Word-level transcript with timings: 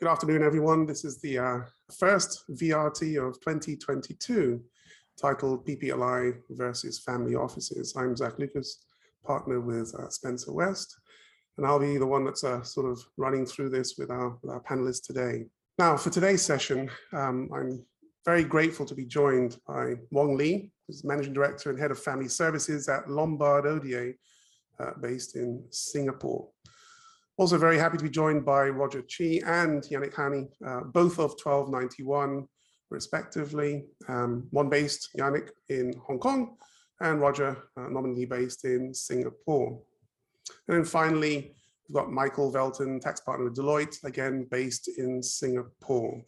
Good 0.00 0.08
afternoon, 0.08 0.42
everyone. 0.42 0.86
This 0.86 1.04
is 1.04 1.20
the 1.20 1.38
uh, 1.38 1.58
first 1.98 2.44
VRT 2.52 3.18
of 3.22 3.38
2022 3.40 4.58
titled 5.20 5.66
PPLI 5.66 6.38
versus 6.48 7.00
Family 7.00 7.34
Offices. 7.34 7.92
I'm 7.94 8.16
Zac 8.16 8.38
Lucas, 8.38 8.86
partner 9.26 9.60
with 9.60 9.94
uh, 9.94 10.08
Spencer 10.08 10.54
West, 10.54 10.96
and 11.58 11.66
I'll 11.66 11.78
be 11.78 11.98
the 11.98 12.06
one 12.06 12.24
that's 12.24 12.44
uh, 12.44 12.62
sort 12.62 12.90
of 12.90 12.98
running 13.18 13.44
through 13.44 13.68
this 13.68 13.98
with 13.98 14.10
our, 14.10 14.38
with 14.40 14.50
our 14.50 14.62
panelists 14.62 15.04
today. 15.04 15.44
Now, 15.78 15.98
for 15.98 16.08
today's 16.08 16.40
session, 16.40 16.88
um, 17.12 17.50
I'm 17.54 17.84
very 18.24 18.42
grateful 18.42 18.86
to 18.86 18.94
be 18.94 19.04
joined 19.04 19.58
by 19.68 19.96
Wong 20.12 20.34
Lee, 20.34 20.70
who's 20.86 21.04
Managing 21.04 21.34
Director 21.34 21.68
and 21.68 21.78
Head 21.78 21.90
of 21.90 21.98
Family 21.98 22.28
Services 22.28 22.88
at 22.88 23.10
Lombard 23.10 23.66
Odier, 23.66 24.14
uh, 24.78 24.92
based 25.02 25.36
in 25.36 25.62
Singapore. 25.68 26.48
Also 27.40 27.56
very 27.56 27.78
happy 27.78 27.96
to 27.96 28.04
be 28.04 28.10
joined 28.10 28.44
by 28.44 28.68
Roger 28.68 29.00
Chi 29.00 29.40
and 29.46 29.82
Yannick 29.84 30.12
Hani, 30.12 30.46
uh, 30.62 30.80
both 30.84 31.18
of 31.18 31.30
1291 31.42 32.46
respectively, 32.90 33.86
um, 34.08 34.46
one 34.50 34.68
based, 34.68 35.08
Yannick, 35.16 35.48
in 35.70 35.94
Hong 36.06 36.18
Kong, 36.18 36.58
and 37.00 37.18
Roger, 37.18 37.56
uh, 37.78 37.88
nominally 37.88 38.26
based 38.26 38.66
in 38.66 38.92
Singapore. 38.92 39.80
And 40.68 40.76
then 40.76 40.84
finally, 40.84 41.54
we've 41.88 41.94
got 41.94 42.12
Michael 42.12 42.52
Velten, 42.52 43.00
tax 43.00 43.20
partner 43.20 43.46
with 43.46 43.56
Deloitte, 43.56 44.04
again, 44.04 44.46
based 44.50 44.90
in 44.98 45.22
Singapore. 45.22 46.20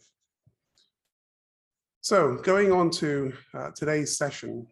So 2.01 2.37
going 2.37 2.71
on 2.71 2.89
to 2.89 3.33
uh, 3.53 3.69
today's 3.75 4.17
session, 4.17 4.65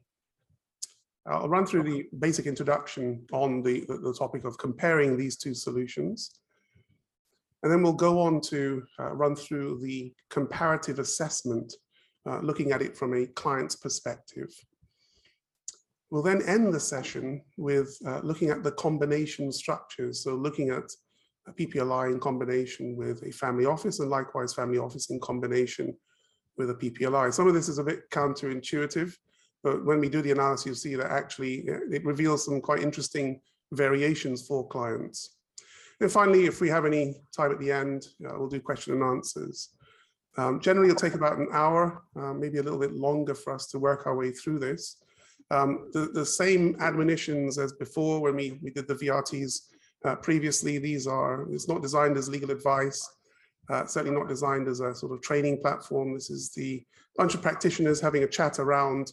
I'll 1.27 1.49
run 1.49 1.65
through 1.65 1.83
the 1.83 2.07
basic 2.17 2.47
introduction 2.47 3.25
on 3.31 3.61
the, 3.61 3.85
the, 3.87 3.97
the, 3.97 4.13
topic 4.13 4.43
of 4.43 4.57
comparing 4.57 5.17
these 5.17 5.37
two 5.37 5.53
solutions. 5.53 6.31
And 7.61 7.71
then 7.71 7.83
we'll 7.83 7.93
go 7.93 8.19
on 8.19 8.41
to 8.41 8.83
uh, 8.99 9.11
run 9.13 9.35
through 9.35 9.81
the 9.81 10.11
comparative 10.29 10.97
assessment, 10.97 11.73
uh, 12.27 12.39
looking 12.39 12.71
at 12.71 12.81
it 12.81 12.97
from 12.97 13.13
a 13.13 13.27
client's 13.27 13.75
perspective. 13.75 14.49
We'll 16.09 16.23
then 16.23 16.41
end 16.41 16.73
the 16.73 16.79
session 16.79 17.41
with 17.55 17.97
uh, 18.05 18.19
looking 18.23 18.49
at 18.49 18.63
the 18.63 18.71
combination 18.71 19.51
structures. 19.51 20.23
So 20.23 20.35
looking 20.35 20.69
at 20.69 20.91
a 21.47 21.53
PPLI 21.53 22.11
in 22.11 22.19
combination 22.19 22.95
with 22.95 23.23
a 23.23 23.31
family 23.31 23.65
office 23.65 23.99
and 23.99 24.09
likewise 24.09 24.53
family 24.53 24.77
office 24.77 25.09
in 25.09 25.19
combination 25.19 25.95
with 26.57 26.69
a 26.71 26.75
PPLI. 26.75 27.33
Some 27.33 27.47
of 27.47 27.53
this 27.53 27.69
is 27.69 27.77
a 27.77 27.83
bit 27.83 28.09
counterintuitive. 28.09 29.15
But 29.63 29.85
when 29.85 29.99
we 29.99 30.09
do 30.09 30.21
the 30.21 30.31
analysis, 30.31 30.65
you'll 30.65 30.75
see 30.75 30.95
that 30.95 31.11
actually 31.11 31.65
it 31.67 32.03
reveals 32.05 32.45
some 32.45 32.61
quite 32.61 32.81
interesting 32.81 33.41
variations 33.71 34.45
for 34.45 34.67
clients. 34.67 35.35
And 35.99 36.11
finally, 36.11 36.45
if 36.45 36.61
we 36.61 36.69
have 36.69 36.85
any 36.85 37.21
time 37.35 37.51
at 37.51 37.59
the 37.59 37.71
end, 37.71 38.07
uh, 38.25 38.33
we'll 38.37 38.49
do 38.49 38.59
question 38.59 38.93
and 38.93 39.03
answers. 39.03 39.69
Um, 40.37 40.59
generally, 40.59 40.89
it'll 40.89 40.99
take 40.99 41.13
about 41.13 41.37
an 41.37 41.47
hour, 41.51 42.03
uh, 42.15 42.33
maybe 42.33 42.57
a 42.57 42.63
little 42.63 42.79
bit 42.79 42.93
longer 42.93 43.35
for 43.35 43.53
us 43.53 43.67
to 43.67 43.79
work 43.79 44.07
our 44.07 44.15
way 44.15 44.31
through 44.31 44.59
this. 44.59 44.97
Um, 45.51 45.89
the, 45.93 46.07
the 46.13 46.25
same 46.25 46.75
admonitions 46.79 47.57
as 47.57 47.73
before 47.73 48.21
when 48.21 48.35
we, 48.35 48.57
we 48.63 48.71
did 48.71 48.87
the 48.87 48.95
VRTs 48.95 49.59
uh, 50.05 50.15
previously, 50.15 50.77
these 50.79 51.05
are, 51.05 51.47
it's 51.51 51.67
not 51.67 51.81
designed 51.81 52.17
as 52.17 52.29
legal 52.29 52.49
advice, 52.49 53.07
uh, 53.69 53.85
certainly 53.85 54.17
not 54.17 54.29
designed 54.29 54.67
as 54.67 54.79
a 54.79 54.95
sort 54.95 55.11
of 55.11 55.21
training 55.21 55.59
platform. 55.61 56.13
This 56.13 56.29
is 56.29 56.51
the 56.53 56.83
bunch 57.15 57.35
of 57.35 57.41
practitioners 57.41 57.99
having 57.99 58.23
a 58.23 58.27
chat 58.27 58.57
around 58.57 59.11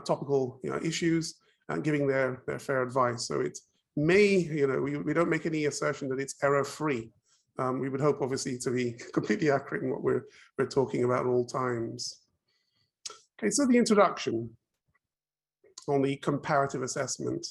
topical 0.00 0.60
you 0.62 0.70
know, 0.70 0.78
issues 0.82 1.34
and 1.68 1.84
giving 1.84 2.06
their, 2.06 2.42
their 2.46 2.58
fair 2.58 2.82
advice. 2.82 3.26
So 3.26 3.40
it 3.40 3.58
may, 3.96 4.36
you 4.36 4.66
know, 4.66 4.80
we, 4.80 4.96
we 4.96 5.14
don't 5.14 5.30
make 5.30 5.46
any 5.46 5.66
assertion 5.66 6.08
that 6.08 6.20
it's 6.20 6.36
error 6.42 6.64
free. 6.64 7.10
Um, 7.58 7.78
we 7.78 7.88
would 7.88 8.00
hope 8.00 8.20
obviously 8.20 8.58
to 8.58 8.70
be 8.70 8.96
completely 9.12 9.50
accurate 9.50 9.82
in 9.82 9.90
what 9.90 10.02
we're, 10.02 10.24
we're 10.58 10.66
talking 10.66 11.04
about 11.04 11.20
at 11.20 11.26
all 11.26 11.46
times. 11.46 12.20
Okay, 13.38 13.50
so 13.50 13.66
the 13.66 13.78
introduction 13.78 14.50
on 15.88 16.02
the 16.02 16.16
comparative 16.16 16.82
assessment. 16.82 17.46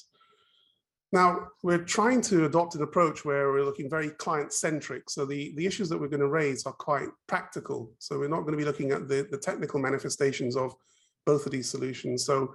Now, 1.12 1.48
we're 1.62 1.84
trying 1.84 2.20
to 2.22 2.46
adopt 2.46 2.74
an 2.74 2.82
approach 2.82 3.24
where 3.24 3.52
we're 3.52 3.64
looking 3.64 3.88
very 3.88 4.10
client-centric. 4.10 5.08
So 5.08 5.24
the, 5.24 5.54
the 5.54 5.64
issues 5.64 5.88
that 5.88 6.00
we're 6.00 6.08
going 6.08 6.20
to 6.20 6.28
raise 6.28 6.66
are 6.66 6.72
quite 6.72 7.08
practical. 7.28 7.92
So 8.00 8.18
we're 8.18 8.28
not 8.28 8.40
going 8.40 8.52
to 8.52 8.58
be 8.58 8.64
looking 8.64 8.90
at 8.90 9.06
the, 9.06 9.28
the 9.30 9.38
technical 9.38 9.78
manifestations 9.78 10.56
of 10.56 10.74
both 11.24 11.46
of 11.46 11.52
these 11.52 11.70
solutions. 11.70 12.24
So 12.24 12.54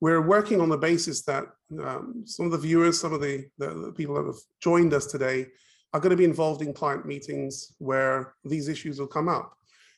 we're 0.00 0.22
working 0.22 0.60
on 0.60 0.68
the 0.68 0.78
basis 0.78 1.22
that 1.22 1.44
um, 1.84 2.22
some 2.24 2.46
of 2.46 2.52
the 2.52 2.58
viewers, 2.58 3.00
some 3.00 3.12
of 3.12 3.20
the, 3.20 3.46
the, 3.58 3.68
the, 3.68 3.92
people 3.92 4.14
that 4.14 4.26
have 4.26 4.40
joined 4.60 4.94
us 4.94 5.06
today 5.06 5.46
are 5.92 6.00
going 6.00 6.10
to 6.10 6.16
be 6.16 6.24
involved 6.24 6.62
in 6.62 6.72
client 6.72 7.04
meetings 7.06 7.74
where 7.78 8.34
these 8.44 8.68
issues 8.68 8.98
will 8.98 9.06
come 9.06 9.28
up. 9.28 9.56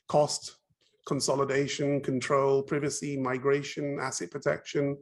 Cost, 0.09 0.57
consolidation, 1.07 2.01
control, 2.01 2.63
privacy, 2.63 3.17
migration, 3.17 3.99
asset 4.01 4.31
protection, 4.31 4.97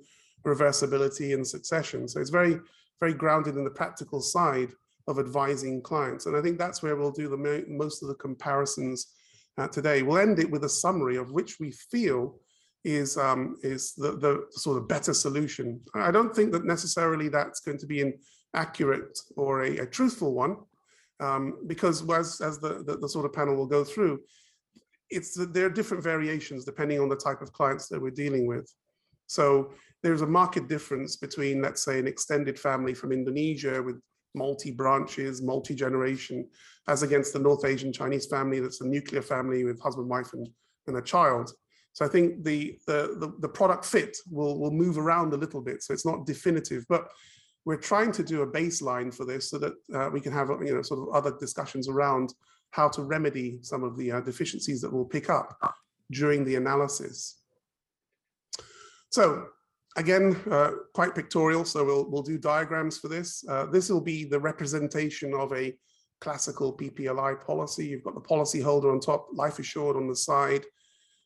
reversibility, 0.44 1.34
and 1.34 1.46
succession. 1.46 2.06
So 2.06 2.20
it's 2.20 2.30
very, 2.30 2.58
very 3.00 3.14
grounded 3.14 3.56
in 3.56 3.64
the 3.64 3.70
practical 3.70 4.20
side 4.20 4.70
of 5.08 5.18
advising 5.18 5.82
clients. 5.82 6.26
And 6.26 6.36
I 6.36 6.42
think 6.42 6.58
that's 6.58 6.82
where 6.82 6.96
we'll 6.96 7.10
do 7.10 7.28
the 7.28 7.64
most 7.68 8.02
of 8.02 8.08
the 8.08 8.14
comparisons 8.14 9.14
uh, 9.58 9.68
today. 9.68 10.02
We'll 10.02 10.18
end 10.18 10.38
it 10.38 10.50
with 10.50 10.64
a 10.64 10.68
summary 10.68 11.16
of 11.16 11.32
which 11.32 11.58
we 11.58 11.70
feel 11.70 12.38
is 12.84 13.16
um, 13.16 13.56
is 13.62 13.94
the, 13.94 14.12
the 14.12 14.46
sort 14.52 14.78
of 14.78 14.88
better 14.88 15.12
solution. 15.12 15.80
I 15.94 16.10
don't 16.10 16.34
think 16.34 16.52
that 16.52 16.64
necessarily 16.64 17.28
that's 17.28 17.60
going 17.60 17.78
to 17.78 17.86
be 17.86 18.00
an 18.00 18.14
accurate 18.54 19.18
or 19.36 19.64
a, 19.64 19.78
a 19.78 19.86
truthful 19.86 20.34
one, 20.34 20.56
um, 21.20 21.58
because 21.66 22.08
as, 22.10 22.40
as 22.40 22.58
the, 22.58 22.82
the, 22.84 22.96
the, 22.96 23.08
sort 23.08 23.26
of 23.26 23.32
panel 23.32 23.54
will 23.54 23.66
go 23.66 23.84
through, 23.84 24.20
it's 25.10 25.34
there 25.52 25.66
are 25.66 25.70
different 25.70 26.02
variations 26.02 26.64
depending 26.64 27.00
on 27.00 27.08
the 27.08 27.16
type 27.16 27.42
of 27.42 27.52
clients 27.52 27.88
that 27.88 28.00
we're 28.00 28.10
dealing 28.10 28.46
with. 28.46 28.72
So 29.26 29.72
there's 30.02 30.22
a 30.22 30.26
market 30.26 30.68
difference 30.68 31.16
between, 31.16 31.60
let's 31.62 31.84
say, 31.84 31.98
an 31.98 32.06
extended 32.06 32.58
family 32.58 32.94
from 32.94 33.12
Indonesia 33.12 33.82
with 33.82 34.00
multi-branches, 34.34 35.42
multi-generation, 35.42 36.48
as 36.88 37.02
against 37.02 37.32
the 37.32 37.38
North 37.38 37.64
Asian 37.64 37.92
Chinese 37.92 38.26
family 38.26 38.60
that's 38.60 38.80
a 38.80 38.86
nuclear 38.86 39.22
family 39.22 39.64
with 39.64 39.80
husband, 39.80 40.08
wife, 40.08 40.32
and, 40.32 40.48
and 40.86 40.96
a 40.96 41.02
child. 41.02 41.52
So 41.92 42.04
I 42.04 42.08
think 42.08 42.44
the, 42.44 42.78
the, 42.86 43.16
the, 43.18 43.34
the, 43.40 43.48
product 43.48 43.84
fit 43.84 44.16
will, 44.30 44.58
will 44.58 44.70
move 44.70 44.96
around 44.96 45.34
a 45.34 45.36
little 45.36 45.60
bit. 45.60 45.82
So 45.82 45.92
it's 45.92 46.06
not 46.06 46.24
definitive, 46.24 46.84
but 46.88 47.10
we're 47.64 47.76
trying 47.76 48.12
to 48.12 48.22
do 48.22 48.42
a 48.42 48.46
baseline 48.46 49.14
for 49.14 49.26
this 49.26 49.50
so 49.50 49.58
that 49.58 49.72
uh, 49.94 50.08
we 50.10 50.20
can 50.20 50.32
have 50.32 50.48
you 50.64 50.74
know 50.74 50.82
sort 50.82 51.00
of 51.00 51.14
other 51.14 51.36
discussions 51.38 51.88
around 51.88 52.32
how 52.70 52.88
to 52.88 53.02
remedy 53.02 53.58
some 53.62 53.82
of 53.82 53.96
the 53.96 54.12
uh, 54.12 54.20
deficiencies 54.20 54.80
that 54.80 54.92
we'll 54.92 55.04
pick 55.04 55.28
up 55.28 55.58
during 56.12 56.44
the 56.44 56.56
analysis. 56.56 57.42
So 59.10 59.46
again, 59.96 60.40
uh, 60.50 60.70
quite 60.94 61.14
pictorial, 61.14 61.64
so 61.64 61.84
we'll, 61.84 62.08
we'll 62.08 62.22
do 62.22 62.38
diagrams 62.38 62.98
for 62.98 63.08
this. 63.08 63.44
Uh, 63.48 63.66
this 63.66 63.90
will 63.90 64.00
be 64.00 64.24
the 64.24 64.38
representation 64.38 65.34
of 65.34 65.52
a 65.52 65.74
classical 66.20 66.76
PPLI 66.76 67.44
policy. 67.44 67.86
You've 67.86 68.04
got 68.04 68.14
the 68.14 68.20
policy 68.20 68.60
holder 68.60 68.92
on 68.92 69.00
top, 69.00 69.28
life 69.32 69.58
assured 69.58 69.96
on 69.96 70.06
the 70.06 70.16
side, 70.16 70.64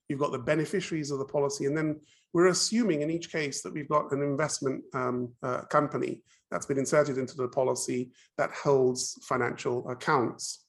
you've 0.08 0.20
got 0.20 0.32
the 0.32 0.38
beneficiaries 0.38 1.10
of 1.10 1.18
the 1.18 1.24
policy, 1.24 1.66
and 1.66 1.76
then 1.76 2.00
we're 2.32 2.48
assuming 2.48 3.02
in 3.02 3.10
each 3.10 3.30
case 3.30 3.62
that 3.62 3.72
we've 3.72 3.88
got 3.88 4.12
an 4.12 4.22
investment 4.22 4.82
um, 4.92 5.32
uh, 5.42 5.62
company 5.62 6.22
that's 6.50 6.66
been 6.66 6.78
inserted 6.78 7.18
into 7.18 7.36
the 7.36 7.48
policy 7.48 8.10
that 8.38 8.50
holds 8.52 9.18
financial 9.22 9.88
accounts. 9.88 10.64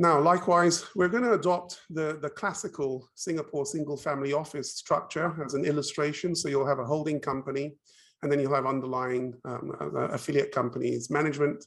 Now, 0.00 0.20
likewise, 0.20 0.84
we're 0.94 1.08
going 1.08 1.24
to 1.24 1.32
adopt 1.32 1.80
the, 1.90 2.18
the 2.22 2.30
classical 2.30 3.08
Singapore 3.16 3.66
single 3.66 3.96
family 3.96 4.32
office 4.32 4.74
structure 4.74 5.34
as 5.44 5.54
an 5.54 5.64
illustration. 5.64 6.36
So 6.36 6.48
you'll 6.48 6.68
have 6.68 6.78
a 6.78 6.84
holding 6.84 7.18
company, 7.18 7.74
and 8.22 8.30
then 8.30 8.38
you'll 8.38 8.54
have 8.54 8.66
underlying 8.66 9.34
um, 9.44 9.72
uh, 9.80 10.08
affiliate 10.10 10.52
companies, 10.52 11.10
management, 11.10 11.64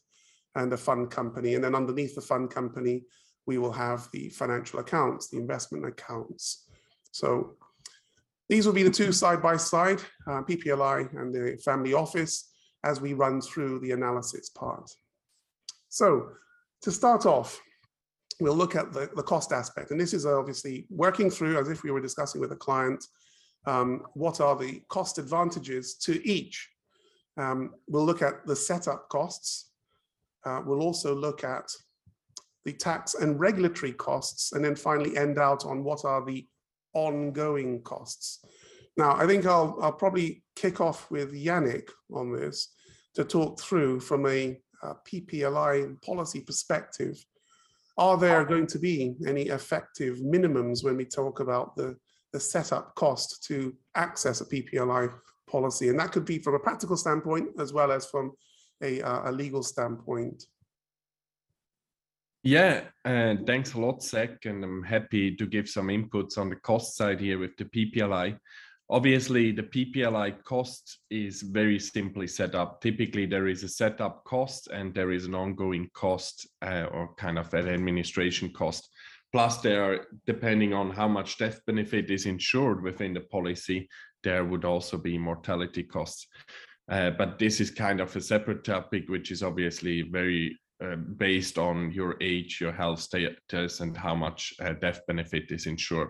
and 0.55 0.71
a 0.71 0.77
fund 0.77 1.11
company. 1.11 1.55
And 1.55 1.63
then 1.63 1.75
underneath 1.75 2.15
the 2.15 2.21
fund 2.21 2.49
company, 2.49 3.03
we 3.47 3.57
will 3.57 3.71
have 3.71 4.07
the 4.13 4.29
financial 4.29 4.79
accounts, 4.79 5.29
the 5.29 5.37
investment 5.37 5.85
accounts. 5.85 6.67
So 7.11 7.55
these 8.49 8.65
will 8.65 8.73
be 8.73 8.83
the 8.83 8.89
two 8.89 9.11
side 9.11 9.41
by 9.41 9.57
side, 9.57 10.01
uh, 10.27 10.41
PPLI 10.41 11.17
and 11.19 11.33
the 11.33 11.57
family 11.63 11.93
office, 11.93 12.49
as 12.83 12.99
we 12.99 13.13
run 13.13 13.41
through 13.41 13.79
the 13.79 13.91
analysis 13.91 14.49
part. 14.49 14.89
So 15.89 16.29
to 16.81 16.91
start 16.91 17.25
off, 17.25 17.59
we'll 18.39 18.55
look 18.55 18.75
at 18.75 18.91
the, 18.91 19.09
the 19.15 19.23
cost 19.23 19.51
aspect. 19.51 19.91
And 19.91 19.99
this 19.99 20.13
is 20.13 20.25
obviously 20.25 20.87
working 20.89 21.29
through 21.29 21.59
as 21.59 21.69
if 21.69 21.83
we 21.83 21.91
were 21.91 22.01
discussing 22.01 22.41
with 22.41 22.51
a 22.51 22.55
client, 22.55 23.05
um, 23.67 24.01
what 24.13 24.41
are 24.41 24.55
the 24.55 24.81
cost 24.89 25.17
advantages 25.17 25.95
to 25.95 26.27
each. 26.27 26.69
Um, 27.37 27.75
we'll 27.87 28.05
look 28.05 28.21
at 28.21 28.45
the 28.45 28.55
setup 28.55 29.09
costs. 29.09 29.69
Uh, 30.43 30.61
we'll 30.65 30.81
also 30.81 31.15
look 31.15 31.43
at 31.43 31.69
the 32.65 32.73
tax 32.73 33.15
and 33.15 33.39
regulatory 33.39 33.93
costs, 33.93 34.53
and 34.53 34.63
then 34.63 34.75
finally 34.75 35.17
end 35.17 35.37
out 35.37 35.65
on 35.65 35.83
what 35.83 36.05
are 36.05 36.23
the 36.25 36.47
ongoing 36.93 37.81
costs. 37.81 38.43
Now, 38.97 39.15
I 39.15 39.25
think 39.25 39.45
I'll, 39.45 39.77
I'll 39.81 39.93
probably 39.93 40.43
kick 40.55 40.81
off 40.81 41.09
with 41.09 41.33
Yannick 41.33 41.89
on 42.13 42.31
this 42.31 42.73
to 43.15 43.23
talk 43.23 43.59
through 43.59 43.99
from 43.99 44.25
a, 44.25 44.57
a 44.83 44.95
PPLI 45.09 46.01
policy 46.01 46.41
perspective, 46.41 47.23
are 47.97 48.17
there 48.17 48.45
going 48.45 48.67
to 48.67 48.79
be 48.79 49.15
any 49.27 49.43
effective 49.43 50.19
minimums 50.19 50.83
when 50.83 50.97
we 50.97 51.05
talk 51.05 51.39
about 51.39 51.75
the, 51.75 51.95
the 52.33 52.39
setup 52.39 52.95
cost 52.95 53.43
to 53.47 53.75
access 53.95 54.41
a 54.41 54.45
PPLI 54.45 55.13
policy? 55.49 55.89
And 55.89 55.99
that 55.99 56.11
could 56.11 56.25
be 56.25 56.39
from 56.39 56.55
a 56.55 56.59
practical 56.59 56.97
standpoint 56.97 57.49
as 57.59 57.73
well 57.73 57.91
as 57.91 58.05
from 58.05 58.31
a, 58.81 59.01
uh, 59.01 59.29
a 59.29 59.31
legal 59.31 59.61
standpoint. 59.61 60.45
Yeah, 62.43 62.85
uh, 63.05 63.35
thanks 63.45 63.73
a 63.73 63.79
lot, 63.79 64.01
Zac, 64.01 64.45
and 64.45 64.63
I'm 64.63 64.81
happy 64.81 65.35
to 65.35 65.45
give 65.45 65.69
some 65.69 65.89
inputs 65.89 66.39
on 66.39 66.49
the 66.49 66.55
cost 66.55 66.97
side 66.97 67.19
here 67.19 67.37
with 67.37 67.55
the 67.57 67.65
PPLI. 67.65 68.35
Obviously, 68.89 69.51
the 69.51 69.63
PPLI 69.63 70.43
cost 70.43 70.99
is 71.11 71.43
very 71.43 71.77
simply 71.77 72.25
set 72.25 72.55
up. 72.55 72.81
Typically, 72.81 73.27
there 73.27 73.47
is 73.47 73.63
a 73.63 73.69
setup 73.69 74.23
cost 74.23 74.69
and 74.73 74.93
there 74.93 75.11
is 75.11 75.25
an 75.25 75.35
ongoing 75.35 75.87
cost 75.93 76.49
uh, 76.63 76.87
or 76.91 77.13
kind 77.15 77.37
of 77.37 77.53
an 77.53 77.69
administration 77.69 78.51
cost. 78.51 78.89
Plus, 79.31 79.57
there 79.57 79.83
are, 79.83 80.07
depending 80.25 80.73
on 80.73 80.89
how 80.89 81.07
much 81.07 81.37
death 81.37 81.61
benefit 81.67 82.09
is 82.09 82.25
insured 82.25 82.81
within 82.81 83.13
the 83.13 83.21
policy, 83.21 83.87
there 84.23 84.43
would 84.43 84.65
also 84.65 84.97
be 84.97 85.17
mortality 85.17 85.83
costs. 85.83 86.25
Uh, 86.89 87.11
but 87.11 87.37
this 87.37 87.61
is 87.61 87.69
kind 87.69 88.01
of 88.01 88.13
a 88.15 88.21
separate 88.21 88.63
topic, 88.63 89.07
which 89.09 89.31
is 89.31 89.43
obviously 89.43 90.01
very 90.01 90.57
uh, 90.81 90.95
based 90.95 91.57
on 91.57 91.91
your 91.91 92.15
age, 92.21 92.59
your 92.59 92.71
health 92.71 92.99
status, 92.99 93.79
and 93.79 93.95
how 93.95 94.15
much 94.15 94.53
uh, 94.59 94.73
death 94.73 95.01
benefit 95.07 95.51
is 95.51 95.65
insured. 95.65 96.09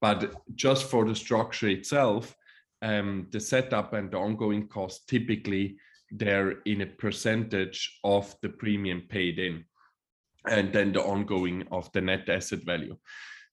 But 0.00 0.34
just 0.54 0.90
for 0.90 1.04
the 1.04 1.14
structure 1.14 1.68
itself, 1.68 2.34
um, 2.82 3.28
the 3.30 3.40
setup 3.40 3.92
and 3.92 4.10
the 4.10 4.18
ongoing 4.18 4.68
cost 4.68 5.08
typically 5.08 5.76
they're 6.12 6.60
in 6.66 6.82
a 6.82 6.86
percentage 6.86 7.98
of 8.04 8.34
the 8.42 8.48
premium 8.50 9.02
paid 9.08 9.38
in, 9.38 9.64
and 10.46 10.72
then 10.72 10.92
the 10.92 11.02
ongoing 11.02 11.66
of 11.72 11.90
the 11.92 12.00
net 12.00 12.28
asset 12.28 12.60
value. 12.64 12.96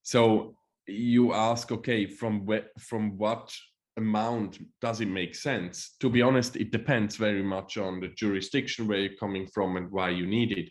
So 0.04 0.56
you 0.86 1.34
ask, 1.34 1.72
okay, 1.72 2.06
from 2.06 2.46
where, 2.46 2.68
from 2.80 3.18
what 3.18 3.56
amount 3.98 4.60
does 4.82 5.02
it 5.02 5.08
make 5.08 5.36
sense? 5.36 5.96
To 6.00 6.10
be 6.10 6.22
honest, 6.22 6.56
it 6.56 6.72
depends 6.72 7.16
very 7.16 7.44
much 7.44 7.78
on 7.78 8.00
the 8.00 8.10
jurisdiction 8.10 8.88
where 8.88 9.00
you're 9.00 9.18
coming 9.20 9.48
from 9.48 9.78
and 9.78 9.92
why 9.92 10.10
you 10.10 10.26
need 10.26 10.52
it 10.58 10.70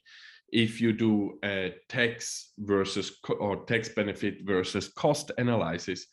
if 0.53 0.81
you 0.81 0.93
do 0.93 1.39
a 1.45 1.75
tax 1.89 2.53
versus 2.59 3.19
or 3.39 3.65
tax 3.67 3.91
benefit 3.91 4.39
versus 4.45 4.89
cost 4.89 5.31
analysis, 5.39 6.07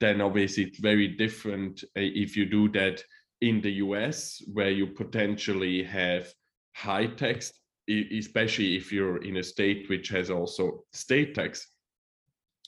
then 0.00 0.20
obviously 0.20 0.64
it's 0.64 0.78
very 0.78 1.08
different 1.08 1.82
uh, 1.96 2.00
if 2.00 2.36
you 2.36 2.46
do 2.46 2.68
that 2.70 3.02
in 3.40 3.60
the 3.60 3.72
US, 3.72 4.42
where 4.52 4.70
you 4.70 4.86
potentially 4.86 5.82
have 5.82 6.32
high 6.74 7.06
tax, 7.06 7.52
especially 7.88 8.76
if 8.76 8.90
you're 8.90 9.22
in 9.22 9.36
a 9.36 9.42
state 9.42 9.88
which 9.88 10.08
has 10.08 10.30
also 10.30 10.84
state 10.92 11.34
tax, 11.34 11.68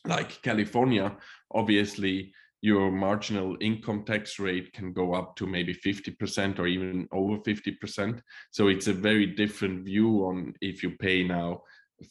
like 0.07 0.41
California. 0.43 1.17
Obviously, 1.53 2.33
your 2.61 2.91
marginal 2.91 3.57
income 3.61 4.05
tax 4.05 4.39
rate 4.39 4.73
can 4.73 4.93
go 4.93 5.15
up 5.15 5.37
to 5.37 5.47
maybe 5.47 5.75
50% 5.75 6.59
or 6.59 6.67
even 6.67 7.09
over 7.13 7.39
50%. 7.39 8.21
So 8.51 8.69
it's 8.69 8.89
a 8.89 8.93
very 8.93 9.27
different 9.27 9.85
view 9.85 10.27
on 10.27 10.55
if 10.61 10.83
you 10.83 10.91
pay 10.91 11.23
now 11.23 11.63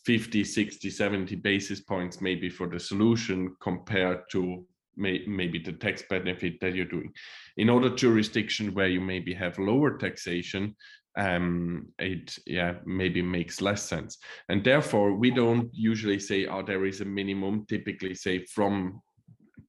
50, 0.06 0.44
60, 0.44 0.90
70 0.90 1.36
basis 1.36 1.82
points 1.82 2.22
maybe 2.22 2.50
for 2.50 2.68
the 2.68 2.80
solution 2.80 3.56
compared 3.62 4.30
to 4.32 4.66
may, 4.96 5.24
maybe 5.28 5.60
the 5.60 5.74
tax 5.74 6.04
benefit 6.10 6.60
that 6.62 6.76
you're 6.76 6.86
doing. 6.86 7.14
In 7.58 7.70
other 7.70 7.90
jurisdiction 7.90 8.74
where 8.74 8.88
you 8.88 9.02
maybe 9.02 9.34
have 9.34 9.60
lower 9.60 9.98
taxation, 9.98 10.76
um, 11.18 11.88
it 11.98 12.38
yeah 12.46 12.76
maybe 12.86 13.22
makes 13.22 13.60
less 13.60 13.84
sense. 13.84 14.18
And 14.50 14.64
therefore, 14.64 15.14
we 15.14 15.32
don't 15.32 15.70
usually 15.74 16.20
say, 16.20 16.46
oh, 16.46 16.62
there 16.62 16.86
is 16.86 17.02
a 17.02 17.06
minimum, 17.06 17.66
typically 17.68 18.14
say 18.14 18.46
from 18.46 19.02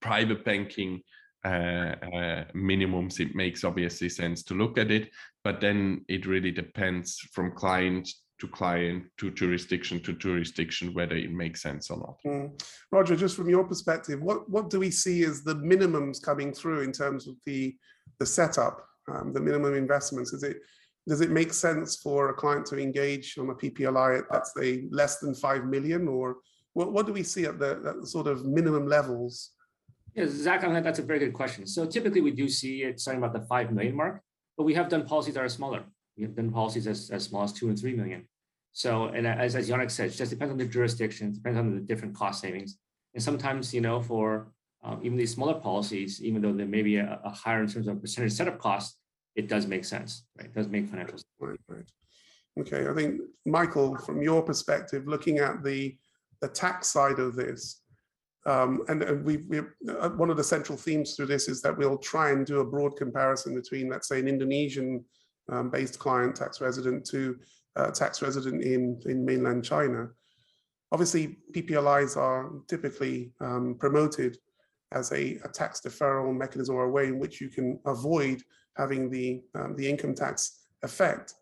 private 0.00 0.44
banking 0.44 1.02
uh, 1.44 1.94
uh, 2.02 2.44
minimums, 2.54 3.20
it 3.20 3.34
makes 3.34 3.64
obviously 3.64 4.08
sense 4.08 4.42
to 4.44 4.54
look 4.54 4.78
at 4.78 4.90
it, 4.90 5.10
but 5.44 5.60
then 5.60 6.04
it 6.08 6.26
really 6.26 6.50
depends 6.50 7.18
from 7.32 7.52
client 7.52 8.08
to 8.40 8.46
client 8.48 9.04
to 9.18 9.30
jurisdiction 9.32 10.00
to 10.00 10.12
jurisdiction 10.12 10.94
whether 10.94 11.16
it 11.16 11.32
makes 11.32 11.60
sense 11.60 11.90
or 11.90 11.98
not. 11.98 12.16
Mm. 12.24 12.62
Roger, 12.92 13.16
just 13.16 13.36
from 13.36 13.48
your 13.48 13.64
perspective, 13.64 14.20
what 14.20 14.48
what 14.48 14.70
do 14.70 14.78
we 14.80 14.90
see 14.90 15.24
as 15.24 15.42
the 15.42 15.56
minimums 15.56 16.22
coming 16.22 16.52
through 16.52 16.82
in 16.82 16.92
terms 16.92 17.26
of 17.26 17.34
the 17.46 17.76
the 18.18 18.26
setup, 18.26 18.86
um, 19.12 19.32
the 19.32 19.40
minimum 19.40 19.74
investments? 19.74 20.32
Is 20.32 20.42
it 20.42 20.58
does 21.08 21.20
it 21.20 21.30
make 21.30 21.52
sense 21.52 21.96
for 21.96 22.28
a 22.28 22.34
client 22.34 22.66
to 22.66 22.78
engage 22.78 23.38
on 23.38 23.50
a 23.50 23.54
PPLI 23.54 24.18
at 24.18 24.24
let's 24.30 24.52
say 24.54 24.84
less 24.90 25.18
than 25.18 25.34
five 25.34 25.64
million, 25.64 26.06
or 26.06 26.36
what, 26.74 26.92
what 26.92 27.06
do 27.06 27.12
we 27.12 27.22
see 27.22 27.44
at 27.44 27.58
the, 27.58 27.80
at 27.86 28.00
the 28.00 28.06
sort 28.06 28.26
of 28.26 28.44
minimum 28.44 28.86
levels 28.86 29.50
yeah, 30.14 30.26
Zac, 30.28 30.60
that's 30.60 30.98
a 30.98 31.02
very 31.02 31.18
good 31.18 31.32
question. 31.32 31.66
So 31.66 31.86
typically 31.86 32.20
we 32.20 32.30
do 32.30 32.48
see 32.48 32.82
it 32.82 33.00
starting 33.00 33.22
about 33.22 33.38
the 33.38 33.46
5 33.46 33.72
million 33.72 33.94
mark, 33.94 34.20
but 34.56 34.64
we 34.64 34.74
have 34.74 34.88
done 34.88 35.06
policies 35.06 35.34
that 35.34 35.44
are 35.44 35.48
smaller. 35.48 35.84
We 36.16 36.24
have 36.24 36.34
done 36.34 36.50
policies 36.50 36.86
as, 36.86 37.10
as 37.10 37.24
small 37.24 37.44
as 37.44 37.52
two 37.52 37.68
and 37.68 37.78
3 37.78 37.94
million. 37.94 38.28
So, 38.72 39.06
and 39.06 39.26
as, 39.26 39.56
as 39.56 39.68
Yannick 39.68 39.90
said, 39.90 40.10
it 40.10 40.14
just 40.14 40.30
depends 40.30 40.52
on 40.52 40.58
the 40.58 40.64
jurisdiction, 40.64 41.32
depends 41.32 41.58
on 41.58 41.74
the 41.74 41.80
different 41.80 42.14
cost 42.14 42.40
savings. 42.40 42.78
And 43.14 43.22
sometimes, 43.22 43.72
you 43.72 43.80
know, 43.80 44.00
for 44.00 44.52
um, 44.84 45.00
even 45.02 45.16
these 45.18 45.34
smaller 45.34 45.54
policies, 45.54 46.22
even 46.22 46.42
though 46.42 46.52
there 46.52 46.66
may 46.66 46.82
be 46.82 46.96
a, 46.96 47.20
a, 47.24 47.30
higher 47.30 47.62
in 47.62 47.68
terms 47.68 47.88
of 47.88 48.00
percentage 48.00 48.32
setup 48.32 48.58
cost, 48.58 48.96
it 49.34 49.48
does 49.48 49.66
make 49.66 49.84
sense, 49.84 50.24
right? 50.36 50.46
It 50.46 50.54
does 50.54 50.68
make 50.68 50.88
financial 50.88 51.18
sense. 51.18 51.26
Right, 51.40 51.58
right. 51.68 51.90
Okay, 52.60 52.88
I 52.88 52.94
think, 52.94 53.20
Michael, 53.46 53.96
from 53.96 54.22
your 54.22 54.42
perspective, 54.42 55.06
looking 55.06 55.38
at 55.38 55.62
the, 55.62 55.96
the 56.40 56.48
tax 56.48 56.88
side 56.88 57.18
of 57.18 57.34
this, 57.34 57.82
um, 58.48 58.82
and, 58.88 59.02
and 59.02 59.24
we, 59.26 59.36
we, 59.48 59.58
uh, 59.58 60.08
one 60.10 60.30
of 60.30 60.38
the 60.38 60.44
central 60.44 60.78
themes 60.78 61.14
through 61.14 61.26
this 61.26 61.48
is 61.48 61.60
that 61.60 61.76
we'll 61.76 61.98
try 61.98 62.30
and 62.30 62.46
do 62.46 62.60
a 62.60 62.64
broad 62.64 62.96
comparison 62.96 63.54
between, 63.54 63.90
let's 63.90 64.08
say, 64.08 64.18
an 64.18 64.26
Indonesian 64.26 65.04
um, 65.52 65.70
client 65.70 66.34
tax 66.34 66.58
resident 66.62 67.04
to 67.10 67.38
a 67.76 67.92
tax 67.92 68.22
resident 68.22 68.62
in, 68.62 68.98
in 69.04 69.22
mainland 69.22 69.64
China. 69.64 70.08
Obviously, 70.92 71.36
PPLIs 71.52 72.16
are 72.16 72.50
typically 72.68 73.32
um, 73.42 73.76
promoted 73.78 74.38
as 74.92 75.12
a, 75.12 75.38
a, 75.44 75.48
tax 75.48 75.82
deferral 75.82 76.34
mechanism 76.34 76.74
or 76.74 76.84
a 76.84 76.90
way 76.90 77.08
in 77.08 77.18
which 77.18 77.42
you 77.42 77.50
can 77.50 77.78
avoid 77.84 78.42
having 78.78 79.10
the, 79.10 79.42
um, 79.54 79.76
the 79.76 79.86
income 79.86 80.14
tax 80.14 80.68
effect. 80.82 81.34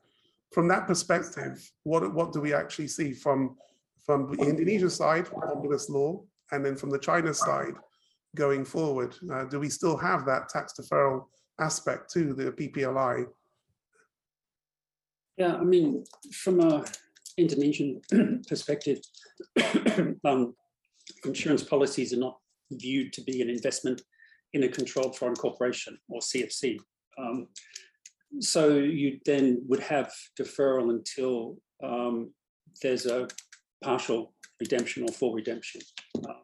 From 0.52 0.66
that 0.68 0.88
perspective, 0.88 1.70
what, 1.84 2.12
what 2.12 2.32
do 2.32 2.40
we 2.40 2.52
actually 2.52 2.88
see 2.88 3.12
from, 3.12 3.56
from 4.04 4.32
the 4.32 4.42
Indonesian 4.42 4.90
side, 4.90 5.28
omnibus 5.52 5.88
law, 5.88 6.24
and 6.52 6.64
then 6.64 6.76
from 6.76 6.90
the 6.90 6.98
China 6.98 7.32
side 7.34 7.74
going 8.34 8.64
forward, 8.64 9.14
uh, 9.32 9.44
do 9.44 9.58
we 9.58 9.68
still 9.68 9.96
have 9.96 10.24
that 10.26 10.48
tax 10.48 10.74
deferral 10.78 11.24
aspect 11.60 12.12
to 12.12 12.34
the 12.34 12.52
PPLI? 12.52 13.26
Yeah, 15.36 15.56
I 15.56 15.64
mean, 15.64 16.04
from 16.32 16.60
a 16.60 16.84
Indonesian 17.36 18.00
perspective, 18.48 18.98
um, 20.24 20.54
insurance 21.24 21.62
policies 21.62 22.12
are 22.12 22.18
not 22.18 22.38
viewed 22.70 23.12
to 23.12 23.22
be 23.22 23.42
an 23.42 23.50
investment 23.50 24.02
in 24.54 24.64
a 24.64 24.68
controlled 24.68 25.16
foreign 25.16 25.36
corporation 25.36 25.98
or 26.08 26.20
CFC. 26.20 26.78
Um, 27.18 27.48
so 28.40 28.76
you 28.78 29.18
then 29.24 29.62
would 29.68 29.80
have 29.80 30.12
deferral 30.38 30.90
until 30.90 31.56
um, 31.82 32.32
there's 32.82 33.06
a 33.06 33.28
partial 33.82 34.34
redemption 34.60 35.02
or 35.04 35.08
full 35.08 35.32
redemption. 35.32 35.80
Um, 36.28 36.34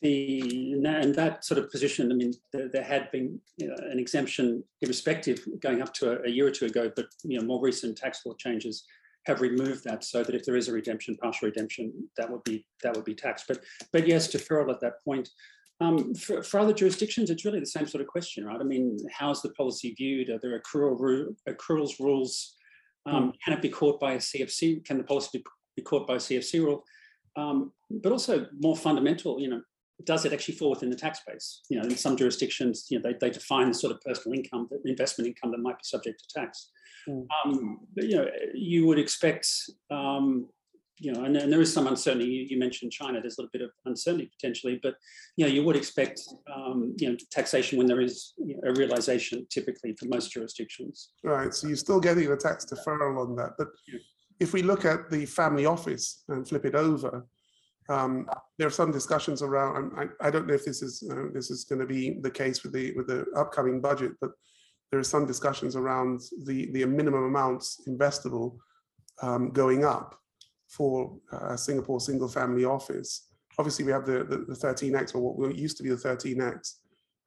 the 0.00 0.80
and 0.84 1.14
that 1.14 1.44
sort 1.44 1.58
of 1.58 1.70
position, 1.70 2.12
I 2.12 2.14
mean, 2.14 2.32
there, 2.52 2.68
there 2.72 2.84
had 2.84 3.10
been 3.10 3.40
you 3.56 3.68
know, 3.68 3.74
an 3.90 3.98
exemption 3.98 4.62
irrespective 4.80 5.44
going 5.60 5.82
up 5.82 5.92
to 5.94 6.12
a, 6.12 6.26
a, 6.26 6.30
year 6.30 6.46
or 6.46 6.50
two 6.52 6.66
ago, 6.66 6.90
but 6.94 7.06
you 7.24 7.38
know, 7.38 7.44
more 7.44 7.60
recent 7.60 7.98
tax 7.98 8.24
law 8.24 8.34
changes 8.34 8.84
have 9.26 9.40
removed 9.40 9.84
that 9.84 10.04
so 10.04 10.22
that 10.22 10.34
if 10.34 10.44
there 10.44 10.56
is 10.56 10.68
a 10.68 10.72
redemption, 10.72 11.16
partial 11.16 11.48
redemption, 11.48 11.92
that 12.16 12.30
would 12.30 12.44
be 12.44 12.64
that 12.82 12.94
would 12.94 13.04
be 13.04 13.14
taxed. 13.14 13.46
But 13.48 13.60
but 13.92 14.06
yes, 14.06 14.28
deferral 14.28 14.70
at 14.70 14.80
that 14.80 15.04
point. 15.04 15.28
Um, 15.80 16.12
for, 16.14 16.42
for, 16.42 16.58
other 16.58 16.72
jurisdictions, 16.72 17.30
it's 17.30 17.44
really 17.44 17.60
the 17.60 17.66
same 17.66 17.86
sort 17.86 18.02
of 18.02 18.08
question, 18.08 18.44
right? 18.44 18.60
I 18.60 18.64
mean, 18.64 18.98
how's 19.12 19.42
the 19.42 19.50
policy 19.50 19.94
viewed? 19.96 20.28
Are 20.28 20.40
there 20.40 20.60
accrual 20.60 21.36
accruals 21.48 22.00
rules? 22.00 22.56
Um, 23.06 23.32
can 23.44 23.54
it 23.54 23.62
be 23.62 23.68
caught 23.68 24.00
by 24.00 24.14
a 24.14 24.18
CFC? 24.18 24.84
Can 24.84 24.98
the 24.98 25.04
policy 25.04 25.38
be, 25.38 25.44
be 25.76 25.82
caught 25.82 26.08
by 26.08 26.14
a 26.14 26.18
CFC 26.18 26.60
rule? 26.60 26.84
Um, 27.36 27.72
but 27.90 28.12
also 28.12 28.46
more 28.60 28.76
fundamental, 28.76 29.40
you 29.40 29.48
know, 29.48 29.62
does 30.04 30.24
it 30.24 30.32
actually 30.32 30.54
fall 30.54 30.70
within 30.70 30.90
the 30.90 30.96
tax 30.96 31.20
base? 31.26 31.62
You 31.68 31.78
know, 31.80 31.84
in 31.84 31.96
some 31.96 32.16
jurisdictions, 32.16 32.86
you 32.88 32.98
know, 32.98 33.10
they, 33.10 33.16
they 33.20 33.32
define 33.32 33.68
the 33.68 33.74
sort 33.74 33.92
of 33.92 34.00
personal 34.00 34.38
income, 34.38 34.68
the 34.70 34.90
investment 34.90 35.28
income 35.28 35.50
that 35.52 35.58
might 35.58 35.76
be 35.76 35.84
subject 35.84 36.22
to 36.22 36.40
tax. 36.40 36.70
Mm. 37.08 37.26
Um, 37.44 37.80
but, 37.94 38.04
you 38.04 38.16
know, 38.16 38.26
you 38.54 38.86
would 38.86 38.98
expect, 38.98 39.48
um, 39.90 40.48
you 41.00 41.12
know, 41.12 41.24
and, 41.24 41.36
and, 41.36 41.52
there 41.52 41.60
is 41.60 41.72
some 41.72 41.86
uncertainty. 41.86 42.26
You, 42.26 42.46
you, 42.50 42.58
mentioned 42.58 42.92
China. 42.92 43.20
There's 43.20 43.38
a 43.38 43.42
little 43.42 43.50
bit 43.52 43.62
of 43.62 43.70
uncertainty 43.86 44.30
potentially, 44.40 44.80
but 44.82 44.94
you 45.36 45.46
know, 45.46 45.50
you 45.50 45.62
would 45.62 45.76
expect, 45.76 46.20
um, 46.52 46.94
you 46.98 47.08
know, 47.08 47.16
taxation 47.30 47.78
when 47.78 47.86
there 47.86 48.00
is 48.00 48.34
you 48.36 48.56
know, 48.56 48.70
a 48.70 48.72
realization, 48.74 49.46
typically 49.48 49.94
for 49.98 50.06
most 50.06 50.32
jurisdictions. 50.32 51.10
Right. 51.22 51.54
So 51.54 51.68
you're 51.68 51.76
still 51.76 52.00
getting 52.00 52.30
a 52.30 52.36
tax 52.36 52.66
deferral 52.66 53.20
on 53.20 53.36
that, 53.36 53.52
but. 53.58 53.68
Yeah 53.86 53.98
if 54.40 54.52
we 54.52 54.62
look 54.62 54.84
at 54.84 55.10
the 55.10 55.26
family 55.26 55.66
office 55.66 56.22
and 56.28 56.48
flip 56.48 56.64
it 56.64 56.74
over, 56.74 57.26
um, 57.88 58.28
there 58.58 58.66
are 58.66 58.70
some 58.70 58.92
discussions 58.92 59.42
around. 59.42 59.92
I, 59.96 60.26
I 60.26 60.30
don't 60.30 60.46
know 60.46 60.54
if 60.54 60.64
this 60.64 60.82
is 60.82 61.02
uh, 61.10 61.28
this 61.32 61.50
is 61.50 61.64
going 61.64 61.80
to 61.80 61.86
be 61.86 62.18
the 62.20 62.30
case 62.30 62.62
with 62.62 62.72
the 62.72 62.92
with 62.94 63.06
the 63.06 63.24
upcoming 63.34 63.80
budget, 63.80 64.12
but 64.20 64.30
there 64.90 65.00
are 65.00 65.04
some 65.04 65.26
discussions 65.26 65.74
around 65.74 66.20
the 66.44 66.70
the 66.72 66.84
minimum 66.84 67.24
amounts 67.24 67.80
investable 67.88 68.58
um, 69.22 69.50
going 69.50 69.84
up 69.84 70.14
for 70.68 71.16
uh, 71.32 71.56
Singapore 71.56 72.00
single 72.00 72.28
family 72.28 72.64
office. 72.64 73.28
Obviously, 73.58 73.84
we 73.84 73.92
have 73.92 74.06
the, 74.06 74.22
the, 74.22 74.44
the 74.46 74.54
13x 74.54 75.14
or 75.14 75.34
what 75.34 75.56
used 75.56 75.76
to 75.78 75.82
be 75.82 75.88
the 75.88 75.96
13x 75.96 76.74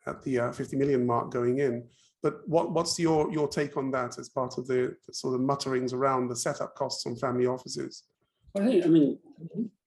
at 0.08 0.22
the 0.24 0.40
uh, 0.40 0.52
50 0.52 0.78
million 0.78 1.06
mark 1.06 1.32
going 1.32 1.60
in. 1.60 1.84
But 2.24 2.48
what, 2.48 2.72
what's 2.72 3.00
your, 3.00 3.32
your 3.32 3.48
take 3.48 3.78
on 3.78 3.90
that 3.92 4.20
as 4.20 4.30
part 4.30 4.58
of 4.58 4.68
the, 4.68 4.96
the 5.08 5.14
sort 5.14 5.34
of 5.34 5.42
mutterings 5.42 5.92
around 5.92 6.28
the 6.28 6.36
setup 6.36 6.76
costs 6.76 7.06
on 7.06 7.16
family 7.16 7.48
offices? 7.48 8.04
I 8.56 8.66
think, 8.66 8.86
I 8.86 8.90
mean, 8.90 9.18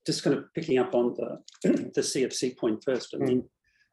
just 0.06 0.22
kind 0.22 0.36
of 0.36 0.52
picking 0.54 0.78
up 0.78 0.94
on 0.94 1.14
the, 1.14 1.40
the 1.94 2.00
CFC 2.00 2.56
point 2.56 2.82
first. 2.84 3.14
I 3.14 3.18
mean, 3.18 3.44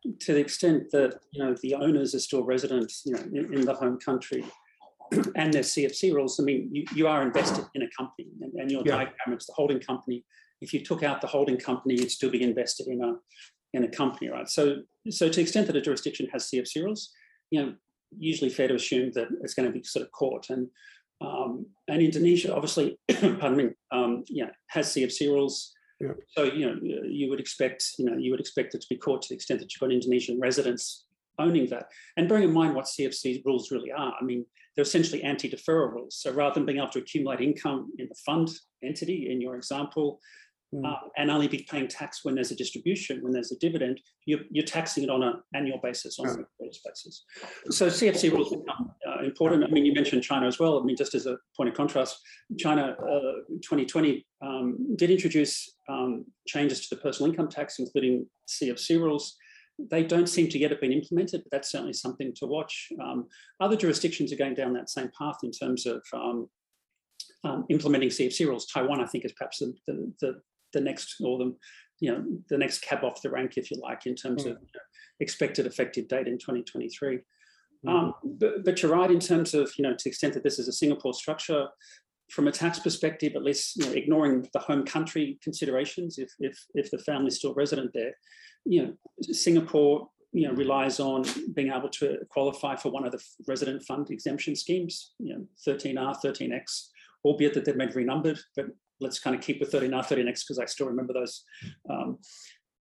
mm. 0.08 0.20
to 0.20 0.34
the 0.34 0.40
extent 0.40 0.92
that 0.92 1.20
you 1.32 1.44
know 1.44 1.56
the 1.62 1.76
owners 1.76 2.16
are 2.16 2.20
still 2.20 2.44
residents, 2.44 3.04
you 3.06 3.14
know, 3.14 3.22
in, 3.34 3.54
in 3.54 3.66
the 3.66 3.74
home 3.74 4.00
country, 4.00 4.44
and 5.36 5.54
there's 5.54 5.74
CFC 5.74 6.14
rules. 6.14 6.40
I 6.40 6.44
mean, 6.44 6.70
you, 6.72 6.86
you 6.96 7.08
are 7.08 7.22
invested 7.22 7.66
in 7.76 7.84
a 7.84 7.90
company, 7.98 8.30
and, 8.42 8.54
and 8.54 8.72
your 8.72 8.82
yeah. 8.86 8.94
diagram 8.94 9.34
it's 9.34 9.46
the 9.46 9.54
holding 9.54 9.80
company. 9.80 10.26
If 10.62 10.74
you 10.74 10.84
took 10.84 11.04
out 11.04 11.22
the 11.22 11.28
holding 11.28 11.58
company, 11.58 11.96
you'd 11.96 12.12
still 12.12 12.30
be 12.30 12.44
invested 12.44 12.88
in 12.88 13.04
a 13.04 13.16
in 13.74 13.84
a 13.84 13.88
company, 13.88 14.30
right? 14.30 14.50
So, 14.50 14.78
so 15.10 15.30
to 15.30 15.36
the 15.36 15.42
extent 15.42 15.68
that 15.68 15.76
a 15.76 15.82
jurisdiction 15.82 16.28
has 16.34 16.50
CFC 16.50 16.84
rules, 16.84 17.12
you 17.52 17.62
know, 17.62 17.74
usually 18.18 18.50
fair 18.50 18.68
to 18.68 18.76
assume 18.76 19.12
that 19.14 19.28
it's 19.42 19.54
going 19.54 19.72
to 19.72 19.78
be 19.78 19.84
sort 19.84 20.06
of 20.06 20.12
caught. 20.12 20.50
and 20.50 20.68
um, 21.22 21.68
and 21.88 22.02
Indonesia 22.02 22.54
obviously, 22.54 22.98
pardon 23.08 23.56
me, 23.56 23.70
um, 23.92 24.24
yeah, 24.28 24.50
has 24.68 24.88
CFC 24.88 25.28
rules. 25.28 25.74
Yeah. 26.00 26.14
So 26.30 26.44
you 26.46 26.66
know 26.66 26.80
you 26.82 27.30
would 27.30 27.40
expect 27.40 27.92
you 28.00 28.06
know 28.06 28.18
you 28.18 28.32
would 28.32 28.40
expect 28.40 28.74
it 28.74 28.82
to 28.82 28.88
be 28.90 28.98
caught 28.98 29.22
to 29.24 29.30
the 29.30 29.36
extent 29.36 29.60
that 29.60 29.72
you've 29.72 29.80
got 29.80 29.92
Indonesian 29.92 30.40
residents 30.40 31.06
owning 31.38 31.68
that. 31.70 31.90
And 32.18 32.28
bearing 32.28 32.46
in 32.46 32.54
mind 32.54 32.76
what 32.76 32.86
CFC 32.86 33.46
rules 33.46 33.72
really 33.72 33.92
are, 33.92 34.14
I 34.20 34.24
mean 34.24 34.46
they're 34.76 34.84
essentially 34.84 35.22
anti-deferral 35.22 35.92
rules. 35.92 36.16
So 36.16 36.32
rather 36.32 36.56
than 36.56 36.66
being 36.66 36.78
able 36.78 36.90
to 36.90 37.00
accumulate 37.00 37.42
income 37.42 37.92
in 38.00 38.08
the 38.08 38.16
fund 38.26 38.50
entity 38.84 39.30
in 39.30 39.42
your 39.42 39.56
example, 39.56 40.22
mm. 40.74 40.86
uh, 40.86 40.98
and 41.18 41.30
only 41.30 41.48
be 41.48 41.66
paying 41.70 41.88
tax 41.88 42.24
when 42.24 42.36
there's 42.36 42.52
a 42.52 42.56
distribution, 42.56 43.22
when 43.22 43.32
there's 43.32 43.52
a 43.52 43.60
dividend, 43.60 44.00
you're, 44.26 44.42
you're 44.50 44.66
taxing 44.66 45.04
it 45.04 45.10
on 45.10 45.24
an 45.24 45.34
annual 45.54 45.80
basis, 45.82 46.20
on 46.20 46.28
a 46.28 46.36
basis. 46.60 47.26
So 47.70 47.88
CFC 47.88 48.32
rules 48.32 48.50
become 48.50 48.92
uh, 49.08 49.24
important. 49.24 49.64
I 49.64 49.68
mean, 49.68 49.86
you 49.86 49.94
mentioned 49.94 50.24
China 50.24 50.48
as 50.48 50.60
well. 50.60 50.80
I 50.80 50.84
mean, 50.84 50.96
just 50.96 51.16
as 51.16 51.26
a 51.26 51.38
point 51.56 51.70
of 51.70 51.76
contrast, 51.76 52.20
China 52.58 52.96
uh, 53.02 53.56
2020 53.64 54.26
um, 54.42 54.96
did 54.96 55.12
introduce 55.12 55.76
um, 55.90 56.26
changes 56.48 56.88
to 56.88 56.96
the 56.96 57.02
personal 57.02 57.32
income 57.32 57.50
tax, 57.50 57.80
including 57.80 58.26
CFC 58.48 59.00
rules. 59.00 59.36
They 59.90 60.04
don't 60.04 60.28
seem 60.28 60.48
to 60.50 60.60
yet 60.60 60.72
have 60.72 60.82
been 60.82 60.92
implemented, 60.92 61.42
but 61.44 61.52
that's 61.52 61.72
certainly 61.72 61.94
something 61.94 62.34
to 62.38 62.46
watch. 62.46 62.90
Um, 63.02 63.28
other 63.60 63.76
jurisdictions 63.76 64.32
are 64.32 64.38
going 64.38 64.54
down 64.54 64.74
that 64.74 64.90
same 64.90 65.10
path 65.18 65.38
in 65.44 65.52
terms 65.52 65.86
of 65.86 66.04
um, 66.14 66.50
um, 67.44 67.66
implementing 67.70 68.10
CFC 68.10 68.48
rules. 68.48 68.66
Taiwan, 68.68 69.02
I 69.02 69.06
think, 69.06 69.26
is 69.26 69.34
perhaps 69.34 69.60
the, 69.60 69.74
the, 69.88 70.14
the, 70.22 70.42
the 70.74 70.82
next 70.82 71.16
or 71.22 71.38
the 71.38 71.56
you 72.00 72.12
know 72.12 72.24
the 72.50 72.58
next 72.58 72.82
cab 72.82 73.04
off 73.04 73.22
the 73.22 73.30
rank, 73.30 73.58
if 73.58 73.72
you 73.72 73.78
like, 73.82 74.06
in 74.06 74.16
terms 74.16 74.44
mm. 74.44 74.52
of 74.52 74.58
you 74.58 74.68
know, 74.74 74.82
expected 75.20 75.66
effective 75.66 76.08
date 76.08 76.28
in 76.28 76.38
2023. 76.38 77.20
Mm. 77.86 77.90
Um, 77.90 78.14
but, 78.24 78.66
but, 78.66 78.82
you're 78.82 78.92
right 78.92 79.10
in 79.10 79.20
terms 79.20 79.54
of 79.54 79.72
you 79.78 79.84
know 79.84 79.94
to 79.94 80.04
the 80.04 80.10
extent 80.10 80.34
that 80.34 80.44
this 80.44 80.60
is 80.60 80.68
a 80.68 80.74
Singapore 80.74 81.14
structure. 81.14 81.68
From 82.32 82.48
a 82.48 82.52
tax 82.52 82.80
perspective, 82.80 83.34
at 83.36 83.44
least 83.44 83.76
you 83.76 83.86
know, 83.86 83.92
ignoring 83.92 84.48
the 84.54 84.60
home 84.60 84.86
country 84.86 85.38
considerations, 85.44 86.18
if, 86.18 86.32
if 86.40 86.58
if 86.74 86.90
the 86.90 86.98
family's 87.00 87.38
still 87.38 87.54
resident 87.54 87.92
there, 87.94 88.14
you 88.66 88.86
know 88.86 88.94
Singapore 89.22 90.10
you 90.34 90.48
know 90.48 90.54
relies 90.54 91.00
on 91.00 91.26
being 91.54 91.72
able 91.72 91.90
to 91.90 92.20
qualify 92.30 92.76
for 92.76 92.90
one 92.90 93.06
of 93.06 93.12
the 93.12 93.22
resident 93.48 93.84
fund 93.84 94.10
exemption 94.10 94.56
schemes, 94.56 95.14
you 95.20 95.34
know 95.34 95.46
13R, 95.68 96.16
13X, 96.24 96.88
albeit 97.26 97.54
that 97.54 97.66
they've 97.66 97.78
been 97.78 97.90
renumbered, 97.90 98.40
but 98.56 98.68
let's 99.02 99.20
kind 99.20 99.36
of 99.36 99.42
keep 99.42 99.60
with 99.60 99.72
13R, 99.72 100.06
13X 100.06 100.42
because 100.48 100.60
I 100.60 100.66
still 100.66 100.88
remember 100.88 101.14
those. 101.14 101.44
Um, 101.90 102.20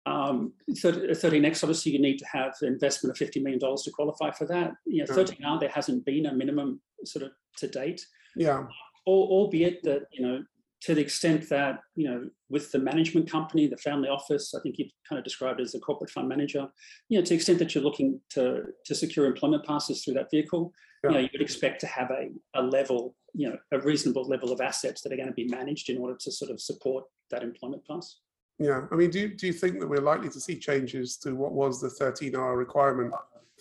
um, 0.08 0.54
13X, 0.72 1.64
obviously, 1.64 1.92
you 1.92 2.02
need 2.02 2.18
to 2.18 2.26
have 2.32 2.54
investment 2.62 3.20
of 3.20 3.28
$50 3.28 3.42
million 3.42 3.60
to 3.60 3.92
qualify 3.92 4.32
for 4.32 4.46
that. 4.46 4.74
You 4.86 5.04
know, 5.04 5.14
13R, 5.14 5.60
there 5.60 5.70
hasn't 5.70 6.06
been 6.06 6.28
a 6.28 6.34
minimum 6.34 6.82
sort 7.04 7.26
of 7.26 7.32
to 7.58 7.68
date. 7.68 8.06
Yeah. 8.36 8.66
albeit 9.08 9.82
that, 9.84 10.04
you 10.12 10.26
know, 10.26 10.44
to 10.82 10.94
the 10.94 11.02
extent 11.02 11.50
that, 11.50 11.80
you 11.96 12.08
know, 12.08 12.30
with 12.50 12.72
the 12.72 12.78
management 12.78 13.30
company, 13.30 13.66
the 13.66 13.78
family 13.78 14.10
office, 14.10 14.54
I 14.54 14.62
think 14.62 14.78
you've 14.78 14.92
kind 15.10 15.18
of 15.18 15.24
described 15.24 15.60
it 15.60 15.64
as 15.64 15.74
a 15.74 15.80
corporate 15.80 16.12
fund 16.12 16.28
manager, 16.30 16.68
you 17.10 17.18
know, 17.18 17.24
to 17.24 17.30
the 17.30 17.36
extent 17.36 17.58
that 17.60 17.74
you're 17.74 17.84
looking 17.84 18.20
to, 18.32 18.64
to 18.86 18.94
secure 18.94 19.26
employment 19.26 19.66
passes 19.66 20.04
through 20.04 20.14
that 20.16 20.30
vehicle, 20.30 20.72
yeah. 21.04 21.10
you 21.10 21.16
know, 21.16 21.22
you 21.22 21.30
would 21.34 21.42
expect 21.42 21.82
to 21.82 21.88
have 21.88 22.12
a, 22.12 22.30
a 22.60 22.62
level 22.62 23.16
you 23.36 23.50
know 23.50 23.58
a 23.72 23.80
reasonable 23.80 24.28
level 24.28 24.52
of 24.52 24.62
assets 24.62 25.02
that 25.02 25.12
are 25.12 25.18
going 25.18 25.28
to 25.28 25.34
be 25.34 25.48
managed 25.48 25.90
in 25.90 25.98
order 25.98 26.16
to 26.20 26.32
sort 26.32 26.52
of 26.52 26.60
support 26.62 27.04
that 27.32 27.44
employment 27.44 27.84
pass. 27.88 28.20
Yeah, 28.58 28.86
I 28.92 28.96
mean, 28.96 29.10
do 29.10 29.20
you, 29.20 29.28
do 29.36 29.48
you 29.48 29.54
think 29.54 29.80
that 29.80 29.88
we're 29.88 30.00
likely 30.00 30.30
to 30.30 30.40
see 30.40 30.58
changes 30.58 31.18
to 31.18 31.36
what 31.36 31.52
was 31.52 31.82
the 31.82 31.90
13R 31.90 32.56
requirement 32.56 33.14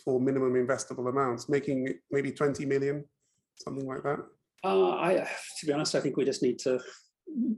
for 0.05 0.21
minimum 0.21 0.55
investable 0.55 1.09
amounts, 1.09 1.49
making 1.49 1.89
it 1.89 1.97
maybe 2.13 2.31
20 2.31 2.65
million, 2.65 3.05
something 3.57 3.87
like 3.87 4.05
that? 4.05 4.21
Uh, 4.63 4.91
I, 4.91 5.29
to 5.59 5.67
be 5.67 5.73
honest, 5.73 5.97
I 5.97 6.01
think 6.01 6.17
we 6.17 6.25
just 6.25 6.43
need 6.43 6.59
to 6.61 6.81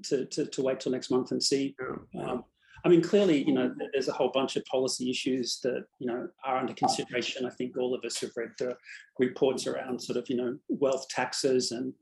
to 0.05 0.25
to, 0.27 0.47
to 0.47 0.63
wait 0.63 0.81
till 0.81 0.93
next 0.93 1.11
month 1.11 1.31
and 1.31 1.43
see. 1.43 1.77
Yeah. 2.15 2.23
Um, 2.23 2.45
I 2.85 2.89
mean, 2.89 3.03
clearly, 3.03 3.43
you 3.43 3.53
know, 3.53 3.75
there's 3.93 4.09
a 4.09 4.13
whole 4.13 4.31
bunch 4.33 4.57
of 4.57 4.65
policy 4.65 5.11
issues 5.11 5.59
that 5.63 5.85
you 5.99 6.07
know 6.07 6.29
are 6.45 6.57
under 6.57 6.73
consideration. 6.73 7.45
I 7.45 7.51
think 7.51 7.77
all 7.77 7.95
of 7.95 8.05
us 8.05 8.21
have 8.21 8.31
read 8.37 8.51
the 8.59 8.77
reports 9.19 9.67
around 9.67 10.01
sort 10.01 10.17
of 10.17 10.29
you 10.29 10.37
know 10.37 10.57
wealth 10.69 11.09
taxes 11.09 11.73
and 11.73 11.93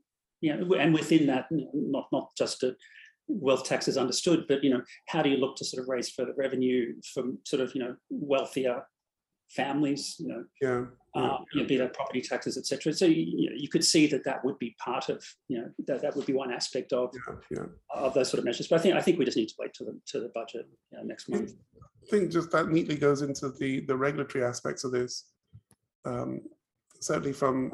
you 0.41 0.55
know, 0.55 0.75
and 0.75 0.93
within 0.93 1.27
that, 1.27 1.47
not 1.51 2.07
not 2.11 2.29
just 2.37 2.63
a 2.63 2.75
wealth 3.27 3.65
tax 3.65 3.87
is 3.87 3.97
understood, 3.97 4.45
but 4.47 4.63
you 4.63 4.69
know, 4.69 4.81
how 5.07 5.21
do 5.21 5.29
you 5.29 5.37
look 5.37 5.55
to 5.57 5.65
sort 5.65 5.83
of 5.83 5.89
raise 5.89 6.09
further 6.09 6.33
revenue 6.37 6.93
from 7.13 7.39
sort 7.45 7.61
of 7.61 7.73
you 7.75 7.81
know 7.81 7.95
wealthier 8.09 8.83
families, 9.49 10.15
you 10.19 10.27
know, 10.27 10.43
yeah, 10.61 10.85
uh, 11.15 11.37
you 11.53 11.61
know, 11.61 11.67
be 11.67 11.77
that 11.77 11.93
property 11.93 12.21
taxes, 12.21 12.57
etc. 12.57 12.93
So 12.93 13.05
you, 13.05 13.23
you, 13.37 13.49
know, 13.49 13.55
you 13.55 13.69
could 13.69 13.83
see 13.83 14.07
that 14.07 14.23
that 14.25 14.43
would 14.43 14.57
be 14.59 14.75
part 14.83 15.09
of, 15.09 15.23
you 15.47 15.59
know, 15.59 15.69
that, 15.87 16.01
that 16.01 16.15
would 16.15 16.25
be 16.25 16.33
one 16.33 16.51
aspect 16.51 16.93
of 16.93 17.13
yeah, 17.27 17.35
yeah. 17.51 17.65
of 17.93 18.13
those 18.13 18.29
sort 18.29 18.39
of 18.39 18.45
measures. 18.45 18.67
But 18.67 18.79
I 18.79 18.83
think 18.83 18.95
I 18.95 19.01
think 19.01 19.19
we 19.19 19.25
just 19.25 19.37
need 19.37 19.49
to 19.49 19.55
wait 19.59 19.73
to 19.75 19.85
the 19.85 19.99
to 20.07 20.19
the 20.19 20.31
budget 20.33 20.67
you 20.91 20.97
know, 20.97 21.03
next 21.03 21.29
month. 21.29 21.51
I 21.77 22.09
think 22.09 22.31
just 22.31 22.51
that 22.51 22.69
neatly 22.69 22.95
goes 22.95 23.21
into 23.21 23.49
the 23.49 23.81
the 23.81 23.95
regulatory 23.95 24.43
aspects 24.43 24.83
of 24.83 24.91
this. 24.91 25.25
Um, 26.05 26.41
certainly 27.05 27.33
from 27.33 27.71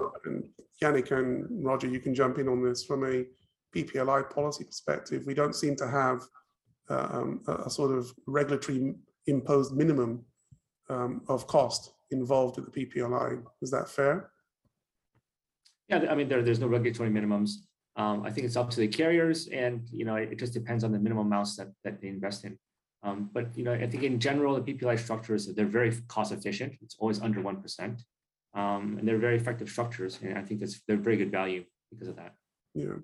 Yannick 0.84 1.12
and 1.12 1.48
Roger, 1.66 1.88
you 1.88 2.00
can 2.00 2.14
jump 2.14 2.38
in 2.38 2.48
on 2.50 2.62
this 2.62 2.84
from 2.84 3.06
a 3.06 3.26
PPLI 3.74 4.30
policy 4.30 4.66
perspective. 4.66 5.24
We 5.26 5.34
don't 5.34 5.56
seem 5.56 5.76
to 5.78 5.88
have 5.88 6.22
uh, 6.90 7.08
um, 7.12 7.42
a, 7.48 7.54
a, 7.68 7.70
sort 7.70 7.98
of 7.98 8.12
regulatory 8.28 8.94
imposed 9.28 9.74
minimum 9.74 10.26
um, 10.90 11.22
of 11.30 11.48
cost 11.48 11.94
involved 12.12 12.58
with 12.58 12.72
the 12.72 12.86
PPLI. 12.86 13.42
Is 13.62 13.72
that 13.72 13.88
fair? 13.90 14.32
Yeah, 15.88 16.06
I 16.10 16.16
mean, 16.16 16.28
there, 16.28 16.42
there's 16.42 16.60
no 16.60 16.68
regulatory 16.68 17.10
minimums. 17.10 17.52
Um, 17.96 18.24
I 18.26 18.32
think 18.32 18.46
it's 18.46 18.58
up 18.58 18.70
to 18.72 18.80
the 18.80 18.88
carriers, 18.88 19.48
and 19.48 19.88
you 19.92 20.06
know, 20.06 20.16
it, 20.16 20.30
it, 20.32 20.40
just 20.40 20.54
depends 20.54 20.84
on 20.84 20.92
the 20.92 21.00
minimum 21.00 21.28
amounts 21.28 21.56
that, 21.58 21.68
that 21.84 22.02
they 22.02 22.08
invest 22.08 22.44
in. 22.46 22.58
Um, 23.04 23.30
but 23.34 23.58
you 23.58 23.64
know, 23.64 23.74
I 23.74 23.88
think 23.88 24.04
in 24.04 24.20
general, 24.20 24.60
the 24.60 24.74
PPLI 24.74 25.00
structures 25.00 25.48
they're 25.48 25.66
very 25.66 25.94
cost 26.08 26.32
efficient. 26.32 26.74
It's 26.82 26.96
always 27.00 27.22
under 27.22 27.42
one 27.42 27.62
percent 27.62 28.04
um, 28.54 28.98
and 28.98 29.08
they're 29.08 29.18
very 29.18 29.38
effective 29.38 29.70
structures. 29.70 30.20
And 30.22 30.38
I 30.38 30.42
think 30.42 30.60
that's 30.60 30.82
they're 30.88 30.98
very 30.98 31.18
good 31.18 31.32
value 31.32 31.64
because 31.92 32.08
of 32.08 32.16
that. 32.18 32.36
Yeah. 32.74 32.96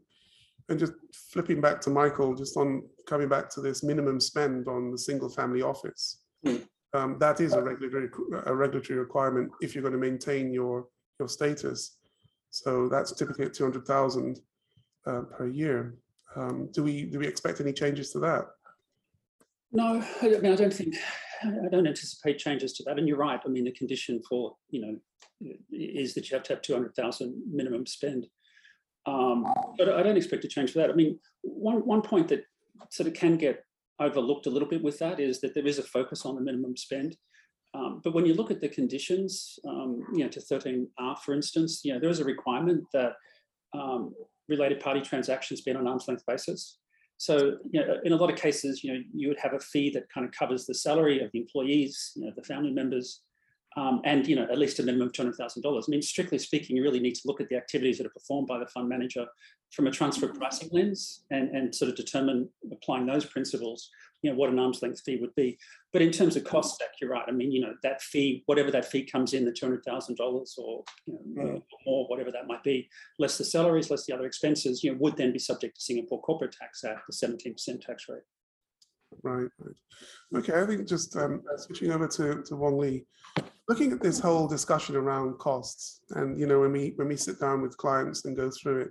And 0.70 0.78
just 0.78 0.94
flipping 1.32 1.62
back 1.62 1.80
to 1.82 1.90
Michael, 1.90 2.36
just 2.36 2.58
on 2.58 2.84
coming 3.08 3.30
back 3.30 3.50
to 3.52 3.62
this 3.62 3.84
minimum 3.84 4.20
spend 4.20 4.68
on 4.68 4.92
the 4.92 4.98
single 4.98 5.30
family 5.30 5.62
office, 5.62 6.24
mm. 6.46 6.62
um, 6.94 7.18
that 7.20 7.40
is 7.40 7.54
a 7.54 7.62
regulatory 7.62 8.10
a 8.46 8.54
regulatory 8.54 9.00
requirement 9.00 9.50
if 9.62 9.74
you're 9.74 9.82
going 9.82 9.94
to 9.94 10.00
maintain 10.00 10.52
your 10.52 10.88
your 11.20 11.30
status. 11.30 11.98
So 12.50 12.90
that's 12.90 13.14
typically 13.14 13.46
at 13.46 13.54
two 13.54 13.64
hundred 13.64 13.86
thousand 13.86 14.42
uh, 15.06 15.22
per 15.22 15.48
year. 15.48 15.96
Um, 16.36 16.70
do 16.74 16.84
we 16.84 17.06
do 17.06 17.20
we 17.20 17.28
expect 17.28 17.62
any 17.62 17.72
changes 17.72 18.12
to 18.12 18.20
that? 18.20 18.46
No, 19.72 20.04
I 20.22 20.28
mean 20.28 20.52
I 20.52 20.56
don't 20.56 20.74
think 20.74 20.96
I 21.44 21.70
don't 21.70 21.88
anticipate 21.88 22.40
changes 22.40 22.74
to 22.74 22.84
that. 22.84 22.98
And 22.98 23.08
you're 23.08 23.18
right. 23.18 23.40
I 23.46 23.50
mean, 23.50 23.66
the 23.66 23.72
condition 23.72 24.22
for 24.28 24.56
you 24.70 24.82
know 24.82 25.56
is 25.72 26.14
that 26.14 26.30
you 26.30 26.36
have 26.36 26.44
to 26.44 26.54
have 26.54 26.62
200,000 26.62 27.44
minimum 27.52 27.86
spend. 27.86 28.28
Um, 29.06 29.46
but 29.78 29.90
I 29.90 30.04
don't 30.04 30.18
expect 30.18 30.44
a 30.46 30.48
change 30.48 30.74
for 30.74 30.80
that. 30.80 30.90
I 30.90 30.94
mean, 30.94 31.20
one 31.42 31.86
one 31.86 32.02
point 32.02 32.28
that 32.30 32.44
sort 32.90 33.08
of 33.08 33.14
can 33.14 33.38
get 33.38 33.64
overlooked 34.00 34.46
a 34.46 34.50
little 34.50 34.68
bit 34.68 34.84
with 34.84 35.00
that 35.00 35.20
is 35.20 35.42
that 35.42 35.54
there 35.54 35.66
is 35.66 35.80
a 35.80 35.84
focus 35.84 36.26
on 36.26 36.36
the 36.36 36.42
minimum 36.42 36.76
spend. 36.76 37.18
Um, 37.74 38.02
but 38.04 38.14
when 38.14 38.26
you 38.26 38.34
look 38.34 38.52
at 38.52 38.62
the 38.62 38.70
conditions, 38.70 39.60
um, 39.68 40.04
you 40.14 40.24
know, 40.24 40.30
to 40.30 40.40
13R, 40.40 41.20
for 41.20 41.34
instance, 41.34 41.82
you 41.84 41.94
know, 41.94 42.00
there 42.00 42.10
is 42.10 42.20
a 42.20 42.26
requirement 42.26 42.86
that 42.94 43.14
um, 43.74 44.14
related 44.48 44.80
party 44.80 45.02
transactions 45.02 45.62
be 45.62 45.72
on 45.72 45.78
an 45.78 45.88
arm's 45.88 46.08
length 46.08 46.24
basis. 46.26 46.78
So, 47.18 47.58
you 47.72 47.80
know, 47.82 47.98
in 48.04 48.14
a 48.14 48.16
lot 48.16 48.32
of 48.32 48.38
cases, 48.38 48.84
you 48.84 48.94
know, 48.94 49.00
you 49.14 49.28
would 49.28 49.40
have 49.40 49.54
a 49.54 49.60
fee 49.60 49.90
that 49.92 50.10
kind 50.10 50.26
of 50.26 50.32
covers 50.32 50.66
the 50.66 50.74
salary 50.74 51.22
of 51.22 51.32
the 51.32 51.40
employees, 51.40 52.12
you 52.16 52.26
know, 52.26 52.32
the 52.36 52.44
family 52.44 52.72
members, 52.72 53.22
um, 53.76 54.02
and 54.06 54.28
you 54.28 54.36
know, 54.36 54.48
at 54.52 54.58
least 54.58 54.80
a 54.80 54.84
minimum 54.84 55.08
of 55.08 55.14
two 55.14 55.22
hundred 55.22 55.36
thousand 55.36 55.62
dollars. 55.62 55.86
I 55.88 55.92
mean, 55.92 56.02
strictly 56.02 56.40
speaking, 56.40 56.76
you 56.76 56.84
really 56.84 57.00
need 57.00 57.16
to 57.16 57.22
look 57.26 57.42
at 57.42 57.50
the 57.50 57.58
activities 57.58 57.98
that 57.98 58.08
are 58.08 58.12
performed 58.12 58.48
by 58.48 58.60
the 58.60 58.68
fund 58.68 58.90
manager 58.90 59.26
from 59.72 59.88
a 59.88 59.92
transfer 59.92 60.28
pricing 60.28 60.70
lens, 60.72 61.24
and 61.32 61.50
and 61.56 61.74
sort 61.74 61.90
of 61.90 61.96
determine 61.96 62.50
applying 62.72 63.06
those 63.06 63.26
principles, 63.26 63.90
you 64.22 64.32
know, 64.32 64.38
what 64.38 64.50
an 64.50 64.60
arm's 64.60 64.82
length 64.82 65.02
fee 65.06 65.18
would 65.22 65.36
be. 65.36 65.58
But 65.94 66.02
in 66.02 66.12
terms 66.12 66.36
of 66.36 66.44
cost 66.44 66.76
stack, 66.76 66.90
you're 67.00 67.12
right. 67.12 67.26
I 67.28 67.32
mean, 67.32 67.52
you 67.52 67.62
know, 67.62 67.74
that 67.84 68.02
fee, 68.02 68.44
whatever 68.46 68.72
that 68.72 68.90
fee 68.90 69.04
comes 69.04 69.34
in, 69.34 69.46
the 69.46 69.52
two 69.52 69.66
hundred 69.66 69.84
thousand 69.86 70.18
dollars 70.18 70.56
or 70.58 70.84
you 71.06 71.20
know, 71.36 71.64
more, 71.86 72.08
whatever 72.08 72.32
that 72.32 72.48
might 72.48 72.64
be, 72.64 72.90
less 73.20 73.38
the 73.38 73.46
salaries, 73.46 73.90
less 73.90 74.06
the 74.06 74.14
other 74.14 74.26
expenses, 74.26 74.84
you 74.84 74.92
know, 74.92 74.98
would 75.00 75.18
then 75.18 75.32
be 75.32 75.40
subject 75.40 75.76
to 75.76 75.82
Singapore 75.82 76.22
Corporate 76.22 76.56
Tax 76.60 76.84
Act, 76.84 77.02
the 77.08 77.14
seventeen 77.14 77.54
percent 77.54 77.82
tax 77.82 78.06
rate. 78.10 78.24
Right, 79.24 79.48
right. 79.60 79.76
Okay, 80.36 80.62
I 80.62 80.66
think 80.66 80.88
just 80.88 81.16
um, 81.16 81.42
switching 81.58 81.92
over 81.92 82.08
to, 82.08 82.44
to 82.44 82.56
Wong 82.56 82.78
Lee, 82.78 83.06
looking 83.70 83.92
at 83.94 84.02
this 84.02 84.20
whole 84.20 84.48
discussion 84.48 84.96
around 84.96 85.38
costs, 85.38 86.02
and 86.12 86.40
you 86.40 86.46
know, 86.46 86.60
when 86.60 86.72
we 86.72 86.94
when 86.96 87.08
we 87.08 87.16
sit 87.16 87.40
down 87.40 87.62
with 87.62 87.78
clients 87.78 88.26
and 88.26 88.36
go 88.36 88.52
through 88.52 88.82
it, 88.82 88.90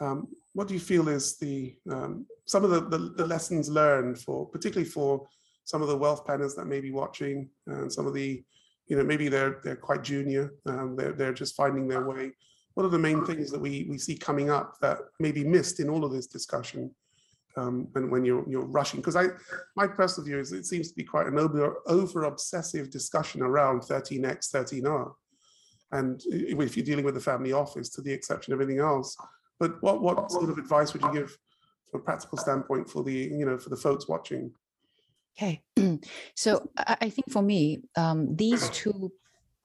um, 0.00 0.28
what 0.56 0.68
do 0.68 0.74
you 0.74 0.80
feel 0.80 1.08
is 1.08 1.36
the 1.36 1.76
um, 1.90 2.26
some 2.46 2.64
of 2.64 2.70
the, 2.70 2.80
the, 2.80 3.12
the 3.16 3.26
lessons 3.26 3.68
learned 3.68 4.18
for 4.18 4.46
particularly 4.46 4.88
for 4.88 5.26
some 5.64 5.82
of 5.82 5.88
the 5.88 5.96
wealth 5.96 6.24
planners 6.24 6.54
that 6.54 6.66
may 6.66 6.80
be 6.80 6.92
watching, 6.92 7.50
and 7.66 7.92
some 7.92 8.06
of 8.06 8.14
the, 8.14 8.42
you 8.86 8.96
know, 8.96 9.04
maybe 9.04 9.28
they're 9.28 9.60
they're 9.62 9.76
quite 9.76 10.02
junior, 10.02 10.54
um, 10.66 10.96
they're 10.96 11.12
they're 11.12 11.34
just 11.34 11.54
finding 11.54 11.86
their 11.86 12.06
way. 12.08 12.32
What 12.72 12.86
are 12.86 12.90
the 12.90 12.98
main 12.98 13.24
things 13.26 13.50
that 13.50 13.60
we 13.60 13.86
we 13.90 13.98
see 13.98 14.16
coming 14.16 14.48
up 14.48 14.78
that 14.80 14.98
may 15.20 15.30
be 15.30 15.44
missed 15.44 15.78
in 15.78 15.90
all 15.90 16.04
of 16.04 16.12
this 16.12 16.26
discussion? 16.26 16.90
um, 17.56 17.88
when, 17.92 18.10
when 18.10 18.24
you're 18.24 18.48
you're 18.48 18.66
rushing 18.66 19.00
because 19.00 19.16
I 19.16 19.28
my 19.76 19.86
personal 19.86 20.26
view 20.26 20.38
is 20.38 20.52
it 20.52 20.66
seems 20.66 20.88
to 20.90 20.94
be 20.94 21.04
quite 21.04 21.26
an 21.26 21.38
over 21.38 21.76
over 21.86 22.24
obsessive 22.24 22.90
discussion 22.90 23.42
around 23.42 23.80
13x 23.80 24.50
13r 24.54 25.12
and 25.92 26.22
if 26.26 26.76
you're 26.76 26.84
dealing 26.84 27.04
with 27.04 27.14
the 27.14 27.20
family 27.20 27.52
office 27.52 27.88
to 27.90 28.02
the 28.02 28.12
exception 28.12 28.52
of 28.52 28.60
everything 28.60 28.80
else 28.80 29.16
but 29.58 29.82
what 29.82 30.02
what 30.02 30.30
sort 30.30 30.50
of 30.50 30.58
advice 30.58 30.92
would 30.92 31.02
you 31.02 31.12
give 31.12 31.38
from 31.90 32.00
a 32.00 32.04
practical 32.04 32.38
standpoint 32.38 32.88
for 32.88 33.02
the 33.02 33.12
you 33.12 33.44
know 33.46 33.58
for 33.58 33.70
the 33.70 33.76
folks 33.76 34.08
watching 34.08 34.52
Okay, 35.38 35.62
so 36.34 36.70
I, 36.78 37.10
think 37.10 37.30
for 37.30 37.42
me, 37.42 37.82
um, 37.94 38.34
these 38.34 38.70
two, 38.70 39.12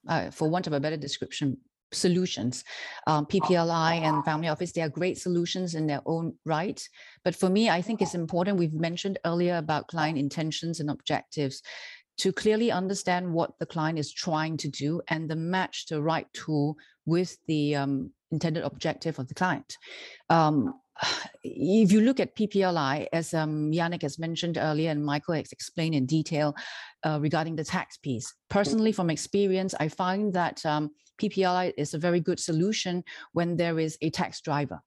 uh, 0.07 0.29
for 0.29 0.49
want 0.49 0.67
of 0.67 0.73
a 0.73 0.81
better 0.81 0.97
description, 0.97 1.57
solutions. 1.93 2.63
Um, 3.07 3.25
PPLI 3.25 4.01
and 4.01 4.23
family 4.25 4.49
office, 4.49 4.71
they 4.73 4.81
are 4.81 4.89
great 4.89 5.17
solutions 5.17 5.75
in 5.75 5.87
their 5.87 6.01
own 6.05 6.33
right. 6.45 6.81
But 7.23 7.35
for 7.35 7.49
me, 7.49 7.69
I 7.69 7.81
think 7.81 8.01
it's 8.01 8.15
important, 8.15 8.57
we've 8.57 8.73
mentioned 8.73 9.19
earlier 9.25 9.57
about 9.57 9.87
client 9.87 10.17
intentions 10.17 10.79
and 10.79 10.89
objectives, 10.89 11.61
to 12.17 12.33
clearly 12.33 12.71
understand 12.71 13.33
what 13.33 13.57
the 13.59 13.65
client 13.65 13.97
is 13.97 14.11
trying 14.11 14.57
to 14.57 14.67
do 14.67 15.01
and 15.07 15.29
the 15.29 15.35
match 15.35 15.87
the 15.87 16.01
right 16.01 16.27
tool 16.33 16.77
with 17.05 17.37
the 17.47 17.75
um, 17.75 18.11
intended 18.31 18.63
objective 18.63 19.19
of 19.19 19.27
the 19.27 19.33
client. 19.33 19.77
Um, 20.29 20.73
if 21.43 21.91
you 21.91 22.01
look 22.01 22.19
at 22.19 22.35
PPLI, 22.35 23.07
as 23.11 23.33
um, 23.33 23.71
Yannick 23.71 24.03
has 24.03 24.19
mentioned 24.19 24.57
earlier 24.57 24.91
and 24.91 25.03
Michael 25.03 25.35
has 25.35 25.51
explained 25.51 25.95
in 25.95 26.05
detail 26.05 26.55
uh, 27.03 27.19
regarding 27.21 27.55
the 27.55 27.63
tax 27.63 27.97
piece, 27.97 28.33
personally 28.49 28.91
from 28.91 29.09
experience, 29.09 29.73
I 29.79 29.87
find 29.87 30.33
that 30.33 30.63
um, 30.65 30.91
PPLI 31.21 31.73
is 31.77 31.93
a 31.93 31.99
very 31.99 32.19
good 32.19 32.39
solution 32.39 33.03
when 33.33 33.57
there 33.57 33.79
is 33.79 33.97
a 34.01 34.09
tax 34.09 34.41
driver. 34.41 34.81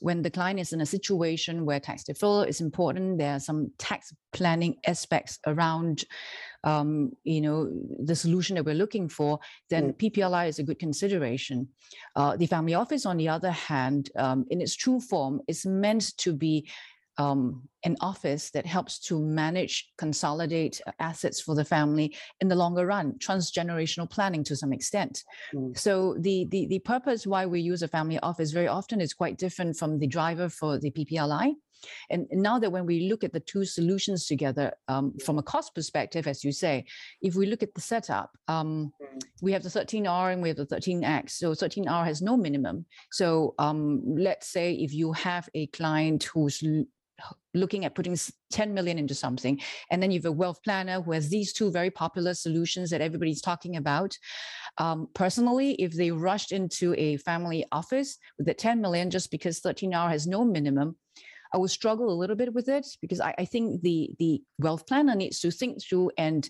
When 0.00 0.22
the 0.22 0.30
client 0.30 0.60
is 0.60 0.72
in 0.72 0.80
a 0.80 0.86
situation 0.86 1.64
where 1.64 1.80
tax 1.80 2.04
deferral 2.04 2.46
is 2.46 2.60
important, 2.60 3.18
there 3.18 3.34
are 3.34 3.40
some 3.40 3.70
tax 3.78 4.12
planning 4.32 4.76
aspects 4.86 5.38
around, 5.46 6.04
um, 6.64 7.12
you 7.24 7.40
know, 7.40 7.70
the 8.04 8.14
solution 8.14 8.56
that 8.56 8.64
we're 8.64 8.74
looking 8.74 9.08
for. 9.08 9.38
Then 9.70 9.92
Mm. 9.92 9.98
PPLI 9.98 10.48
is 10.48 10.58
a 10.58 10.62
good 10.62 10.78
consideration. 10.78 11.68
Uh, 12.14 12.36
the 12.36 12.46
family 12.46 12.74
office, 12.74 13.06
on 13.06 13.16
the 13.16 13.28
other 13.28 13.52
hand, 13.52 14.10
um, 14.16 14.44
in 14.50 14.60
its 14.60 14.74
true 14.76 15.00
form, 15.00 15.40
is 15.48 15.64
meant 15.64 16.16
to 16.18 16.32
be 16.32 16.68
um, 17.18 17.68
an 17.84 17.96
office 18.00 18.50
that 18.50 18.66
helps 18.66 18.98
to 18.98 19.20
manage, 19.20 19.92
consolidate 19.96 20.80
uh, 20.86 20.92
assets 20.98 21.40
for 21.40 21.54
the 21.54 21.64
family 21.64 22.16
in 22.40 22.48
the 22.48 22.54
longer 22.54 22.86
run, 22.86 23.14
transgenerational 23.18 24.10
planning 24.10 24.44
to 24.44 24.56
some 24.56 24.72
extent. 24.72 25.24
Mm. 25.54 25.78
So 25.78 26.16
the, 26.20 26.46
the 26.50 26.66
the 26.66 26.78
purpose 26.80 27.26
why 27.26 27.46
we 27.46 27.60
use 27.60 27.82
a 27.82 27.88
family 27.88 28.18
office 28.20 28.50
very 28.52 28.68
often 28.68 29.00
is 29.00 29.14
quite 29.14 29.38
different 29.38 29.76
from 29.76 29.98
the 29.98 30.06
driver 30.06 30.48
for 30.48 30.78
the 30.78 30.90
PPLI. 30.90 31.54
And 32.10 32.26
now 32.32 32.58
that 32.58 32.72
when 32.72 32.86
we 32.86 33.08
look 33.08 33.22
at 33.22 33.32
the 33.32 33.40
two 33.40 33.64
solutions 33.64 34.26
together 34.26 34.72
um, 34.88 35.14
from 35.24 35.38
a 35.38 35.42
cost 35.42 35.74
perspective, 35.74 36.26
as 36.26 36.42
you 36.42 36.50
say, 36.50 36.86
if 37.20 37.34
we 37.34 37.46
look 37.46 37.62
at 37.62 37.74
the 37.74 37.80
setup, 37.80 38.30
um, 38.48 38.92
Mm. 39.00 39.22
we 39.42 39.52
have 39.52 39.62
the 39.62 39.68
13R 39.68 40.32
and 40.32 40.42
we 40.42 40.48
have 40.48 40.56
the 40.56 40.66
13X. 40.66 41.30
So 41.30 41.52
13R 41.52 42.04
has 42.04 42.22
no 42.22 42.36
minimum. 42.36 42.86
So 43.10 43.54
um, 43.58 44.02
let's 44.16 44.48
say 44.48 44.74
if 44.74 44.92
you 44.92 45.12
have 45.12 45.48
a 45.54 45.66
client 45.68 46.24
who's 46.24 46.62
looking 47.54 47.84
at 47.84 47.94
putting 47.94 48.16
10 48.52 48.74
million 48.74 48.98
into 48.98 49.14
something, 49.14 49.60
and 49.90 50.02
then 50.02 50.10
you 50.10 50.18
have 50.18 50.26
a 50.26 50.32
wealth 50.32 50.62
planner 50.62 51.00
who 51.00 51.12
has 51.12 51.28
these 51.28 51.52
two 51.52 51.70
very 51.70 51.90
popular 51.90 52.34
solutions 52.34 52.90
that 52.90 53.00
everybody's 53.00 53.40
talking 53.40 53.76
about. 53.76 54.16
Um, 54.78 55.08
personally, 55.14 55.72
if 55.74 55.92
they 55.92 56.10
rushed 56.10 56.52
into 56.52 56.94
a 56.98 57.16
family 57.18 57.64
office 57.72 58.18
with 58.38 58.46
the 58.46 58.54
10 58.54 58.80
million 58.80 59.10
just 59.10 59.30
because 59.30 59.60
13R 59.60 60.10
has 60.10 60.26
no 60.26 60.44
minimum, 60.44 60.96
I 61.52 61.58
would 61.58 61.70
struggle 61.70 62.12
a 62.12 62.20
little 62.20 62.36
bit 62.36 62.52
with 62.52 62.68
it 62.68 62.86
because 63.00 63.20
I, 63.20 63.34
I 63.38 63.44
think 63.44 63.82
the 63.82 64.10
the 64.18 64.42
wealth 64.58 64.86
planner 64.86 65.14
needs 65.14 65.40
to 65.40 65.50
think 65.50 65.82
through 65.82 66.10
and 66.18 66.48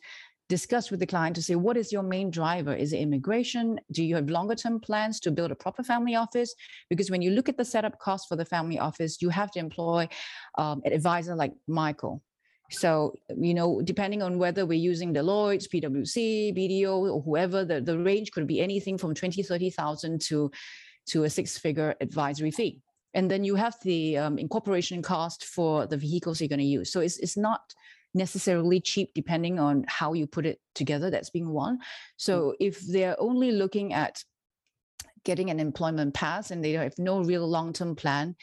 discuss 0.48 0.90
with 0.90 1.00
the 1.00 1.06
client 1.06 1.36
to 1.36 1.42
say 1.42 1.54
what 1.54 1.76
is 1.76 1.92
your 1.92 2.02
main 2.02 2.30
driver? 2.30 2.74
Is 2.74 2.92
it 2.92 2.98
immigration? 2.98 3.80
Do 3.92 4.04
you 4.04 4.14
have 4.14 4.30
longer 4.30 4.54
term 4.54 4.80
plans 4.80 5.20
to 5.20 5.30
build 5.30 5.50
a 5.50 5.56
proper 5.56 5.82
family 5.82 6.14
office? 6.14 6.54
Because 6.88 7.10
when 7.10 7.22
you 7.22 7.30
look 7.30 7.48
at 7.48 7.56
the 7.56 7.64
setup 7.64 7.98
cost 7.98 8.28
for 8.28 8.36
the 8.36 8.44
family 8.44 8.78
office 8.78 9.20
you 9.20 9.28
have 9.30 9.50
to 9.52 9.58
employ 9.58 10.08
um, 10.58 10.82
an 10.84 10.92
advisor 10.92 11.34
like 11.34 11.52
michael. 11.66 12.22
So 12.70 13.14
you 13.36 13.54
know 13.54 13.80
depending 13.82 14.22
on 14.22 14.38
whether 14.38 14.66
we're 14.66 14.90
using 14.92 15.14
deloitte 15.14 15.68
pwc 15.68 16.56
bdo 16.56 17.14
or 17.14 17.22
whoever 17.22 17.64
the, 17.64 17.80
the 17.80 17.98
range 17.98 18.32
could 18.32 18.46
be 18.46 18.60
anything 18.60 18.98
from 18.98 19.14
20 19.14 19.42
30000 19.42 20.20
to 20.22 20.50
to 21.06 21.24
a 21.24 21.30
six 21.30 21.56
figure 21.58 21.94
advisory 22.00 22.50
fee. 22.50 22.80
And 23.14 23.30
then 23.30 23.44
you 23.44 23.54
have 23.54 23.76
the 23.82 24.18
um, 24.18 24.38
incorporation 24.38 25.00
cost 25.00 25.44
for 25.44 25.86
the 25.86 25.96
vehicles 25.96 26.40
you're 26.40 26.48
going 26.48 26.58
to 26.58 26.64
use. 26.64 26.92
So 26.92 27.00
it's, 27.00 27.18
it's 27.18 27.36
not 27.36 27.74
necessarily 28.16 28.80
cheap 28.80 29.10
depending 29.14 29.58
on 29.58 29.84
how 29.86 30.12
you 30.12 30.26
put 30.26 30.46
it 30.46 30.58
together 30.74 31.10
that's 31.10 31.30
being 31.30 31.50
one 31.50 31.78
so 32.16 32.54
if 32.58 32.80
they're 32.80 33.20
only 33.20 33.52
looking 33.52 33.92
at 33.92 34.24
getting 35.24 35.50
an 35.50 35.60
employment 35.60 36.14
pass 36.14 36.50
and 36.50 36.64
they 36.64 36.72
have 36.72 36.98
no 36.98 37.22
real 37.22 37.46
long-term 37.46 37.94
plan 37.94 38.34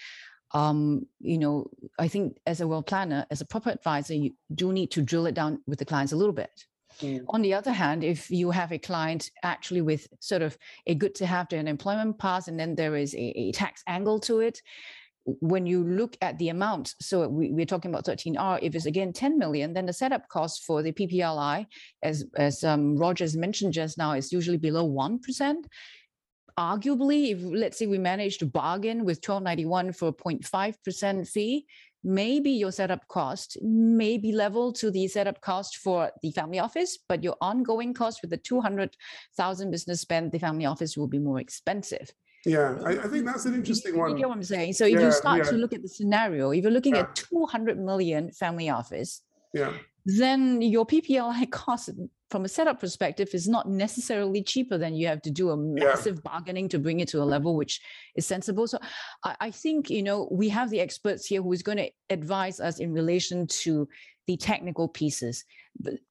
um, 0.52 1.06
you 1.20 1.38
know 1.38 1.68
i 1.98 2.08
think 2.08 2.38
as 2.46 2.62
a 2.62 2.68
wealth 2.68 2.86
planner 2.86 3.26
as 3.32 3.42
a 3.42 3.46
proper 3.46 3.70
advisor 3.70 4.14
you 4.14 4.32
do 4.54 4.72
need 4.72 4.92
to 4.92 5.02
drill 5.02 5.26
it 5.26 5.36
down 5.36 5.60
with 5.68 5.80
the 5.80 5.86
clients 5.86 6.14
a 6.14 6.18
little 6.18 6.34
bit. 6.34 6.66
Mm. 7.02 7.24
on 7.30 7.42
the 7.42 7.54
other 7.54 7.72
hand, 7.72 8.04
if 8.04 8.30
you 8.30 8.52
have 8.52 8.72
a 8.72 8.78
client 8.78 9.32
actually 9.42 9.82
with 9.82 10.08
sort 10.20 10.42
of 10.42 10.58
a 10.86 10.94
good 10.94 11.16
to 11.16 11.26
have 11.26 11.48
to 11.48 11.58
an 11.58 11.68
employment 11.68 12.20
pass, 12.20 12.48
and 12.48 12.60
then 12.60 12.76
there 12.76 12.96
is 12.96 13.16
a, 13.16 13.34
a 13.36 13.52
tax 13.52 13.84
angle 13.88 14.20
to 14.22 14.42
it, 14.42 14.62
when 15.26 15.66
you 15.66 15.84
look 15.84 16.18
at 16.22 16.38
the 16.38 16.50
amount, 16.50 16.96
so 17.02 17.28
we, 17.28 17.52
we're 17.52 17.66
talking 17.66 17.92
about 17.92 18.06
13R, 18.06 18.60
if 18.62 18.76
it's 18.76 18.86
again 18.86 19.14
10 19.14 19.38
million, 19.38 19.74
then 19.74 19.86
the 19.86 19.94
setup 19.94 20.28
cost 20.28 20.64
for 20.66 20.82
the 20.82 20.92
PPLI, 20.92 21.66
as, 22.02 22.26
as 22.36 22.64
um, 22.64 22.98
Rogers 22.98 23.36
mentioned 23.36 23.74
just 23.74 23.98
now, 23.98 24.14
is 24.14 24.34
usually 24.34 24.58
below 24.58 24.90
1%. 24.90 25.56
Arguably, 26.60 27.32
if 27.32 27.40
let's 27.42 27.80
say 27.80 27.88
we 27.88 27.98
manage 27.98 28.38
to 28.38 28.46
bargain 28.46 29.06
with 29.06 29.18
1291 29.18 29.94
for 29.94 30.10
a 30.10 30.14
0.5% 30.14 31.28
fee, 31.28 31.66
maybe 32.04 32.52
your 32.52 32.72
setup 32.72 33.08
cost 33.08 33.58
may 33.62 34.18
be 34.18 34.32
level 34.32 34.74
to 34.74 34.92
the 34.92 35.08
setup 35.08 35.40
cost 35.42 35.78
for 35.78 36.12
the 36.22 36.32
family 36.32 36.60
office, 36.60 37.00
but 37.08 37.24
your 37.24 37.38
ongoing 37.42 37.94
cost 37.94 38.22
with 38.22 38.30
the 38.30 38.38
200,000 38.38 39.72
business 39.72 40.02
spend, 40.02 40.32
the 40.32 40.40
family 40.40 40.66
office 40.66 40.98
will 40.98 41.08
be 41.08 41.20
more 41.20 41.40
expensive. 41.40 42.12
Yeah 42.46 42.78
I, 42.86 42.92
I 42.92 43.08
think 43.08 43.26
that's 43.26 43.46
an 43.46 43.54
You- 43.54 43.60
interesting 43.60 43.94
you 43.94 44.00
one 44.00 44.16
get 44.16 44.28
what 44.28 44.36
I'm 44.38 44.44
saying? 44.44 44.74
So 44.74 44.86
if 44.86 44.94
Yeah, 44.94 45.06
you 45.06 45.12
start 45.12 45.44
to 45.46 45.56
look 45.56 45.74
at 45.74 45.82
the 45.82 45.88
scenario, 45.88 46.52
if 46.52 46.64
you're 46.64 46.72
looking 46.72 46.96
Yeah. 46.96 47.02
at 47.02 47.16
200 47.16 47.80
million 47.80 48.32
family 48.32 48.70
office, 48.70 49.22
yeah 49.54 49.74
then 50.06 50.62
your 50.62 50.86
PPLI 50.86 51.50
cost 51.64 51.90
from 52.30 52.44
a 52.44 52.50
setup 52.50 52.82
perspective 52.82 53.30
is 53.34 53.48
not 53.48 53.70
necessarily 53.70 54.44
cheaper 54.44 54.78
than 54.78 54.94
you 54.96 55.08
have 55.08 55.22
to 55.22 55.32
do 55.32 55.52
a 55.52 55.56
massive 55.56 56.22
bargaining 56.24 56.68
to 56.68 56.78
bring 56.80 57.00
it 57.00 57.08
to 57.08 57.22
a 57.22 57.24
level 57.24 57.56
which 57.56 57.80
is 58.16 58.26
sensible. 58.26 58.68
So 58.68 58.80
I, 59.24 59.36
I 59.40 59.52
think, 59.52 59.90
you 59.90 60.04
know, 60.04 60.28
we 60.30 60.50
have 60.50 60.70
the 60.70 60.82
experts 60.82 61.26
here 61.28 61.42
who 61.42 61.54
is 61.54 61.64
going 61.64 61.78
to 61.78 61.90
advise 62.10 62.60
us 62.60 62.80
in 62.80 62.92
relation 62.92 63.48
to 63.64 63.88
the 64.28 64.38
technical 64.38 64.88
pieces 64.88 65.44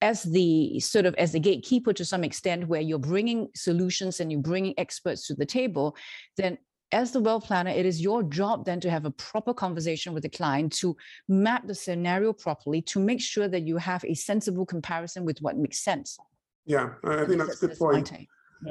as 0.01 0.23
the 0.25 0.79
sort 0.81 1.07
of 1.07 1.15
as 1.15 1.33
the 1.33 1.41
gatekeeper 1.41 1.93
to 1.93 2.05
some 2.05 2.25
extent 2.25 2.67
where 2.67 2.81
you're 2.81 2.99
bringing 2.99 3.49
solutions 3.55 4.21
and 4.21 4.31
you're 4.31 4.41
bringing 4.41 4.75
experts 4.79 5.27
to 5.27 5.35
the 5.35 5.47
table 5.47 5.97
then 6.37 6.59
as 6.93 7.11
the 7.11 7.21
wealth 7.21 7.45
planner, 7.45 7.71
it 7.71 7.87
is 7.87 8.03
your 8.03 8.23
job 8.23 8.67
then 8.67 8.79
to 8.81 8.91
have 8.91 9.07
a 9.07 9.11
proper 9.13 9.55
conversation 9.55 10.13
with 10.13 10.23
the 10.23 10.29
client 10.29 10.73
to 10.75 10.95
map 11.27 11.67
the 11.67 11.75
scenario 11.75 12.33
properly 12.33 12.83
to 12.83 13.01
make 13.01 13.21
sure 13.21 13.49
that 13.49 13.63
you 13.63 13.79
have 13.79 14.05
a 14.05 14.15
sensible 14.15 14.67
comparison 14.67 15.25
with 15.25 15.39
what 15.41 15.57
makes 15.57 15.83
sense. 15.83 16.19
Yeah, 16.67 16.91
I 17.05 17.23
I 17.23 17.25
think 17.25 17.39
that's 17.39 17.63
a 17.63 17.69
good 17.69 17.79
point. 17.79 18.07
take. 18.07 18.29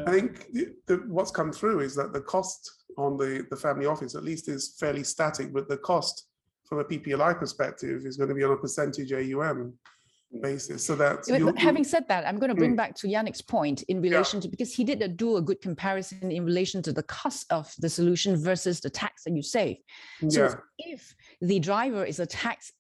I 0.08 0.12
think 0.12 0.52
the, 0.54 0.68
the, 0.86 0.96
what's 1.08 1.32
come 1.32 1.52
through 1.52 1.82
is 1.82 1.96
that 1.96 2.14
the 2.14 2.22
cost 2.22 2.84
on 2.98 3.18
the, 3.18 3.46
the 3.50 3.58
family 3.58 3.88
office 3.88 4.16
at 4.16 4.24
least 4.24 4.48
is 4.48 4.76
fairly 4.80 5.04
static, 5.04 5.52
but 5.52 5.68
the 5.68 5.78
cost 5.78 6.28
from 6.72 6.80
a 6.80 6.86
PPLI 6.86 7.38
perspective 7.38 8.06
is 8.06 8.16
going 8.16 8.30
to 8.30 8.36
be 8.36 8.46
on 8.46 8.52
a 8.54 8.56
percentage 8.56 9.12
AUM 9.12 9.74
basis. 10.42 10.86
So 10.86 10.96
that 10.96 11.18
But- 11.28 11.40
you- 11.40 11.46
but 11.48 11.56
you- 11.60 11.66
having 11.68 11.84
said 11.84 12.08
that, 12.08 12.26
I'm 12.26 12.40
going 12.40 12.48
to 12.48 12.56
bring 12.56 12.76
Mm. 12.76 12.78
back 12.78 12.96
to 13.00 13.08
Yannick's 13.08 13.42
point 13.42 13.84
in 13.90 14.02
relation 14.02 14.40
to 14.40 14.48
because 14.48 14.74
he 14.74 14.86
did 14.86 15.02
a, 15.02 15.10
do 15.10 15.36
a 15.36 15.42
good 15.42 15.60
comparison 15.62 16.32
in 16.32 16.46
relation 16.46 16.82
to 16.84 16.94
the 16.94 17.04
cost 17.04 17.52
of 17.52 17.74
the 17.80 17.90
solution 17.90 18.38
versus 18.38 18.80
the 18.80 18.90
tax 18.90 19.26
that 19.26 19.36
you 19.36 19.44
save. 19.44 19.76
So 20.30 20.44
yeah, 20.46 20.56
if 20.94 21.14
the 21.42 21.60
driver 21.60 22.06
is 22.06 22.22
a 22.22 22.26
tax 22.26 22.72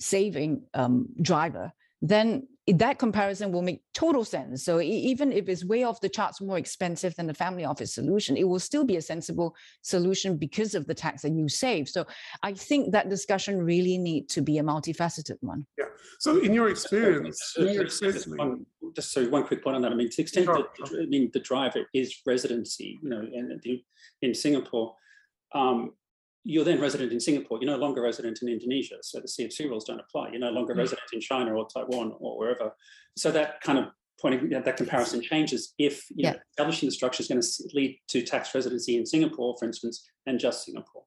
saving 0.00 0.64
um, 0.74 1.06
driver, 1.22 1.70
then 2.02 2.28
i- 2.34 2.48
that 2.76 2.98
comparison 2.98 3.50
will 3.50 3.62
make 3.62 3.80
total 3.94 4.24
sense. 4.24 4.64
So 4.64 4.80
even 4.80 5.32
if 5.32 5.48
it's 5.48 5.64
way 5.64 5.84
off 5.84 6.00
the 6.00 6.08
charts 6.08 6.40
more 6.40 6.58
expensive 6.58 7.14
than 7.16 7.26
the 7.26 7.34
family 7.34 7.64
office 7.64 7.94
solution, 7.94 8.36
it 8.36 8.46
will 8.46 8.58
still 8.58 8.84
be 8.84 8.96
a 8.96 9.02
sensible 9.02 9.56
solution 9.82 10.36
because 10.36 10.74
of 10.74 10.86
the 10.86 10.94
tax 10.94 11.22
that 11.22 11.32
you 11.32 11.48
save. 11.48 11.88
So 11.88 12.06
I 12.42 12.52
think 12.52 12.92
that 12.92 13.08
discussion 13.08 13.58
really 13.62 13.96
need 13.96 14.28
to 14.30 14.42
be 14.42 14.58
a 14.58 14.62
multifaceted 14.62 15.36
one. 15.40 15.66
so 16.18 16.38
in 16.40 16.52
your 16.52 16.68
experience, 16.68 17.40
So- 17.54 17.62
in 17.62 17.74
your 17.74 17.88
so 17.88 18.06
just 18.10 18.16
experience, 18.26 18.38
one- 18.38 18.66
Just 18.94 19.12
so 19.12 19.28
one 19.28 19.44
quick 19.44 19.62
point 19.62 19.76
on 19.76 19.82
that. 19.82 19.92
I 19.92 19.94
mean, 19.94 20.08
to 20.10 20.16
the 20.16 20.22
extent 20.22 20.46
Sure, 20.46 20.66
that, 20.78 21.02
I 21.02 21.06
mean, 21.06 21.30
the 21.32 21.40
driver 21.40 21.86
is 21.94 22.16
residency, 22.26 22.98
you 23.02 23.08
know, 23.10 23.20
in, 23.20 23.60
in 24.22 24.34
Singapore, 24.34 24.94
um, 25.54 25.92
you're 26.44 26.64
then 26.64 26.80
resident 26.80 27.12
in 27.12 27.20
Singapore, 27.20 27.58
you're 27.60 27.70
no 27.70 27.78
longer 27.78 28.00
resident 28.00 28.38
in 28.42 28.48
Indonesia. 28.48 28.96
So 29.02 29.20
the 29.20 29.28
CFC 29.28 29.68
rules 29.68 29.84
don't 29.84 30.00
apply. 30.00 30.30
You're 30.30 30.40
no 30.40 30.50
longer 30.50 30.74
Mm. 30.74 30.78
resident 30.78 31.06
in 31.12 31.20
China 31.20 31.54
or 31.54 31.68
Taiwan 31.68 32.14
or 32.20 32.38
wherever. 32.38 32.72
So 33.16 33.30
that 33.32 33.60
kind 33.60 33.78
of 33.78 33.86
pointing, 34.20 34.48
that 34.50 34.76
comparison 34.76 35.20
changes 35.20 35.74
if, 35.78 36.06
you 36.10 36.24
know, 36.24 36.38
establishing 36.50 36.88
the 36.88 36.92
structure 36.92 37.20
is 37.22 37.28
going 37.28 37.40
to 37.40 37.48
lead 37.74 38.00
to 38.08 38.22
tax 38.22 38.54
residency 38.54 38.96
in 38.96 39.06
Singapore, 39.06 39.56
for 39.58 39.64
instance, 39.66 40.08
and 40.26 40.38
just 40.40 40.64
Singapore. 40.64 41.04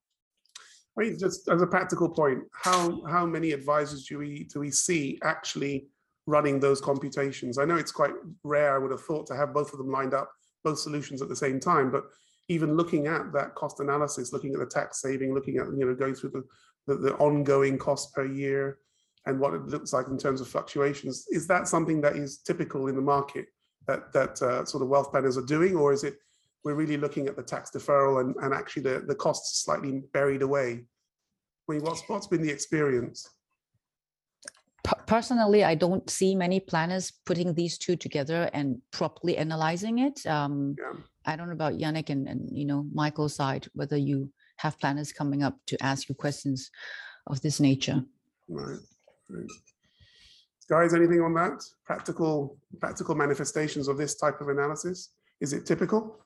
I 0.98 1.04
mean, 1.04 1.18
just 1.18 1.48
as 1.50 1.62
a 1.62 1.68
practical 1.68 2.10
point, 2.10 2.40
how, 2.54 3.02
how 3.06 3.26
many 3.26 3.52
advisors 3.52 4.06
do 4.06 4.18
we, 4.18 4.44
do 4.54 4.60
we 4.60 4.72
see 4.72 5.18
actually 5.24 5.88
running 6.28 6.60
those 6.60 6.82
computations? 6.82 7.58
I 7.58 7.66
know 7.66 7.76
it's 7.78 7.92
quite 7.92 8.14
rare, 8.44 8.76
I 8.76 8.78
would 8.78 8.92
have 8.92 9.04
thought, 9.04 9.26
to 9.28 9.36
have 9.36 9.54
both 9.54 9.72
of 9.72 9.80
them 9.80 9.90
lined 9.90 10.14
up, 10.14 10.30
both 10.64 10.80
solutions 10.80 11.22
at 11.22 11.30
the 11.30 11.36
same 11.36 11.60
time, 11.60 11.92
but 11.92 12.04
even 12.48 12.76
looking 12.76 13.08
at 13.08 13.32
that 13.34 13.56
cost 13.56 13.80
analysis, 13.80 14.34
looking 14.34 14.54
at 14.54 14.60
the 14.60 14.66
tax 14.66 15.02
saving, 15.02 15.34
looking 15.34 15.58
at, 15.58 15.68
you 15.68 15.86
know, 15.86 15.96
going 15.96 16.16
through 16.16 16.32
the, 16.32 16.44
the, 16.88 16.96
the 17.00 17.16
ongoing 17.16 17.78
cost 17.78 18.14
per 18.14 18.26
year 18.26 18.80
and 19.26 19.40
what 19.40 19.54
it 19.54 19.68
looks 19.68 19.94
like 19.94 20.08
in 20.08 20.18
terms 20.18 20.42
of 20.42 20.48
fluctuations, 20.48 21.26
is 21.30 21.48
that 21.48 21.68
something 21.68 22.02
that 22.02 22.16
is 22.16 22.40
typical 22.40 22.88
in 22.88 22.96
the 22.96 23.02
market 23.02 23.46
that, 23.88 24.12
that 24.14 24.42
uh, 24.42 24.66
sort 24.66 24.84
of 24.84 24.90
wealth 24.90 25.12
planners 25.12 25.38
are 25.38 25.46
doing, 25.46 25.76
or 25.76 25.94
is 25.94 26.04
it 26.04 26.16
we're 26.64 26.76
really 26.76 26.98
looking 26.98 27.28
at 27.28 27.36
the 27.36 27.44
tax 27.44 27.72
deferral 27.72 28.22
and, 28.22 28.36
and 28.38 28.54
actually 28.54 28.84
the, 28.84 29.04
the 29.08 29.16
costs 29.16 29.64
slightly 29.64 30.04
buried 30.14 30.42
away. 30.42 30.86
I 31.70 31.74
mean, 31.74 31.82
what's, 31.82 32.04
what's 32.08 32.28
been 32.28 32.42
the 32.42 32.52
experience? 32.52 33.28
Personally, 35.06 35.64
I 35.64 35.76
don't 35.76 36.10
see 36.10 36.36
many 36.36 36.60
planners 36.60 37.12
putting 37.26 37.54
these 37.54 37.78
two 37.78 37.96
together 37.96 38.50
and 38.54 38.82
properly 38.92 39.38
analyzing 39.38 40.00
it. 40.00 40.26
Um, 40.26 40.76
Yeah. 40.78 41.00
I 41.26 41.36
don't 41.36 41.48
know 41.48 41.54
about 41.54 41.74
Yannick 41.74 42.10
and, 42.10 42.28
and, 42.28 42.50
you 42.52 42.66
know, 42.66 42.86
Michael's 42.94 43.36
side, 43.36 43.68
whether 43.74 43.98
you 43.98 44.32
have 44.58 44.80
planners 44.80 45.12
coming 45.12 45.44
up 45.44 45.58
to 45.68 45.84
ask 45.84 46.10
you 46.10 46.16
questions 46.16 46.72
of 47.28 47.42
this 47.42 47.60
nature. 47.60 48.04
Right. 48.50 48.80
right. 49.30 49.46
Guys, 50.70 50.94
anything 50.94 51.22
on 51.22 51.34
that? 51.36 51.64
Practical, 51.86 52.58
practical 52.80 53.16
manifestations 53.16 53.88
of 53.88 53.98
this 53.98 54.16
type 54.16 54.42
of 54.42 54.50
analysis? 54.50 55.10
Is 55.40 55.54
it 55.54 55.66
typical? 55.66 56.20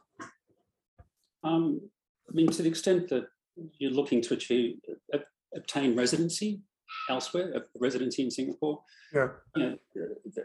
Um, 1.43 1.81
I 2.29 2.33
mean, 2.33 2.47
to 2.47 2.61
the 2.61 2.69
extent 2.69 3.09
that 3.09 3.27
you're 3.79 3.91
looking 3.91 4.21
to 4.21 4.33
achieve, 4.33 4.77
uh, 5.13 5.19
obtain 5.55 5.95
residency 5.95 6.59
elsewhere, 7.09 7.53
a 7.55 7.61
residency 7.79 8.23
in 8.23 8.31
Singapore, 8.31 8.81
Yeah. 9.13 9.29
you 9.55 9.63
know, 9.63 9.77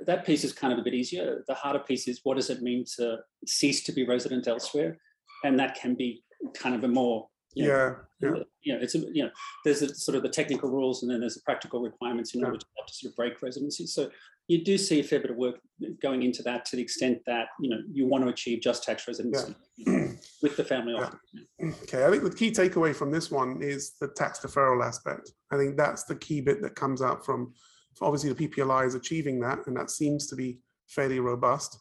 that 0.06 0.24
piece 0.26 0.44
is 0.44 0.52
kind 0.52 0.72
of 0.72 0.78
a 0.78 0.82
bit 0.82 0.94
easier. 0.94 1.42
The 1.48 1.54
harder 1.54 1.80
piece 1.80 2.06
is 2.08 2.20
what 2.24 2.36
does 2.36 2.50
it 2.50 2.62
mean 2.62 2.84
to 2.96 3.18
cease 3.46 3.82
to 3.84 3.92
be 3.92 4.06
resident 4.06 4.46
elsewhere? 4.46 4.98
And 5.44 5.58
that 5.58 5.74
can 5.74 5.94
be 5.94 6.22
kind 6.54 6.74
of 6.74 6.84
a 6.84 6.88
more, 6.88 7.28
you 7.54 7.64
know, 7.66 7.68
Yeah. 7.68 7.94
Yeah. 8.20 8.42
you 8.62 8.74
know, 8.74 8.80
it's, 8.80 8.94
a, 8.94 8.98
you 8.98 9.22
know, 9.24 9.30
there's 9.64 9.82
a, 9.82 9.94
sort 9.94 10.16
of 10.16 10.22
the 10.22 10.28
technical 10.28 10.68
rules 10.70 11.02
and 11.02 11.10
then 11.10 11.20
there's 11.20 11.34
the 11.36 11.42
practical 11.42 11.80
requirements 11.80 12.34
in 12.34 12.40
Yeah. 12.40 12.46
order 12.46 12.58
to, 12.58 12.66
to 12.86 12.94
sort 12.94 13.10
of 13.12 13.16
break 13.16 13.40
residency. 13.42 13.86
So 13.86 14.10
you 14.48 14.62
do 14.64 14.76
see 14.76 15.00
a 15.00 15.04
fair 15.04 15.20
bit 15.20 15.30
of 15.30 15.36
work 15.36 15.56
going 16.02 16.22
into 16.22 16.42
that 16.42 16.64
to 16.66 16.76
the 16.76 16.82
extent 16.82 17.22
that, 17.26 17.48
you 17.60 17.70
know, 17.70 17.78
you 17.90 18.06
want 18.06 18.24
to 18.24 18.30
achieve 18.30 18.60
just 18.60 18.82
tax 18.82 19.06
residency 19.08 19.54
with 20.42 20.56
the 20.56 20.64
family 20.64 20.94
Yeah. 20.94 21.10
Okay, 21.82 22.04
I 22.04 22.10
think 22.10 22.22
the 22.22 22.34
key 22.34 22.50
takeaway 22.50 22.94
from 22.94 23.10
this 23.10 23.30
one 23.30 23.62
is 23.62 23.92
the 24.00 24.08
tax 24.08 24.40
deferral 24.40 24.84
aspect. 24.84 25.32
I 25.50 25.56
think 25.56 25.76
that's 25.76 26.04
the 26.04 26.16
key 26.16 26.40
bit 26.40 26.62
that 26.62 26.74
comes 26.74 27.02
out 27.02 27.24
from, 27.24 27.52
obviously 28.00 28.32
the 28.32 28.48
PPLI 28.48 28.86
is 28.86 28.94
achieving 28.94 29.40
that, 29.40 29.66
and 29.66 29.76
that 29.76 29.90
seems 29.90 30.26
to 30.28 30.36
be 30.36 30.58
fairly 30.88 31.20
robust. 31.20 31.78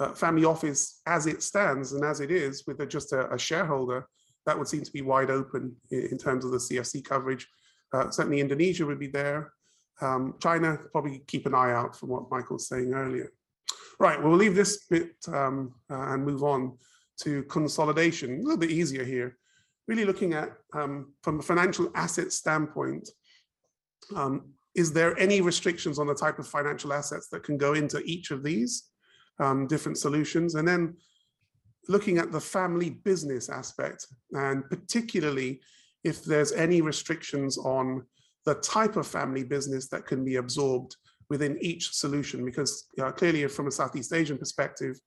Uh, 0.00 0.12
family 0.12 0.44
office, 0.44 1.00
as 1.06 1.26
it 1.26 1.42
stands 1.42 1.92
and 1.92 2.04
as 2.04 2.20
it 2.20 2.30
is, 2.30 2.64
with 2.66 2.80
a, 2.80 2.86
just 2.86 3.12
a, 3.12 3.32
a 3.32 3.38
shareholder, 3.38 4.06
that 4.44 4.56
would 4.56 4.68
seem 4.68 4.82
to 4.82 4.92
be 4.92 5.02
wide 5.02 5.30
open 5.30 5.74
in, 5.90 6.08
in 6.12 6.18
terms 6.18 6.44
of 6.44 6.52
the 6.52 6.58
CFC 6.58 7.04
coverage. 7.04 7.46
Uh, 7.92 8.10
certainly 8.10 8.40
Indonesia 8.40 8.86
would 8.86 9.00
be 9.00 9.08
there. 9.08 9.52
Um, 10.00 10.34
China, 10.40 10.78
probably 10.92 11.22
keep 11.26 11.46
an 11.46 11.54
eye 11.54 11.72
out 11.72 11.96
for 11.96 12.06
what 12.06 12.30
Michael's 12.30 12.68
saying 12.68 12.92
earlier. 12.92 13.32
Right, 13.98 14.22
we'll 14.22 14.36
leave 14.36 14.54
this 14.54 14.84
bit 14.90 15.12
um, 15.28 15.74
uh, 15.90 16.12
and 16.12 16.24
move 16.24 16.42
on 16.42 16.76
to 17.22 17.42
consolidation, 17.44 18.40
a 18.40 18.42
little 18.42 18.58
bit 18.58 18.70
easier 18.70 19.04
here. 19.04 19.36
Really 19.88 20.04
looking 20.04 20.34
at, 20.34 20.50
um, 20.74 21.12
from 21.22 21.38
a 21.38 21.42
financial 21.42 21.90
asset 21.94 22.32
standpoint, 22.32 23.08
um, 24.14 24.52
is 24.74 24.92
there 24.92 25.18
any 25.18 25.40
restrictions 25.40 25.98
on 25.98 26.06
the 26.06 26.14
type 26.14 26.38
of 26.38 26.46
financial 26.46 26.92
assets 26.92 27.28
that 27.30 27.44
can 27.44 27.56
go 27.56 27.74
into 27.74 28.02
each 28.04 28.30
of 28.30 28.42
these 28.42 28.90
um, 29.38 29.66
different 29.66 29.96
solutions? 29.96 30.54
And 30.54 30.66
then 30.66 30.96
looking 31.88 32.18
at 32.18 32.32
the 32.32 32.40
family 32.40 32.90
business 32.90 33.48
aspect, 33.48 34.06
and 34.32 34.68
particularly 34.68 35.60
if 36.04 36.24
there's 36.24 36.52
any 36.52 36.82
restrictions 36.82 37.56
on 37.58 38.04
the 38.44 38.54
type 38.56 38.96
of 38.96 39.06
family 39.06 39.44
business 39.44 39.88
that 39.88 40.06
can 40.06 40.24
be 40.24 40.36
absorbed 40.36 40.96
within 41.30 41.58
each 41.60 41.92
solution, 41.92 42.44
because 42.44 42.86
uh, 43.00 43.10
clearly 43.10 43.46
from 43.48 43.66
a 43.66 43.72
Southeast 43.72 44.12
Asian 44.12 44.38
perspective, 44.38 45.00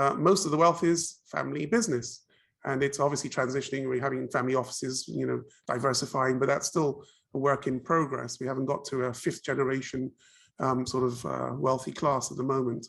uh, 0.00 0.14
most 0.14 0.44
of 0.44 0.50
the 0.50 0.56
wealth 0.56 0.82
is 0.82 1.20
family 1.26 1.66
business. 1.66 2.24
And 2.64 2.82
it's 2.82 3.00
obviously 3.00 3.30
transitioning, 3.30 3.88
we're 3.88 4.00
having 4.00 4.28
family 4.28 4.54
offices, 4.54 5.06
you 5.08 5.26
know, 5.26 5.42
diversifying, 5.66 6.38
but 6.38 6.48
that's 6.48 6.68
still 6.68 7.04
a 7.34 7.38
work 7.38 7.66
in 7.66 7.80
progress. 7.80 8.40
We 8.40 8.46
haven't 8.46 8.66
got 8.66 8.84
to 8.86 9.04
a 9.04 9.14
fifth 9.14 9.42
generation 9.42 10.10
um, 10.58 10.86
sort 10.86 11.04
of 11.04 11.26
uh, 11.26 11.50
wealthy 11.54 11.92
class 11.92 12.30
at 12.30 12.36
the 12.36 12.42
moment. 12.42 12.86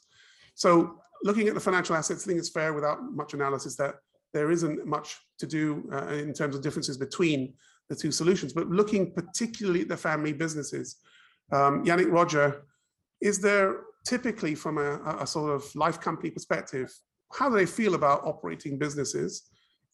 So 0.55 0.99
looking 1.23 1.47
at 1.47 1.53
the 1.53 1.59
financial 1.59 1.95
assets, 1.95 2.23
I 2.23 2.27
think 2.27 2.39
it's 2.39 2.49
fair 2.49 2.73
without 2.73 2.99
much 3.21 3.33
analysis 3.33 3.75
that 3.77 3.95
there 4.33 4.51
isn't 4.51 4.85
much 4.85 5.17
to 5.39 5.47
do 5.47 5.89
uh, 5.93 6.07
in 6.07 6.33
terms 6.33 6.55
of 6.55 6.61
differences 6.61 6.97
between 6.97 7.53
the 7.89 7.95
two 7.95 8.11
solutions, 8.11 8.53
but 8.53 8.69
looking 8.69 9.13
particularly 9.13 9.81
at 9.81 9.89
the 9.89 9.97
family 9.97 10.33
businesses. 10.33 10.97
Um, 11.51 11.83
Yannick 11.83 12.11
Roger, 12.11 12.63
is 13.21 13.39
there 13.39 13.81
typically 14.05 14.55
from 14.55 14.77
a, 14.77 14.99
a 15.19 15.27
sort 15.27 15.51
of 15.51 15.63
life 15.75 15.99
company 15.99 16.29
perspective, 16.29 16.91
how 17.33 17.49
do 17.49 17.55
they 17.55 17.65
feel 17.65 17.95
about 17.95 18.25
operating 18.25 18.77
businesses? 18.77 19.43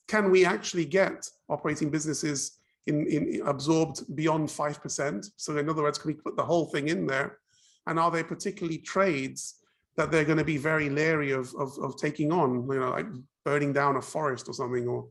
Can 0.07 0.31
we 0.31 0.45
actually 0.45 0.85
get 0.85 1.27
operating 1.49 1.89
businesses 1.89 2.59
in, 2.87 3.05
in 3.07 3.41
absorbed 3.45 4.15
beyond 4.15 4.49
5%? 4.49 5.29
So 5.35 5.57
in 5.57 5.69
other 5.69 5.83
words, 5.83 5.97
can 5.97 6.09
we 6.09 6.15
put 6.15 6.35
the 6.35 6.45
whole 6.45 6.65
thing 6.65 6.87
in 6.87 7.05
there? 7.05 7.37
And 7.85 7.99
are 7.99 8.11
there 8.11 8.23
particularly 8.23 8.79
trades 8.79 9.55
that 9.97 10.11
they're 10.11 10.25
going 10.25 10.37
to 10.37 10.43
be 10.43 10.57
very 10.57 10.89
leery 10.89 11.31
of, 11.31 11.53
of, 11.55 11.77
of 11.79 11.97
taking 11.97 12.31
on, 12.31 12.67
you 12.69 12.79
know, 12.79 12.91
like 12.91 13.07
burning 13.43 13.73
down 13.73 13.97
a 13.97 14.01
forest 14.01 14.47
or 14.47 14.53
something, 14.53 14.87
or 14.87 15.07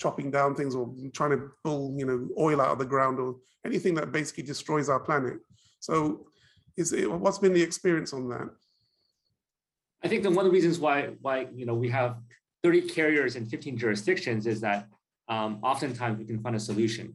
chopping 0.00 0.30
down 0.30 0.54
things, 0.54 0.74
or 0.74 0.92
trying 1.12 1.30
to 1.30 1.50
pull, 1.62 1.94
you 1.98 2.06
know, 2.06 2.28
oil 2.38 2.60
out 2.60 2.70
of 2.70 2.78
the 2.78 2.84
ground, 2.84 3.20
or 3.20 3.36
anything 3.66 3.94
that 3.94 4.10
basically 4.10 4.42
destroys 4.42 4.88
our 4.88 5.00
planet. 5.00 5.34
So, 5.80 6.26
is 6.76 6.92
it, 6.92 7.10
what's 7.10 7.38
been 7.38 7.52
the 7.52 7.62
experience 7.62 8.12
on 8.12 8.28
that? 8.28 8.48
I 10.02 10.08
think 10.08 10.22
that 10.24 10.30
one 10.30 10.44
of 10.44 10.50
the 10.52 10.54
reasons 10.54 10.78
why 10.78 11.10
why 11.20 11.46
you 11.54 11.66
know 11.66 11.74
we 11.74 11.88
have 11.90 12.16
30 12.62 12.82
carriers 12.82 13.36
in 13.36 13.46
15 13.46 13.76
jurisdictions 13.76 14.46
is 14.46 14.60
that 14.60 14.88
um, 15.28 15.58
oftentimes 15.62 16.18
we 16.18 16.24
can 16.24 16.40
find 16.40 16.56
a 16.56 16.60
solution 16.60 17.14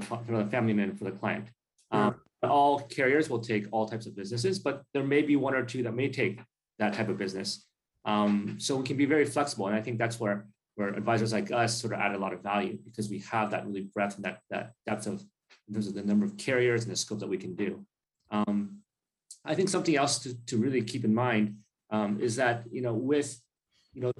for 0.00 0.18
the 0.28 0.44
family 0.46 0.72
man 0.72 0.94
for 0.94 1.04
the 1.04 1.12
client. 1.12 1.48
Um, 1.90 2.16
all 2.42 2.80
carriers 2.80 3.28
will 3.28 3.40
take 3.40 3.66
all 3.72 3.86
types 3.86 4.06
of 4.06 4.14
businesses, 4.14 4.58
but 4.58 4.82
there 4.92 5.02
may 5.02 5.22
be 5.22 5.36
one 5.36 5.54
or 5.54 5.64
two 5.64 5.82
that 5.82 5.94
may 5.94 6.08
take 6.08 6.40
that 6.78 6.92
type 6.92 7.08
of 7.08 7.18
business. 7.18 7.66
Um, 8.04 8.56
so 8.60 8.76
we 8.76 8.84
can 8.84 8.96
be 8.96 9.06
very 9.06 9.24
flexible, 9.24 9.66
and 9.66 9.74
I 9.74 9.80
think 9.80 9.98
that's 9.98 10.20
where 10.20 10.46
where 10.76 10.90
advisors 10.90 11.32
like 11.32 11.50
us 11.50 11.80
sort 11.80 11.94
of 11.94 12.00
add 12.00 12.14
a 12.14 12.18
lot 12.18 12.34
of 12.34 12.42
value 12.42 12.78
because 12.84 13.08
we 13.08 13.18
have 13.20 13.50
that 13.50 13.66
really 13.66 13.88
breadth 13.94 14.16
and 14.16 14.24
that, 14.26 14.40
that 14.50 14.72
depth 14.86 15.06
of 15.06 15.24
in 15.68 15.74
terms 15.74 15.86
of 15.86 15.94
the 15.94 16.02
number 16.02 16.24
of 16.24 16.36
carriers 16.36 16.84
and 16.84 16.92
the 16.92 16.96
scope 16.96 17.18
that 17.18 17.28
we 17.28 17.38
can 17.38 17.56
do. 17.56 17.84
Um, 18.30 18.80
I 19.46 19.54
think 19.54 19.68
something 19.68 19.96
else 19.96 20.18
to, 20.20 20.34
to 20.46 20.56
really 20.56 20.82
keep 20.82 21.04
in 21.04 21.14
mind 21.14 21.56
um, 21.90 22.20
is 22.20 22.36
that, 22.36 22.64
you 22.70 22.82
know, 22.82 22.94
with, 22.94 23.40
you 23.94 24.02
know, 24.02 24.12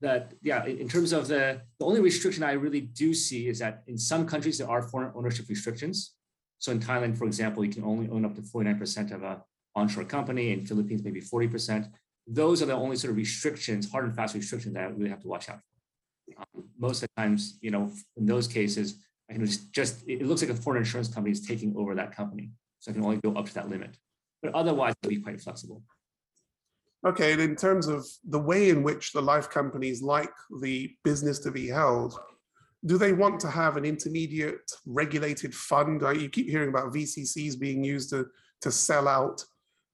that, 0.00 0.32
yeah, 0.42 0.64
in 0.64 0.88
terms 0.88 1.12
of 1.12 1.28
the, 1.28 1.60
the 1.78 1.84
only 1.84 2.00
restriction 2.00 2.42
I 2.42 2.52
really 2.52 2.80
do 2.80 3.14
see 3.14 3.48
is 3.48 3.60
that 3.60 3.82
in 3.86 3.96
some 3.96 4.26
countries, 4.26 4.58
there 4.58 4.68
are 4.68 4.82
foreign 4.82 5.12
ownership 5.14 5.48
restrictions. 5.48 6.14
So 6.58 6.72
in 6.72 6.80
Thailand, 6.80 7.16
for 7.16 7.24
example, 7.24 7.64
you 7.64 7.72
can 7.72 7.84
only 7.84 8.08
own 8.08 8.24
up 8.24 8.34
to 8.34 8.42
49% 8.42 9.12
of 9.12 9.22
a 9.22 9.42
onshore 9.74 10.04
company. 10.04 10.52
In 10.52 10.66
Philippines, 10.66 11.02
maybe 11.04 11.20
40%. 11.20 11.90
Those 12.26 12.62
are 12.62 12.66
the 12.66 12.74
only 12.74 12.96
sort 12.96 13.10
of 13.10 13.16
restrictions, 13.16 13.90
hard 13.90 14.04
and 14.04 14.14
fast 14.14 14.34
restrictions 14.34 14.74
that 14.74 14.84
I 14.84 14.86
really 14.86 15.10
have 15.10 15.20
to 15.22 15.28
watch 15.28 15.48
out 15.48 15.58
for. 15.58 16.42
Um, 16.42 16.64
most 16.78 17.02
of 17.02 17.08
the 17.08 17.20
times, 17.20 17.58
you 17.60 17.70
know, 17.70 17.90
in 18.16 18.26
those 18.26 18.46
cases, 18.46 18.96
I 19.28 19.34
can 19.34 19.44
just, 19.44 19.72
just 19.72 20.08
it 20.08 20.22
looks 20.26 20.42
like 20.42 20.50
a 20.50 20.54
foreign 20.54 20.78
insurance 20.78 21.08
company 21.08 21.32
is 21.32 21.46
taking 21.46 21.74
over 21.76 21.94
that 21.94 22.14
company. 22.14 22.50
So 22.80 22.90
I 22.90 22.94
can 22.94 23.04
only 23.04 23.18
go 23.18 23.34
up 23.34 23.46
to 23.46 23.54
that 23.54 23.68
limit. 23.68 23.96
But 24.42 24.54
otherwise, 24.54 24.94
it'll 25.02 25.10
be 25.10 25.20
quite 25.20 25.40
flexible. 25.40 25.82
Okay, 27.06 27.32
and 27.32 27.40
in 27.40 27.56
terms 27.56 27.88
of 27.88 28.06
the 28.28 28.38
way 28.38 28.70
in 28.70 28.82
which 28.82 29.12
the 29.12 29.22
life 29.22 29.50
companies 29.50 30.02
like 30.02 30.32
the 30.60 30.90
business 31.04 31.38
to 31.40 31.50
be 31.50 31.68
held, 31.68 32.18
do 32.84 32.98
they 32.98 33.12
want 33.12 33.40
to 33.40 33.50
have 33.50 33.76
an 33.76 33.84
intermediate 33.84 34.70
regulated 34.86 35.54
fund? 35.54 36.02
Uh, 36.02 36.10
You 36.10 36.28
keep 36.28 36.48
hearing 36.48 36.68
about 36.68 36.92
VCCs 36.92 37.58
being 37.58 37.82
used 37.82 38.10
to, 38.10 38.26
to 38.60 38.70
sell 38.70 39.08
out 39.08 39.44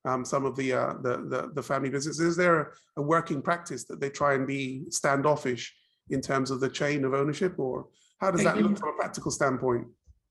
um, 0.04 0.24
some 0.24 0.44
of 0.44 0.56
the, 0.56 0.72
uh, 0.72 0.94
the, 1.02 1.16
the, 1.28 1.50
the 1.54 1.62
family 1.62 1.90
businesses. 1.90 2.20
Is 2.20 2.37
there 2.37 2.61
a, 2.61 2.66
a 2.98 3.02
working 3.02 3.42
practice 3.42 3.84
that 3.84 4.00
they 4.00 4.11
try 4.11 4.34
and 4.34 4.46
be 4.46 4.84
standoffish 4.90 5.74
in 6.11 6.20
terms 6.20 6.50
of 6.50 6.61
the 6.61 6.68
chain 6.68 7.04
of 7.04 7.14
ownership 7.14 7.58
or 7.58 7.88
how 8.20 8.30
does 8.30 8.42
that 8.42 8.56
look 8.56 8.76
from 8.78 8.88
a 8.88 8.98
practical 8.98 9.30
standpoint? 9.30 9.87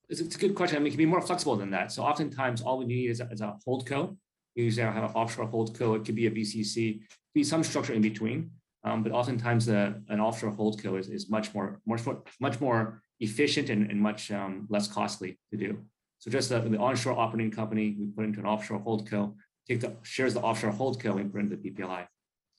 It's, 0.10 0.22
it's 0.22 0.36
a 0.36 0.40
good 0.40 0.56
question. 0.56 0.78
I 0.78 0.80
mean, 0.80 0.88
it 0.88 0.92
can 0.92 0.98
be 0.98 1.06
more 1.06 1.22
flexible 1.22 1.56
than 1.56 1.72
that. 1.72 1.92
So 1.92 2.04
oftentimes, 2.04 2.62
all 2.62 2.78
we 2.78 2.86
need 2.86 3.10
is 3.10 3.20
a, 3.20 3.28
is 3.30 3.42
a 3.42 3.58
hold 3.66 3.86
co. 3.86 4.18
Usually, 4.56 4.86
I 4.86 4.92
have 4.92 5.04
an 5.04 5.12
offshore 5.12 5.48
hold 5.48 5.78
co. 5.78 5.96
It 5.96 6.06
could 6.06 6.16
be 6.16 6.28
a 6.28 6.32
VCC, 6.32 7.02
be 7.34 7.44
some 7.44 7.64
structure 7.64 7.94
in 7.94 8.02
between. 8.02 8.52
Um, 8.84 9.04
but 9.04 9.12
oftentimes, 9.12 9.66
the 9.66 10.02
an 10.10 10.20
offshore 10.20 10.52
hold 10.52 10.82
co 10.82 10.96
is, 10.96 11.10
is 11.10 11.30
much 11.30 11.54
more 11.54 11.82
much 11.86 12.06
more 12.06 12.24
much 12.40 12.62
more 12.62 13.02
efficient 13.20 13.70
and, 13.70 13.90
and 13.92 14.00
much 14.00 14.32
um, 14.32 14.68
less 14.70 14.88
costly 14.88 15.40
to 15.52 15.58
do. 15.58 15.80
So 16.20 16.32
just 16.32 16.50
the, 16.50 16.60
the 16.60 16.78
onshore 16.78 17.18
operating 17.18 17.52
company, 17.52 17.96
we 18.00 18.08
put 18.08 18.26
into 18.26 18.40
an 18.40 18.46
offshore 18.46 18.80
hold 18.80 19.10
co. 19.10 19.36
Take 19.68 19.82
the 19.82 19.96
shares 20.04 20.34
the 20.34 20.42
offshore 20.42 20.72
hold 20.72 21.02
co 21.02 21.18
and 21.18 21.32
put 21.32 21.42
into 21.42 21.56
the 21.56 21.70
PPLI. 21.70 22.08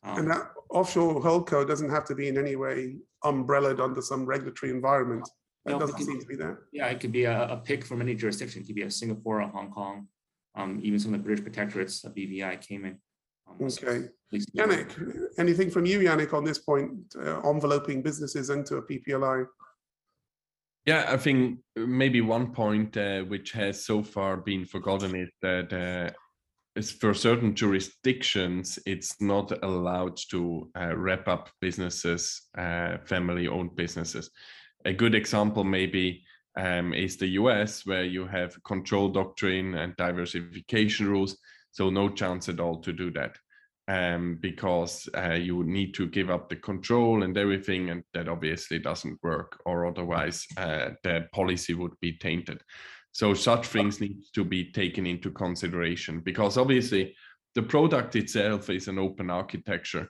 Um, 0.02 0.18
And 0.18 0.30
that 0.30 0.50
offshore 0.70 1.20
hold 1.20 1.46
holdco 1.48 1.66
doesn't 1.66 1.90
have 1.90 2.04
to 2.06 2.14
be 2.14 2.28
in 2.28 2.38
any 2.38 2.56
way 2.56 2.96
umbrellaed 3.24 3.80
under 3.80 4.02
some 4.02 4.26
regulatory 4.26 4.70
environment. 4.70 5.28
That 5.64 5.72
No, 5.72 5.76
it 5.76 5.80
doesn't 5.80 5.96
can- 5.96 6.06
seem 6.06 6.20
to 6.20 6.26
be 6.26 6.36
there. 6.36 6.60
Yeah, 6.72 6.86
it 6.86 7.00
could 7.00 7.12
be 7.12 7.24
a, 7.24 7.48
a 7.48 7.56
pick 7.56 7.84
from 7.84 8.00
any 8.00 8.14
jurisdiction. 8.14 8.62
It 8.62 8.66
could 8.66 8.74
be 8.76 8.82
a 8.82 8.90
Singapore, 8.90 9.40
a 9.40 9.48
Hong 9.48 9.70
Kong, 9.70 10.08
um, 10.54 10.80
even 10.82 10.98
some 10.98 11.14
of 11.14 11.20
the 11.20 11.24
British 11.24 11.44
protectorates, 11.44 12.04
a 12.04 12.10
BVI, 12.10 12.56
Cayman. 12.66 12.98
um, 13.46 13.56
Okay. 13.66 14.04
at 14.04 14.12
least- 14.32 14.54
Yannick, 14.54 14.90
anything 15.38 15.70
from 15.70 15.84
you, 15.86 16.00
Yannick, 16.00 16.32
on 16.32 16.44
this 16.44 16.58
point, 16.58 17.14
uh, 17.16 17.40
enveloping 17.50 18.02
businesses 18.02 18.50
into 18.50 18.76
a 18.76 18.82
PPLI? 18.82 19.46
Yeah, 20.86 21.04
I 21.08 21.16
think 21.18 21.60
maybe 21.76 22.20
one 22.22 22.52
point 22.52 22.96
uh, 22.96 23.22
which 23.24 23.52
has 23.52 23.84
so 23.84 24.02
far 24.02 24.38
been 24.38 24.64
forgotten 24.64 25.14
is 25.14 25.28
that 25.42 25.70
uh, 25.72 26.10
is 26.76 26.90
for 26.92 27.12
certain 27.12 27.54
jurisdictions, 27.54 28.78
it's 28.86 29.20
not 29.20 29.52
allowed 29.64 30.16
to 30.30 30.70
uh, 30.80 30.96
wrap 30.96 31.26
up 31.28 31.50
businesses, 31.60 32.48
uh, 32.56 32.98
family-owned 33.04 33.74
businesses. 33.76 34.30
A 34.84 34.92
good 34.92 35.14
example 35.14 35.64
maybe 35.64 36.24
um, 36.56 36.94
is 36.94 37.16
the 37.16 37.28
US, 37.40 37.86
where 37.86 38.04
you 38.04 38.26
have 38.26 38.62
control 38.64 39.08
doctrine 39.08 39.74
and 39.74 39.96
diversification 39.96 41.08
rules, 41.08 41.38
so 41.70 41.90
no 41.90 42.08
chance 42.08 42.48
at 42.48 42.60
all 42.60 42.80
to 42.80 42.92
do 42.92 43.10
that 43.12 43.36
um, 43.88 44.38
because 44.40 45.08
uh, 45.16 45.32
you 45.32 45.64
need 45.64 45.94
to 45.94 46.06
give 46.06 46.28
up 46.28 46.48
the 46.48 46.56
control 46.56 47.22
and 47.22 47.36
everything, 47.36 47.90
and 47.90 48.04
that 48.12 48.28
obviously 48.28 48.78
doesn't 48.78 49.18
work, 49.22 49.60
or 49.64 49.86
otherwise 49.86 50.46
uh, 50.58 50.90
the 51.02 51.26
policy 51.32 51.74
would 51.74 51.98
be 52.00 52.12
tainted. 52.12 52.60
So 53.12 53.32
such 53.34 53.66
things 53.66 54.00
need 54.00 54.20
to 54.34 54.44
be 54.44 54.70
taken 54.70 55.06
into 55.06 55.30
consideration 55.30 56.20
because 56.20 56.58
obviously 56.58 57.16
the 57.54 57.62
product 57.62 58.14
itself 58.14 58.68
is 58.68 58.86
an 58.86 58.98
open 58.98 59.30
architecture. 59.30 60.08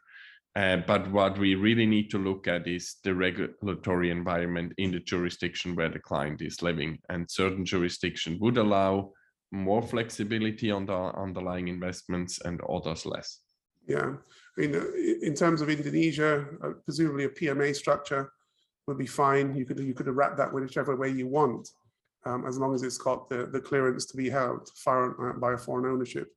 Uh, 0.58 0.78
but 0.88 1.08
what 1.12 1.38
we 1.38 1.54
really 1.54 1.86
need 1.86 2.10
to 2.10 2.18
look 2.18 2.48
at 2.48 2.66
is 2.66 2.96
the 3.04 3.14
regulatory 3.14 4.10
environment 4.10 4.72
in 4.76 4.90
the 4.90 4.98
jurisdiction 4.98 5.76
where 5.76 5.88
the 5.88 6.00
client 6.00 6.42
is 6.42 6.62
living. 6.62 6.98
And 7.10 7.30
certain 7.30 7.64
jurisdiction 7.64 8.38
would 8.40 8.56
allow 8.56 9.12
more 9.52 9.82
flexibility 9.82 10.72
on 10.72 10.84
the 10.84 10.96
underlying 10.96 11.68
investments 11.68 12.40
and 12.44 12.60
others 12.68 13.06
less. 13.06 13.38
Yeah, 13.86 14.14
I 14.56 14.60
mean, 14.60 14.74
uh, 14.74 14.82
in 15.22 15.34
terms 15.34 15.62
of 15.62 15.70
Indonesia, 15.70 16.44
uh, 16.64 16.72
presumably 16.84 17.26
a 17.26 17.28
PMA 17.28 17.72
structure 17.76 18.32
would 18.88 18.98
be 18.98 19.06
fine. 19.06 19.54
You 19.54 19.64
could, 19.64 19.78
you 19.78 19.94
could 19.94 20.08
wrap 20.08 20.36
that 20.38 20.52
whichever 20.52 20.96
way 20.96 21.10
you 21.10 21.28
want, 21.28 21.68
um, 22.26 22.44
as 22.48 22.58
long 22.58 22.74
as 22.74 22.82
it's 22.82 22.98
got 22.98 23.28
the, 23.28 23.46
the 23.46 23.60
clearance 23.60 24.06
to 24.06 24.16
be 24.16 24.28
held 24.28 24.68
uh, 24.88 25.34
by 25.34 25.52
a 25.52 25.56
foreign 25.56 25.86
ownership. 25.86 26.32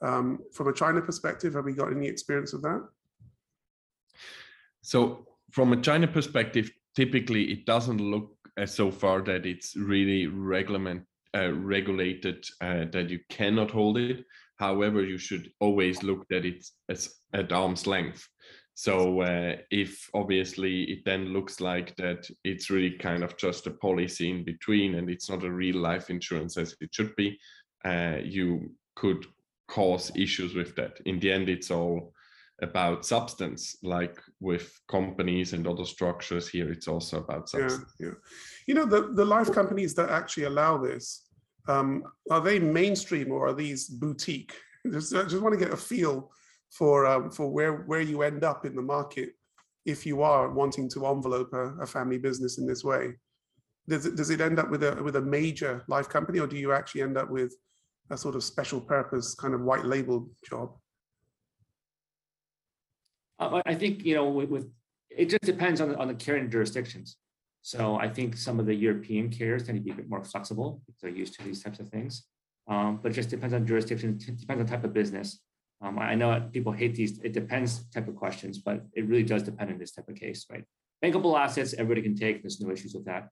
Um, 0.00 0.38
From 0.54 0.68
a 0.68 0.72
China 0.72 1.02
perspective, 1.02 1.52
have 1.52 1.66
we 1.66 1.74
got 1.74 1.92
any 1.92 2.08
experience 2.08 2.54
of 2.54 2.62
that? 2.62 2.88
So 4.82 5.26
from 5.50 5.72
a 5.72 5.80
China 5.80 6.06
perspective, 6.06 6.70
typically 6.94 7.52
it 7.52 7.66
doesn't 7.66 8.00
look 8.00 8.36
as 8.56 8.74
so 8.74 8.90
far 8.90 9.22
that 9.22 9.46
it's 9.46 9.76
really 9.76 10.26
regulament 10.26 11.02
uh, 11.34 11.52
regulated 11.52 12.44
uh, 12.60 12.86
that 12.90 13.08
you 13.08 13.20
cannot 13.28 13.70
hold 13.70 13.98
it. 13.98 14.24
However, 14.56 15.04
you 15.04 15.16
should 15.16 15.50
always 15.60 16.02
look 16.02 16.26
that 16.28 16.44
it's, 16.44 16.72
as 16.88 17.14
at 17.32 17.52
arm's 17.52 17.86
length. 17.86 18.28
So 18.74 19.20
uh, 19.20 19.56
if 19.70 20.08
obviously 20.14 20.84
it 20.84 21.04
then 21.04 21.32
looks 21.32 21.60
like 21.60 21.94
that 21.96 22.28
it's 22.44 22.70
really 22.70 22.92
kind 22.92 23.22
of 23.22 23.36
just 23.36 23.66
a 23.66 23.70
policy 23.70 24.30
in 24.30 24.44
between 24.44 24.96
and 24.96 25.08
it's 25.08 25.30
not 25.30 25.44
a 25.44 25.50
real 25.50 25.76
life 25.76 26.10
insurance 26.10 26.56
as 26.56 26.74
it 26.80 26.92
should 26.92 27.14
be, 27.14 27.38
uh, 27.84 28.16
you 28.22 28.72
could 28.96 29.24
cause 29.68 30.10
issues 30.16 30.54
with 30.54 30.74
that. 30.76 30.98
In 31.04 31.20
the 31.20 31.30
end, 31.30 31.48
it's 31.48 31.70
all 31.70 32.12
about 32.62 33.06
substance, 33.06 33.76
like 33.82 34.18
with 34.40 34.78
companies 34.88 35.52
and 35.52 35.66
other 35.66 35.84
structures 35.84 36.48
here, 36.48 36.70
it's 36.70 36.88
also 36.88 37.18
about 37.18 37.50
Yeah, 37.54 37.68
substance. 37.68 37.94
yeah. 37.98 38.10
You 38.66 38.74
know, 38.74 38.86
the, 38.86 39.12
the 39.12 39.24
life 39.24 39.52
companies 39.52 39.94
that 39.94 40.10
actually 40.10 40.44
allow 40.44 40.78
this, 40.78 41.26
um, 41.68 42.02
are 42.30 42.40
they 42.40 42.58
mainstream 42.58 43.32
or 43.32 43.48
are 43.48 43.54
these 43.54 43.88
boutique? 43.88 44.54
Just, 44.90 45.14
I 45.14 45.24
just 45.24 45.42
want 45.42 45.52
to 45.58 45.62
get 45.62 45.74
a 45.74 45.76
feel 45.76 46.30
for, 46.70 47.06
um, 47.06 47.30
for 47.30 47.50
where, 47.50 47.82
where 47.82 48.00
you 48.00 48.22
end 48.22 48.44
up 48.44 48.64
in 48.64 48.74
the 48.74 48.82
market 48.82 49.30
if 49.84 50.06
you 50.06 50.22
are 50.22 50.50
wanting 50.50 50.88
to 50.90 51.06
envelope 51.06 51.52
a, 51.52 51.74
a 51.82 51.86
family 51.86 52.16
business 52.16 52.58
in 52.58 52.66
this 52.66 52.82
way. 52.82 53.12
Does 53.88 54.06
it, 54.06 54.16
does 54.16 54.30
it 54.30 54.40
end 54.40 54.58
up 54.58 54.70
with 54.70 54.82
a, 54.82 55.02
with 55.02 55.16
a 55.16 55.20
major 55.20 55.84
life 55.88 56.08
company 56.08 56.38
or 56.38 56.46
do 56.46 56.56
you 56.56 56.72
actually 56.72 57.02
end 57.02 57.18
up 57.18 57.30
with 57.30 57.54
a 58.10 58.16
sort 58.16 58.36
of 58.36 58.42
special 58.42 58.80
purpose 58.80 59.34
kind 59.34 59.52
of 59.52 59.60
white 59.60 59.84
label 59.84 60.30
job? 60.48 60.79
I 63.40 63.74
think, 63.74 64.04
you 64.04 64.14
know, 64.14 64.28
with, 64.28 64.50
with, 64.50 64.70
it 65.08 65.26
just 65.26 65.42
depends 65.42 65.80
on, 65.80 65.88
the 65.90 65.96
on 65.96 66.08
the 66.08 66.14
carrying 66.14 66.50
jurisdictions. 66.50 67.16
So 67.62 67.96
I 67.96 68.08
think 68.08 68.36
some 68.36 68.60
of 68.60 68.66
the 68.66 68.74
European 68.74 69.30
carriers 69.30 69.64
tend 69.64 69.78
to 69.78 69.82
be 69.82 69.90
a 69.90 69.94
bit 69.94 70.08
more 70.08 70.22
flexible 70.22 70.82
because 70.86 71.00
they're 71.00 71.10
used 71.10 71.34
to 71.38 71.44
these 71.44 71.62
types 71.62 71.78
of 71.78 71.88
things. 71.88 72.26
Um, 72.68 73.00
but 73.02 73.12
it 73.12 73.14
just 73.14 73.30
depends 73.30 73.54
on 73.54 73.66
jurisdiction, 73.66 74.18
depends 74.18 74.60
on 74.60 74.66
type 74.66 74.84
of 74.84 74.92
business. 74.92 75.40
Um, 75.82 75.98
I 75.98 76.14
know 76.14 76.48
people 76.52 76.72
hate 76.72 76.94
these, 76.94 77.18
it 77.20 77.32
depends 77.32 77.84
type 77.90 78.06
of 78.06 78.14
questions, 78.14 78.58
but 78.58 78.84
it 78.92 79.06
really 79.08 79.22
does 79.22 79.42
depend 79.42 79.70
on 79.72 79.78
this 79.78 79.92
type 79.92 80.08
of 80.08 80.14
case, 80.14 80.46
right? 80.50 80.64
Bankable 81.02 81.38
assets, 81.38 81.74
everybody 81.74 82.02
can 82.02 82.14
take, 82.14 82.42
there's 82.42 82.60
no 82.60 82.70
issues 82.70 82.94
with 82.94 83.06
that. 83.06 83.28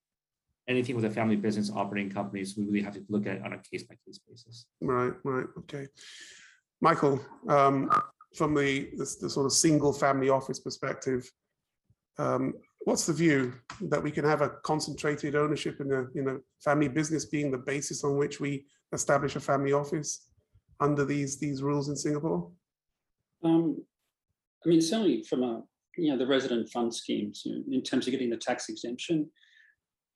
Anything 0.66 0.96
with 0.96 1.04
a 1.04 1.10
family 1.10 1.36
business 1.36 1.70
operating 1.74 2.10
companies, 2.10 2.56
we 2.56 2.64
really 2.64 2.82
have 2.82 2.94
to 2.94 3.04
look 3.08 3.26
at 3.26 3.36
it 3.36 3.42
on 3.44 3.52
a 3.52 3.58
case 3.58 3.84
by 3.84 3.96
case 4.06 4.18
basis. 4.26 4.66
Right, 4.80 5.12
right, 5.24 5.46
okay. 5.58 5.86
Michael, 6.80 7.20
um, 7.48 7.90
from 8.34 8.54
the, 8.54 8.90
the, 8.96 9.16
the 9.20 9.30
sort 9.30 9.46
of 9.46 9.52
single 9.52 9.92
family 9.92 10.28
office 10.28 10.60
perspective, 10.60 11.30
um, 12.18 12.54
what's 12.80 13.06
the 13.06 13.12
view 13.12 13.54
that 13.82 14.02
we 14.02 14.10
can 14.10 14.24
have 14.24 14.42
a 14.42 14.50
concentrated 14.64 15.34
ownership 15.34 15.80
in 15.80 15.92
a, 15.92 16.06
in 16.18 16.28
a 16.28 16.36
family 16.62 16.88
business 16.88 17.24
being 17.24 17.50
the 17.50 17.58
basis 17.58 18.04
on 18.04 18.16
which 18.16 18.40
we 18.40 18.66
establish 18.92 19.36
a 19.36 19.40
family 19.40 19.72
office 19.72 20.28
under 20.80 21.04
these, 21.04 21.38
these 21.38 21.62
rules 21.62 21.88
in 21.88 21.96
Singapore? 21.96 22.50
Um, 23.44 23.82
I 24.64 24.68
mean, 24.68 24.80
certainly 24.80 25.22
from 25.22 25.42
a, 25.42 25.62
you 25.96 26.10
know, 26.10 26.18
the 26.18 26.26
resident 26.26 26.68
fund 26.70 26.94
schemes, 26.94 27.42
you 27.44 27.54
know, 27.54 27.62
in 27.70 27.82
terms 27.82 28.06
of 28.06 28.12
getting 28.12 28.30
the 28.30 28.36
tax 28.36 28.68
exemption, 28.68 29.28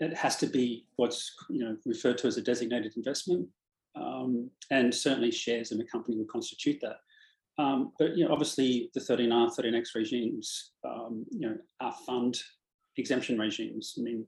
it 0.00 0.16
has 0.16 0.36
to 0.36 0.46
be 0.46 0.86
what's, 0.96 1.34
you 1.50 1.60
know, 1.60 1.76
referred 1.86 2.18
to 2.18 2.26
as 2.26 2.36
a 2.36 2.42
designated 2.42 2.96
investment. 2.96 3.48
Um, 3.94 4.50
and 4.70 4.94
certainly 4.94 5.30
shares 5.30 5.70
in 5.70 5.80
a 5.80 5.84
company 5.84 6.16
will 6.16 6.24
constitute 6.24 6.80
that. 6.80 6.96
Um, 7.58 7.92
but 7.98 8.16
you 8.16 8.24
know, 8.24 8.32
obviously 8.32 8.90
the 8.94 9.00
13R, 9.00 9.54
13X 9.56 9.94
regimes, 9.94 10.72
um, 10.84 11.24
you 11.30 11.48
know, 11.48 11.56
are 11.80 11.94
fund 12.06 12.38
exemption 12.96 13.38
regimes. 13.38 13.94
I 13.98 14.02
mean, 14.02 14.26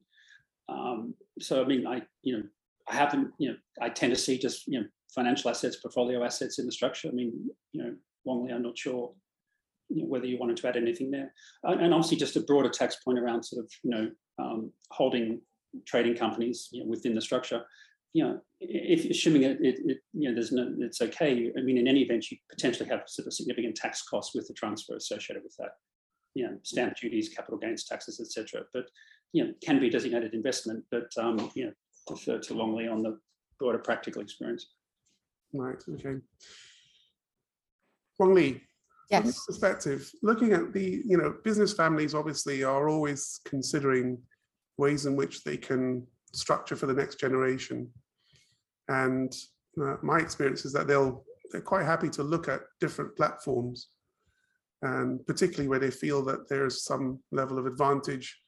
um, 0.69 1.15
so 1.41 1.63
I 1.63 1.67
mean, 1.67 1.87
I 1.87 2.03
you 2.23 2.37
know, 2.37 2.43
I 2.89 2.97
haven't, 2.97 3.33
you 3.39 3.51
know, 3.51 3.57
I 3.81 3.89
tend 3.89 4.15
to 4.15 4.21
see 4.21 4.39
just 4.39 4.67
you 4.67 4.81
know 4.81 4.87
financial 5.15 5.51
assets, 5.51 5.77
portfolio 5.77 6.25
assets 6.25 6.59
in 6.59 6.67
the 6.67 6.73
structure. 6.73 7.09
I 7.09 7.13
mean, 7.13 7.33
you 7.73 7.83
know, 7.83 7.95
Wong 8.25 8.45
Lee, 8.45 8.53
I'm 8.53 8.63
not 8.63 8.79
sure 8.79 9.13
you 9.89 10.03
know, 10.03 10.09
whether 10.09 10.27
you 10.27 10.39
wanted 10.39 10.57
to 10.59 10.69
add 10.69 10.77
anything 10.77 11.11
there, 11.11 11.33
and, 11.65 11.81
and 11.81 11.95
obviously 11.95 12.17
just 12.17 12.37
a 12.37 12.41
broader 12.41 12.69
tax 12.69 12.97
point 13.05 13.19
around 13.19 13.43
sort 13.43 13.65
of 13.65 13.71
you 13.83 13.91
know 13.91 14.11
um, 14.39 14.71
holding 14.91 15.41
trading 15.87 16.17
companies 16.17 16.69
you 16.73 16.83
know, 16.83 16.89
within 16.89 17.15
the 17.15 17.21
structure. 17.21 17.63
You 18.15 18.25
know, 18.25 18.41
if 18.61 19.05
assuming 19.11 19.43
it, 19.43 19.59
it, 19.61 19.81
it, 19.85 19.99
you 20.15 20.29
know, 20.29 20.35
there's 20.35 20.53
no, 20.53 20.73
it's 20.79 21.03
okay. 21.03 21.53
I 21.59 21.61
mean, 21.61 21.77
in 21.77 21.87
any 21.87 22.01
event, 22.01 22.31
you 22.31 22.39
potentially 22.49 22.89
have 22.89 23.03
sort 23.07 23.27
of 23.27 23.35
significant 23.35 23.75
tax 23.75 24.03
costs 24.03 24.35
with 24.35 24.49
the 24.49 24.55
transfer 24.55 24.97
associated 24.97 25.43
with 25.43 25.57
that. 25.59 25.73
You 26.35 26.47
know, 26.47 26.59
stamp 26.63 26.97
duties, 26.97 27.29
capital 27.29 27.59
gains 27.59 27.85
taxes, 27.85 28.21
etc. 28.21 28.65
But 28.73 28.87
you 29.33 29.45
know, 29.45 29.53
can 29.65 29.81
be 29.81 29.91
designated 29.91 30.33
investment. 30.33 30.85
But 30.91 31.11
um, 31.19 31.51
you 31.55 31.67
know, 31.67 31.73
defer 32.09 32.39
to 32.39 32.55
Wong 32.55 32.75
Lee 32.77 32.89
on 32.89 33.03
the 33.03 33.19
broader 33.59 33.79
practical 33.79 34.23
experience. 34.23 34.67
Right, 35.53 35.83
okay. 35.95 36.17
Wong 38.19 38.35
Lee, 38.35 38.61
from 39.11 39.25
this 39.25 39.37
Yes. 39.37 39.47
perspective, 39.47 40.11
looking 40.23 40.53
at 40.53 40.73
the, 40.73 41.03
you 41.05 41.17
know, 41.17 41.37
business 41.45 41.73
families 41.73 42.15
obviously 42.15 42.65
are 42.65 42.89
always 42.89 43.41
considering 43.45 44.19
ways 44.79 45.07
in 45.07 45.17
which 45.17 45.45
they 45.45 45.57
can 45.57 46.07
structure 46.33 46.77
for 46.77 46.87
the 46.87 46.95
next 46.95 47.21
generation. 47.21 47.91
And 48.89 49.35
uh, 49.81 49.97
my 50.03 50.19
experience 50.19 50.65
is 50.65 50.73
that 50.73 50.87
they'll, 50.87 51.25
they're 51.51 51.61
quite 51.61 51.85
happy 51.85 52.11
to 52.11 52.23
look 52.23 52.49
at 52.49 52.61
different 52.81 53.17
platforms. 53.17 53.89
And 54.83 55.27
particularly 55.27 55.69
where 55.69 55.79
they 55.79 55.91
feel 55.91 56.23
that 56.25 56.49
there's 56.49 56.85
some 56.85 57.21
level 57.33 57.59
of 57.59 57.67
advantage 57.67 58.39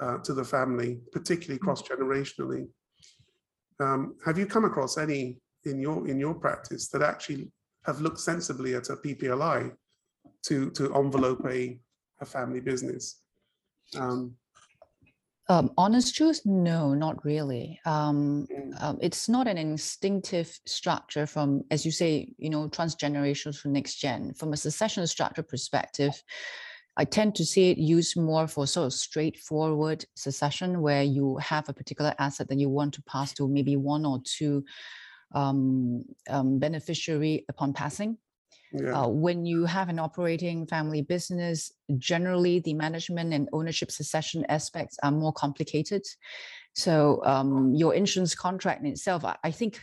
uh, 0.00 0.18
to 0.18 0.32
the 0.34 0.44
family, 0.44 1.00
particularly 1.12 1.58
cross-generationally. 1.58 2.68
Um, 3.80 4.16
have 4.24 4.38
you 4.38 4.46
come 4.46 4.64
across 4.64 4.98
any 4.98 5.40
in 5.64 5.80
your 5.80 6.06
in 6.08 6.18
your 6.18 6.34
practice 6.34 6.88
that 6.88 7.02
actually 7.02 7.50
have 7.84 8.00
looked 8.00 8.20
sensibly 8.20 8.74
at 8.74 8.90
a 8.90 8.96
PPLI 8.96 9.72
to 10.46 10.70
to 10.70 10.94
envelope 10.94 11.44
a, 11.46 11.78
a 12.20 12.24
family 12.24 12.60
business? 12.60 13.22
Um, 13.96 14.34
Um, 15.52 15.70
honest 15.76 16.14
truth, 16.14 16.40
no, 16.46 16.94
not 16.94 17.22
really. 17.26 17.78
Um, 17.84 18.46
Mm. 18.50 18.82
um, 18.82 18.98
it's 19.02 19.28
not 19.28 19.46
an 19.46 19.58
instinctive 19.58 20.48
structure 20.64 21.26
from, 21.26 21.62
as 21.70 21.84
you 21.84 21.92
say, 21.92 22.32
you 22.38 22.48
know, 22.48 22.70
transgenerational 22.70 23.60
to 23.60 23.68
next 23.68 23.96
gen. 23.96 24.32
From 24.32 24.54
a 24.54 24.56
succession 24.56 25.06
structure 25.06 25.42
perspective, 25.42 26.14
I 26.96 27.04
tend 27.04 27.34
to 27.34 27.44
see 27.44 27.70
it 27.70 27.76
used 27.76 28.16
more 28.16 28.48
for 28.48 28.66
sort 28.66 28.86
of 28.86 28.94
straightforward 28.94 30.06
succession, 30.14 30.80
where 30.80 31.02
you 31.02 31.36
have 31.36 31.68
a 31.68 31.74
particular 31.74 32.14
asset 32.18 32.48
that 32.48 32.58
you 32.58 32.70
want 32.70 32.94
to 32.94 33.02
pass 33.02 33.34
to 33.34 33.46
maybe 33.46 33.76
one 33.76 34.06
or 34.06 34.22
two 34.24 34.64
um, 35.34 36.06
um, 36.30 36.58
beneficiary 36.60 37.44
upon 37.50 37.74
passing. 37.74 38.16
Yeah, 38.72 39.02
Uh, 39.02 39.08
when 39.08 39.44
you 39.44 39.66
have 39.66 39.88
an 39.88 39.98
operating 39.98 40.66
family 40.66 41.02
business, 41.02 41.72
generally 41.98 42.60
the 42.60 42.74
management 42.74 43.32
and 43.34 43.48
ownership 43.52 43.90
succession 43.90 44.44
aspects 44.48 44.96
are 45.02 45.12
more 45.12 45.32
complicated. 45.32 46.02
So 46.74 47.22
um, 47.24 47.74
your 47.74 47.94
insurance 47.94 48.34
contract 48.34 48.80
in 48.80 48.86
itself, 48.86 49.24
I, 49.24 49.36
I 49.44 49.50
think, 49.50 49.80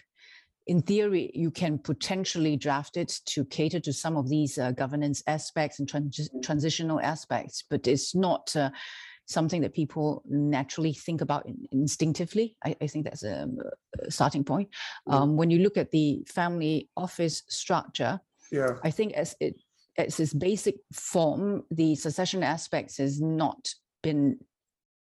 in 0.65 0.81
theory, 0.81 1.31
you 1.33 1.51
can 1.51 1.79
potentially 1.79 2.57
draft 2.57 2.97
it 2.97 3.21
to 3.25 3.45
cater 3.45 3.79
to 3.79 3.93
some 3.93 4.17
of 4.17 4.29
these 4.29 4.57
uh, 4.57 4.71
governance 4.71 5.23
aspects 5.27 5.79
and 5.79 5.87
transi- 5.87 6.43
transitional 6.43 6.99
aspects, 6.99 7.63
but 7.69 7.87
it's 7.87 8.15
not. 8.15 8.55
Uh, 8.55 8.69
Something 9.31 9.61
that 9.61 9.75
people 9.75 10.23
naturally 10.25 10.91
think 10.91 11.21
about 11.21 11.45
in- 11.45 11.67
instinctively. 11.71 12.57
I, 12.65 12.75
I 12.81 12.87
think 12.87 13.05
that's 13.05 13.23
a, 13.23 13.47
starting 14.09 14.43
point. 14.43 14.69
Um, 15.05 15.37
when 15.37 15.51
you 15.51 15.59
look 15.59 15.77
at 15.77 15.91
the 15.91 16.25
family 16.25 16.89
office 16.95 17.43
structure, 17.47 18.19
yeah, 18.51 18.77
I 18.83 18.91
think 18.91 19.13
as 19.13 19.35
it 19.39 19.55
as 19.97 20.19
its 20.19 20.33
basic 20.33 20.75
form, 20.93 21.63
the 21.71 21.95
succession 21.95 22.43
aspects 22.43 22.97
has 22.97 23.19
not 23.19 23.73
been, 24.01 24.37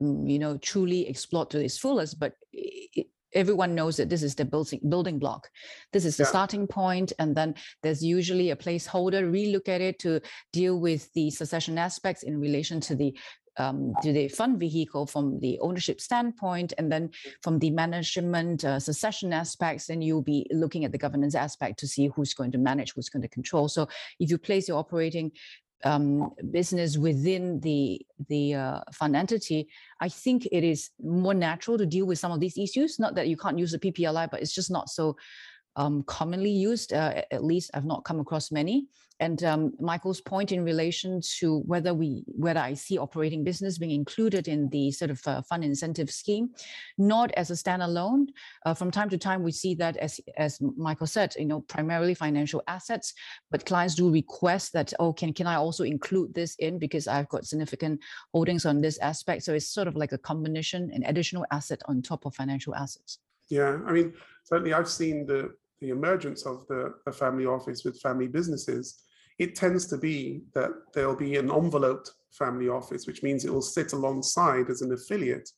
mm, 0.03 0.31
you 0.31 0.39
know, 0.39 0.57
truly 0.59 1.07
explored 1.09 1.51
to 1.51 1.65
its 1.65 1.79
fullest. 1.79 2.19
But 2.19 2.35
i- 2.55 2.89
i- 2.97 3.07
everyone 3.35 3.75
knows 3.75 3.97
that 3.99 4.09
this 4.09 4.23
is 4.23 4.35
the 4.35 4.45
building 4.45 4.81
building 4.89 5.19
block. 5.19 5.49
This 5.93 6.05
is 6.05 6.17
the 6.17 6.25
Yeah. 6.25 6.31
starting 6.31 6.67
point, 6.67 7.13
and 7.19 7.37
then 7.37 7.55
there's 7.83 8.03
usually 8.03 8.51
a 8.51 8.57
placeholder. 8.57 9.23
Relook 9.31 9.69
at 9.69 9.81
it 9.81 9.99
to 10.01 10.21
deal 10.53 10.81
with 10.81 11.13
the 11.13 11.31
succession 11.31 11.79
aspects 11.79 12.23
in 12.23 12.41
relation 12.41 12.81
to 12.81 12.97
the 12.97 13.17
um, 13.59 13.95
to 14.03 14.13
the 14.13 14.29
fund 14.29 14.59
vehicle 14.59 15.07
from 15.07 15.39
the 15.41 15.59
ownership 15.61 16.01
standpoint, 16.01 16.73
and 16.79 16.91
then 16.91 17.11
from 17.43 17.59
the 17.59 17.71
management 17.71 18.65
uh, 18.65 18.79
succession 18.79 19.33
aspects, 19.33 19.87
then 19.87 20.03
you'll 20.03 20.23
be 20.23 20.47
looking 20.51 20.85
at 20.85 20.93
the 20.93 20.99
governance 20.99 21.35
aspect 21.35 21.79
to 21.81 21.89
see 21.89 22.09
who's 22.09 22.35
going 22.35 22.53
to 22.53 22.59
manage, 22.59 22.93
who's 22.95 23.09
going 23.09 23.23
to 23.23 23.29
control. 23.29 23.69
So 23.69 23.89
if 24.21 24.31
you 24.31 24.39
place 24.39 24.69
your 24.69 24.79
operating 24.79 25.33
um, 25.85 26.33
business 26.51 26.97
within 26.99 27.61
the 27.61 28.05
the 28.29 28.55
uh, 28.55 28.81
fund 28.93 29.15
entity, 29.15 29.69
I 30.01 30.09
think 30.09 30.47
it 30.51 30.65
is 30.65 30.91
more 31.03 31.35
natural 31.35 31.79
to 31.79 31.87
deal 31.87 32.07
with 32.07 32.19
some 32.19 32.33
of 32.33 32.41
these 32.41 32.59
issues. 32.59 32.99
Not 32.99 33.15
that 33.15 33.29
you 33.29 33.37
can't 33.37 33.59
use 33.59 33.73
the 33.73 33.79
PPLI, 33.79 34.31
but 34.31 34.41
it's 34.41 34.55
just 34.55 34.71
not 34.71 34.89
so 34.89 35.17
um, 35.79 36.03
commonly 36.03 36.51
used. 36.51 36.93
Uh, 36.93 37.23
at 37.31 37.45
least 37.45 37.71
I've 37.73 37.87
not 37.87 38.05
come 38.05 38.21
across 38.21 38.51
many. 38.51 38.89
And 39.21 39.43
um, 39.43 39.73
Michael's 39.81 40.21
point 40.21 40.53
in 40.53 40.63
relation 40.63 41.21
to 41.39 41.59
whether 41.61 41.93
we 41.93 42.23
whether 42.27 42.61
I 42.61 42.75
see 42.75 42.99
operating 42.99 43.43
business 43.43 43.77
being 43.77 43.91
included 43.91 44.47
in 44.47 44.69
the 44.69 44.93
sort 44.93 45.11
of 45.11 45.27
uh, 45.27 45.43
fund 45.43 45.65
incentive 45.65 46.09
scheme, 46.09 46.51
not 46.99 47.33
as 47.33 47.51
a 47.51 47.55
standalone. 47.55 48.27
Uh, 48.65 48.75
from 48.75 48.93
time 48.93 49.11
to 49.11 49.19
time, 49.19 49.43
we 49.43 49.51
see 49.51 49.75
that 49.77 49.97
as 49.97 50.21
as 50.37 50.61
Michael 50.77 51.09
said, 51.09 51.35
you 51.37 51.47
know, 51.47 51.63
primarily 51.63 52.15
financial 52.15 52.63
assets, 52.69 53.13
but 53.51 53.67
clients 53.67 53.97
do 53.97 54.09
request 54.09 54.73
that 54.75 54.93
oh, 55.01 55.13
can 55.13 55.33
can 55.33 55.49
I 55.49 55.57
also 55.57 55.83
include 55.83 56.33
this 56.33 56.55
in 56.57 56.79
because 56.79 57.09
I've 57.09 57.29
got 57.29 57.45
significant 57.45 58.01
holdings 58.33 58.67
on 58.67 58.81
this 58.81 58.99
aspect. 58.99 59.43
So 59.43 59.53
it's 59.53 59.67
sort 59.67 59.89
of 59.89 59.97
like 59.97 60.13
a 60.13 60.19
combination, 60.19 60.91
an 60.93 61.03
additional 61.07 61.45
asset 61.51 61.83
on 61.87 62.03
top 62.03 62.25
of 62.25 62.37
financial 62.37 62.75
assets. 62.77 63.19
yeah. 63.49 63.79
I 63.85 63.93
mean, 63.93 64.13
certainly 64.45 64.75
I've 64.75 64.89
seen 64.89 65.27
the 65.27 65.55
the 65.81 65.91
emergence 65.91 66.45
of 66.47 66.67
the, 66.69 66.95
the 67.07 67.13
family 67.13 67.47
office 67.47 67.85
with 67.85 68.01
family 68.01 68.27
businesses. 68.27 69.03
It 69.39 69.55
tends 69.55 69.87
to 69.89 69.97
be 69.97 70.43
that 70.55 70.71
there'll 70.95 71.17
be 71.17 71.37
an 71.37 71.51
enveloped 71.51 72.11
family 72.33 72.69
office, 72.69 73.07
which 73.07 73.23
means 73.23 73.45
it 73.45 73.53
will 73.53 73.63
sit 73.63 73.93
alongside 73.93 74.69
as 74.71 74.83
an 74.83 74.93
affiliate 74.93 75.49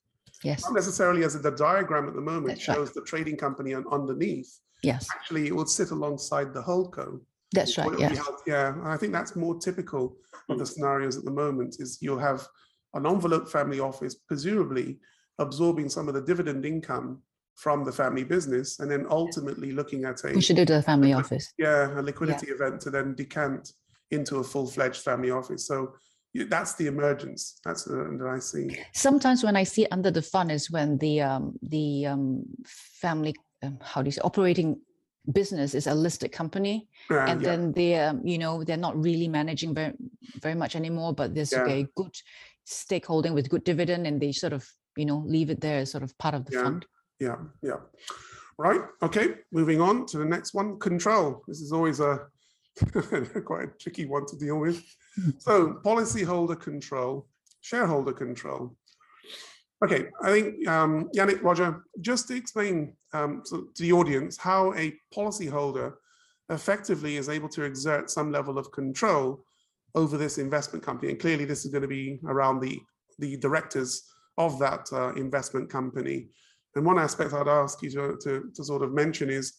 Yes, 0.44 0.62
not 0.64 0.72
necessarily 0.74 1.22
as 1.24 1.38
the 1.40 1.50
diagram 1.50 2.08
at 2.08 2.14
the 2.14 2.20
moment 2.20 2.48
That's 2.48 2.68
right. 2.68 2.74
shows 2.76 2.92
the 2.92 3.02
trading 3.02 3.36
company 3.36 3.74
un- 3.74 3.84
underneath. 3.92 4.50
yes, 4.82 5.06
Actually, 5.14 5.48
it 5.48 5.54
would 5.54 5.68
sit 5.68 5.90
alongside 5.90 6.54
the 6.54 6.62
holdco. 6.62 7.20
that's 7.52 7.76
right. 7.76 7.98
Yes, 7.98 8.16
held- 8.16 8.40
Yeah, 8.46 8.74
I 8.84 8.96
think 8.96 9.12
that's 9.12 9.36
more 9.36 9.58
typical 9.58 10.16
of 10.48 10.56
the 10.58 10.64
mm. 10.64 10.68
scenarios 10.68 11.18
at 11.18 11.24
the 11.24 11.30
moment 11.30 11.76
is 11.78 11.98
you'll 12.00 12.18
have 12.18 12.46
an 12.94 13.06
envelope 13.06 13.50
family 13.50 13.80
office 13.80 14.14
presumably 14.14 14.98
absorbing 15.38 15.88
some 15.90 16.08
of 16.08 16.14
the 16.14 16.22
dividend 16.22 16.64
income 16.64 17.20
from 17.60 17.84
the 17.84 17.92
family 17.92 18.24
business 18.24 18.78
and 18.80 18.90
then 18.90 19.06
ultimately 19.10 19.70
looking 19.72 20.04
at 20.06 20.24
a, 20.24 20.32
we 20.34 20.40
should 20.40 20.56
do 20.56 20.64
the 20.64 20.82
family 20.82 21.12
office. 21.12 21.52
yeah, 21.58 22.00
a 22.00 22.02
liquidity 22.02 22.46
event 22.50 22.80
to 22.80 22.90
then 22.90 23.14
decant 23.14 23.72
into 24.10 24.38
a 24.38 24.44
full-fledged 24.52 25.02
family 25.08 25.30
office. 25.30 25.66
So 25.66 25.76
you- 26.32 26.46
that's 26.54 26.74
the 26.80 26.86
emergence. 26.86 27.60
That's 27.64 27.86
uh, 27.86 28.08
that 28.18 28.28
I 28.36 28.38
see. 28.38 28.66
Sometimes 28.94 29.44
when 29.44 29.56
I 29.56 29.64
see 29.64 29.86
under 29.96 30.10
the 30.10 30.22
fund 30.22 30.50
is 30.50 30.70
when 30.70 30.96
the 30.98 31.20
um, 31.20 31.44
the 31.76 32.06
um, 32.06 32.44
family 33.02 33.34
um, 33.62 33.78
how 33.82 34.00
do 34.02 34.06
you 34.08 34.12
say 34.12 34.22
operating 34.24 34.80
business 35.30 35.74
is 35.74 35.86
a 35.86 35.94
listed 35.94 36.32
company 36.32 36.88
Yeah, 37.10 37.30
and 37.30 37.42
yeah, 37.42 37.48
then 37.50 37.72
they 37.72 37.90
um, 38.06 38.26
you 38.32 38.38
know 38.38 38.64
they're 38.64 38.84
not 38.88 38.96
really 38.96 39.28
managing 39.28 39.74
very 39.74 39.92
very 40.40 40.54
much 40.62 40.74
anymore 40.76 41.12
but 41.20 41.34
there's 41.34 41.52
Yeah. 41.52 41.68
a 41.68 41.86
good 41.94 42.14
stakeholding 42.66 43.34
with 43.34 43.50
good 43.50 43.64
dividend 43.64 44.06
and 44.06 44.18
they 44.22 44.32
sort 44.32 44.54
of 44.54 44.62
you 44.96 45.04
know 45.04 45.18
leave 45.34 45.50
it 45.54 45.60
there 45.60 45.80
as 45.82 45.90
sort 45.90 46.02
of 46.06 46.16
part 46.16 46.34
of 46.34 46.42
the 46.46 46.52
Yeah. 46.56 46.62
fund 46.64 46.86
Yeah, 47.20 47.36
yeah. 47.62 47.76
Right, 48.58 48.80
okay, 49.02 49.36
moving 49.52 49.80
on 49.80 50.06
to 50.06 50.18
the 50.18 50.24
next 50.24 50.52
one, 50.54 50.78
control. 50.78 51.42
This 51.46 51.60
is 51.60 51.72
always 51.72 52.00
a 52.00 52.26
quite 53.44 53.64
a 53.64 53.72
tricky 53.78 54.06
one 54.06 54.26
to 54.26 54.36
deal 54.36 54.58
with. 54.58 54.82
So 55.38 55.80
policyholder 55.84 56.58
control, 56.58 57.26
shareholder 57.62 58.12
control. 58.12 58.76
Okay, 59.84 60.06
I 60.22 60.30
think 60.30 60.68
um, 60.68 61.10
Yannick, 61.16 61.42
Roger, 61.42 61.84
just 62.00 62.28
to 62.28 62.36
explain 62.36 62.94
um, 63.12 63.42
to, 63.50 63.70
to 63.74 63.82
the 63.82 63.92
audience 63.92 64.36
how 64.38 64.72
a 64.74 64.94
policyholder 65.14 65.94
effectively 66.48 67.16
is 67.16 67.28
able 67.28 67.48
to 67.50 67.64
exert 67.64 68.10
some 68.10 68.30
level 68.30 68.56
of 68.56 68.70
control 68.72 69.44
over 69.94 70.16
this 70.16 70.38
investment 70.38 70.84
company. 70.84 71.10
And 71.10 71.20
clearly 71.20 71.44
this 71.44 71.64
is 71.64 71.72
going 71.72 71.82
to 71.82 71.88
be 71.88 72.20
around 72.26 72.60
the, 72.60 72.78
the 73.18 73.36
directors 73.36 74.04
of 74.38 74.58
that 74.58 74.86
uh, 74.92 75.12
investment 75.14 75.68
company. 75.70 76.28
And 76.74 76.84
one 76.84 76.98
aspect 76.98 77.32
I'd 77.32 77.48
ask 77.48 77.82
you 77.82 77.90
to, 77.90 78.16
to, 78.22 78.50
to 78.54 78.64
sort 78.64 78.82
of 78.82 78.92
mention 78.92 79.28
is 79.28 79.54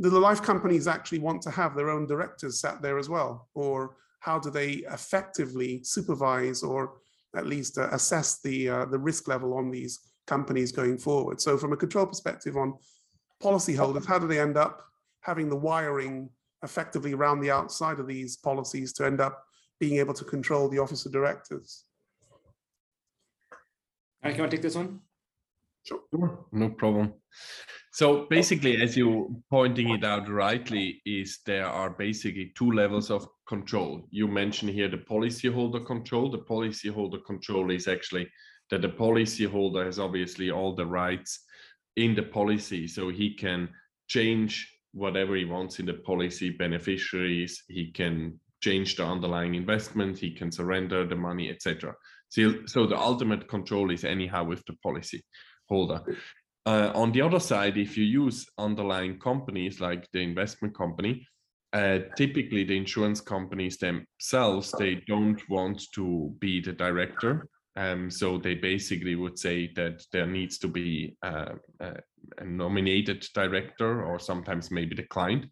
do 0.00 0.10
the 0.10 0.18
life 0.18 0.42
companies 0.42 0.88
actually 0.88 1.20
want 1.20 1.42
to 1.42 1.50
have 1.50 1.74
their 1.74 1.90
own 1.90 2.06
directors 2.06 2.60
sat 2.60 2.82
there 2.82 2.98
as 2.98 3.08
well? 3.08 3.48
Or 3.54 3.96
how 4.20 4.38
do 4.38 4.50
they 4.50 4.84
effectively 4.90 5.82
supervise 5.84 6.62
or 6.62 6.94
at 7.36 7.46
least 7.46 7.78
uh, 7.78 7.88
assess 7.92 8.40
the, 8.40 8.68
uh, 8.68 8.84
the 8.86 8.98
risk 8.98 9.28
level 9.28 9.54
on 9.54 9.70
these 9.70 10.00
companies 10.26 10.72
going 10.72 10.98
forward? 10.98 11.40
So 11.40 11.56
from 11.58 11.72
a 11.72 11.76
control 11.76 12.06
perspective 12.06 12.56
on 12.56 12.74
policyholders, 13.42 14.06
how 14.06 14.18
do 14.18 14.26
they 14.26 14.40
end 14.40 14.56
up 14.56 14.82
having 15.20 15.48
the 15.48 15.56
wiring 15.56 16.30
effectively 16.62 17.12
around 17.12 17.40
the 17.40 17.50
outside 17.50 18.00
of 18.00 18.06
these 18.06 18.36
policies 18.36 18.92
to 18.94 19.04
end 19.04 19.20
up 19.20 19.44
being 19.78 19.98
able 19.98 20.14
to 20.14 20.24
control 20.24 20.68
the 20.68 20.78
office 20.78 21.04
of 21.04 21.12
directors? 21.12 21.84
You 24.24 24.38
want 24.38 24.50
take 24.50 24.62
this 24.62 24.74
one? 24.74 25.00
Sure, 25.84 26.46
no 26.52 26.70
problem. 26.70 27.12
So 27.92 28.26
basically, 28.28 28.80
as 28.82 28.96
you 28.96 29.42
pointing 29.50 29.90
it 29.90 30.02
out 30.02 30.28
rightly, 30.28 31.02
is 31.04 31.40
there 31.44 31.66
are 31.66 31.90
basically 31.90 32.52
two 32.56 32.72
levels 32.72 33.10
of 33.10 33.28
control. 33.46 34.08
You 34.10 34.26
mentioned 34.26 34.72
here 34.72 34.88
the 34.88 34.96
policyholder 34.96 35.86
control. 35.86 36.30
The 36.30 36.38
policyholder 36.38 37.24
control 37.24 37.70
is 37.70 37.86
actually 37.86 38.28
that 38.70 38.80
the 38.80 38.88
policyholder 38.88 39.84
has 39.84 39.98
obviously 39.98 40.50
all 40.50 40.74
the 40.74 40.86
rights 40.86 41.44
in 41.96 42.14
the 42.14 42.22
policy, 42.22 42.88
so 42.88 43.10
he 43.10 43.34
can 43.34 43.68
change 44.08 44.68
whatever 44.92 45.36
he 45.36 45.44
wants 45.44 45.78
in 45.78 45.86
the 45.86 45.94
policy 45.94 46.50
beneficiaries. 46.50 47.62
He 47.68 47.92
can 47.92 48.40
change 48.60 48.96
the 48.96 49.04
underlying 49.04 49.54
investment. 49.54 50.18
He 50.18 50.30
can 50.30 50.50
surrender 50.50 51.06
the 51.06 51.16
money, 51.16 51.50
etc. 51.50 51.94
So, 52.30 52.64
so 52.66 52.86
the 52.86 52.98
ultimate 52.98 53.46
control 53.48 53.90
is 53.90 54.02
anyhow 54.02 54.44
with 54.44 54.64
the 54.66 54.74
policy 54.82 55.22
holder. 55.68 56.02
Uh, 56.66 56.90
on 56.94 57.12
the 57.12 57.20
other 57.20 57.40
side, 57.40 57.76
if 57.76 57.96
you 57.96 58.04
use 58.04 58.46
underlying 58.58 59.18
companies 59.18 59.80
like 59.80 60.08
the 60.12 60.20
investment 60.20 60.74
company, 60.74 61.26
uh, 61.74 61.98
typically 62.16 62.64
the 62.64 62.76
insurance 62.76 63.20
companies 63.20 63.76
themselves, 63.78 64.72
they 64.78 64.94
don't 65.06 65.42
want 65.50 65.82
to 65.92 66.34
be 66.38 66.60
the 66.60 66.72
director. 66.72 67.48
Um, 67.76 68.08
so 68.10 68.38
they 68.38 68.54
basically 68.54 69.16
would 69.16 69.38
say 69.38 69.72
that 69.74 70.04
there 70.12 70.26
needs 70.26 70.58
to 70.58 70.68
be 70.68 71.16
uh, 71.22 71.54
a, 71.80 71.94
a 72.38 72.44
nominated 72.44 73.26
director 73.34 74.04
or 74.04 74.20
sometimes 74.20 74.70
maybe 74.70 74.94
the 74.94 75.02
client. 75.02 75.46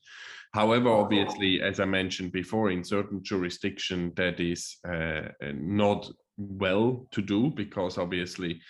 However, 0.55 0.91
obviously, 0.91 1.61
as 1.61 1.81
I 1.81 1.87
mentioned 1.87 2.31
before, 2.31 2.71
in 2.71 2.85
certain 2.85 3.23
jurisdiction 3.25 4.13
that 4.17 4.39
is 4.39 4.77
uh, 4.89 5.29
not 5.55 6.09
well 6.37 7.07
to 7.11 7.23
do 7.23 7.51
because 7.51 7.99
obviously 7.99 8.61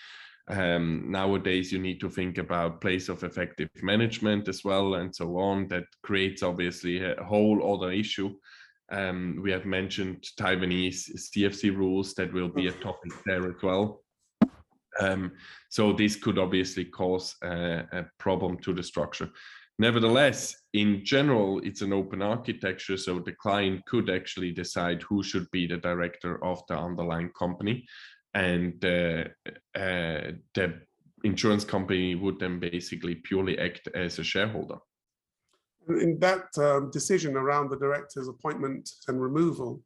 um, 0.49 1.05
nowadays 1.09 1.71
you 1.71 1.79
need 1.79 1.99
to 2.01 2.09
think 2.09 2.37
about 2.37 2.81
place 2.81 3.07
of 3.07 3.23
effective 3.23 3.69
management 3.81 4.47
as 4.47 4.63
well 4.63 4.95
and 4.95 5.15
so 5.15 5.37
on. 5.37 5.67
That 5.69 5.85
creates 6.03 6.43
obviously 6.43 7.03
a 7.03 7.23
whole 7.23 7.73
other 7.73 7.91
issue. 7.91 8.35
Um, 8.91 9.39
we 9.41 9.51
have 9.51 9.65
mentioned 9.65 10.27
taiwanese 10.37 11.09
cfc 11.15 11.75
rules 11.75 12.13
that 12.15 12.33
will 12.33 12.49
be 12.49 12.67
a 12.67 12.73
topic 12.73 13.13
there 13.25 13.47
as 13.47 13.61
well. 13.63 14.03
Um, 14.99 15.31
so 15.69 15.93
this 15.93 16.15
could 16.15 16.37
obviously 16.37 16.85
cause 16.85 17.35
a, 17.41 17.85
a 17.91 18.05
problem 18.19 18.57
to 18.59 18.73
the 18.73 18.83
structure. 18.83 19.29
Nevertheless 19.79 20.55
in 20.73 21.05
general 21.05 21.61
it's 21.63 21.81
an 21.81 21.93
open 21.93 22.21
architecture 22.21 22.97
so 22.97 23.19
the 23.19 23.31
client 23.31 23.85
could 23.85 24.09
actually 24.09 24.51
decide 24.51 25.01
who 25.03 25.23
should 25.23 25.49
be 25.51 25.65
the 25.65 25.77
director 25.77 26.43
of 26.43 26.61
the 26.67 26.77
underlying 26.77 27.29
company 27.29 27.85
and 28.33 28.83
uh, 28.83 29.25
uh, 29.75 30.31
the 30.55 30.81
insurance 31.23 31.63
company 31.63 32.15
would 32.15 32.39
then 32.39 32.59
basically 32.59 33.15
purely 33.15 33.57
act 33.59 33.87
as 33.95 34.19
a 34.19 34.23
shareholder. 34.23 34.77
In 35.87 36.17
that 36.19 36.45
um, 36.57 36.91
decision 36.91 37.35
around 37.35 37.69
the 37.69 37.77
director's 37.77 38.27
appointment 38.27 38.89
and 39.07 39.21
removal, 39.21 39.81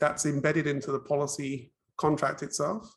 that's 0.00 0.26
embedded 0.26 0.66
into 0.66 0.92
the 0.92 1.00
policy 1.00 1.72
contract 1.96 2.42
itself? 2.42 2.92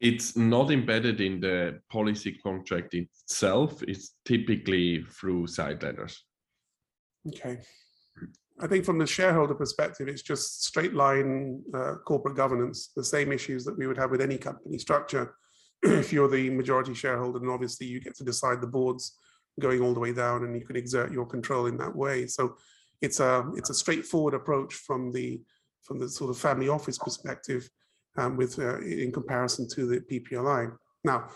It's 0.00 0.36
not 0.36 0.70
embedded 0.70 1.20
in 1.20 1.40
the 1.40 1.80
policy 1.90 2.38
contract 2.42 2.94
itself. 2.94 3.82
It's 3.82 4.14
typically 4.24 5.04
through 5.10 5.48
side 5.48 5.82
letters. 5.82 6.24
Okay. 7.26 7.58
I 8.60 8.66
think 8.66 8.84
from 8.84 8.98
the 8.98 9.06
shareholder 9.06 9.54
perspective, 9.54 10.08
it's 10.08 10.22
just 10.22 10.64
straight 10.64 10.94
line 10.94 11.62
uh, 11.72 11.94
corporate 12.04 12.36
governance, 12.36 12.90
the 12.96 13.04
same 13.04 13.32
issues 13.32 13.64
that 13.64 13.78
we 13.78 13.86
would 13.86 13.96
have 13.96 14.10
with 14.10 14.20
any 14.20 14.36
company 14.36 14.78
structure. 14.78 15.34
if 15.82 16.12
you're 16.12 16.28
the 16.28 16.50
majority 16.50 16.94
shareholder, 16.94 17.38
then 17.38 17.50
obviously 17.50 17.86
you 17.86 18.00
get 18.00 18.16
to 18.16 18.24
decide 18.24 18.60
the 18.60 18.66
boards 18.66 19.16
going 19.60 19.80
all 19.80 19.94
the 19.94 20.00
way 20.00 20.12
down 20.12 20.44
and 20.44 20.58
you 20.58 20.66
can 20.66 20.76
exert 20.76 21.12
your 21.12 21.26
control 21.26 21.66
in 21.66 21.76
that 21.76 21.94
way. 21.94 22.26
So 22.26 22.56
it's 23.00 23.20
a 23.20 23.48
it's 23.54 23.70
a 23.70 23.74
straightforward 23.74 24.34
approach 24.34 24.74
from 24.74 25.12
the 25.12 25.40
from 25.82 25.98
the 25.98 26.08
sort 26.08 26.30
of 26.30 26.38
family 26.38 26.68
office 26.68 26.98
perspective 26.98 27.68
um, 28.16 28.36
with 28.36 28.58
uh, 28.58 28.80
in 28.80 29.12
comparison 29.12 29.68
to 29.74 29.86
the 29.86 30.00
PPLI. 30.00 30.72
Now, 31.04 31.28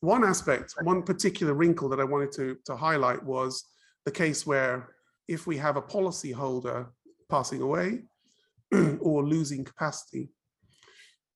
one 0.00 0.24
aspect, 0.24 0.74
one 0.82 1.02
particular 1.02 1.52
wrinkle 1.52 1.88
that 1.90 2.00
I 2.00 2.04
wanted 2.04 2.32
to, 2.32 2.56
to 2.64 2.76
highlight 2.76 3.22
was 3.22 3.64
the 4.06 4.10
case 4.10 4.46
where 4.46 4.94
if 5.30 5.46
we 5.46 5.56
have 5.56 5.76
a 5.76 5.82
policy 5.96 6.32
holder 6.32 6.88
passing 7.30 7.62
away 7.62 8.02
or 9.00 9.22
losing 9.24 9.64
capacity, 9.64 10.28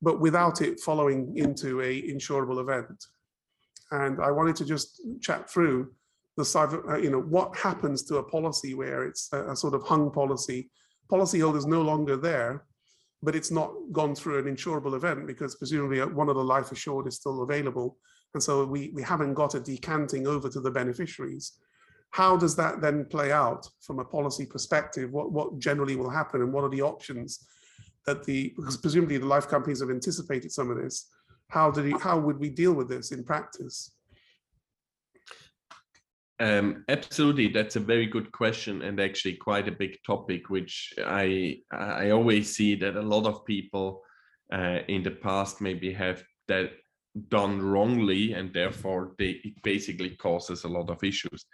but 0.02 0.20
without 0.20 0.60
it 0.60 0.80
following 0.80 1.32
into 1.36 1.80
a 1.80 2.02
insurable 2.02 2.60
event. 2.60 3.04
And 3.92 4.20
I 4.20 4.32
wanted 4.32 4.56
to 4.56 4.64
just 4.64 5.00
chat 5.20 5.48
through 5.48 5.92
the 6.36 6.42
cyber, 6.42 6.90
uh, 6.90 6.96
you 6.96 7.10
know, 7.10 7.20
what 7.20 7.56
happens 7.56 8.02
to 8.06 8.16
a 8.16 8.22
policy 8.24 8.74
where 8.74 9.04
it's 9.04 9.28
a, 9.32 9.52
a 9.52 9.56
sort 9.56 9.74
of 9.74 9.84
hung 9.84 10.10
policy, 10.10 10.70
policyholder 11.08 11.58
is 11.58 11.66
no 11.66 11.80
longer 11.80 12.16
there, 12.16 12.64
but 13.22 13.36
it's 13.36 13.52
not 13.52 13.72
gone 13.92 14.16
through 14.16 14.40
an 14.40 14.56
insurable 14.56 14.96
event 14.96 15.24
because 15.28 15.54
presumably 15.54 16.00
uh, 16.00 16.08
one 16.08 16.28
of 16.28 16.34
the 16.34 16.42
life 16.42 16.72
assured 16.72 17.06
is 17.06 17.14
still 17.14 17.42
available. 17.42 17.96
And 18.34 18.42
so 18.42 18.64
we, 18.64 18.90
we 18.92 19.04
haven't 19.04 19.34
got 19.34 19.54
a 19.54 19.60
decanting 19.60 20.26
over 20.26 20.48
to 20.48 20.60
the 20.60 20.72
beneficiaries 20.72 21.52
how 22.14 22.36
does 22.36 22.54
that 22.54 22.80
then 22.80 23.04
play 23.06 23.32
out 23.32 23.68
from 23.80 23.98
a 23.98 24.04
policy 24.04 24.46
perspective? 24.46 25.10
What, 25.10 25.32
what 25.32 25.58
generally 25.58 25.96
will 25.96 26.08
happen 26.08 26.42
and 26.42 26.52
what 26.52 26.62
are 26.62 26.68
the 26.68 26.80
options 26.80 27.44
that 28.06 28.22
the, 28.22 28.52
because 28.54 28.76
presumably 28.76 29.18
the 29.18 29.26
life 29.26 29.48
companies 29.48 29.80
have 29.80 29.90
anticipated 29.90 30.52
some 30.52 30.70
of 30.70 30.80
this. 30.80 31.08
How 31.48 31.72
did 31.72 31.86
he, 31.86 31.94
how 31.98 32.20
would 32.20 32.38
we 32.38 32.50
deal 32.50 32.72
with 32.72 32.88
this 32.88 33.10
in 33.10 33.24
practice? 33.24 33.96
Um, 36.38 36.84
absolutely, 36.88 37.48
that's 37.48 37.74
a 37.74 37.80
very 37.80 38.06
good 38.06 38.30
question 38.30 38.82
and 38.82 39.00
actually 39.00 39.34
quite 39.34 39.66
a 39.66 39.72
big 39.72 39.98
topic, 40.06 40.50
which 40.50 40.92
I 41.04 41.58
I 41.72 42.10
always 42.10 42.54
see 42.54 42.76
that 42.76 42.96
a 42.96 43.08
lot 43.14 43.26
of 43.26 43.44
people 43.44 44.02
uh, 44.52 44.78
in 44.86 45.02
the 45.02 45.16
past 45.26 45.60
maybe 45.60 45.92
have 45.92 46.22
that 46.46 46.70
done 47.28 47.62
wrongly 47.62 48.32
and 48.32 48.52
therefore 48.52 49.14
they, 49.18 49.40
it 49.44 49.62
basically 49.62 50.10
causes 50.10 50.64
a 50.64 50.68
lot 50.68 50.90
of 50.90 51.02
issues. 51.02 51.46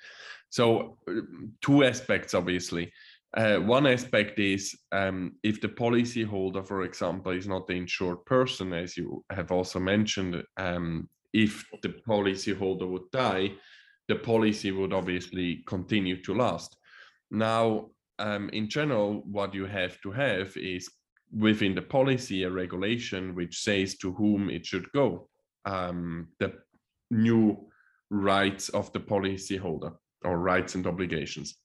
So 0.49 0.99
uh, 1.09 1.21
two 1.61 1.85
aspects, 1.85 2.35
obviously. 2.35 2.93
Uh, 3.37 3.59
one 3.59 3.87
aspect 3.87 4.39
is 4.41 4.77
um, 4.91 5.33
if 5.45 5.61
the 5.61 5.69
policyholder, 5.69 6.67
for 6.67 6.83
example, 6.83 7.33
is 7.33 7.47
not 7.47 7.67
the 7.67 7.75
insured 7.75 8.25
person, 8.25 8.73
as 8.73 8.97
you 8.97 9.25
have 9.31 9.53
also 9.53 9.79
mentioned, 9.79 10.43
um, 10.57 11.09
if 11.33 11.65
the 11.83 11.95
policyholder 12.09 12.89
would 12.89 13.09
die, 13.13 13.53
the 14.09 14.17
policy 14.17 14.73
would 14.73 14.93
obviously 14.93 15.63
continue 15.69 16.21
to 16.23 16.35
last. 16.35 16.77
Now, 17.31 17.91
um, 18.19 18.49
in 18.53 18.69
general, 18.69 19.23
what 19.25 19.55
you 19.55 19.67
have 19.67 20.01
to 20.01 20.11
have 20.11 20.57
is 20.57 20.91
within 21.33 21.77
the 21.77 21.83
policy 21.83 22.43
a 22.43 22.51
regulation 22.51 23.37
which 23.37 23.63
says 23.63 23.97
to 23.99 24.13
whom 24.15 24.51
it 24.51 24.67
should 24.67 24.91
go 24.91 25.30
um, 25.65 26.29
the 26.39 26.55
new 27.11 27.69
rights 28.11 28.69
of 28.71 28.93
the 28.93 29.01
policyholder 29.01 29.95
or 30.25 30.39
rights 30.39 30.75
and 30.75 30.87
obligations. 30.87 31.57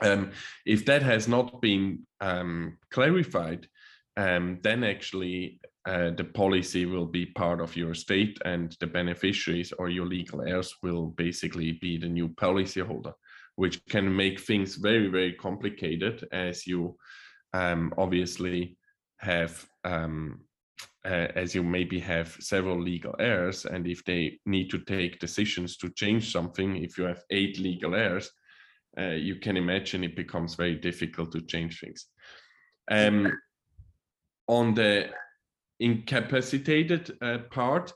Um, 0.00 0.32
if 0.66 0.84
that 0.86 1.02
has 1.02 1.28
not 1.28 1.60
been 1.60 2.06
um, 2.20 2.78
clarified, 2.90 3.68
um, 4.16 4.58
then 4.62 4.84
actually 4.84 5.60
uh, 5.86 6.10
the 6.10 6.24
policy 6.24 6.86
will 6.86 7.06
be 7.06 7.26
part 7.26 7.60
of 7.60 7.76
your 7.76 7.94
state 7.94 8.38
and 8.44 8.76
the 8.80 8.86
beneficiaries 8.86 9.72
or 9.72 9.88
your 9.88 10.06
legal 10.06 10.42
heirs 10.42 10.74
will 10.82 11.08
basically 11.08 11.72
be 11.72 11.98
the 11.98 12.08
new 12.08 12.28
policyholder, 12.28 13.12
which 13.56 13.84
can 13.86 14.14
make 14.14 14.40
things 14.40 14.76
very, 14.76 15.08
very 15.08 15.34
complicated 15.34 16.26
as 16.32 16.66
you 16.66 16.96
um, 17.52 17.92
obviously 17.98 18.76
have 19.18 19.64
um, 19.84 20.40
uh, 21.04 21.28
as 21.34 21.54
you 21.54 21.62
maybe 21.62 21.98
have 22.00 22.36
several 22.40 22.80
legal 22.80 23.14
heirs, 23.18 23.66
and 23.66 23.86
if 23.86 24.04
they 24.04 24.38
need 24.46 24.70
to 24.70 24.78
take 24.78 25.18
decisions 25.20 25.76
to 25.76 25.90
change 25.90 26.32
something, 26.32 26.76
if 26.76 26.96
you 26.96 27.04
have 27.04 27.22
eight 27.30 27.58
legal 27.58 27.94
heirs, 27.94 28.30
uh, 28.98 29.10
you 29.10 29.36
can 29.36 29.56
imagine 29.56 30.04
it 30.04 30.16
becomes 30.16 30.54
very 30.54 30.76
difficult 30.76 31.32
to 31.32 31.40
change 31.42 31.80
things. 31.80 32.06
Um, 32.90 33.32
on 34.46 34.74
the 34.74 35.10
incapacitated 35.80 37.16
uh, 37.20 37.38
part, 37.50 37.92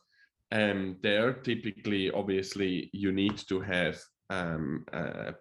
um, 0.51 0.97
there 1.03 1.33
typically, 1.35 2.11
obviously, 2.11 2.91
you 2.93 3.13
need 3.13 3.37
to 3.49 3.61
have 3.61 3.99
um, 4.31 4.85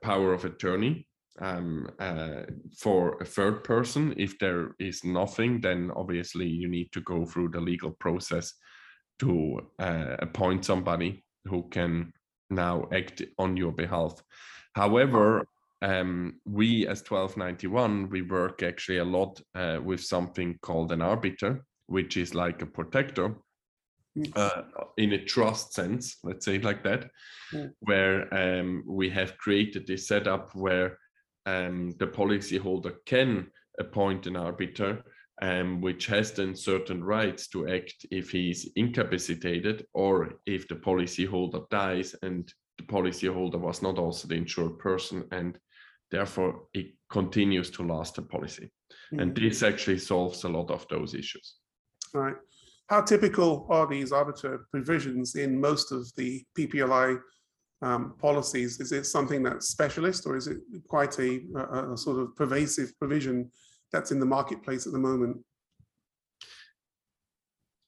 power 0.01 0.34
of 0.34 0.45
attorney 0.45 1.07
um, 1.39 1.89
uh, 1.99 2.43
for 2.77 3.17
a 3.21 3.25
third 3.25 3.63
person. 3.63 4.13
If 4.17 4.38
there 4.39 4.75
is 4.79 5.03
nothing, 5.03 5.61
then 5.61 5.91
obviously 5.95 6.47
you 6.47 6.67
need 6.67 6.91
to 6.93 7.01
go 7.01 7.25
through 7.25 7.49
the 7.49 7.61
legal 7.61 7.91
process 7.91 8.53
to 9.19 9.61
uh, 9.79 10.15
appoint 10.19 10.65
somebody 10.65 11.23
who 11.45 11.67
can 11.69 12.13
now 12.49 12.88
act 12.93 13.21
on 13.38 13.57
your 13.57 13.71
behalf. 13.71 14.21
However, 14.73 15.47
um, 15.81 16.39
we 16.45 16.88
as 16.88 17.03
1291, 17.03 18.09
we 18.09 18.21
work 18.21 18.63
actually 18.63 18.97
a 18.97 19.05
lot 19.05 19.39
uh, 19.55 19.79
with 19.83 20.03
something 20.03 20.57
called 20.61 20.91
an 20.91 21.01
arbiter, 21.01 21.63
which 21.88 22.17
is 22.17 22.33
like 22.33 22.61
a 22.61 22.65
protector 22.67 23.35
Mm. 24.17 24.31
uh, 24.35 24.63
in 24.97 25.13
a 25.13 25.23
trust 25.23 25.73
sense, 25.73 26.17
let's 26.23 26.45
say 26.45 26.57
like 26.59 26.83
that, 26.83 27.11
Mm. 27.53 27.73
where 27.81 28.33
um, 28.33 28.83
we 28.88 29.09
have 29.11 29.38
created 29.38 29.85
this 29.85 30.07
setup 30.07 30.55
where 30.55 30.97
um, 31.47 31.95
the 31.97 32.07
policyholder 32.07 32.93
can 33.05 33.47
appoint 33.79 34.27
an 34.27 34.35
arbiter, 34.35 35.01
um, 35.41 35.81
which 35.81 36.07
has 36.07 36.31
then 36.33 36.55
certain 36.55 37.01
rights 37.03 37.47
to 37.47 37.67
act 37.69 38.05
if 38.11 38.31
he's 38.31 38.69
incapacitated 38.75 39.85
or 39.93 40.33
if 40.45 40.67
the 40.67 40.75
policyholder 40.75 41.69
dies 41.69 42.15
and 42.21 42.53
the 42.77 42.83
policyholder 42.83 43.59
was 43.59 43.81
not 43.81 43.97
also 43.97 44.27
the 44.27 44.35
insured 44.35 44.77
person 44.77 45.23
and 45.31 45.57
therefore 46.11 46.63
it 46.73 46.87
continues 47.09 47.69
to 47.71 47.83
last 47.83 48.15
the 48.15 48.21
policy. 48.21 48.69
And 49.11 49.33
Mm. 49.33 49.35
this 49.35 49.63
actually 49.63 49.99
solves 49.99 50.43
a 50.43 50.49
lot 50.49 50.69
of 50.71 50.85
those 50.89 51.13
issues. 51.13 51.55
Right. 52.13 52.35
How 52.89 53.01
typical 53.01 53.67
are 53.69 53.87
these 53.87 54.11
arbiter 54.11 54.67
provisions 54.71 55.35
in 55.35 55.61
most 55.61 55.91
of 55.91 56.13
the 56.15 56.43
PPLI 56.57 57.19
um, 57.82 58.15
policies? 58.19 58.80
Is 58.80 58.91
it 58.91 59.05
something 59.05 59.43
that's 59.43 59.69
specialist 59.69 60.25
or 60.25 60.36
is 60.36 60.47
it 60.47 60.57
quite 60.88 61.17
a, 61.19 61.41
a, 61.55 61.93
a 61.93 61.97
sort 61.97 62.19
of 62.19 62.36
pervasive 62.36 62.97
provision 62.99 63.51
that's 63.91 64.11
in 64.11 64.19
the 64.19 64.25
marketplace 64.25 64.88
at 64.88 64.93
the 64.93 64.99
moment? 64.99 65.38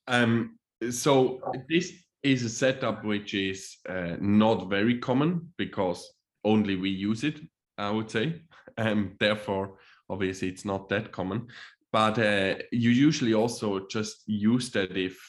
Um, 0.07 0.57
so 0.89 1.39
this 1.69 1.93
is 2.23 2.43
a 2.43 2.49
setup 2.49 3.05
which 3.05 3.33
is 3.33 3.77
uh, 3.87 4.15
not 4.19 4.69
very 4.69 4.97
common 4.97 5.53
because 5.57 6.13
only 6.43 6.75
we 6.75 6.89
use 6.89 7.23
it, 7.23 7.39
I 7.77 7.91
would 7.91 8.09
say. 8.09 8.41
Um, 8.77 9.17
therefore, 9.19 9.77
obviously, 10.09 10.47
it's 10.47 10.63
not 10.63 10.87
that 10.87 11.11
common. 11.11 11.47
But 11.91 12.17
uh, 12.17 12.55
you 12.71 12.91
usually 12.91 13.33
also 13.33 13.87
just 13.87 14.23
use 14.25 14.69
that 14.71 14.95
if 14.95 15.19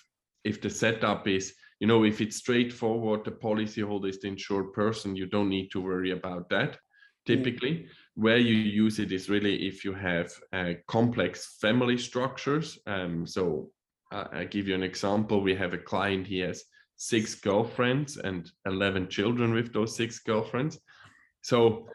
if 0.44 0.60
the 0.60 0.70
setup 0.70 1.26
is, 1.26 1.54
you 1.80 1.86
know, 1.86 2.04
if 2.04 2.20
it's 2.20 2.36
straightforward, 2.36 3.24
the 3.24 3.30
policyholder 3.30 4.10
is 4.10 4.20
the 4.20 4.28
insured 4.28 4.72
person, 4.74 5.16
you 5.16 5.26
don't 5.26 5.48
need 5.48 5.70
to 5.70 5.80
worry 5.80 6.12
about 6.12 6.48
that. 6.50 6.78
Typically, 7.26 7.86
where 8.14 8.38
you 8.38 8.54
use 8.54 8.98
it 8.98 9.12
is 9.12 9.30
really 9.30 9.66
if 9.66 9.84
you 9.84 9.94
have 9.94 10.32
uh, 10.52 10.72
complex 10.86 11.56
family 11.60 11.96
structures. 11.96 12.78
Um, 12.86 13.26
so 13.26 13.70
uh, 14.12 14.24
I 14.32 14.44
give 14.44 14.68
you 14.68 14.74
an 14.74 14.82
example. 14.82 15.40
We 15.40 15.54
have 15.54 15.72
a 15.72 15.78
client, 15.78 16.26
he 16.26 16.38
has 16.40 16.64
six 16.96 17.34
girlfriends 17.34 18.18
and 18.18 18.50
11 18.66 19.08
children 19.08 19.54
with 19.54 19.72
those 19.72 19.96
six 19.96 20.18
girlfriends. 20.18 20.78
So 21.40 21.88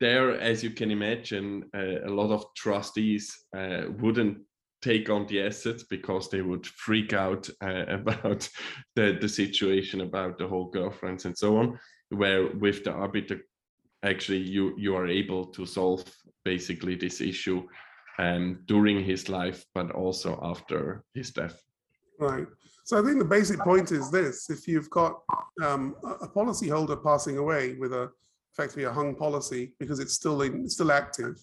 there, 0.00 0.38
as 0.38 0.62
you 0.62 0.70
can 0.70 0.92
imagine, 0.92 1.64
uh, 1.76 2.06
a 2.06 2.10
lot 2.10 2.30
of 2.30 2.46
trustees 2.54 3.36
uh, 3.56 3.82
wouldn't 3.98 4.38
take 4.84 5.08
on 5.08 5.26
the 5.26 5.40
assets 5.40 5.82
because 5.82 6.28
they 6.28 6.42
would 6.42 6.66
freak 6.66 7.12
out 7.12 7.48
uh, 7.62 7.84
about 7.88 8.48
the, 8.94 9.16
the 9.20 9.28
situation 9.28 10.02
about 10.02 10.38
the 10.38 10.46
whole 10.46 10.70
girlfriends 10.70 11.24
and 11.24 11.36
so 11.36 11.56
on. 11.56 11.78
Where 12.10 12.48
with 12.54 12.84
the 12.84 12.92
arbiter, 12.92 13.40
actually 14.02 14.42
you 14.54 14.74
you 14.76 14.94
are 14.94 15.08
able 15.08 15.46
to 15.46 15.64
solve 15.66 16.04
basically 16.44 16.94
this 16.94 17.20
issue 17.20 17.66
um, 18.18 18.60
during 18.66 19.02
his 19.02 19.28
life, 19.28 19.64
but 19.74 19.90
also 19.90 20.38
after 20.42 21.02
his 21.14 21.30
death. 21.30 21.58
Right. 22.20 22.46
So 22.84 23.00
I 23.00 23.02
think 23.02 23.18
the 23.18 23.24
basic 23.38 23.58
point 23.60 23.90
is 23.90 24.10
this: 24.10 24.50
if 24.50 24.68
you've 24.68 24.90
got 24.90 25.22
um, 25.62 25.96
a 26.04 26.28
policyholder 26.28 27.02
passing 27.02 27.38
away 27.38 27.74
with 27.80 27.92
a 27.92 28.10
effectively 28.52 28.84
a 28.84 28.92
hung 28.92 29.16
policy 29.16 29.74
because 29.80 29.98
it's 29.98 30.14
still 30.14 30.42
in, 30.42 30.68
still 30.68 30.92
active, 30.92 31.34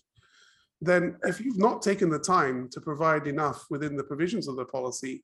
then 0.82 1.18
if 1.24 1.40
you've 1.40 1.60
not 1.60 1.82
taken 1.82 2.10
the 2.10 2.20
time 2.20 2.68
to 2.72 2.82
provide 2.82 3.28
enough 3.28 3.66
within 3.70 3.96
the 3.96 4.04
provisions 4.04 4.48
of 4.48 4.56
the 4.56 4.66
policy, 4.66 5.24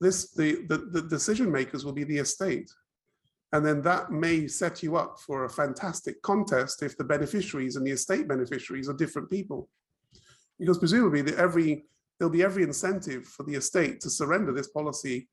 this 0.00 0.30
the 0.32 0.64
the, 0.68 0.78
the 0.78 1.02
decision 1.02 1.50
makers 1.50 1.84
will 1.84 1.92
be 1.92 2.04
the 2.04 2.18
estate. 2.18 2.70
And 3.54 3.66
then 3.66 3.82
that 3.82 4.10
may 4.10 4.46
set 4.46 4.82
you 4.82 4.96
up 4.96 5.20
for 5.20 5.44
a 5.44 5.50
fantastic 5.50 6.22
contest 6.22 6.82
if 6.82 6.96
the 6.96 7.04
beneficiaries 7.04 7.76
and 7.76 7.86
the 7.86 7.90
estate 7.90 8.26
beneficiaries 8.26 8.88
are 8.88 8.94
different 8.94 9.28
people. 9.28 9.68
Because 10.58 10.78
presumably 10.78 11.20
the 11.20 11.36
every 11.36 11.84
there'll 12.18 12.32
be 12.32 12.44
every 12.44 12.62
incentive 12.62 13.26
for 13.26 13.42
the 13.42 13.54
estate 13.54 14.00
to 14.00 14.08
surrender 14.10 14.52
this 14.52 14.68
policy 14.68 15.28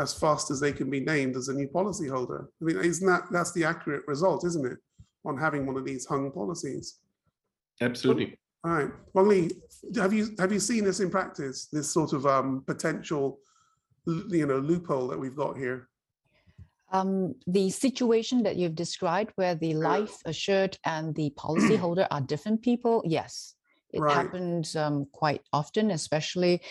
as 0.00 0.12
fast 0.12 0.50
as 0.50 0.60
they 0.60 0.72
can 0.72 0.90
be 0.90 1.00
named 1.00 1.36
as 1.36 1.48
a 1.48 1.54
new 1.54 1.68
policyholder. 1.68 2.46
I 2.60 2.64
mean, 2.64 2.78
isn't 2.78 3.06
that 3.06 3.24
that's 3.30 3.52
the 3.52 3.64
accurate 3.64 4.06
result, 4.06 4.44
isn't 4.44 4.66
it, 4.66 4.78
on 5.24 5.38
having 5.38 5.66
one 5.66 5.76
of 5.76 5.84
these 5.84 6.04
hung 6.04 6.30
policies? 6.30 6.98
Absolutely. 7.80 8.38
All 8.64 8.70
right, 8.70 8.90
Wong 9.12 9.28
Lee, 9.28 9.50
have 9.96 10.14
you 10.14 10.34
have 10.38 10.50
you 10.50 10.58
seen 10.58 10.84
this 10.84 11.00
in 11.00 11.10
practice? 11.10 11.68
This 11.70 11.92
sort 11.92 12.14
of 12.14 12.24
um, 12.24 12.64
potential, 12.66 13.40
you 14.06 14.46
know, 14.46 14.58
loophole 14.58 15.06
that 15.08 15.18
we've 15.18 15.36
got 15.36 15.58
here. 15.58 15.90
Um, 16.90 17.34
the 17.46 17.68
situation 17.68 18.42
that 18.44 18.56
you've 18.56 18.74
described 18.74 19.32
where 19.34 19.54
the 19.54 19.74
life 19.74 20.16
assured 20.24 20.78
and 20.86 21.14
the 21.14 21.30
policyholder 21.36 22.06
are 22.10 22.22
different 22.22 22.62
people, 22.62 23.02
yes, 23.04 23.54
it 23.92 24.00
Right. 24.00 24.14
happens 24.14 24.76
um, 24.76 25.06
quite 25.12 25.42
often, 25.52 25.90
especially 25.90 26.62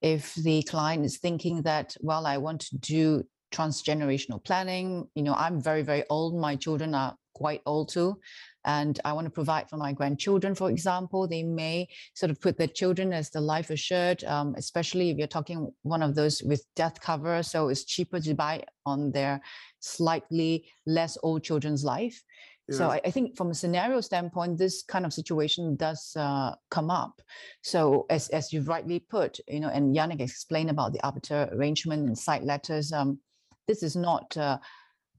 if 0.00 0.34
the 0.36 0.62
client 0.62 1.04
is 1.04 1.18
thinking 1.18 1.62
that, 1.62 1.96
well, 2.00 2.26
I 2.26 2.38
want 2.38 2.60
to 2.62 2.78
do 2.78 3.24
transgenerational 3.52 4.42
planning. 4.42 5.06
You 5.14 5.22
know, 5.24 5.34
I'm 5.34 5.60
very, 5.60 5.82
very 5.82 6.04
old. 6.08 6.34
My 6.34 6.56
children 6.56 6.94
are 6.94 7.16
quite 7.34 7.60
old 7.66 7.90
too. 7.90 8.20
And 8.64 9.00
I 9.04 9.12
want 9.12 9.26
to 9.26 9.30
provide 9.30 9.68
for 9.68 9.76
my 9.76 9.92
grandchildren, 9.92 10.54
for 10.54 10.70
example. 10.70 11.26
They 11.26 11.42
may 11.42 11.88
sort 12.14 12.30
of 12.30 12.40
put 12.40 12.58
their 12.58 12.68
children 12.68 13.12
as 13.12 13.30
the 13.30 13.40
life 13.40 13.70
assured, 13.70 14.22
um, 14.24 14.54
especially 14.56 15.10
if 15.10 15.18
you're 15.18 15.26
talking 15.26 15.72
one 15.82 16.02
of 16.02 16.14
those 16.14 16.42
with 16.42 16.64
death 16.76 17.00
cover. 17.00 17.42
So 17.42 17.68
it's 17.68 17.84
cheaper 17.84 18.20
to 18.20 18.34
buy 18.34 18.64
on 18.86 19.12
their 19.12 19.40
slightly 19.80 20.66
less 20.86 21.18
old 21.22 21.42
children's 21.42 21.84
life. 21.84 22.22
So 22.70 22.90
I, 22.90 23.00
I 23.04 23.10
think 23.10 23.36
from 23.36 23.50
a 23.50 23.54
scenario 23.54 24.00
standpoint, 24.00 24.56
this 24.56 24.82
kind 24.82 25.04
of 25.04 25.12
situation 25.12 25.76
does 25.76 26.12
uh, 26.16 26.54
come 26.70 26.90
up. 26.90 27.20
So 27.62 28.06
as, 28.08 28.28
as 28.30 28.52
you've 28.52 28.68
rightly 28.68 29.00
put, 29.00 29.40
you 29.48 29.60
know, 29.60 29.68
and 29.68 29.94
Yannick 29.94 30.20
explained 30.20 30.70
about 30.70 30.92
the 30.92 31.04
arbiter 31.04 31.50
arrangement 31.52 32.06
and 32.06 32.16
side 32.16 32.44
letters, 32.44 32.92
um, 32.92 33.18
this 33.66 33.82
is 33.82 33.94
not 33.94 34.34
uh, 34.36 34.58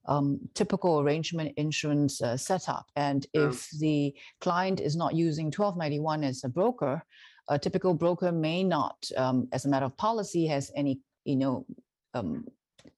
um, 0.06 0.40
typical 0.54 1.00
arrangement 1.00 1.54
insurance 1.58 2.22
uh, 2.22 2.38
setup. 2.38 2.86
And 2.96 3.26
Yeah. 3.34 3.50
if 3.50 3.70
the 3.80 4.14
client 4.42 4.80
is 4.80 4.96
not 4.96 5.16
using 5.16 5.46
1291 5.46 6.24
as 6.24 6.44
a 6.44 6.50
broker, 6.50 7.04
a 7.50 7.60
typical 7.60 7.94
broker 7.94 8.32
may 8.32 8.64
not, 8.64 8.98
um, 9.18 9.48
as 9.52 9.66
a 9.66 9.70
matter 9.70 9.86
of 9.86 9.98
policy, 9.98 10.48
has 10.48 10.72
any, 10.76 11.00
you 11.26 11.36
know, 11.36 11.66
um, 12.14 12.46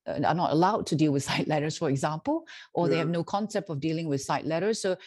uh, 0.07 0.19
are 0.23 0.35
not 0.35 0.51
allowed 0.51 0.85
to 0.87 0.95
deal 0.95 1.11
with 1.11 1.23
side 1.31 1.47
letters, 1.47 1.77
for 1.77 1.89
example, 1.89 2.45
or 2.73 2.87
they 2.89 2.97
have 2.97 3.09
no 3.09 3.23
concept 3.23 3.69
of 3.69 3.79
dealing 3.79 4.07
with 4.07 4.21
side 4.21 4.45
letters. 4.45 4.81
So 4.81 4.97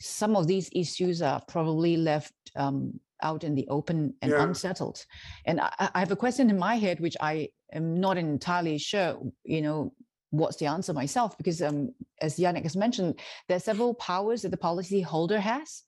some 0.00 0.36
of 0.36 0.46
these 0.46 0.68
issues 0.72 1.22
are 1.22 1.40
probably 1.48 1.96
left 1.96 2.34
um, 2.56 3.00
out 3.22 3.44
in 3.44 3.54
the 3.54 3.66
open 3.68 4.14
and 4.22 4.32
Yeah. 4.32 4.42
unsettled. 4.42 5.04
And 5.46 5.60
I- 5.60 5.90
I 5.94 5.98
have 6.00 6.12
a 6.12 6.16
question 6.16 6.50
in 6.50 6.58
my 6.58 6.76
head, 6.76 7.00
which 7.00 7.16
I 7.20 7.48
am 7.72 8.00
not 8.00 8.18
entirely 8.18 8.76
sure, 8.78 9.20
you 9.44 9.62
know, 9.62 9.94
what's 10.38 10.56
the 10.56 10.66
answer 10.66 10.92
myself, 10.92 11.36
because 11.36 11.62
um, 11.62 11.94
as 12.20 12.36
Yannick 12.36 12.62
has 12.64 12.76
mentioned, 12.76 13.20
there 13.46 13.56
are 13.56 13.60
several 13.60 13.94
powers 13.94 14.42
that 14.42 14.50
the 14.50 14.56
policy 14.56 15.00
holder 15.00 15.40
has. 15.40 15.82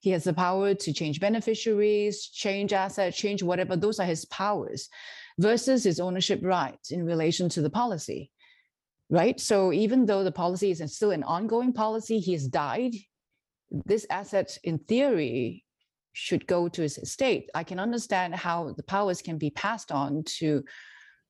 He 0.00 0.10
has 0.10 0.24
the 0.24 0.34
power 0.34 0.74
to 0.74 0.92
change 0.92 1.20
beneficiaries, 1.20 2.26
change 2.26 2.72
assets, 2.72 3.16
change 3.16 3.42
whatever. 3.42 3.76
Those 3.76 3.98
are 3.98 4.06
his 4.06 4.24
powers 4.26 4.88
versus 5.38 5.84
his 5.84 6.00
ownership 6.00 6.40
rights 6.42 6.90
in 6.90 7.04
relation 7.04 7.48
to 7.50 7.62
the 7.62 7.70
policy. 7.70 8.30
Right. 9.08 9.40
So 9.40 9.72
even 9.72 10.06
though 10.06 10.22
the 10.22 10.30
policy 10.30 10.70
is 10.70 10.82
still 10.94 11.10
an 11.10 11.24
ongoing 11.24 11.72
policy, 11.72 12.20
he 12.20 12.32
has 12.32 12.46
died. 12.46 12.92
This 13.70 14.06
asset, 14.08 14.56
in 14.62 14.78
theory, 14.78 15.64
should 16.12 16.46
go 16.46 16.68
to 16.68 16.82
his 16.82 16.98
estate. 16.98 17.50
I 17.54 17.64
can 17.64 17.80
understand 17.80 18.34
how 18.34 18.72
the 18.76 18.82
powers 18.84 19.22
can 19.22 19.38
be 19.38 19.50
passed 19.50 19.90
on 19.90 20.24
to 20.38 20.62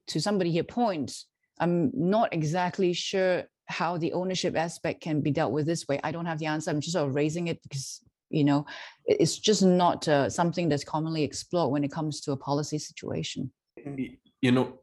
to 0.08 0.20
somebody 0.20 0.50
he 0.50 0.58
appoints. 0.58 1.26
I'm 1.61 1.90
not 1.94 2.32
exactly 2.32 2.92
sure 2.92 3.44
how 3.66 3.98
the 3.98 4.12
ownership 4.14 4.56
aspect 4.56 5.00
can 5.02 5.20
be 5.20 5.30
dealt 5.30 5.52
with 5.52 5.66
this 5.66 5.86
way. 5.86 6.00
I 6.02 6.11
don't 6.11 6.26
have 6.26 6.38
the 6.38 6.46
answer. 6.46 6.70
I'm 6.70 6.80
just 6.80 6.94
sort 6.94 7.08
of 7.08 7.14
raising 7.14 7.48
it 7.48 7.62
because 7.62 8.02
you 8.30 8.44
know 8.44 8.64
it's 9.06 9.38
just 9.38 9.62
not 9.62 10.08
uh, 10.08 10.30
something 10.30 10.68
that's 10.68 10.84
commonly 10.84 11.22
explored 11.22 11.70
when 11.70 11.84
it 11.84 11.92
comes 11.92 12.20
to 12.22 12.32
a 12.32 12.36
policy 12.36 12.78
situation. 12.78 13.52
you 14.42 14.52
know 14.52 14.80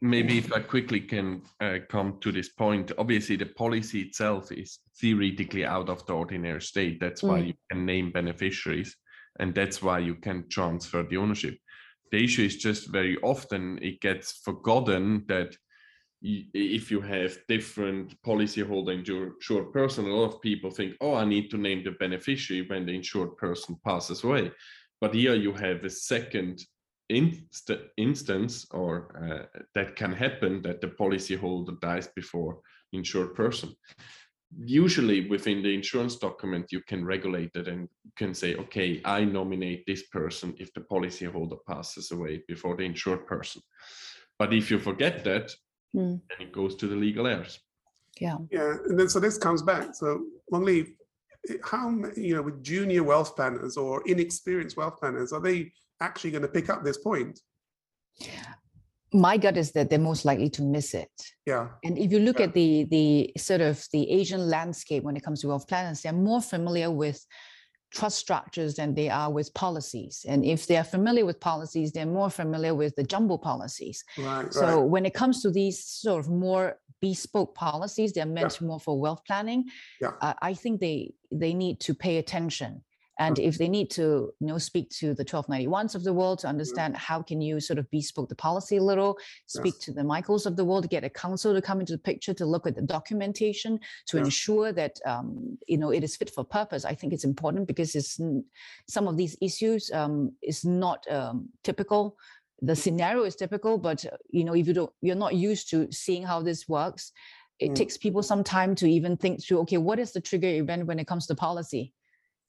maybe 0.00 0.36
if 0.38 0.52
I 0.52 0.60
quickly 0.60 1.00
can 1.00 1.42
uh, 1.60 1.78
come 1.88 2.18
to 2.20 2.30
this 2.30 2.50
point, 2.50 2.92
obviously 2.98 3.36
the 3.36 3.46
policy 3.46 4.02
itself 4.02 4.52
is 4.52 4.78
theoretically 5.00 5.64
out 5.64 5.88
of 5.88 6.04
the 6.06 6.12
ordinary 6.12 6.60
state. 6.60 7.00
That's 7.00 7.22
why 7.22 7.40
Mm. 7.40 7.46
you 7.46 7.54
can 7.70 7.86
name 7.86 8.10
beneficiaries, 8.12 8.96
and 9.40 9.54
that's 9.54 9.82
why 9.82 10.00
you 10.00 10.16
can 10.16 10.48
transfer 10.48 11.02
the 11.02 11.16
ownership. 11.16 11.56
The 12.12 12.22
issue 12.22 12.44
is 12.44 12.56
just 12.56 12.92
very 12.92 13.16
often 13.22 13.78
it 13.82 14.00
gets 14.00 14.32
forgotten 14.44 15.24
that 15.28 15.56
if 16.24 16.90
you 16.90 17.00
have 17.02 17.36
different 17.48 18.20
policyholder 18.22 18.92
insured 18.98 19.72
person, 19.72 20.06
a 20.06 20.14
lot 20.14 20.34
of 20.34 20.40
people 20.40 20.70
think, 20.70 20.94
oh, 21.00 21.14
I 21.14 21.24
need 21.24 21.50
to 21.50 21.58
name 21.58 21.84
the 21.84 21.92
beneficiary 21.92 22.66
when 22.66 22.86
the 22.86 22.94
insured 22.94 23.36
person 23.36 23.76
passes 23.84 24.24
away. 24.24 24.50
But 25.00 25.14
here 25.14 25.34
you 25.34 25.52
have 25.52 25.84
a 25.84 25.90
second 25.90 26.64
inst- 27.10 27.70
instance 27.96 28.66
or 28.70 29.46
uh, 29.52 29.60
that 29.74 29.96
can 29.96 30.12
happen 30.12 30.62
that 30.62 30.80
the 30.80 30.88
policyholder 30.88 31.78
dies 31.80 32.08
before 32.08 32.60
insured 32.92 33.34
person 33.34 33.74
usually 34.56 35.28
within 35.28 35.62
the 35.62 35.74
insurance 35.74 36.16
document 36.16 36.70
you 36.70 36.80
can 36.82 37.04
regulate 37.04 37.50
it 37.54 37.66
and 37.66 37.88
you 38.04 38.12
can 38.16 38.32
say 38.32 38.54
okay 38.54 39.00
i 39.04 39.24
nominate 39.24 39.84
this 39.86 40.04
person 40.04 40.54
if 40.58 40.72
the 40.74 40.80
policyholder 40.80 41.58
passes 41.66 42.12
away 42.12 42.42
before 42.46 42.76
the 42.76 42.84
insured 42.84 43.26
person 43.26 43.60
but 44.38 44.54
if 44.54 44.70
you 44.70 44.78
forget 44.78 45.24
that 45.24 45.52
Hmm. 45.94 46.16
then 46.28 46.40
it 46.48 46.52
goes 46.52 46.74
to 46.76 46.88
the 46.88 46.96
legal 46.96 47.26
heirs 47.26 47.60
Yeah. 48.20 48.38
Yeah, 48.50 48.74
and 48.88 48.98
then 48.98 49.08
so 49.08 49.20
this 49.20 49.38
comes 49.38 49.62
back. 49.62 49.94
So 49.94 50.06
Wong 50.50 50.64
Lee, 50.64 50.82
eh, 51.48 51.54
how 51.64 51.88
you 52.16 52.34
know 52.34 52.42
with 52.42 52.62
junior 52.62 53.02
wealth 53.04 53.34
planners 53.36 53.76
or 53.76 54.02
inexperienced 54.06 54.76
wealth 54.76 54.96
planners, 55.00 55.32
are 55.32 55.40
they 55.40 55.72
actually 56.00 56.32
going 56.32 56.42
to 56.48 56.48
pick 56.56 56.68
up 56.72 56.80
this 56.84 56.98
point? 56.98 57.34
My 59.12 59.36
gut 59.36 59.56
is 59.56 59.70
that 59.72 59.90
they're 59.90 60.08
most 60.12 60.24
likely 60.24 60.50
to 60.50 60.62
miss 60.62 60.92
it. 60.94 61.10
Yeah, 61.46 61.68
And 61.84 61.96
if 61.98 62.10
you 62.12 62.18
look 62.20 62.38
Yeah. 62.40 62.46
at 62.46 62.54
the 62.54 62.70
the 62.96 63.32
sort 63.48 63.60
of 63.60 63.76
the 63.92 64.02
Asian 64.20 64.42
landscape 64.56 65.02
when 65.04 65.16
it 65.16 65.22
comes 65.24 65.40
to 65.40 65.48
wealth 65.48 65.68
planners, 65.68 66.02
they're 66.02 66.22
more 66.30 66.42
familiar 66.42 66.90
with 66.90 67.18
trust 67.94 68.18
structures 68.18 68.74
than 68.74 68.94
they 68.94 69.08
are 69.08 69.30
with 69.30 69.54
policies. 69.54 70.26
And 70.28 70.44
if 70.44 70.66
they 70.66 70.76
are 70.76 70.84
familiar 70.84 71.24
with 71.24 71.40
policies, 71.40 71.92
they're 71.92 72.06
more 72.06 72.30
familiar 72.30 72.74
with 72.74 72.96
the 72.96 73.04
jumbo 73.04 73.38
policies. 73.38 74.04
right, 74.18 74.52
So 74.52 74.80
right. 74.80 74.88
when 74.88 75.06
it 75.06 75.14
comes 75.14 75.42
to 75.42 75.50
these 75.50 75.84
sort 75.84 76.24
of 76.24 76.30
more 76.30 76.78
bespoke 77.00 77.54
policies, 77.54 78.12
they're 78.12 78.26
meant 78.26 78.60
more 78.60 78.80
for 78.80 78.98
wealth 78.98 79.22
planning. 79.26 79.64
Yeah. 80.00 80.12
Uh, 80.20 80.34
I 80.42 80.54
think 80.54 80.80
they 80.80 81.14
they 81.30 81.54
need 81.54 81.80
to 81.80 81.94
pay 81.94 82.18
attention. 82.18 82.82
And 83.18 83.38
if 83.38 83.58
they 83.58 83.68
need 83.68 83.90
to, 83.92 84.32
you 84.40 84.46
know, 84.46 84.58
speak 84.58 84.90
to 84.90 85.14
the 85.14 85.24
1291s 85.24 85.94
of 85.94 86.02
the 86.02 86.12
world 86.12 86.40
to 86.40 86.48
understand 86.48 86.96
how 86.96 87.22
can 87.22 87.40
you 87.40 87.60
sort 87.60 87.78
of 87.78 87.88
bespoke 87.90 88.28
the 88.28 88.34
policy 88.34 88.76
a 88.76 88.82
little, 88.82 89.16
speak 89.46 89.78
to 89.80 89.92
the 89.92 90.02
Michaels 90.02 90.46
of 90.46 90.56
the 90.56 90.64
world, 90.64 90.90
get 90.90 91.04
a 91.04 91.10
counsel 91.10 91.54
to 91.54 91.62
come 91.62 91.80
into 91.80 91.92
the 91.92 91.98
picture 91.98 92.34
to 92.34 92.44
look 92.44 92.66
at 92.66 92.74
the 92.74 92.82
documentation 92.82 93.78
to 94.06 94.18
ensure 94.18 94.72
that 94.72 94.98
um, 95.06 95.56
you 95.68 95.78
know 95.78 95.90
it 95.90 96.02
is 96.02 96.16
fit 96.16 96.30
for 96.30 96.44
purpose. 96.44 96.84
I 96.84 96.94
think 96.94 97.12
it's 97.12 97.24
important 97.24 97.68
because 97.68 97.94
it's 97.94 98.20
some 98.88 99.06
of 99.06 99.16
these 99.16 99.36
issues 99.40 99.90
um, 99.92 100.32
is 100.42 100.64
not 100.64 101.10
um, 101.10 101.48
typical 101.62 102.16
the 102.62 102.76
scenario 102.76 103.24
is 103.24 103.36
typical, 103.36 103.78
but 103.78 104.06
uh, 104.06 104.16
you 104.30 104.44
know, 104.44 104.54
if 104.54 104.66
you 104.66 104.72
don't, 104.72 104.92
you're 105.02 105.16
not 105.16 105.34
used 105.34 105.68
to 105.70 105.90
seeing 105.92 106.22
how 106.22 106.40
this 106.40 106.68
works. 106.68 107.12
It 107.58 107.72
Mm. 107.72 107.74
takes 107.76 107.96
people 107.96 108.22
some 108.22 108.42
time 108.42 108.74
to 108.76 108.86
even 108.86 109.16
think 109.16 109.42
through. 109.42 109.60
Okay, 109.60 109.76
what 109.76 109.98
is 109.98 110.12
the 110.12 110.20
trigger 110.20 110.48
event 110.48 110.86
when 110.86 110.98
it 110.98 111.06
comes 111.06 111.26
to 111.26 111.34
policy? 111.34 111.92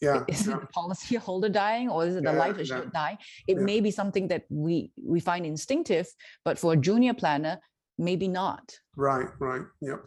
Yeah, 0.01 0.23
Is 0.27 0.47
yeah, 0.47 0.55
it 0.55 0.61
the 0.61 0.67
policy 0.67 1.15
holder 1.15 1.49
dying, 1.49 1.89
or 1.89 2.05
is 2.05 2.15
it 2.15 2.23
the 2.23 2.31
Yeah, 2.31 2.37
life 2.37 2.57
assured 2.57 2.91
yeah, 2.93 3.01
dying? 3.01 3.17
It 3.47 3.57
yeah. 3.57 3.63
may 3.63 3.79
be 3.81 3.91
something 3.91 4.27
that 4.29 4.43
we 4.49 4.91
we 5.01 5.19
find 5.19 5.45
instinctive, 5.45 6.07
but 6.43 6.59
for 6.59 6.73
a 6.73 6.77
junior 6.77 7.13
planner, 7.13 7.59
maybe 7.97 8.27
not. 8.27 8.79
right, 8.95 9.27
right. 9.39 9.63
Yep. 9.81 9.99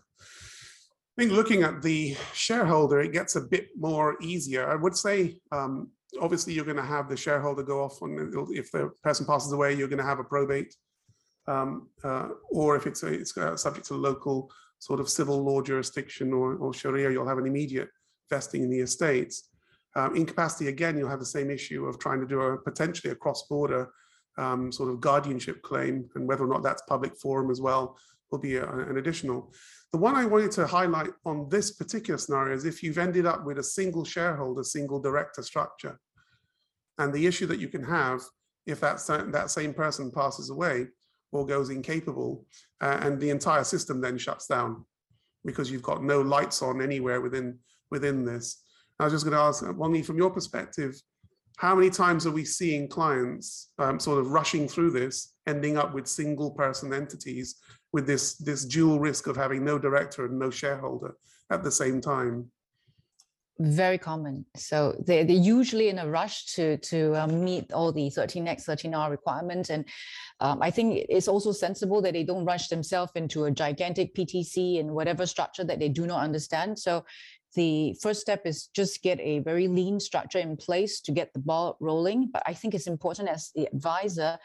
I 1.18 1.22
think 1.22 1.32
looking 1.32 1.62
at 1.64 1.82
the 1.82 2.16
shareholder, 2.32 3.01
it 3.01 3.12
gets 3.12 3.34
a 3.34 3.41
bit 3.41 3.68
more 3.76 4.16
easier. 4.22 4.70
I 4.70 4.76
would 4.76 4.97
say, 4.97 5.41
um, 5.51 5.91
obviously, 6.20 6.53
you're 6.53 6.64
going 6.64 6.76
to 6.76 6.82
have 6.82 7.09
the 7.09 7.16
shareholder 7.16 7.64
go 7.64 7.82
off 7.82 8.01
on 8.03 8.49
if 8.53 8.70
the 8.70 8.91
person 9.03 9.26
passes 9.26 9.53
away, 9.53 9.74
you're 9.74 9.89
going 9.89 9.99
to 9.99 10.05
have 10.05 10.20
a 10.20 10.24
probate, 10.24 10.76
um, 11.49 11.89
uh, 12.05 12.28
or 12.51 12.76
if 12.76 12.86
it's 12.86 13.03
a, 13.03 13.09
it's 13.09 13.36
uh, 13.36 13.57
subject 13.57 13.86
to 13.89 13.95
local 13.95 14.49
sort 14.78 15.01
of 15.01 15.09
civil 15.09 15.43
law 15.43 15.61
jurisdiction 15.61 16.32
or, 16.32 16.55
or 16.55 16.72
Sharia, 16.72 17.11
you'll 17.11 17.26
have 17.26 17.39
an 17.39 17.47
immediate 17.47 17.89
vesting 18.30 18.62
in 18.62 18.70
the 18.70 18.80
estates. 18.80 19.49
Um, 19.99 20.14
incapacity 20.14 20.68
again, 20.68 20.96
you'll 20.96 21.14
have 21.14 21.24
the 21.26 21.36
same 21.38 21.51
issue 21.51 21.86
of 21.86 21.99
trying 21.99 22.20
to 22.20 22.26
do 22.34 22.40
a 22.40 22.57
potentially 22.70 23.11
a 23.12 23.20
cross-border 23.24 23.82
um, 24.44 24.70
sort 24.78 24.90
of 24.90 25.01
guardianship 25.01 25.59
claim, 25.62 25.94
and 26.14 26.28
whether 26.28 26.44
or 26.44 26.53
not 26.55 26.62
that's 26.62 26.82
public 26.94 27.14
forum 27.22 27.51
as 27.51 27.61
well 27.61 27.84
will 28.30 28.38
be 28.38 28.57
a- 28.57 28.72
an 28.90 28.99
additional. 28.99 29.53
The 29.94 29.99
one 30.07 30.14
I 30.14 30.24
wanted 30.24 30.53
to 30.53 30.66
highlight 30.66 31.12
on 31.24 31.49
this 31.49 31.68
particular 31.72 32.18
scenario 32.18 32.55
is 32.55 32.64
if 32.64 32.82
you've 32.82 33.05
ended 33.07 33.26
up 33.26 33.40
with 33.46 33.59
a 33.59 33.70
single 33.78 34.05
shareholder, 34.05 34.62
single 34.62 35.01
director 35.01 35.42
structure, 35.42 35.99
and 36.99 37.12
the 37.12 37.26
issue 37.26 37.46
that 37.46 37.59
you 37.59 37.68
can 37.68 37.84
have 37.99 38.20
if 38.66 38.78
that 38.80 38.99
that 39.32 39.51
same 39.51 39.72
person 39.82 40.12
passes 40.20 40.51
away 40.51 40.76
or 41.32 41.44
goes 41.55 41.70
incapable, 41.70 42.46
uh, 42.84 42.99
and 43.05 43.18
the 43.18 43.30
entire 43.30 43.64
system 43.64 44.01
then 44.01 44.16
shuts 44.18 44.46
down 44.46 44.84
because 45.44 45.70
you've 45.70 45.90
got 45.90 46.05
no 46.05 46.20
lights 46.20 46.62
on 46.62 46.80
anywhere 46.88 47.20
within 47.20 47.59
within 47.90 48.24
this. 48.24 48.46
I 48.99 49.05
was 49.05 49.12
just 49.12 49.24
going 49.24 49.36
to 49.36 49.42
ask, 49.42 49.62
uh, 49.62 49.72
Wong 49.72 49.92
Lee, 49.92 50.03
from 50.03 50.16
your 50.16 50.30
perspective, 50.30 51.01
how 51.57 51.74
many 51.74 51.90
times 51.90 52.26
are 52.26 52.30
we 52.30 52.44
seeing 52.44 52.88
clients 52.88 53.70
um, 53.78 53.99
sort 53.99 54.18
of 54.18 54.30
rushing 54.30 54.68
through 54.68 54.90
this, 54.90 55.34
ending 55.46 55.76
up 55.76 55.92
with 55.92 56.07
single 56.07 56.53
person 56.53 56.92
entities 56.92 57.57
with 57.92 58.07
this 58.07 58.36
this 58.36 58.64
dual 58.64 59.01
risk 59.01 59.26
of 59.26 59.36
having 59.36 59.64
no 59.64 59.78
director 59.78 60.26
and 60.26 60.38
no 60.38 60.51
shareholder 60.51 61.14
at 61.51 61.64
the 61.64 61.70
same 61.70 62.01
time? 62.01 62.51
Very 63.61 63.99
common. 63.99 64.46
So 64.55 64.94
they 65.05 65.24
they're 65.24 65.36
usually 65.36 65.88
in 65.88 65.99
a 65.99 66.09
rush 66.09 66.46
to 66.55 66.76
to 66.76 67.16
um, 67.16 67.42
meet 67.42 67.72
all 67.72 67.90
the 67.90 68.09
13x 68.09 68.64
13r 68.64 69.11
requirements, 69.11 69.70
and 69.70 69.84
um, 70.38 70.62
I 70.62 70.70
think 70.70 71.07
it's 71.09 71.26
also 71.26 71.51
sensible 71.51 72.01
that 72.03 72.12
they 72.12 72.22
don't 72.22 72.44
rush 72.44 72.68
themselves 72.68 73.11
into 73.16 73.46
a 73.46 73.51
gigantic 73.51 74.14
PTC 74.14 74.78
and 74.78 74.92
whatever 74.92 75.26
structure 75.26 75.64
that 75.64 75.80
they 75.80 75.88
do 75.88 76.07
not 76.07 76.22
understand. 76.22 76.78
So 76.78 77.05
the 77.55 77.94
first 78.03 78.20
step 78.20 78.42
is 78.44 78.66
just 78.74 79.03
get 79.03 79.18
a 79.20 79.38
very 79.40 79.68
lean 79.68 80.01
structure 80.01 80.38
in 80.38 80.57
place 80.57 81.01
to 81.01 81.12
get 81.12 81.32
the 81.32 81.38
ball 81.38 81.76
rolling. 81.80 82.30
But 82.32 82.42
I 82.46 82.55
think 82.55 82.74
it's 82.74 82.86
important 82.86 83.28
as 83.28 83.51
the 83.55 83.66
advisor 83.66 84.38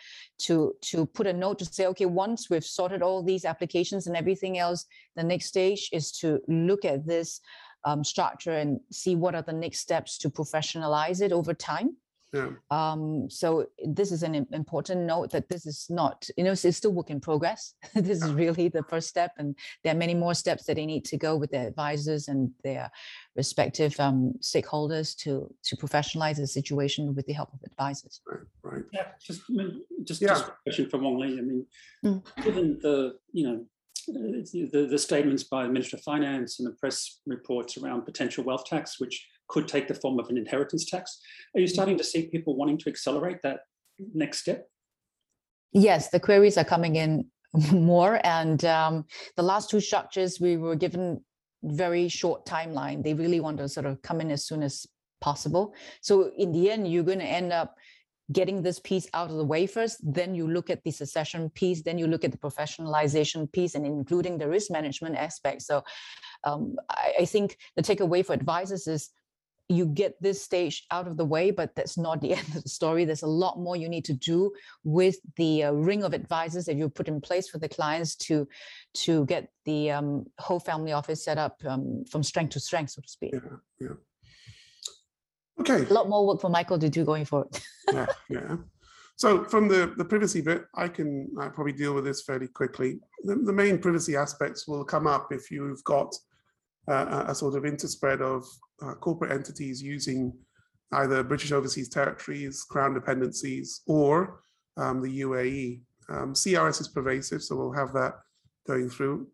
to 0.43 0.73
to 0.81 1.05
put 1.05 1.27
a 1.27 1.33
note 1.33 1.59
to 1.59 1.65
say, 1.65 1.87
okay, 1.87 2.05
once 2.05 2.49
we've 2.49 2.65
sorted 2.65 3.01
all 3.01 3.23
these 3.23 3.45
applications 3.45 4.07
and 4.07 4.15
everything 4.15 4.57
else, 4.57 4.85
the 5.15 5.23
next 5.23 5.47
stage 5.47 5.89
is 5.91 6.11
to 6.19 6.39
look 6.47 6.85
at 6.85 7.05
this 7.05 7.41
um, 7.85 8.03
structure 8.03 8.51
and 8.51 8.79
see 8.91 9.15
what 9.15 9.35
are 9.35 9.41
the 9.41 9.53
next 9.53 9.79
steps 9.79 10.17
to 10.19 10.29
professionalize 10.29 11.21
it 11.21 11.31
over 11.31 11.53
time. 11.53 11.97
Yeah. 12.33 12.49
Um, 12.71 13.29
so 13.29 13.67
this 13.85 14.11
is 14.11 14.23
an 14.23 14.47
important 14.51 15.01
note 15.01 15.29
that 15.31 15.49
this 15.49 15.67
is 15.67 15.85
not, 15.89 16.27
you 16.35 16.43
know, 16.43 16.51
it's 16.51 16.77
still 16.77 16.91
work 16.91 17.11
in 17.11 17.19
progress. 17.19 17.75
this 17.93 18.23
is 18.23 18.33
really 18.33 18.69
the 18.69 18.83
first 18.89 19.07
step, 19.07 19.31
and 19.37 19.55
there 19.83 19.93
are 19.93 19.97
many 19.97 20.15
more 20.15 20.33
steps 20.33 20.63
that 20.65 20.75
they 20.75 20.85
need 20.87 21.05
to 21.05 21.17
go 21.17 21.37
with 21.37 21.51
their 21.51 21.67
advisors 21.67 22.27
and 22.29 22.49
their 22.63 22.89
respective 23.35 23.97
um, 23.99 24.33
stakeholders 24.41 25.15
to 25.17 25.53
to 25.63 25.77
professionalize 25.77 26.37
the 26.37 26.47
situation 26.47 27.13
with 27.13 27.27
the 27.27 27.33
help 27.33 27.53
of 27.53 27.59
advisors. 27.65 28.21
Right, 28.27 28.39
right. 28.63 28.83
Yeah, 28.91 29.07
just, 29.21 29.41
I 29.49 29.53
mean, 29.53 29.81
just, 30.03 30.21
Yeah. 30.21 30.29
just 30.29 30.47
a 30.47 30.53
question 30.63 30.89
for 30.89 30.97
Wong 30.97 31.19
Lee. 31.19 31.37
I 31.37 31.41
mean, 31.41 31.65
Mm. 32.03 32.23
given 32.43 32.79
the, 32.81 33.15
you 33.31 33.47
know, 33.47 33.65
uh, 34.09 34.43
the, 34.73 34.87
the 34.89 34.97
statements 34.97 35.43
by 35.43 35.63
the 35.63 35.69
Minister 35.71 35.97
of 35.97 36.03
Finance 36.03 36.59
and 36.59 36.67
the 36.67 36.73
press 36.73 37.19
reports 37.25 37.77
around 37.77 38.01
potential 38.03 38.43
wealth 38.43 38.65
tax, 38.65 38.99
which 38.99 39.25
could 39.53 39.67
take 39.67 39.87
the 39.87 39.93
form 39.93 40.19
of 40.19 40.29
an 40.29 40.37
inheritance 40.37 40.83
tax, 40.83 41.19
are 41.55 41.61
you 41.61 41.67
starting 41.67 41.97
to 41.97 42.03
see 42.03 42.27
people 42.27 42.55
wanting 42.55 42.79
to 42.79 42.89
accelerate 42.89 43.39
that 43.43 43.59
next 44.13 44.39
step? 44.39 44.67
Yes, 45.71 46.09
the 46.09 46.19
queries 46.19 46.57
are 46.57 46.63
coming 46.65 46.95
in 46.95 47.27
more, 47.71 48.19
and 48.23 48.65
um, 48.65 49.05
the 49.37 49.43
last 49.43 49.69
two 49.69 49.79
structures 49.79 50.39
we 50.39 50.57
were 50.57 50.75
given 50.75 51.23
very 51.63 52.09
short 52.09 52.45
timeline. 52.45 53.03
They 53.03 53.13
really 53.13 53.39
want 53.39 53.59
to 53.59 53.69
sort 53.69 53.85
of 53.85 54.01
come 54.01 54.19
in 54.21 54.31
as 54.31 54.45
soon 54.45 54.63
as 54.63 54.87
possible. 55.21 55.73
So 56.01 56.31
in 56.37 56.51
the 56.51 56.71
end, 56.71 56.91
you're 56.91 57.09
going 57.11 57.19
to 57.19 57.33
end 57.41 57.53
up 57.53 57.75
getting 58.31 58.61
this 58.61 58.79
piece 58.79 59.07
out 59.13 59.29
of 59.29 59.37
the 59.37 59.45
way 59.45 59.67
first. 59.67 59.97
Then 60.03 60.33
you 60.33 60.47
look 60.47 60.69
at 60.69 60.83
the 60.83 60.91
succession 60.91 61.49
piece. 61.51 61.83
Then 61.83 61.97
you 61.97 62.07
look 62.07 62.23
at 62.25 62.31
the 62.31 62.37
professionalization 62.37 63.51
piece, 63.51 63.75
and 63.75 63.85
including 63.85 64.37
the 64.37 64.49
risk 64.49 64.71
management 64.71 65.15
aspect. 65.15 65.61
So 65.61 65.83
um, 66.43 66.75
I, 66.89 67.13
I 67.19 67.25
think 67.25 67.57
the 67.75 67.83
takeaway 67.83 68.25
for 68.25 68.33
advisors 68.33 68.87
is 68.87 69.11
you 69.69 69.85
get 69.85 70.21
this 70.21 70.41
stage 70.41 70.85
out 70.91 71.07
of 71.07 71.17
the 71.17 71.25
way, 71.25 71.51
but 71.51 71.75
that's 71.75 71.97
not 71.97 72.21
the 72.21 72.33
end 72.37 72.47
of 72.55 72.63
the 72.63 72.69
story. 72.69 73.05
There's 73.05 73.23
a 73.23 73.27
lot 73.27 73.59
more 73.59 73.75
you 73.75 73.89
need 73.89 74.05
to 74.05 74.13
do 74.13 74.51
with 74.83 75.17
the 75.37 75.65
uh, 75.65 75.71
ring 75.71 76.03
of 76.03 76.13
advisors 76.13 76.65
that 76.65 76.75
you 76.75 76.89
put 76.89 77.07
in 77.07 77.21
place 77.21 77.49
for 77.49 77.59
the 77.59 77.69
clients 77.69 78.15
to 78.15 78.47
to 79.05 79.25
get 79.25 79.49
the 79.65 79.91
um, 79.91 80.25
whole 80.39 80.59
family 80.59 80.91
office 80.91 81.23
set 81.23 81.37
up 81.37 81.61
um, 81.65 82.03
from 82.09 82.23
strength 82.23 82.51
to 82.51 82.59
strength, 82.59 82.91
so 82.91 83.01
to 83.01 83.09
speak. 83.09 83.33
Yeah, 83.33 83.57
yeah. 83.79 83.95
Okay. 85.59 85.85
A 85.85 85.93
lot 85.93 86.09
more 86.09 86.25
work 86.25 86.41
for 86.41 86.49
Michael 86.49 86.79
to 86.79 86.89
do 86.89 87.05
going 87.05 87.25
forward. 87.25 87.59
yeah, 87.93 88.07
yeah. 88.29 88.55
So 89.15 89.43
from 89.43 89.67
the, 89.67 89.93
the 89.95 90.05
privacy 90.05 90.41
bit, 90.41 90.65
I 90.75 90.87
can 90.87 91.29
uh, 91.39 91.49
probably 91.49 91.73
deal 91.73 91.93
with 91.93 92.03
this 92.03 92.23
fairly 92.23 92.47
quickly. 92.47 92.99
The, 93.23 93.35
the 93.35 93.53
main 93.53 93.77
privacy 93.77 94.15
aspects 94.15 94.67
will 94.67 94.83
come 94.83 95.05
up 95.05 95.27
if 95.31 95.51
you've 95.51 95.83
got 95.83 96.13
uh, 96.87 97.23
a, 97.27 97.31
a 97.31 97.35
sort 97.35 97.55
of 97.55 97.63
interspread 97.63 98.21
of 98.21 98.45
uh, 98.81 98.93
corporate 98.95 99.31
entities 99.31 99.81
using 99.81 100.33
either 100.93 101.23
British 101.23 101.51
overseas 101.51 101.89
territories, 101.89 102.63
crown 102.63 102.93
dependencies, 102.93 103.81
or 103.87 104.41
um, 104.77 105.01
the 105.01 105.21
UAE. 105.21 105.81
Um, 106.09 106.33
CRS 106.33 106.81
is 106.81 106.87
pervasive, 106.87 107.41
so 107.41 107.55
we'll 107.55 107.71
have 107.71 107.93
that 107.93 108.13
going 108.67 108.89
through. 108.89 109.27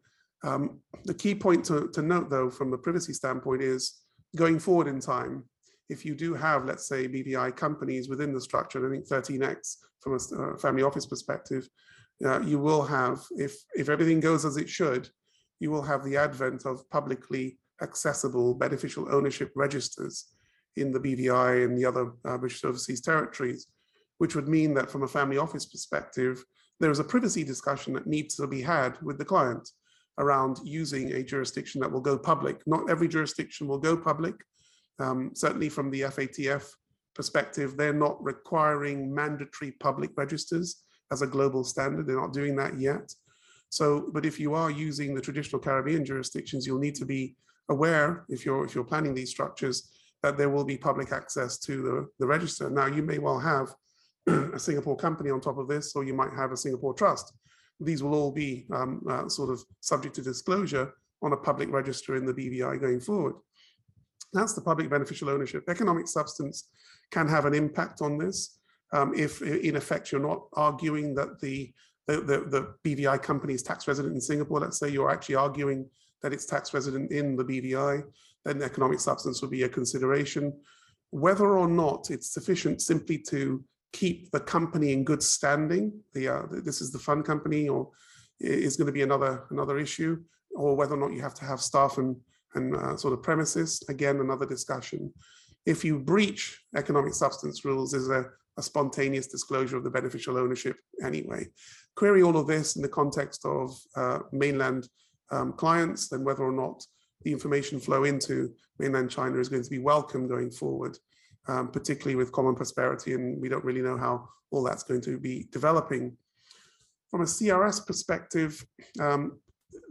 Um, 0.43 0.79
the 1.05 1.13
key 1.13 1.35
point 1.35 1.65
to, 1.65 1.89
to 1.89 2.01
note, 2.01 2.29
though, 2.29 2.49
from 2.49 2.71
the 2.71 2.77
privacy 2.77 3.13
standpoint 3.13 3.61
is 3.61 4.01
going 4.35 4.59
forward 4.59 4.87
in 4.87 4.99
time, 4.99 5.43
if 5.89 6.05
you 6.05 6.13
do 6.13 6.33
have, 6.33 6.65
let's 6.65 6.87
say, 6.87 7.07
BVI 7.07 7.55
companies 7.55 8.09
within 8.09 8.33
the 8.33 8.41
structure, 8.41 8.85
I 8.85 8.91
think 8.91 9.07
13x 9.07 9.77
from 10.01 10.13
a 10.13 10.41
uh, 10.41 10.57
family 10.57 10.83
office 10.83 11.05
perspective, 11.05 11.67
uh, 12.23 12.41
you 12.41 12.59
will 12.59 12.83
have, 12.83 13.21
if, 13.31 13.55
if 13.73 13.89
everything 13.89 14.19
goes 14.19 14.45
as 14.45 14.57
it 14.57 14.69
should, 14.69 15.09
you 15.59 15.71
will 15.71 15.81
have 15.81 16.03
the 16.03 16.17
advent 16.17 16.65
of 16.65 16.89
publicly 16.89 17.57
accessible 17.81 18.53
beneficial 18.53 19.13
ownership 19.13 19.51
registers 19.55 20.25
in 20.75 20.91
the 20.91 20.99
BVI 20.99 21.65
and 21.65 21.77
the 21.77 21.85
other 21.85 22.13
uh, 22.25 22.37
British 22.37 22.63
overseas 22.63 23.01
territories, 23.01 23.67
which 24.17 24.35
would 24.35 24.47
mean 24.47 24.73
that 24.73 24.89
from 24.89 25.03
a 25.03 25.07
family 25.07 25.37
office 25.37 25.65
perspective, 25.65 26.43
there 26.79 26.91
is 26.91 26.99
a 26.99 27.03
privacy 27.03 27.43
discussion 27.43 27.93
that 27.93 28.07
needs 28.07 28.35
to 28.35 28.47
be 28.47 28.61
had 28.61 29.01
with 29.01 29.17
the 29.17 29.25
client 29.25 29.69
around 30.17 30.59
using 30.63 31.13
a 31.13 31.23
jurisdiction 31.23 31.81
that 31.81 31.91
will 31.91 32.01
go 32.01 32.17
public. 32.17 32.61
Not 32.65 32.89
every 32.89 33.07
jurisdiction 33.07 33.67
will 33.67 33.77
go 33.77 33.97
public. 33.97 34.35
Um, 34.99 35.31
certainly 35.33 35.69
from 35.69 35.89
the 35.89 36.01
FATF 36.01 36.69
perspective, 37.15 37.77
they're 37.77 37.93
not 37.93 38.21
requiring 38.23 39.13
mandatory 39.13 39.71
public 39.79 40.11
registers 40.17 40.83
as 41.11 41.21
a 41.21 41.27
global 41.27 41.63
standard. 41.63 42.05
They're 42.05 42.19
not 42.19 42.33
doing 42.33 42.55
that 42.57 42.79
yet. 42.79 43.13
So, 43.69 44.09
but 44.11 44.25
if 44.25 44.39
you 44.39 44.53
are 44.53 44.71
using 44.71 45.13
the 45.13 45.21
traditional 45.21 45.61
Caribbean 45.61 46.03
jurisdictions, 46.03 46.65
you'll 46.65 46.79
need 46.79 46.95
to 46.95 47.05
be 47.05 47.35
aware 47.69 48.25
if 48.29 48.45
you're 48.45 48.65
if 48.65 48.73
you're 48.73 48.83
planning 48.83 49.13
these 49.13 49.29
structures 49.29 49.91
that 50.23 50.37
there 50.37 50.49
will 50.49 50.65
be 50.65 50.77
public 50.77 51.11
access 51.11 51.57
to 51.59 51.81
the, 51.81 52.07
the 52.19 52.27
register. 52.27 52.69
Now, 52.69 52.87
you 52.87 53.01
may 53.01 53.19
well 53.19 53.39
have 53.39 53.73
a 54.53 54.59
Singapore 54.59 54.97
company 54.97 55.29
on 55.29 55.39
top 55.39 55.57
of 55.57 55.67
this, 55.67 55.95
or 55.95 56.03
you 56.03 56.13
might 56.13 56.33
have 56.33 56.51
a 56.51 56.57
Singapore 56.57 56.93
trust. 56.93 57.33
These 57.79 58.03
will 58.03 58.13
all 58.13 58.31
be 58.31 58.65
um, 58.73 59.01
uh, 59.09 59.29
sort 59.29 59.49
of 59.49 59.63
subject 59.79 60.15
to 60.15 60.21
disclosure 60.21 60.93
on 61.21 61.31
a 61.31 61.37
public 61.37 61.71
register 61.71 62.17
in 62.17 62.25
the 62.25 62.33
BVI 62.33 62.81
going 62.81 62.99
forward. 62.99 63.35
That's 64.33 64.53
the 64.53 64.61
public 64.61 64.89
beneficial 64.89 65.29
ownership. 65.29 65.63
Economic 65.69 66.07
substance 66.07 66.69
can 67.11 67.27
have 67.27 67.45
an 67.45 67.53
impact 67.53 68.01
on 68.01 68.17
this 68.17 68.59
um, 68.91 69.13
if, 69.15 69.41
in 69.41 69.75
effect, 69.75 70.11
you're 70.11 70.21
not 70.21 70.47
arguing 70.53 71.13
that 71.15 71.39
the, 71.39 71.71
the, 72.09 72.21
the, 72.21 72.73
the 72.83 72.95
BVI 72.95 73.21
company 73.21 73.53
is 73.53 73.61
tax 73.61 73.87
resident 73.87 74.15
in 74.15 74.21
Singapore. 74.21 74.59
Let's 74.59 74.79
say 74.79 74.89
you're 74.89 75.11
actually 75.11 75.35
arguing 75.35 75.85
that 76.21 76.33
it's 76.33 76.45
tax 76.45 76.73
resident 76.73 77.11
in 77.11 77.35
the 77.35 77.43
BVI, 77.43 78.03
then 78.45 78.61
economic 78.61 78.99
substance 78.99 79.41
would 79.41 79.51
be 79.51 79.63
a 79.63 79.69
consideration. 79.69 80.53
Whether 81.11 81.57
or 81.57 81.67
not 81.67 82.09
it's 82.09 82.33
sufficient 82.33 82.81
simply 82.81 83.19
to 83.29 83.63
keep 83.93 84.31
the 84.31 84.39
company 84.39 84.91
in 84.91 85.03
good 85.03 85.23
standing, 85.23 85.93
the, 86.13 86.27
uh, 86.29 86.43
this 86.49 86.81
is 86.81 86.91
the 86.91 86.99
fund 86.99 87.25
company, 87.25 87.69
or 87.69 87.89
is 88.39 88.77
going 88.77 88.87
to 88.87 88.93
be 88.93 89.01
another 89.01 89.43
another 89.49 89.77
issue, 89.77 90.21
or 90.55 90.75
whether 90.75 90.95
or 90.95 90.97
not 90.97 91.13
you 91.13 91.21
have 91.21 91.33
to 91.35 91.45
have 91.45 91.61
staff 91.61 91.97
and 91.97 92.15
and 92.55 92.75
uh, 92.75 92.97
sort 92.97 93.13
of 93.13 93.21
premises, 93.21 93.83
again 93.89 94.19
another 94.19 94.45
discussion. 94.45 95.13
If 95.65 95.83
you 95.85 95.99
breach 95.99 96.59
economic 96.75 97.13
substance 97.13 97.65
rules, 97.65 97.93
is 97.93 98.09
a, 98.09 98.25
a 98.57 98.63
spontaneous 98.63 99.27
disclosure 99.27 99.77
of 99.77 99.83
the 99.83 99.89
beneficial 99.89 100.37
ownership 100.37 100.77
anyway. 101.03 101.47
Query 101.99 102.23
all 102.23 102.37
of 102.37 102.47
this 102.47 102.77
in 102.77 102.81
the 102.81 102.87
context 102.87 103.45
of 103.45 103.77
uh, 103.97 104.19
mainland 104.31 104.87
um, 105.31 105.51
clients, 105.51 106.07
then 106.07 106.23
whether 106.23 106.43
or 106.43 106.53
not 106.53 106.81
the 107.23 107.31
information 107.33 107.77
flow 107.77 108.05
into 108.05 108.53
mainland 108.77 109.11
China 109.11 109.37
is 109.37 109.49
going 109.49 109.63
to 109.63 109.69
be 109.69 109.79
welcome 109.79 110.25
going 110.25 110.49
forward, 110.49 110.97
um, 111.49 111.69
particularly 111.69 112.15
with 112.15 112.31
common 112.31 112.55
prosperity, 112.55 113.15
and 113.15 113.41
we 113.41 113.49
don't 113.49 113.65
really 113.65 113.81
know 113.81 113.97
how 113.97 114.29
all 114.49 114.63
that's 114.63 114.83
going 114.83 115.01
to 115.01 115.17
be 115.17 115.49
developing. 115.51 116.15
From 117.11 117.19
a 117.19 117.25
CRS 117.25 117.85
perspective, 117.85 118.65
um, 119.01 119.37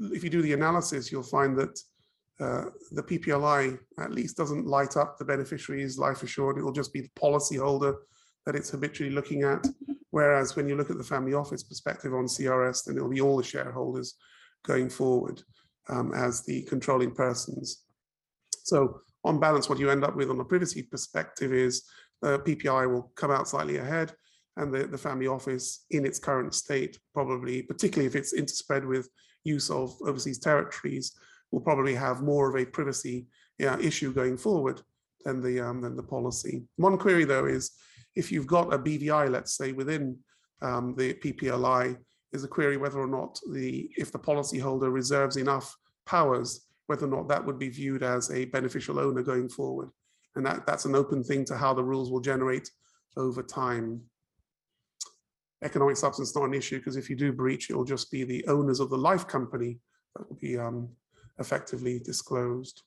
if 0.00 0.24
you 0.24 0.30
do 0.30 0.40
the 0.40 0.54
analysis, 0.54 1.12
you'll 1.12 1.22
find 1.22 1.58
that 1.58 1.78
uh, 2.40 2.70
the 2.92 3.02
PPLI 3.02 3.78
at 4.00 4.12
least 4.12 4.38
doesn't 4.38 4.66
light 4.66 4.96
up 4.96 5.18
the 5.18 5.26
beneficiaries 5.26 5.98
life 5.98 6.22
assured. 6.22 6.56
It 6.56 6.62
will 6.62 6.72
just 6.72 6.94
be 6.94 7.02
the 7.02 7.20
policyholder 7.20 7.96
that 8.46 8.56
it's 8.56 8.70
habitually 8.70 9.12
looking 9.12 9.42
at. 9.42 9.66
Whereas 10.18 10.56
when 10.56 10.68
you 10.68 10.74
look 10.74 10.90
at 10.90 10.98
the 10.98 11.04
family 11.04 11.34
office 11.34 11.62
perspective 11.62 12.12
on 12.12 12.24
CRS, 12.24 12.84
then 12.84 12.96
it'll 12.96 13.08
be 13.08 13.20
all 13.20 13.36
the 13.36 13.44
shareholders 13.44 14.16
going 14.66 14.90
forward 14.90 15.40
um, 15.88 16.12
as 16.12 16.44
the 16.44 16.62
controlling 16.62 17.12
persons. 17.12 17.84
So 18.64 19.02
on 19.22 19.38
balance, 19.38 19.68
what 19.68 19.78
you 19.78 19.90
end 19.90 20.02
up 20.02 20.16
with 20.16 20.28
on 20.28 20.40
a 20.40 20.44
privacy 20.44 20.82
perspective 20.82 21.52
is 21.52 21.84
the 22.20 22.40
PPLI 22.40 22.90
will 22.90 23.12
come 23.14 23.30
out 23.30 23.46
slightly 23.46 23.76
ahead 23.76 24.12
and 24.56 24.74
the, 24.74 24.88
the 24.88 24.98
family 24.98 25.28
office 25.28 25.84
in 25.92 26.04
its 26.04 26.18
current 26.18 26.52
state, 26.52 26.98
probably, 27.14 27.62
particularly 27.62 28.08
if 28.08 28.16
it's 28.16 28.34
interspread 28.34 28.84
with 28.84 29.08
use 29.44 29.70
of 29.70 29.94
overseas 30.04 30.40
territories, 30.40 31.16
will 31.52 31.60
probably 31.60 31.94
have 31.94 32.22
more 32.22 32.50
of 32.50 32.60
a 32.60 32.66
privacy 32.66 33.28
yeah, 33.60 33.78
issue 33.78 34.12
going 34.12 34.36
forward 34.36 34.82
than 35.24 35.40
the 35.40 35.60
um, 35.60 35.80
than 35.80 35.94
the 35.94 36.02
policy. 36.02 36.64
One 36.74 36.98
query 36.98 37.24
though 37.24 37.46
is 37.46 37.70
if 38.18 38.32
you've 38.32 38.48
got 38.48 38.74
a 38.74 38.78
BVI, 38.78 39.30
let's 39.30 39.56
say 39.56 39.70
within 39.70 40.18
um, 40.60 40.96
the 40.96 41.14
PPLI, 41.14 41.96
is 42.32 42.44
a 42.44 42.48
query 42.48 42.76
whether 42.76 42.98
or 42.98 43.06
not 43.06 43.38
the 43.52 43.88
if 43.96 44.12
the 44.12 44.18
policyholder 44.18 44.92
reserves 44.92 45.36
enough 45.36 45.74
powers, 46.04 46.66
whether 46.88 47.06
or 47.06 47.10
not 47.10 47.28
that 47.28 47.46
would 47.46 47.58
be 47.58 47.70
viewed 47.70 48.02
as 48.02 48.30
a 48.32 48.46
beneficial 48.46 48.98
owner 48.98 49.22
going 49.22 49.48
forward. 49.48 49.88
And 50.34 50.44
that, 50.44 50.66
that's 50.66 50.84
an 50.84 50.96
open 50.96 51.22
thing 51.22 51.44
to 51.46 51.56
how 51.56 51.72
the 51.72 51.82
rules 51.82 52.10
will 52.10 52.20
generate 52.20 52.68
over 53.16 53.42
time. 53.42 54.02
Economic 55.62 55.96
substance 55.96 56.34
not 56.34 56.44
an 56.44 56.54
issue 56.54 56.78
because 56.78 56.96
if 56.96 57.08
you 57.08 57.16
do 57.16 57.32
breach, 57.32 57.70
it 57.70 57.76
will 57.76 57.84
just 57.84 58.10
be 58.10 58.24
the 58.24 58.44
owners 58.48 58.80
of 58.80 58.90
the 58.90 58.98
life 58.98 59.26
company 59.26 59.78
that 60.14 60.28
will 60.28 60.38
be 60.40 60.58
um, 60.58 60.88
effectively 61.38 62.00
disclosed. 62.00 62.82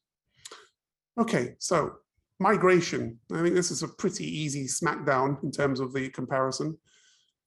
Okay, 1.18 1.56
so 1.58 1.96
migration. 2.42 3.20
I 3.32 3.42
think 3.44 3.54
this 3.54 3.72
is 3.72 3.84
a 3.84 3.88
pretty 3.88 4.26
easy 4.26 4.66
smackdown 4.66 5.42
in 5.44 5.52
terms 5.52 5.80
of 5.80 5.94
the 5.94 6.10
comparison. 6.10 6.76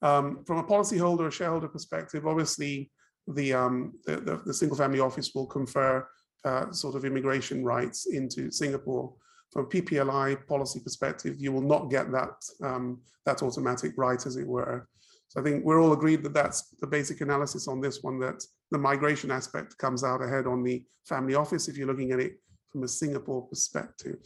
Um, 0.03 0.45
from 0.47 0.59
a 0.59 0.65
policyholder 0.65 1.21
or 1.21 1.31
shareholder 1.31 1.69
perspective, 1.69 2.27
obviously 2.27 2.93
the, 3.27 3.55
um, 3.55 3.95
the, 4.07 4.17
the, 4.17 4.43
the, 4.45 4.55
single 4.55 4.77
family 4.77 5.01
office 5.01 5.33
will 5.35 5.47
confer 5.47 6.07
uh, 6.45 6.71
sort 6.71 6.95
of 6.95 7.05
immigration 7.05 7.65
rights 7.65 8.07
into 8.07 8.51
Singapore. 8.51 9.13
From 9.51 9.65
a 9.65 9.69
PPLI 9.69 10.47
policy 10.47 10.81
perspective, 10.81 11.37
you 11.39 11.53
will 11.53 11.63
not 11.63 11.91
get 11.91 12.13
that, 12.13 12.35
um, 12.63 13.01
that 13.25 13.43
automatic 13.43 13.93
right, 13.97 14.25
as 14.27 14.37
it 14.37 14.47
were. 14.47 14.89
So 15.29 15.41
I 15.41 15.45
think 15.45 15.65
we're 15.65 15.81
all 15.81 15.93
agreed 15.93 16.23
that 16.23 16.35
that's 16.35 16.75
the 16.81 16.87
basic 16.87 17.21
analysis 17.21 17.67
on 17.67 17.81
this 17.81 18.03
one, 18.03 18.21
that 18.21 18.45
the 18.71 18.79
migration 18.79 19.31
aspect 19.31 19.79
comes 19.79 20.05
out 20.05 20.23
ahead 20.23 20.47
on 20.47 20.63
the 20.63 20.85
family 21.05 21.35
office 21.35 21.67
if 21.67 21.77
you're 21.77 21.87
looking 21.87 22.13
at 22.13 22.21
it 22.21 22.35
from 22.71 22.83
a 22.83 22.89
Singapore 22.89 23.47
perspective. 23.49 24.19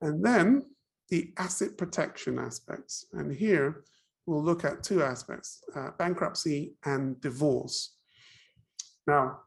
And 0.00 0.24
then 0.24 0.62
the 1.08 1.32
asset 1.38 1.76
protection 1.78 2.38
aspects. 2.38 3.06
And 3.12 3.34
here, 3.34 3.84
we'll 4.26 4.42
look 4.42 4.64
at 4.64 4.82
two 4.82 5.02
aspects, 5.02 5.62
uh, 5.74 5.90
bankruptcy 5.98 6.74
and 6.84 7.20
divorce. 7.20 7.94
Now, 9.06 9.40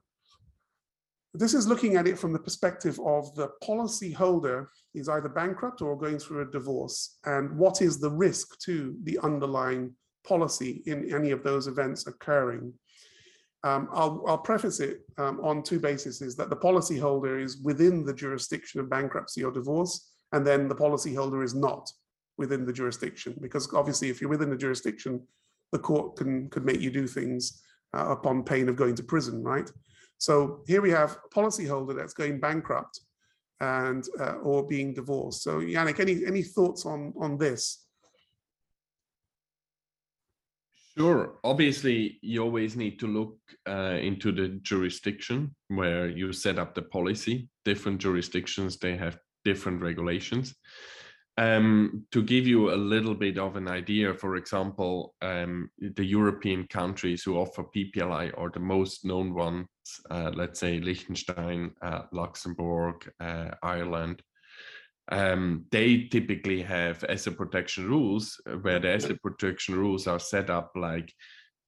this 1.33 1.53
is 1.53 1.67
looking 1.67 1.95
at 1.95 2.07
it 2.07 2.17
from 2.17 2.33
the 2.33 2.39
perspective 2.39 2.99
of 3.05 3.35
the 3.35 3.49
policy 3.63 4.11
holder 4.11 4.71
is 4.95 5.09
either 5.09 5.29
bankrupt 5.29 5.81
or 5.81 5.97
going 5.97 6.17
through 6.17 6.41
a 6.41 6.51
divorce, 6.51 7.19
and 7.25 7.55
what 7.55 7.81
is 7.81 7.99
the 7.99 8.09
risk 8.09 8.57
to 8.61 8.95
the 9.03 9.19
underlying 9.21 9.93
policy 10.25 10.81
in 10.85 11.13
any 11.13 11.31
of 11.31 11.43
those 11.43 11.67
events 11.67 12.07
occurring. 12.07 12.73
Um, 13.63 13.89
I'll, 13.91 14.23
I'll, 14.27 14.37
preface 14.37 14.79
it 14.79 15.01
um, 15.17 15.39
on 15.43 15.63
two 15.63 15.79
bases, 15.79 16.35
that 16.37 16.49
the 16.49 16.55
policyholder 16.55 17.43
is 17.43 17.57
within 17.57 18.05
the 18.05 18.13
jurisdiction 18.13 18.79
of 18.79 18.89
bankruptcy 18.89 19.43
or 19.43 19.51
divorce, 19.51 20.13
and 20.31 20.45
then 20.45 20.67
the 20.67 20.75
policyholder 20.75 21.43
is 21.43 21.55
not 21.55 21.91
within 22.37 22.65
the 22.65 22.73
jurisdiction 22.73 23.35
because 23.41 23.73
obviously 23.73 24.09
if 24.09 24.21
you're 24.21 24.29
within 24.29 24.49
the 24.49 24.55
jurisdiction 24.55 25.21
the 25.71 25.79
court 25.79 26.15
can 26.15 26.49
could 26.49 26.65
make 26.65 26.81
you 26.81 26.91
do 26.91 27.07
things 27.07 27.61
uh, 27.95 28.07
upon 28.09 28.43
pain 28.43 28.69
of 28.69 28.75
going 28.75 28.95
to 28.95 29.03
prison 29.03 29.43
right 29.43 29.69
so 30.17 30.63
here 30.67 30.81
we 30.81 30.91
have 30.91 31.17
a 31.25 31.35
policyholder 31.35 31.95
that's 31.95 32.13
going 32.13 32.39
bankrupt 32.39 33.01
and 33.61 34.05
uh, 34.19 34.35
or 34.35 34.65
being 34.65 34.93
divorced 34.93 35.43
so 35.43 35.59
yannick 35.59 35.99
any 35.99 36.25
any 36.25 36.41
thoughts 36.41 36.85
on 36.85 37.13
on 37.19 37.37
this 37.37 37.85
Sure. 40.97 41.39
Obviously, 41.45 42.19
you 42.21 42.43
always 42.43 42.75
need 42.75 42.99
to 42.99 43.07
look 43.07 43.37
uh, 43.65 43.97
into 44.01 44.33
the 44.33 44.49
jurisdiction 44.63 45.55
where 45.69 46.09
you 46.09 46.33
set 46.33 46.59
up 46.59 46.75
the 46.75 46.81
policy. 46.81 47.47
Different 47.63 48.01
jurisdictions, 48.01 48.75
they 48.77 48.97
have 48.97 49.17
different 49.43 49.81
regulations. 49.81 50.55
Um, 51.37 52.05
to 52.11 52.21
give 52.21 52.45
you 52.45 52.73
a 52.73 52.75
little 52.75 53.15
bit 53.15 53.37
of 53.37 53.55
an 53.55 53.69
idea, 53.69 54.13
for 54.13 54.35
example, 54.35 55.15
um, 55.21 55.69
the 55.79 56.03
European 56.03 56.67
countries 56.67 57.23
who 57.23 57.37
offer 57.37 57.63
PPLI 57.63 58.37
are 58.37 58.49
the 58.49 58.59
most 58.59 59.05
known 59.05 59.33
ones, 59.33 59.67
uh, 60.09 60.31
let's 60.35 60.59
say 60.59 60.81
Liechtenstein, 60.81 61.71
uh, 61.81 62.01
Luxembourg, 62.11 63.09
uh, 63.21 63.51
Ireland. 63.63 64.21
Um, 65.11 65.65
they 65.71 66.09
typically 66.11 66.61
have 66.61 67.05
asset 67.07 67.37
protection 67.37 67.87
rules 67.87 68.39
uh, 68.45 68.57
where 68.57 68.79
the 68.79 68.93
asset 68.93 69.21
protection 69.23 69.75
rules 69.75 70.07
are 70.07 70.19
set 70.19 70.49
up 70.49 70.71
like 70.75 71.13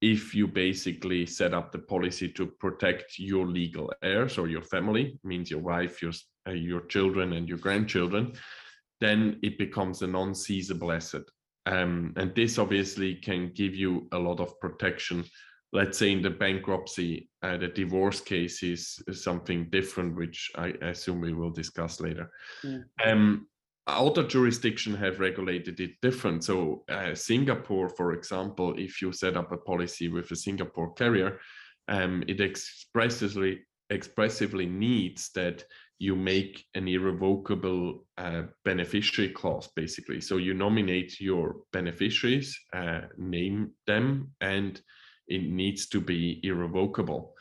if 0.02 0.34
you 0.34 0.48
basically 0.48 1.26
set 1.26 1.54
up 1.54 1.72
the 1.72 1.80
policy 1.80 2.28
to 2.30 2.48
protect 2.48 3.20
your 3.20 3.46
legal 3.48 3.94
heirs 4.02 4.38
or 4.38 4.48
your 4.48 4.64
family, 4.64 5.20
means 5.24 5.50
your 5.50 5.62
wife, 5.62 6.02
your, 6.02 6.12
uh, 6.48 6.52
your 6.52 6.82
children, 6.82 7.34
and 7.34 7.48
your 7.48 7.58
grandchildren, 7.58 8.34
then 9.00 9.40
it 9.42 9.58
becomes 9.58 10.02
a 10.02 10.08
non-seizable 10.08 10.92
asset. 10.92 11.24
Um, 11.66 12.14
and 12.16 12.34
this 12.36 12.58
obviously 12.58 13.16
can 13.16 13.52
give 13.54 13.76
you 13.76 14.08
a 14.12 14.18
lot 14.18 14.40
of 14.40 14.60
protection. 14.60 15.26
Let's 15.74 15.98
say 15.98 16.12
in 16.12 16.22
the 16.22 16.30
bankruptcy, 16.30 17.30
uh, 17.44 17.58
the 17.58 17.68
divorce 17.68 18.20
case 18.20 18.62
is, 18.64 19.02
something 19.12 19.70
different, 19.70 20.16
which 20.16 20.52
I 20.56 20.74
assume 20.82 21.22
we 21.22 21.34
will 21.34 21.52
discuss 21.52 22.02
later. 22.02 22.30
Mm. 22.64 22.84
Um, 23.06 23.48
other 23.88 24.24
jurisdictions 24.24 24.98
have 25.00 25.20
regulated 25.20 25.80
it 25.80 25.92
different. 26.02 26.44
So 26.44 26.84
uh, 26.90 27.16
Singapore, 27.16 27.90
for 27.90 28.14
example, 28.14 28.76
if 28.78 29.02
you 29.02 29.12
set 29.12 29.38
up 29.38 29.52
a 29.52 29.58
policy 29.58 30.08
with 30.08 30.32
a 30.32 30.36
Singapore 30.36 30.94
carrier, 30.94 31.40
um, 31.88 32.24
it 32.28 32.40
expressively 32.40 33.62
expressively 33.90 34.66
needs 34.66 35.32
that 35.36 35.66
you 36.02 36.16
make 36.16 36.66
an 36.74 36.88
irrevocable 36.88 38.04
uh, 38.18 38.42
beneficiary 38.66 39.30
clause, 39.30 39.70
basically. 39.76 40.20
So 40.20 40.38
you 40.38 40.56
nominate 40.56 41.22
your 41.22 41.58
beneficiaries, 41.72 42.60
uh, 42.74 43.02
name 43.20 43.74
them, 43.86 44.32
and 44.42 44.82
it 45.28 45.44
needs 45.44 45.86
to 45.90 46.02
be 46.02 46.40
irrevocable. 46.42 47.36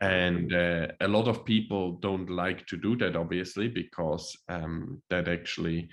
And 0.00 0.52
uh, 0.52 0.88
a 1.00 1.06
lot 1.06 1.28
of 1.28 1.44
people 1.44 2.00
don't 2.00 2.28
like 2.28 2.66
to 2.66 2.76
do 2.76 2.96
that, 2.96 3.14
obviously, 3.14 3.68
because 3.68 4.36
um, 4.48 5.00
that 5.08 5.28
actually 5.28 5.88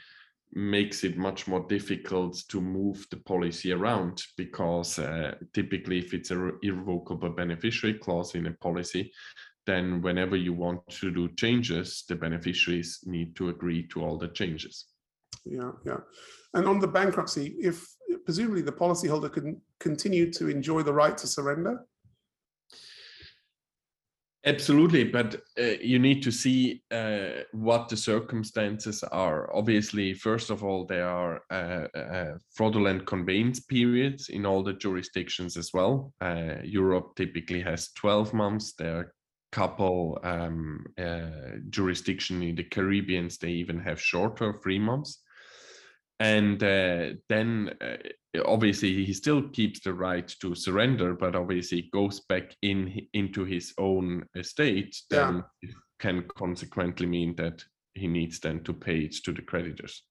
makes 0.54 1.04
it 1.04 1.18
much 1.18 1.48
more 1.48 1.68
difficult 1.68 2.42
to 2.50 2.60
move 2.60 3.06
the 3.12 3.18
policy 3.18 3.74
around 3.74 4.24
because 4.38 4.98
uh, 4.98 5.36
typically 5.54 6.00
if 6.00 6.16
it's 6.16 6.32
an 6.32 6.58
irrevocable 6.64 7.30
beneficiary 7.30 8.00
clause 8.00 8.34
in 8.34 8.48
a 8.48 8.54
policy 8.54 9.12
then 9.68 10.02
whenever 10.02 10.36
you 10.36 10.54
want 10.54 10.88
to 10.88 11.12
do 11.12 11.30
changes, 11.36 12.04
the 12.10 12.16
beneficiaries 12.16 13.02
need 13.06 13.36
to 13.36 13.50
agree 13.50 13.86
to 13.90 14.04
all 14.04 14.18
the 14.18 14.30
changes. 14.30 14.86
Yeah, 15.46 15.72
yeah. 15.86 16.00
And 16.54 16.68
on 16.68 16.80
the 16.80 16.88
bankruptcy, 16.88 17.56
if 17.60 17.86
presumably 18.26 18.62
the 18.62 18.72
policyholder 18.72 19.32
can 19.32 19.62
continue 19.80 20.32
to 20.34 20.50
enjoy 20.50 20.82
the 20.82 20.94
right 20.94 21.18
to 21.18 21.28
surrender. 21.28 21.86
Absolutely, 24.46 25.04
but 25.04 25.42
uh, 25.60 25.76
you 25.82 26.00
need 26.00 26.24
to 26.24 26.32
see 26.32 26.82
uh, 26.92 27.44
what 27.52 27.90
the 27.90 27.98
circumstances 27.98 29.04
are. 29.04 29.54
Obviously, 29.54 30.14
first 30.14 30.50
of 30.50 30.64
all, 30.64 30.86
there 30.86 31.10
are 31.10 31.42
uh, 31.52 31.88
uh 31.98 32.38
fraudulent 32.54 33.06
conveyance 33.06 33.60
periods 33.60 34.30
in 34.30 34.46
all 34.46 34.64
the 34.64 34.74
jurisdictions 34.74 35.58
as 35.58 35.74
well. 35.74 36.14
Uh, 36.22 36.56
Europe 36.64 37.16
typically 37.18 37.62
has 37.62 37.92
12 37.96 38.34
months. 38.34 38.74
There 38.74 38.98
are 39.00 39.14
couple 39.58 40.20
um, 40.24 40.86
uh, 41.00 41.58
jurisdiction 41.72 42.44
in 42.44 42.56
the 42.56 42.64
Caribbean, 42.64 43.28
they 43.42 43.50
even 43.50 43.80
have 43.80 44.00
shorter 44.00 44.54
three 44.54 44.78
months. 44.78 45.24
And 46.20 46.62
uh, 46.62 47.18
then 47.28 47.72
uh, 47.82 47.98
obviously 48.46 49.04
he 49.04 49.14
still 49.14 49.50
keeps 49.50 49.80
the 49.80 49.94
right 49.94 50.28
to 50.42 50.54
surrender, 50.54 51.16
but 51.16 51.36
obviously 51.36 51.90
goes 51.92 52.20
back 52.30 52.56
in 52.62 53.02
into 53.14 53.46
his 53.46 53.74
own 53.80 54.26
estate, 54.36 54.96
then 55.10 55.44
yeah. 55.64 55.72
can 56.00 56.26
consequently 56.36 57.08
mean 57.08 57.36
that 57.38 57.64
he 57.96 58.08
needs 58.08 58.40
then 58.40 58.64
to 58.64 58.74
pay 58.74 59.00
it 59.00 59.16
to 59.26 59.32
the 59.32 59.42
creditors. 59.42 60.04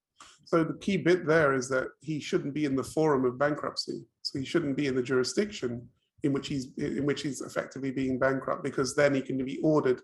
So 0.44 0.64
the 0.64 0.78
key 0.78 0.96
bit 0.96 1.24
there 1.24 1.54
is 1.54 1.68
that 1.68 1.88
he 2.00 2.18
shouldn't 2.20 2.54
be 2.54 2.64
in 2.64 2.76
the 2.76 2.90
forum 2.94 3.24
of 3.24 3.38
bankruptcy. 3.38 4.04
So 4.22 4.38
he 4.40 4.44
shouldn't 4.44 4.76
be 4.76 4.86
in 4.88 4.96
the 4.96 5.02
jurisdiction 5.02 5.88
in 6.22 6.32
which 6.32 6.48
he's 6.48 6.68
in 6.78 7.06
which 7.06 7.22
he's 7.22 7.40
effectively 7.40 7.90
being 7.90 8.18
bankrupt 8.18 8.64
because 8.64 8.94
then 8.94 9.14
he 9.14 9.22
can 9.22 9.42
be 9.44 9.58
ordered 9.62 10.00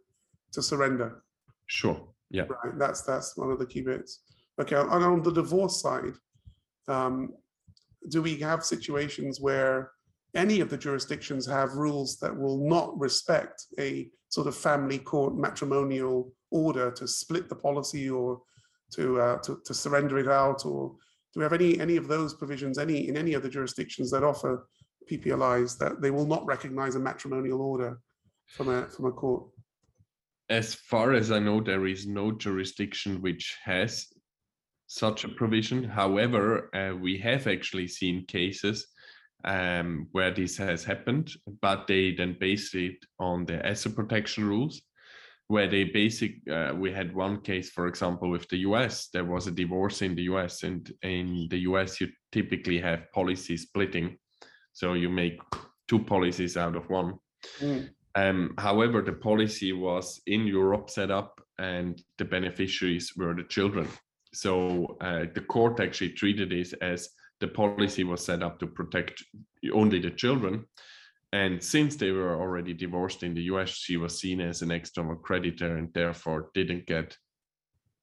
to 0.52 0.62
surrender. 0.62 1.22
Sure. 1.66 2.08
Yeah. 2.30 2.44
Right. 2.64 2.78
That's 2.78 3.02
that's 3.02 3.36
one 3.36 3.50
of 3.50 3.58
the 3.58 3.66
key 3.66 3.82
bits. 3.82 4.20
Okay. 4.60 4.76
And 4.76 4.90
on 4.90 5.22
the 5.22 5.32
divorce 5.32 5.80
side, 5.80 6.14
um, 6.88 7.30
do 8.08 8.22
we 8.22 8.36
have 8.36 8.64
situations 8.64 9.40
where 9.40 9.92
any 10.34 10.60
of 10.60 10.70
the 10.70 10.78
jurisdictions 10.78 11.46
have 11.46 11.74
rules 11.74 12.18
that 12.18 12.36
will 12.36 12.66
not 12.66 12.98
respect 12.98 13.66
a 13.78 14.08
sort 14.28 14.46
of 14.46 14.56
family 14.56 14.98
court 14.98 15.36
matrimonial 15.36 16.32
order 16.50 16.90
to 16.90 17.06
split 17.06 17.48
the 17.48 17.54
policy 17.54 18.08
or 18.08 18.40
to 18.94 19.20
uh, 19.20 19.38
to, 19.38 19.60
to 19.64 19.74
surrender 19.74 20.18
it 20.18 20.28
out 20.28 20.64
or 20.64 20.94
do 21.32 21.40
we 21.40 21.42
have 21.42 21.52
any 21.52 21.78
any 21.80 21.96
of 21.96 22.08
those 22.08 22.34
provisions 22.34 22.78
any 22.78 23.08
in 23.08 23.16
any 23.16 23.34
of 23.34 23.42
the 23.42 23.48
jurisdictions 23.48 24.10
that 24.10 24.24
offer 24.24 24.66
PPLIs 25.10 25.78
that 25.78 26.00
they 26.00 26.10
will 26.10 26.26
not 26.26 26.46
recognize 26.46 26.94
a 26.94 27.00
matrimonial 27.00 27.60
order 27.60 27.98
from 28.46 28.68
a 28.68 28.86
from 28.88 29.06
a 29.06 29.12
court. 29.12 29.44
As 30.48 30.74
far 30.74 31.12
as 31.12 31.30
I 31.30 31.38
know, 31.38 31.60
there 31.60 31.86
is 31.86 32.06
no 32.06 32.32
jurisdiction 32.32 33.22
which 33.22 33.56
has 33.64 34.08
such 34.86 35.24
a 35.24 35.28
provision. 35.28 35.82
However, 35.84 36.68
uh, 36.74 36.94
we 36.94 37.16
have 37.18 37.46
actually 37.46 37.88
seen 37.88 38.26
cases 38.26 38.86
um, 39.44 40.08
where 40.12 40.30
this 40.30 40.56
has 40.58 40.84
happened, 40.84 41.32
but 41.60 41.86
they 41.86 42.12
then 42.12 42.36
based 42.38 42.74
it 42.74 42.96
on 43.18 43.46
the 43.46 43.64
asset 43.66 43.94
protection 43.96 44.44
rules, 44.44 44.82
where 45.48 45.68
they 45.68 45.84
basic. 45.84 46.32
Uh, 46.50 46.72
we 46.76 46.92
had 46.92 47.14
one 47.14 47.40
case, 47.40 47.70
for 47.70 47.86
example, 47.86 48.30
with 48.30 48.48
the 48.48 48.58
U.S. 48.58 49.08
There 49.12 49.24
was 49.24 49.46
a 49.46 49.50
divorce 49.50 50.02
in 50.02 50.14
the 50.14 50.24
U.S., 50.24 50.62
and 50.62 50.90
in 51.02 51.48
the 51.50 51.60
U.S. 51.70 52.00
you 52.00 52.08
typically 52.30 52.78
have 52.80 53.10
policy 53.12 53.56
splitting, 53.56 54.18
so 54.72 54.94
you 54.94 55.08
make 55.08 55.38
two 55.88 55.98
policies 55.98 56.56
out 56.56 56.76
of 56.76 56.88
one. 56.88 57.18
Mm. 57.60 57.90
Um, 58.14 58.54
however, 58.58 59.02
the 59.02 59.12
policy 59.12 59.72
was 59.72 60.20
in 60.26 60.46
Europe 60.46 60.90
set 60.90 61.10
up, 61.10 61.40
and 61.58 62.02
the 62.18 62.24
beneficiaries 62.24 63.12
were 63.16 63.34
the 63.34 63.44
children. 63.44 63.88
So 64.34 64.96
uh, 65.00 65.26
the 65.34 65.40
court 65.40 65.80
actually 65.80 66.10
treated 66.10 66.50
this 66.50 66.72
as 66.74 67.10
the 67.40 67.48
policy 67.48 68.04
was 68.04 68.24
set 68.24 68.42
up 68.42 68.58
to 68.60 68.66
protect 68.66 69.22
only 69.72 69.98
the 69.98 70.10
children. 70.10 70.64
And 71.32 71.62
since 71.62 71.96
they 71.96 72.10
were 72.10 72.38
already 72.38 72.74
divorced 72.74 73.22
in 73.22 73.34
the 73.34 73.42
US, 73.44 73.70
she 73.70 73.96
was 73.96 74.18
seen 74.18 74.40
as 74.40 74.62
an 74.62 74.70
external 74.70 75.16
creditor 75.16 75.76
and 75.76 75.92
therefore 75.94 76.50
didn't 76.54 76.86
get 76.86 77.16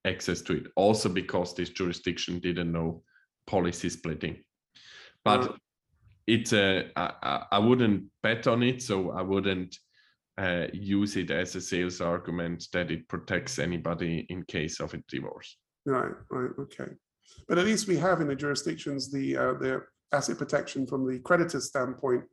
access 0.06 0.42
to 0.42 0.54
it. 0.58 0.64
Also, 0.76 1.10
because 1.10 1.54
this 1.54 1.70
jurisdiction 1.70 2.40
didn't 2.40 2.72
know 2.72 3.04
policy 3.46 3.90
splitting. 3.90 4.44
But 5.24 5.56
it's 6.30 6.54
a 6.54 6.92
I, 6.96 7.46
I 7.52 7.60
wouldn't 7.60 8.06
bet 8.24 8.48
on 8.48 8.64
it, 8.64 8.82
so 8.82 9.12
I 9.12 9.22
wouldn't 9.22 9.78
uh, 10.38 10.68
use 10.74 11.18
it 11.18 11.32
as 11.32 11.56
a 11.56 11.62
sales 11.62 12.00
argument 12.02 12.68
that 12.72 12.92
it 12.92 13.08
protects 13.08 13.60
anybody 13.60 14.26
in 14.30 14.44
case 14.44 14.80
of 14.80 14.94
a 14.94 15.04
divorce. 15.10 15.58
Right, 15.86 16.14
right, 16.30 16.52
okay. 16.60 16.92
But 17.48 17.58
at 17.58 17.66
least 17.66 17.88
we 17.88 17.98
have 17.98 18.22
in 18.22 18.28
the 18.28 18.36
jurisdictions 18.36 19.12
the 19.12 19.36
uh, 19.36 19.54
the 19.54 19.82
asset 20.12 20.38
protection 20.38 20.86
from 20.86 21.08
the 21.08 21.20
creditor's 21.20 21.68
standpoint, 21.68 22.24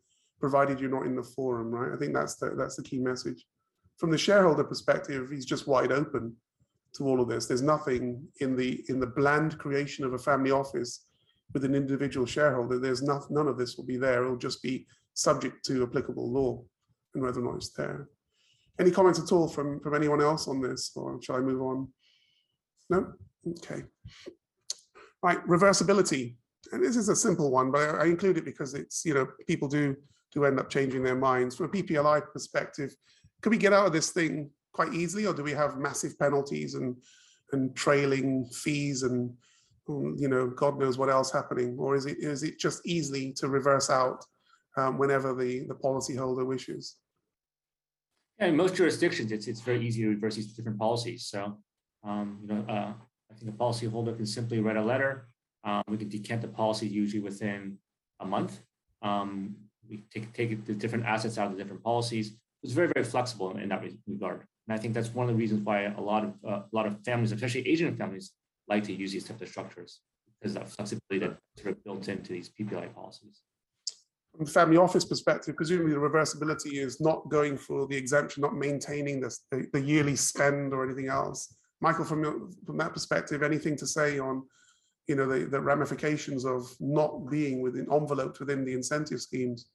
provided 0.40 0.80
you're 0.80 0.90
not 0.90 1.06
in 1.06 1.16
the 1.16 1.22
forum, 1.22 1.70
right? 1.70 1.92
I 1.92 1.96
think 1.96 2.14
that's 2.14 2.36
the 2.36 2.50
that's 2.50 2.76
the 2.76 2.82
key 2.82 2.98
message. 2.98 3.44
From 3.98 4.10
the 4.10 4.18
shareholder 4.18 4.64
perspective, 4.64 5.30
he's 5.30 5.46
just 5.46 5.66
wide 5.66 5.92
open 5.92 6.36
to 6.94 7.08
all 7.08 7.20
of 7.20 7.28
this. 7.28 7.46
There's 7.46 7.62
nothing 7.62 8.22
in 8.40 8.56
the 8.56 8.84
in 8.88 9.00
the 9.00 9.06
bland 9.06 9.58
creation 9.58 10.04
of 10.04 10.12
a 10.12 10.18
family 10.18 10.50
office 10.50 11.05
with 11.52 11.64
an 11.64 11.74
individual 11.74 12.26
shareholder, 12.26 12.78
there's 12.78 13.02
not, 13.02 13.30
none 13.30 13.48
of 13.48 13.58
this 13.58 13.76
will 13.76 13.86
be 13.86 13.96
there. 13.96 14.24
It'll 14.24 14.36
just 14.36 14.62
be 14.62 14.86
subject 15.14 15.64
to 15.66 15.82
applicable 15.82 16.30
law 16.30 16.62
and 17.14 17.22
whether 17.22 17.40
or 17.40 17.44
not 17.44 17.56
it's 17.56 17.72
there. 17.72 18.08
Any 18.78 18.90
comments 18.90 19.18
at 19.18 19.32
all 19.32 19.48
from, 19.48 19.80
from 19.80 19.94
anyone 19.94 20.20
else 20.20 20.48
on 20.48 20.60
this, 20.60 20.92
or 20.94 21.20
shall 21.22 21.36
I 21.36 21.40
move 21.40 21.62
on? 21.62 21.88
No? 22.90 23.12
Okay. 23.48 23.84
Right, 25.22 25.44
reversibility. 25.46 26.36
And 26.72 26.84
this 26.84 26.96
is 26.96 27.08
a 27.08 27.16
simple 27.16 27.50
one, 27.50 27.70
but 27.70 27.80
I, 27.80 28.02
I 28.02 28.04
include 28.06 28.38
it 28.38 28.44
because 28.44 28.74
it's, 28.74 29.04
you 29.04 29.14
know, 29.14 29.26
people 29.46 29.68
do 29.68 29.96
do 30.32 30.44
end 30.44 30.60
up 30.60 30.68
changing 30.68 31.02
their 31.02 31.16
minds. 31.16 31.56
From 31.56 31.66
a 31.66 31.68
PPLI 31.68 32.20
perspective, 32.32 32.94
can 33.40 33.50
we 33.50 33.56
get 33.56 33.72
out 33.72 33.86
of 33.86 33.92
this 33.92 34.10
thing 34.10 34.50
quite 34.72 34.92
easily, 34.92 35.24
or 35.26 35.32
do 35.32 35.42
we 35.42 35.52
have 35.52 35.78
massive 35.78 36.18
penalties 36.18 36.74
and 36.74 36.96
and 37.52 37.74
trailing 37.76 38.44
fees 38.46 39.02
and 39.02 39.32
you 39.88 40.28
know, 40.28 40.48
God 40.48 40.78
knows 40.78 40.98
what 40.98 41.10
else 41.10 41.32
happening, 41.32 41.76
or 41.78 41.94
is 41.94 42.06
it 42.06 42.18
is 42.18 42.42
it 42.42 42.58
just 42.58 42.84
easily 42.84 43.32
to 43.34 43.48
reverse 43.48 43.88
out 43.90 44.24
um, 44.76 44.98
whenever 44.98 45.34
the 45.34 45.60
the 45.66 45.74
policyholder 45.74 46.46
wishes? 46.46 46.96
Yeah, 48.38 48.46
in 48.46 48.56
most 48.56 48.74
jurisdictions, 48.74 49.32
it's 49.32 49.46
it's 49.46 49.60
very 49.60 49.86
easy 49.86 50.02
to 50.02 50.08
reverse 50.10 50.36
these 50.36 50.52
different 50.52 50.78
policies. 50.78 51.26
So, 51.26 51.58
um, 52.04 52.38
you 52.42 52.48
know, 52.48 52.64
uh, 52.68 52.92
I 53.30 53.34
think 53.34 53.50
the 53.50 53.64
policyholder 53.64 54.16
can 54.16 54.26
simply 54.26 54.60
write 54.60 54.76
a 54.76 54.82
letter. 54.82 55.28
Um, 55.64 55.82
we 55.88 55.96
can 55.96 56.08
decant 56.08 56.42
the 56.42 56.48
policy 56.48 56.86
usually 56.86 57.22
within 57.22 57.78
a 58.20 58.26
month. 58.26 58.60
Um, 59.02 59.56
we 59.88 60.04
take 60.12 60.32
take 60.32 60.64
the 60.64 60.74
different 60.74 61.06
assets 61.06 61.38
out 61.38 61.46
of 61.46 61.56
the 61.56 61.62
different 61.62 61.84
policies. 61.84 62.36
It's 62.62 62.72
very 62.72 62.88
very 62.88 63.04
flexible 63.04 63.52
in, 63.52 63.60
in 63.60 63.68
that 63.68 63.84
regard, 64.08 64.42
and 64.66 64.76
I 64.76 64.78
think 64.78 64.94
that's 64.94 65.14
one 65.14 65.28
of 65.28 65.34
the 65.34 65.38
reasons 65.38 65.62
why 65.62 65.82
a 65.84 66.00
lot 66.00 66.24
of 66.24 66.34
uh, 66.44 66.62
a 66.70 66.72
lot 66.72 66.86
of 66.86 67.04
families, 67.04 67.30
especially 67.30 67.68
Asian 67.68 67.96
families, 67.96 68.32
like 68.68 68.84
to 68.84 68.92
use 68.92 69.12
these 69.12 69.24
types 69.24 69.42
of 69.42 69.48
structures 69.48 70.00
because 70.40 70.54
that 70.54 70.68
flexibility 70.68 71.26
that's 71.26 71.62
sort 71.62 71.76
of 71.76 71.84
built 71.84 72.08
into 72.08 72.32
these 72.32 72.50
PPLI 72.50 72.94
policies. 72.94 73.42
From 74.34 74.44
the 74.44 74.50
family 74.50 74.76
office 74.76 75.04
perspective, 75.04 75.56
presumably 75.56 75.92
the 75.92 75.98
reversibility 75.98 76.84
is 76.84 77.00
not 77.00 77.28
going 77.30 77.56
for 77.56 77.86
the 77.86 77.96
exemption, 77.96 78.42
not 78.42 78.54
maintaining 78.54 79.20
this, 79.20 79.44
the, 79.50 79.66
the 79.72 79.80
yearly 79.80 80.14
spend 80.14 80.74
or 80.74 80.84
anything 80.84 81.08
else. 81.08 81.56
Michael, 81.80 82.04
from 82.04 82.22
your, 82.22 82.48
from 82.66 82.76
that 82.78 82.92
perspective, 82.92 83.42
anything 83.42 83.76
to 83.76 83.86
say 83.86 84.18
on, 84.18 84.42
you 85.08 85.14
know, 85.14 85.26
the, 85.26 85.46
the 85.46 85.60
ramifications 85.60 86.44
of 86.44 86.68
not 86.80 87.30
being 87.30 87.62
within 87.62 87.86
enveloped 87.90 88.40
within 88.40 88.64
the 88.64 88.74
incentive 88.74 89.20
schemes? 89.20 89.68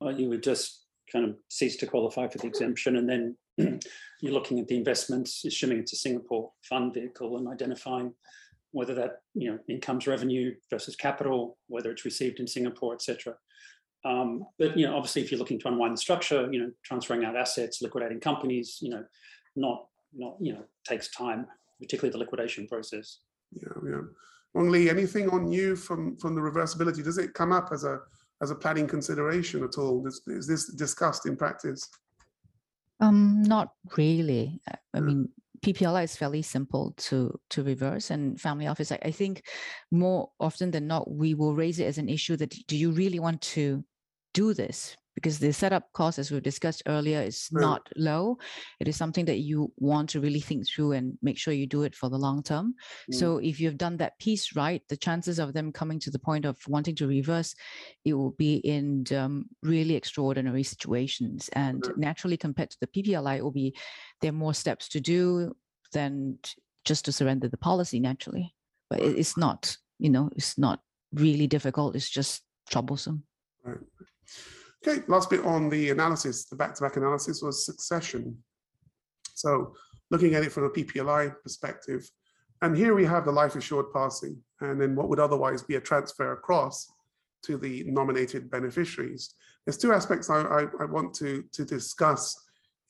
Well, 0.00 0.18
you 0.18 0.28
would 0.30 0.42
just 0.42 0.81
kind 1.12 1.24
of 1.24 1.36
cease 1.48 1.76
to 1.76 1.86
qualify 1.86 2.26
for 2.28 2.38
the 2.38 2.46
exemption 2.46 2.96
and 2.96 3.08
then 3.08 3.36
you're 4.20 4.32
looking 4.32 4.58
at 4.58 4.68
the 4.68 4.76
investments, 4.76 5.44
assuming 5.44 5.78
it's 5.78 5.92
a 5.92 5.96
Singapore 5.96 6.50
fund 6.62 6.94
vehicle 6.94 7.36
and 7.36 7.48
identifying 7.48 8.14
whether 8.70 8.94
that, 8.94 9.20
you 9.34 9.50
know, 9.50 9.58
income's 9.68 10.06
revenue 10.06 10.54
versus 10.70 10.96
capital, 10.96 11.58
whether 11.68 11.90
it's 11.90 12.06
received 12.06 12.40
in 12.40 12.46
Singapore, 12.46 12.94
etc. 12.94 13.34
Um, 14.04 14.44
but 14.58 14.76
you 14.76 14.86
know, 14.86 14.96
obviously, 14.96 15.22
if 15.22 15.30
you're 15.30 15.38
looking 15.38 15.60
to 15.60 15.68
unwind 15.68 15.94
the 15.94 16.00
structure, 16.00 16.48
you 16.50 16.60
know, 16.60 16.70
transferring 16.84 17.24
out 17.24 17.36
assets, 17.36 17.82
liquidating 17.82 18.20
companies, 18.20 18.78
you 18.80 18.90
know, 18.90 19.04
not 19.54 19.86
not 20.14 20.36
you 20.40 20.54
know 20.54 20.64
takes 20.86 21.08
time, 21.10 21.46
particularly 21.80 22.10
the 22.10 22.18
liquidation 22.18 22.66
process. 22.66 23.18
Yeah, 23.52 23.68
yeah. 23.86 24.00
Wong 24.54 24.70
Lee, 24.70 24.90
anything 24.90 25.28
on 25.28 25.50
you 25.50 25.76
from 25.76 26.16
from 26.16 26.34
the 26.34 26.40
reversibility? 26.40 27.04
Does 27.04 27.18
it 27.18 27.34
come 27.34 27.52
up 27.52 27.68
as 27.72 27.84
a 27.84 28.00
as 28.42 28.50
a 28.50 28.54
planning 28.54 28.86
consideration 28.86 29.62
at 29.62 29.78
all? 29.78 30.06
Is, 30.06 30.20
is 30.26 30.46
this 30.46 30.72
discussed 30.74 31.26
in 31.26 31.36
practice? 31.36 31.88
Um, 33.00 33.42
not 33.42 33.70
really. 33.96 34.60
I- 34.68 34.78
I 34.94 35.00
mean, 35.00 35.28
PPLI 35.64 36.04
is 36.04 36.16
fairly 36.16 36.42
simple 36.42 36.92
to 36.96 37.38
to 37.50 37.62
reverse, 37.62 38.10
and 38.10 38.38
family 38.40 38.66
office. 38.66 38.92
I, 38.92 38.98
I 39.02 39.10
think 39.10 39.44
more 39.90 40.30
often 40.38 40.70
than 40.70 40.86
not, 40.86 41.10
we 41.10 41.34
will 41.34 41.54
raise 41.54 41.78
it 41.78 41.86
as 41.86 41.98
an 41.98 42.08
issue 42.08 42.36
that 42.36 42.54
do 42.66 42.76
you 42.76 42.90
really 42.90 43.20
want 43.20 43.40
to 43.56 43.84
do 44.34 44.54
this? 44.54 44.96
Because 45.14 45.38
the 45.38 45.52
setup 45.52 45.92
cost, 45.92 46.18
as 46.18 46.30
we 46.30 46.40
discussed 46.40 46.82
earlier, 46.86 47.20
is 47.20 47.48
Right. 47.52 47.62
not 47.62 47.88
low. 47.96 48.38
It 48.80 48.88
is 48.88 48.96
something 48.96 49.26
that 49.26 49.38
you 49.40 49.72
want 49.76 50.08
to 50.10 50.20
really 50.20 50.40
think 50.40 50.66
through 50.66 50.92
and 50.92 51.18
make 51.22 51.38
sure 51.38 51.52
you 51.52 51.66
do 51.66 51.82
it 51.82 51.94
for 51.94 52.08
the 52.08 52.16
long 52.18 52.42
term. 52.42 52.74
Mm. 53.10 53.14
So 53.14 53.36
if 53.38 53.60
you've 53.60 53.76
done 53.76 53.98
that 53.98 54.18
piece 54.18 54.56
right, 54.56 54.82
the 54.88 54.96
chances 54.96 55.38
of 55.38 55.52
them 55.52 55.70
coming 55.70 56.00
to 56.00 56.10
the 56.10 56.18
point 56.18 56.44
of 56.44 56.58
wanting 56.66 56.94
to 56.96 57.06
reverse, 57.06 57.54
it 58.04 58.14
will 58.14 58.30
be 58.32 58.56
in 58.56 59.04
um, 59.14 59.46
really 59.62 59.96
extraordinary 59.96 60.62
situations. 60.62 61.50
And 61.52 61.84
Right. 61.86 61.98
naturally, 61.98 62.36
compared 62.36 62.70
to 62.70 62.78
the 62.80 62.86
PPLI, 62.86 63.36
it 63.36 63.42
will 63.44 63.52
be 63.52 63.76
there 64.20 64.30
are 64.30 64.32
more 64.32 64.54
steps 64.54 64.88
to 64.90 65.00
do 65.00 65.54
than 65.92 66.38
just 66.84 67.04
to 67.04 67.12
surrender 67.12 67.48
the 67.48 67.56
policy 67.58 68.00
naturally. 68.00 68.54
But 68.88 69.00
it, 69.00 69.18
it's 69.18 69.36
not, 69.36 69.76
you 69.98 70.10
know, 70.10 70.30
it's 70.34 70.56
not 70.58 70.80
really 71.12 71.46
difficult. 71.46 71.96
It's 71.96 72.08
just 72.10 72.42
troublesome. 72.70 73.24
Okay, 74.86 75.02
last 75.06 75.30
bit 75.30 75.44
on 75.44 75.68
the 75.68 75.90
analysis, 75.90 76.46
the 76.46 76.56
back-to-back 76.56 76.96
analysis 76.96 77.40
was 77.40 77.64
succession. 77.64 78.36
So 79.34 79.74
looking 80.10 80.34
at 80.34 80.42
it 80.42 80.50
from 80.50 80.64
a 80.64 80.70
PPLI 80.70 81.34
perspective, 81.42 82.10
and 82.62 82.76
here 82.76 82.94
we 82.94 83.04
have 83.04 83.24
the 83.24 83.32
life 83.32 83.54
assured 83.54 83.92
passing, 83.94 84.36
and 84.60 84.80
then 84.80 84.96
what 84.96 85.08
would 85.08 85.20
otherwise 85.20 85.62
be 85.62 85.76
a 85.76 85.80
transfer 85.80 86.32
across 86.32 86.90
to 87.44 87.56
the 87.56 87.84
nominated 87.86 88.50
beneficiaries. 88.50 89.34
There's 89.64 89.78
two 89.78 89.92
aspects 89.92 90.30
I, 90.30 90.42
I, 90.42 90.66
I 90.80 90.84
want 90.84 91.14
to, 91.14 91.44
to 91.52 91.64
discuss 91.64 92.36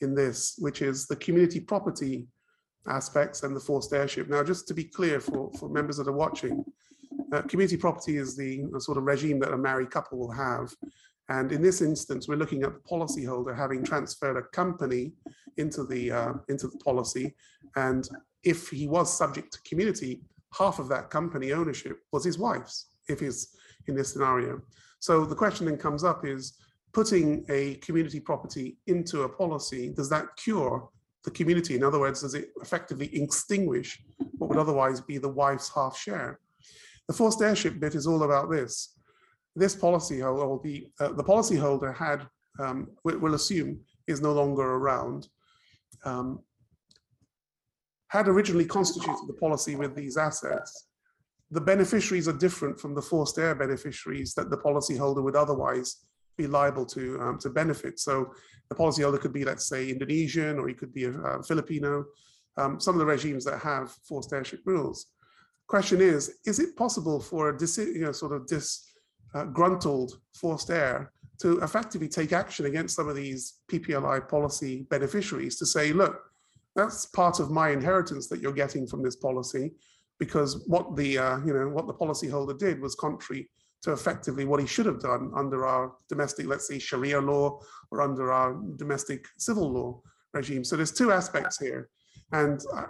in 0.01 0.15
this, 0.15 0.55
which 0.59 0.83
is 0.83 1.07
the 1.07 1.17
community 1.17 1.61
property 1.61 2.27
aspects 2.87 3.43
and 3.43 3.55
the 3.55 3.61
forced 3.61 3.93
heirship. 3.93 4.29
Now, 4.29 4.43
just 4.43 4.67
to 4.69 4.75
be 4.75 4.85
clear 4.85 5.21
for, 5.21 5.51
for 5.59 5.69
members 5.69 5.99
that 5.99 6.09
are 6.09 6.13
watching, 6.13 6.65
uh, 7.33 7.43
community 7.43 7.77
property 7.77 8.17
is 8.17 8.37
the 8.37 8.65
sort 8.79 8.99
of 8.99 9.05
regime 9.05 9.39
that 9.41 9.53
a 9.53 9.59
married 9.59 9.91
couple 9.91 10.19
will 10.19 10.33
have. 10.33 10.75
And 11.33 11.51
in 11.51 11.63
this 11.63 11.81
instance, 11.81 12.29
we're 12.29 12.37
looking 12.37 12.63
at 12.63 12.75
the 12.75 12.81
policyholder 12.81 13.57
having 13.57 13.83
transferred 13.83 14.37
a 14.37 14.43
company 14.55 15.13
into 15.57 15.83
the 15.85 16.13
uh, 16.13 16.33
into 16.51 16.69
the 16.69 16.77
policy, 16.77 17.35
and 17.75 18.07
if 18.45 18.69
he 18.69 18.87
was 18.87 19.17
subject 19.17 19.55
to 19.55 19.63
community, 19.63 20.21
half 20.53 20.79
of 20.79 20.89
that 20.89 21.09
company 21.09 21.55
ownership 21.55 22.01
was 22.13 22.23
his 22.23 22.39
wife's. 22.39 22.89
If 23.09 23.21
he's 23.21 23.57
in 23.87 23.95
this 23.95 24.13
scenario, 24.13 24.61
so 24.99 25.25
the 25.25 25.35
question 25.35 25.65
then 25.65 25.79
comes 25.79 26.05
up: 26.05 26.27
is 26.27 26.53
putting 26.93 27.47
a 27.49 27.77
community 27.77 28.21
property 28.21 28.77
into 28.87 29.23
a 29.23 29.29
policy 29.29 29.89
does 29.97 30.11
that 30.11 30.37
cure 30.37 30.91
the 31.25 31.31
community? 31.31 31.77
In 31.77 31.83
other 31.83 31.99
words, 31.99 32.21
does 32.21 32.35
it 32.35 32.51
effectively 32.61 33.09
extinguish 33.23 34.03
what 34.37 34.51
would 34.51 34.59
otherwise 34.59 35.01
be 35.01 35.17
the 35.17 35.37
wife's 35.43 35.71
half 35.75 35.97
share? 35.97 36.41
The 37.09 37.15
forced 37.15 37.41
heirship 37.41 37.81
bit 37.81 37.95
is 37.95 38.07
all 38.07 38.23
about 38.23 38.51
this 38.51 38.97
this 39.55 39.75
policy 39.75 40.21
holder 40.21 40.43
or 40.43 40.61
the 40.63 40.87
uh, 41.01 41.13
the 41.13 41.25
policyholder 41.25 41.95
had 41.95 42.27
um, 42.59 42.89
we, 43.05 43.17
will 43.17 43.35
assume 43.35 43.81
is 44.07 44.21
no 44.21 44.33
longer 44.33 44.63
around 44.63 45.29
um, 46.05 46.41
had 48.09 48.29
originally 48.29 48.65
constituted 48.65 49.27
the 49.27 49.35
policy 49.35 49.75
with 49.75 49.95
these 49.95 50.17
assets. 50.17 50.89
The 51.51 51.61
beneficiaries 51.61 52.29
are 52.29 52.33
different 52.33 52.79
from 52.79 52.95
the 52.95 53.03
forced 53.03 53.39
heir 53.39 53.55
beneficiaries 53.55 54.35
that 54.35 54.51
the 54.51 54.57
policyholder 54.57 55.23
would 55.23 55.37
otherwise 55.37 55.97
be 56.37 56.47
liable 56.47 56.87
to 56.87 57.21
um, 57.21 57.39
to 57.39 57.51
benefit. 57.51 58.01
So 58.01 58.33
the 58.69 58.75
policyholder 58.75 59.21
could 59.21 59.33
be 59.33 59.45
let's 59.45 59.67
say 59.67 59.91
indonesian 59.91 60.59
or 60.59 60.69
he 60.69 60.75
could 60.75 60.95
be 60.95 61.05
a, 61.05 61.13
uh 61.13 61.43
filipino 61.43 62.05
um, 62.57 62.81
some 62.81 62.95
of 62.95 62.99
the 62.99 63.07
regimes 63.07 63.45
that 63.45 63.61
have 63.61 63.91
forced 64.09 64.33
heirship 64.33 64.61
rules. 64.65 65.07
Question 65.69 66.01
is 66.01 66.39
is 66.45 66.59
it 66.59 66.77
possible 66.77 67.21
for 67.21 67.51
a 67.51 67.59
you 67.79 68.01
know, 68.01 68.13
sort 68.13 68.33
of 68.33 68.47
dis 68.47 68.92
uh, 69.35 69.45
gruntled 69.45 70.19
forced 70.35 70.71
heir 70.71 71.13
to 71.41 71.59
effectively 71.61 72.09
take 72.09 72.33
action 72.33 72.67
against 72.67 72.95
some 72.95 73.09
of 73.09 73.17
these 73.17 73.55
PPLI 73.71 74.29
policy 74.29 74.87
beneficiaries 74.91 75.57
to 75.59 75.67
say, 75.67 75.93
look, 75.93 76.21
that's 76.77 77.07
part 77.07 77.41
of 77.41 77.51
my 77.51 77.71
inheritance 77.71 78.29
that 78.29 78.41
you're 78.41 78.53
getting 78.53 78.87
from 78.87 79.03
this 79.03 79.17
policy, 79.17 79.73
because 80.19 80.65
what 80.69 80.97
the 80.97 81.19
uh, 81.19 81.39
you 81.45 81.53
know 81.53 81.69
what 81.69 81.87
the 81.87 81.95
policyholder 81.95 82.59
did 82.59 82.81
was 82.81 82.95
contrary 82.95 83.51
to 83.83 83.93
effectively 83.93 84.45
what 84.45 84.61
he 84.61 84.67
should 84.67 84.87
have 84.87 85.01
done 85.01 85.33
under 85.37 85.67
our 85.67 85.93
domestic, 86.09 86.47
let's 86.47 86.69
say 86.69 86.79
Sharia 86.79 87.21
law 87.21 87.59
or 87.91 88.01
under 88.01 88.33
our 88.33 88.57
domestic 88.77 89.27
civil 89.39 89.71
law 89.71 90.01
regime. 90.33 90.63
So 90.65 90.77
there's 90.77 90.93
two 90.93 91.11
aspects 91.11 91.59
here, 91.59 91.91
and 92.31 92.61
I, 92.73 92.85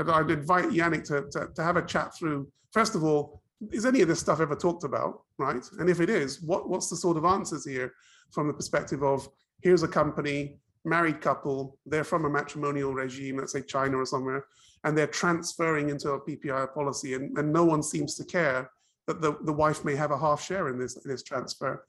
I'd, 0.00 0.08
I'd 0.08 0.30
invite 0.30 0.70
Yannick 0.70 1.04
to, 1.08 1.26
to 1.32 1.48
to 1.54 1.62
have 1.62 1.76
a 1.76 1.84
chat 1.84 2.16
through. 2.16 2.48
First 2.72 2.94
of 2.94 3.04
all, 3.04 3.42
is 3.70 3.84
any 3.84 4.00
of 4.00 4.08
this 4.08 4.20
stuff 4.20 4.40
ever 4.40 4.56
talked 4.56 4.84
about, 4.84 5.22
right? 5.40 5.64
And 5.78 5.90
if 5.90 6.00
it 6.00 6.10
is, 6.10 6.42
what, 6.42 6.68
what's 6.68 6.88
the 6.88 6.96
sort 6.96 7.16
of 7.16 7.24
answers 7.24 7.64
here 7.64 7.92
from 8.30 8.46
the 8.46 8.52
perspective 8.52 9.02
of 9.02 9.28
here's 9.62 9.82
a 9.82 9.88
company, 9.88 10.60
married 10.84 11.20
couple, 11.20 11.78
they're 11.86 12.04
from 12.04 12.24
a 12.24 12.30
matrimonial 12.30 12.94
regime, 12.94 13.38
let's 13.38 13.52
say 13.52 13.62
China 13.62 13.98
or 13.98 14.06
somewhere, 14.06 14.46
and 14.84 14.96
they're 14.96 15.06
transferring 15.06 15.90
into 15.90 16.12
a 16.12 16.20
PPLI 16.20 16.72
policy, 16.72 17.14
and, 17.14 17.36
and 17.36 17.52
no 17.52 17.64
one 17.64 17.82
seems 17.82 18.14
to 18.16 18.24
care 18.24 18.70
that 19.06 19.20
the, 19.20 19.36
the 19.44 19.52
wife 19.52 19.84
may 19.84 19.96
have 19.96 20.10
a 20.10 20.18
half 20.18 20.42
share 20.42 20.68
in 20.68 20.78
this, 20.78 20.96
in 21.04 21.10
this 21.10 21.22
transfer. 21.22 21.84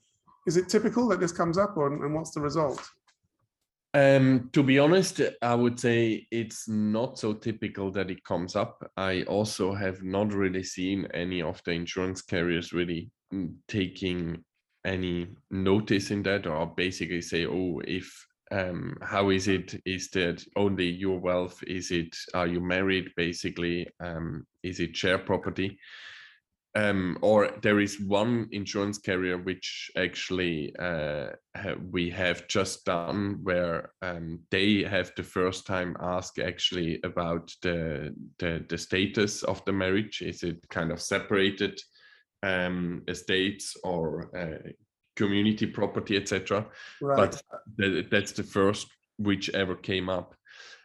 Is 0.46 0.56
it 0.56 0.68
typical 0.68 1.06
that 1.08 1.20
this 1.20 1.32
comes 1.32 1.56
up, 1.56 1.76
or, 1.76 1.86
and 1.86 2.14
what's 2.14 2.32
the 2.32 2.40
result? 2.40 2.82
Um, 3.94 4.48
to 4.54 4.62
be 4.62 4.78
honest, 4.78 5.20
I 5.42 5.54
would 5.54 5.78
say 5.78 6.26
it's 6.30 6.66
not 6.66 7.18
so 7.18 7.34
typical 7.34 7.90
that 7.92 8.10
it 8.10 8.24
comes 8.24 8.56
up. 8.56 8.90
I 8.96 9.22
also 9.24 9.74
have 9.74 10.02
not 10.02 10.32
really 10.32 10.62
seen 10.62 11.06
any 11.12 11.42
of 11.42 11.60
the 11.64 11.72
insurance 11.72 12.22
carriers 12.22 12.72
really 12.72 13.10
taking 13.68 14.44
any 14.84 15.28
notice 15.50 16.10
in 16.10 16.22
that 16.24 16.46
or 16.46 16.66
basically 16.76 17.22
say, 17.22 17.46
oh, 17.46 17.80
if 17.84 18.26
um, 18.50 18.96
how 19.00 19.30
is 19.30 19.48
it? 19.48 19.80
Is 19.86 20.10
that 20.10 20.44
only 20.56 20.90
your 20.90 21.18
wealth? 21.18 21.62
Is 21.66 21.90
it 21.90 22.14
are 22.34 22.46
you 22.46 22.60
married? 22.60 23.10
Basically, 23.16 23.88
um, 24.00 24.46
is 24.62 24.78
it 24.78 24.96
share 24.96 25.18
property? 25.18 25.78
um, 26.74 27.18
or 27.20 27.50
there 27.62 27.80
is 27.80 28.00
one 28.00 28.48
insurance 28.50 28.98
carrier 28.98 29.36
which 29.36 29.90
actually 29.96 30.74
uh, 30.78 31.28
we 31.90 32.08
have 32.10 32.48
just 32.48 32.84
done 32.86 33.40
where 33.42 33.92
um, 34.00 34.40
they 34.50 34.82
have 34.82 35.12
the 35.16 35.22
first 35.22 35.66
time 35.66 35.96
ask 36.00 36.38
actually 36.38 36.98
about 37.04 37.52
the, 37.62 38.14
the 38.38 38.64
the 38.68 38.78
status 38.78 39.42
of 39.42 39.62
the 39.66 39.72
marriage 39.72 40.22
is 40.22 40.42
it 40.42 40.56
kind 40.70 40.90
of 40.90 41.00
separated 41.00 41.78
um, 42.42 43.02
estates 43.08 43.76
or 43.84 44.30
uh, 44.36 44.70
community 45.16 45.66
property 45.66 46.16
etc 46.16 46.66
Right. 47.00 47.16
but 47.16 47.42
th- 47.78 48.06
that's 48.10 48.32
the 48.32 48.42
first 48.42 48.86
which 49.18 49.50
ever 49.50 49.76
came 49.76 50.08
up 50.08 50.34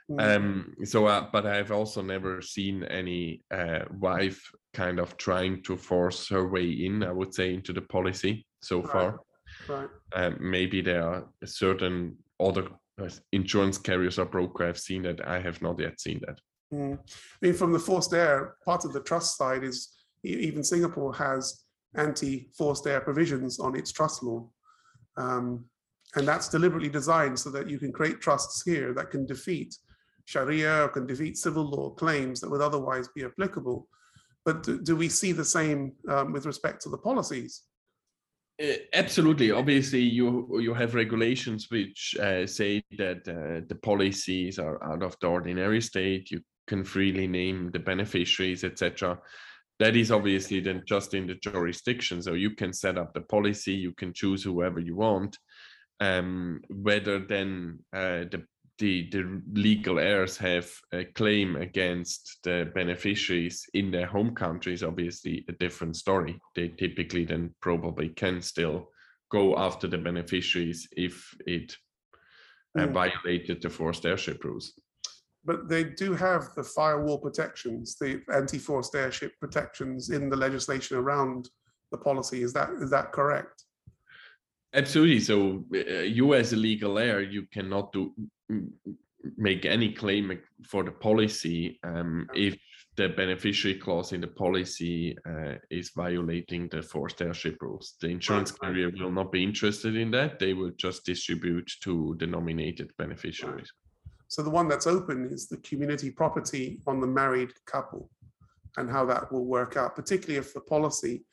Mm. 0.09 0.35
Um, 0.37 0.75
so, 0.85 1.05
uh, 1.05 1.27
but 1.33 1.45
I've 1.45 1.71
also 1.71 2.01
never 2.01 2.41
seen 2.41 2.83
any 2.83 3.43
uh, 3.51 3.79
wife 3.99 4.39
kind 4.73 4.99
of 4.99 5.17
trying 5.17 5.61
to 5.63 5.75
force 5.75 6.29
her 6.29 6.47
way 6.47 6.69
in, 6.69 7.03
I 7.03 7.11
would 7.11 7.33
say, 7.33 7.53
into 7.53 7.73
the 7.73 7.81
policy 7.81 8.45
so 8.61 8.81
Right. 8.81 8.91
far. 8.91 9.19
Right. 9.67 9.89
Um, 10.13 10.37
maybe 10.39 10.81
there 10.81 11.03
are 11.03 11.27
certain 11.43 12.17
other 12.39 12.69
uh, 13.01 13.09
insurance 13.33 13.77
carriers 13.77 14.17
or 14.17 14.25
broker 14.25 14.63
I've 14.65 14.79
seen 14.79 15.01
that 15.03 15.27
I 15.27 15.39
have 15.41 15.61
not 15.61 15.77
yet 15.77 15.99
seen 15.99 16.21
that. 16.25 16.39
Mm. 16.73 16.97
I 16.99 17.01
mean, 17.41 17.53
from 17.53 17.73
the 17.73 17.79
forced 17.79 18.13
heir, 18.13 18.55
part 18.63 18.85
of 18.85 18.93
the 18.93 19.01
trust 19.01 19.37
side 19.37 19.65
is 19.65 19.89
even 20.23 20.63
Singapore 20.63 21.13
has 21.13 21.63
anti-forced 21.95 22.85
heir 22.87 23.01
provisions 23.01 23.59
on 23.59 23.75
its 23.75 23.91
trust 23.91 24.23
law. 24.23 24.49
Um, 25.17 25.65
and 26.15 26.27
that's 26.27 26.49
deliberately 26.49 26.89
designed 26.89 27.37
so 27.37 27.49
that 27.51 27.69
you 27.69 27.79
can 27.79 27.91
create 27.91 28.21
trusts 28.21 28.63
here 28.63 28.93
that 28.93 29.11
can 29.11 29.25
defeat 29.25 29.75
Sharia 30.25 30.83
or 30.83 30.89
can 30.89 31.05
defeat 31.05 31.37
civil 31.37 31.63
law 31.63 31.91
claims 31.91 32.41
that 32.41 32.49
would 32.49 32.61
otherwise 32.61 33.07
be 33.15 33.23
applicable. 33.23 33.87
But 34.45 34.63
do, 34.63 34.81
do 34.81 34.95
we 34.95 35.09
see 35.09 35.31
the 35.31 35.45
same 35.45 35.93
um, 36.09 36.31
with 36.31 36.45
respect 36.45 36.81
to 36.83 36.89
the 36.89 36.97
policies? 36.97 37.63
Uh, 38.61 38.73
absolutely. 38.93 39.51
Obviously, 39.51 40.01
you 40.01 40.59
you 40.59 40.73
have 40.73 40.95
regulations 40.95 41.67
which 41.69 42.15
uh, 42.19 42.47
say 42.47 42.83
that 42.97 43.27
uh, 43.27 43.65
the 43.67 43.79
policies 43.83 44.57
are 44.57 44.83
out 44.83 45.03
of 45.03 45.15
the 45.21 45.27
ordinary 45.27 45.81
state. 45.81 46.31
You 46.31 46.41
can 46.67 46.83
freely 46.83 47.27
name 47.27 47.69
the 47.71 47.79
beneficiaries, 47.79 48.63
etc. 48.63 49.19
That 49.79 49.95
is 49.95 50.11
obviously 50.11 50.59
then 50.59 50.83
just 50.87 51.13
in 51.13 51.27
the 51.27 51.35
jurisdiction. 51.35 52.21
So 52.21 52.33
you 52.33 52.51
can 52.55 52.73
set 52.73 52.97
up 52.97 53.13
the 53.13 53.21
policy. 53.21 53.73
You 53.73 53.93
can 53.93 54.13
choose 54.13 54.43
whoever 54.43 54.79
you 54.79 54.95
want. 54.95 55.37
Um, 55.99 56.61
whether 56.69 57.19
then 57.19 57.79
uh, 57.93 58.25
the 58.31 58.43
the 58.79 59.09
the 59.09 59.41
legal 59.53 59.97
heirs 59.97 60.37
have 60.37 60.69
a 60.93 61.03
claim 61.05 61.55
against 61.55 62.37
the 62.43 62.71
beneficiaries 62.75 63.65
in 63.73 63.89
their 63.91 64.05
home 64.05 64.35
country 64.35 64.73
is 64.73 64.83
obviously 64.83 65.45
a 65.49 65.53
different 65.53 65.95
story. 65.95 66.39
They 66.55 66.69
typically 66.69 67.25
then 67.25 67.55
probably 67.59 68.09
can 68.09 68.41
still 68.41 68.89
go 69.31 69.57
after 69.57 69.87
the 69.87 69.97
beneficiaries 69.97 70.87
if 70.95 71.33
it 71.45 71.75
uh, 72.77 72.87
Mm. 72.87 72.93
violated 72.93 73.61
the 73.61 73.69
forced 73.69 74.05
heirship 74.05 74.43
rules. 74.43 74.73
But 75.47 75.69
they 75.69 75.85
do 75.85 76.13
have 76.13 76.43
the 76.55 76.63
firewall 76.63 77.19
protections, 77.19 77.95
the 77.95 78.21
anti-forced 78.33 78.93
heirship 78.93 79.31
protections 79.39 80.09
in 80.09 80.29
the 80.29 80.35
legislation 80.35 80.97
around 80.97 81.49
the 81.91 81.97
policy. 81.97 82.43
Is 82.43 82.51
that 82.53 82.69
is 82.83 82.89
that 82.91 83.13
correct? 83.13 83.63
Absolutely. 84.73 85.21
So 85.21 85.63
uh, 85.73 86.01
you 86.17 86.33
as 86.33 86.51
a 86.51 86.57
legal 86.57 86.99
heir, 86.99 87.21
you 87.21 87.43
cannot 87.53 87.93
do 87.93 88.13
make 89.37 89.65
any 89.65 89.93
claim 89.93 90.37
for 90.71 90.83
the 90.83 90.91
policy 90.91 91.79
um, 91.83 92.27
if 92.35 92.57
the 92.97 93.09
beneficiary 93.09 93.77
clause 93.77 94.11
in 94.11 94.21
the 94.21 94.27
policy 94.27 95.15
uh, 95.29 95.55
is 95.69 95.91
violating 95.95 96.67
the 96.69 96.81
forced 96.81 97.21
airship 97.21 97.55
rules. 97.61 97.95
The 98.01 98.09
insurance 98.09 98.51
right. 98.51 98.61
carrier 98.61 98.91
will 98.99 99.11
not 99.11 99.31
be 99.31 99.43
interested 99.43 99.95
in 99.95 100.11
that. 100.11 100.39
They 100.39 100.53
will 100.53 100.71
just 100.77 101.05
distribute 101.05 101.71
to 101.83 102.15
the 102.19 102.27
nominated 102.27 102.91
beneficiaries. 102.97 103.71
So 104.27 104.41
the 104.41 104.49
one 104.49 104.67
that's 104.67 104.87
open 104.87 105.29
is 105.31 105.47
the 105.47 105.57
community 105.57 106.11
property 106.11 106.81
on 106.85 106.99
the 106.99 107.07
married 107.07 107.53
couple 107.65 108.09
and 108.77 108.89
how 108.89 109.05
that 109.05 109.31
will 109.31 109.45
work 109.45 109.77
out, 109.77 109.95
particularly 109.95 110.37
if 110.37 110.53
the 110.53 110.61
policy 110.61 111.23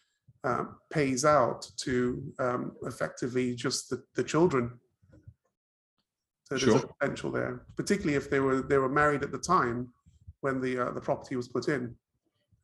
uh, 0.44 0.64
pays 0.90 1.24
out 1.24 1.66
to 1.78 2.22
um, 2.38 2.72
effectively 2.82 3.54
just 3.54 3.90
the, 3.90 4.02
the 4.14 4.22
children. 4.22 4.70
So 6.44 6.56
there's 6.56 6.82
a 6.82 6.86
potential 6.86 7.30
there, 7.30 7.62
particularly 7.76 8.16
if 8.16 8.28
they 8.28 8.38
were 8.38 8.60
they 8.60 8.76
were 8.76 8.88
married 8.88 9.22
at 9.22 9.32
the 9.32 9.38
time 9.38 9.88
when 10.42 10.60
the 10.60 10.78
uh, 10.78 10.90
the 10.90 11.00
property 11.00 11.36
was 11.36 11.48
put 11.48 11.68
in, 11.68 11.94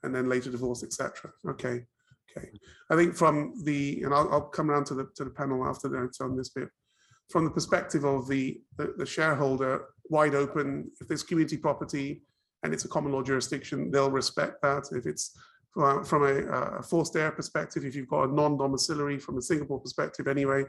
and 0.03 0.15
then 0.15 0.29
later 0.29 0.51
divorced, 0.51 0.85
etc. 0.85 1.33
Okay, 1.49 1.87
okay. 2.31 2.51
I 2.91 2.97
think 2.97 3.15
from 3.15 3.55
the 3.65 4.03
and 4.03 4.13
I'll, 4.13 4.31
I'll 4.31 4.43
come 4.43 4.71
around 4.71 4.85
to 4.87 4.95
the 4.95 5.09
to 5.17 5.25
the 5.25 5.31
panel 5.31 5.67
after 5.67 5.89
that 5.89 6.19
on 6.21 6.37
this 6.37 6.51
bit. 6.51 6.69
From 7.31 7.45
the 7.45 7.51
perspective 7.51 8.05
of 8.05 8.27
the, 8.29 8.61
the 8.77 8.95
the 8.97 9.07
shareholder, 9.07 9.87
wide 10.11 10.35
open. 10.35 10.91
If 11.01 11.09
there's 11.09 11.23
community 11.23 11.57
property 11.57 12.23
and 12.63 12.75
it's 12.75 12.85
a 12.85 12.89
common 12.89 13.13
law 13.13 13.23
jurisdiction, 13.23 13.91
they'll 13.91 14.11
respect 14.11 14.61
that. 14.63 14.89
If 14.93 15.07
it's 15.07 15.39
from 15.73 16.25
a, 16.25 16.51
uh, 16.51 16.83
forced 16.83 17.17
heir 17.17 17.31
perspective, 17.31 17.85
if 17.85 17.95
you've 17.95 18.09
got 18.09 18.29
a 18.29 18.35
non-domiciliary 18.35 19.19
from 19.19 19.39
a 19.39 19.43
Singapore 19.43 19.81
perspective 19.81 20.27
anyway, 20.27 20.65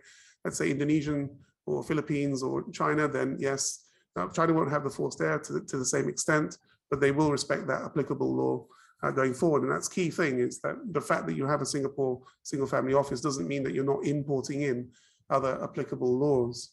let's 0.46 0.58
say 0.58 0.70
Indonesian 0.70 1.30
or 1.66 1.84
Philippines 1.84 2.44
or 2.44 2.70
China, 2.72 3.08
then 3.08 3.36
yes, 3.40 3.86
China 4.34 4.54
won't 4.54 4.70
have 4.70 4.84
the 4.84 4.90
forced 4.90 5.22
heir 5.22 5.40
to, 5.40 5.62
to 5.62 5.78
the 5.78 5.86
same 5.86 6.08
extent, 6.08 6.58
but 6.90 7.00
they 7.02 7.12
will 7.12 7.32
respect 7.32 7.66
that 7.68 7.84
applicable 7.84 8.34
law 8.34 8.66
uh, 9.04 9.12
going 9.12 9.34
forward. 9.34 9.64
And 9.64 9.72
that's 9.72 9.88
key 9.88 10.12
thing 10.12 10.40
is 10.40 10.60
that 10.62 10.76
the 10.92 11.02
fact 11.02 11.26
that 11.26 11.36
you 11.36 11.48
have 11.48 11.62
a 11.62 11.66
Singapore 11.66 12.22
single 12.44 12.68
family 12.68 12.94
office 12.94 13.22
doesn't 13.22 13.48
mean 13.48 13.64
that 13.64 13.74
you're 13.74 13.84
not 13.84 14.06
importing 14.06 14.62
in 14.62 14.90
other 15.32 15.62
applicable 15.64 16.18
laws. 16.18 16.72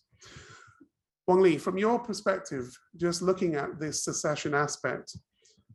Wong 1.27 1.41
Lee, 1.43 1.59
from 1.59 1.77
your 1.77 1.99
perspective, 1.99 2.77
just 2.97 3.21
looking 3.23 3.55
at 3.55 3.79
this 3.79 4.03
succession 4.05 4.55
aspect, 4.55 5.17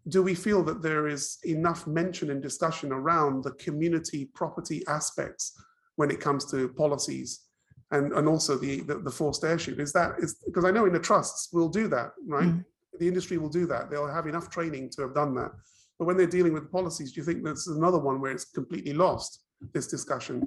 do 0.10 0.22
we 0.22 0.36
feel 0.36 0.64
that 0.64 0.82
there 0.82 1.08
is 1.08 1.38
enough 1.46 1.88
mention 1.88 2.32
and 2.32 2.42
discussion 2.42 2.92
around 2.92 3.44
the 3.44 3.52
community 3.52 4.30
property 4.34 4.84
aspects 4.88 5.54
when 5.96 6.12
it 6.12 6.20
comes 6.20 6.50
to 6.52 6.70
policies 6.70 7.46
and, 7.92 8.12
and 8.14 8.28
also 8.28 8.58
the, 8.58 8.82
the, 8.82 8.96
the 9.00 9.12
forced 9.12 9.44
heirship? 9.44 9.80
Is 9.80 9.94
that, 9.94 10.16
is, 10.20 10.36
because 10.46 10.66
I 10.66 10.72
know 10.72 10.86
in 10.86 10.94
the 10.94 11.00
trusts 11.00 11.50
we'll 11.54 11.70
do 11.70 11.88
that, 11.90 12.12
right? 12.28 12.48
Mm. 12.48 12.66
The 13.00 13.08
industry 13.08 13.38
will 13.38 13.50
do 13.50 13.66
that. 13.68 13.90
They'll 13.90 14.08
have 14.08 14.28
enough 14.28 14.50
training 14.50 14.90
to 14.96 15.04
have 15.04 15.16
done 15.16 15.34
that. 15.36 15.52
But 15.98 16.06
when 16.06 16.18
they're 16.18 16.28
dealing 16.28 16.54
with 16.54 16.72
policies, 16.72 17.14
do 17.14 17.22
you 17.22 17.26
think 17.26 17.44
this 17.44 17.68
is 17.68 17.78
another 17.78 18.00
one 18.00 18.20
where 18.20 18.32
it's 18.32 18.46
completely 18.46 18.94
lost, 18.94 19.44
this 19.74 19.88
discussion? 19.88 20.46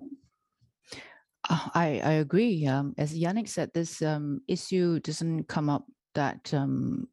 Uh, 1.49 1.69
I, 1.75 2.01
I 2.05 2.13
agree. 2.13 2.67
Um, 2.67 2.95
as 2.99 3.17
Yannick 3.19 3.49
said, 3.49 3.71
this 3.73 4.03
um, 4.03 4.41
issue 4.49 5.01
doesn't 5.01 5.45
come 5.49 5.71
up 5.71 5.85
that 6.15 6.53
um, 6.53 7.09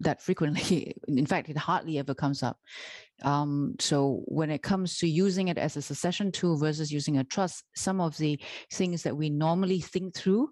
that 0.00 0.22
frequently. 0.22 0.94
In 1.08 1.26
fact, 1.26 1.48
it 1.48 1.56
hardly 1.56 1.98
ever 1.98 2.14
comes 2.14 2.42
up. 2.42 2.58
Um, 3.22 3.76
so 3.78 4.22
when 4.26 4.50
it 4.50 4.62
comes 4.62 4.98
to 4.98 5.08
using 5.08 5.48
it 5.48 5.58
as 5.58 5.76
a 5.76 5.82
succession 5.82 6.32
tool 6.32 6.56
versus 6.56 6.92
using 6.92 7.18
a 7.18 7.24
trust, 7.24 7.64
some 7.74 8.00
of 8.00 8.16
the 8.18 8.40
things 8.72 9.02
that 9.04 9.16
we 9.16 9.30
normally 9.30 9.80
think 9.80 10.14
through, 10.14 10.50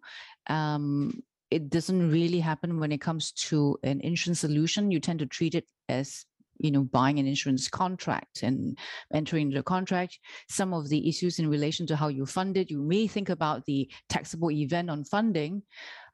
um, 0.48 1.20
it 1.50 1.68
doesn't 1.68 2.10
really 2.10 2.38
happen 2.38 2.78
when 2.78 2.92
it 2.92 3.00
comes 3.00 3.32
to 3.32 3.76
an 3.82 4.00
insurance 4.02 4.40
solution. 4.40 4.90
You 4.92 5.00
tend 5.00 5.18
to 5.18 5.26
treat 5.26 5.54
it 5.56 5.66
as 5.88 6.24
you 6.60 6.70
know 6.70 6.84
buying 6.84 7.18
an 7.18 7.26
insurance 7.26 7.68
contract 7.68 8.42
and 8.42 8.78
entering 9.12 9.50
the 9.50 9.62
contract 9.62 10.18
some 10.48 10.72
of 10.72 10.88
the 10.88 11.08
issues 11.08 11.38
in 11.38 11.48
relation 11.48 11.86
to 11.86 11.96
how 11.96 12.08
you 12.08 12.26
fund 12.26 12.56
it. 12.56 12.70
You 12.70 12.82
may 12.82 13.06
think 13.06 13.28
about 13.28 13.64
the 13.64 13.90
taxable 14.08 14.50
event 14.50 14.90
on 14.90 15.04
funding, 15.04 15.62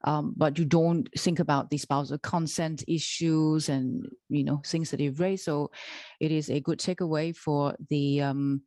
um, 0.04 0.34
but 0.36 0.58
you 0.58 0.64
don't 0.64 1.08
think 1.18 1.40
about 1.40 1.70
the 1.70 1.78
spousal 1.78 2.18
consent 2.18 2.84
issues 2.86 3.68
and 3.68 4.06
you 4.28 4.44
know 4.44 4.62
things 4.64 4.90
that 4.90 5.00
you've 5.00 5.20
raised. 5.20 5.44
So 5.44 5.70
it 6.20 6.30
is 6.32 6.48
a 6.50 6.60
good 6.60 6.78
takeaway 6.78 7.36
for 7.36 7.74
the 7.90 8.22
um, 8.22 8.62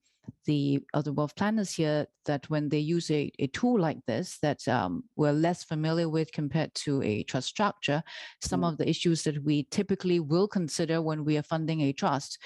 the 0.46 0.82
other 0.94 1.12
wealth 1.12 1.36
planners 1.36 1.72
here 1.72 2.08
that 2.26 2.50
when 2.50 2.70
they 2.70 2.80
use 2.80 3.10
a, 3.12 3.32
a 3.40 3.48
tool 3.48 3.80
like 3.80 3.98
this 4.06 4.38
that 4.42 4.68
um, 4.68 5.04
we're 5.16 5.32
less 5.34 5.64
familiar 5.64 6.08
with 6.10 6.32
compared 6.32 6.74
to 6.76 7.02
a 7.04 7.24
trust 7.24 7.48
structure, 7.48 8.04
some 8.42 8.62
Mm. 8.62 8.72
of 8.72 8.78
the 8.78 8.90
issues 8.90 9.24
that 9.24 9.44
we 9.44 9.64
typically 9.72 10.20
will 10.20 10.48
consider 10.48 11.02
when 11.02 11.24
we 11.26 11.38
are 11.38 11.44
funding 11.44 11.82
a 11.82 11.94
trust, 11.94 12.38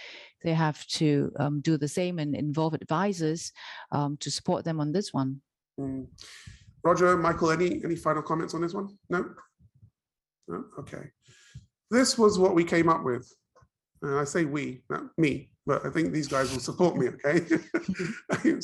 they 0.44 0.54
have 0.54 0.86
to 0.88 1.32
um, 1.40 1.62
do 1.62 1.78
the 1.78 1.88
same 1.88 2.20
and 2.20 2.36
involve 2.36 2.74
advisors 2.74 3.52
um, 3.92 4.18
to 4.18 4.30
support 4.30 4.66
them 4.66 4.80
on 4.80 4.92
this 4.92 5.14
one. 5.14 5.42
Mm. 5.80 6.08
Roger, 6.84 7.16
Michael, 7.18 7.52
any, 7.52 7.82
any 7.84 7.96
final 7.96 8.22
comments 8.22 8.54
on 8.54 8.62
this 8.62 8.74
one? 8.74 8.98
No? 9.10 9.26
No, 10.48 10.66
okay. 10.80 11.12
This 11.90 12.18
was 12.18 12.38
what 12.38 12.56
we 12.56 12.64
came 12.64 12.90
up 12.90 13.04
with. 13.04 13.32
And 14.02 14.20
I 14.20 14.26
say 14.26 14.44
we, 14.44 14.84
not 14.90 15.04
me, 15.18 15.50
but 15.66 15.86
I 15.86 15.90
think 15.90 16.12
these 16.12 16.28
guys 16.28 16.52
will 16.52 16.60
support 16.60 16.98
me, 16.98 17.10
okay? 17.10 17.42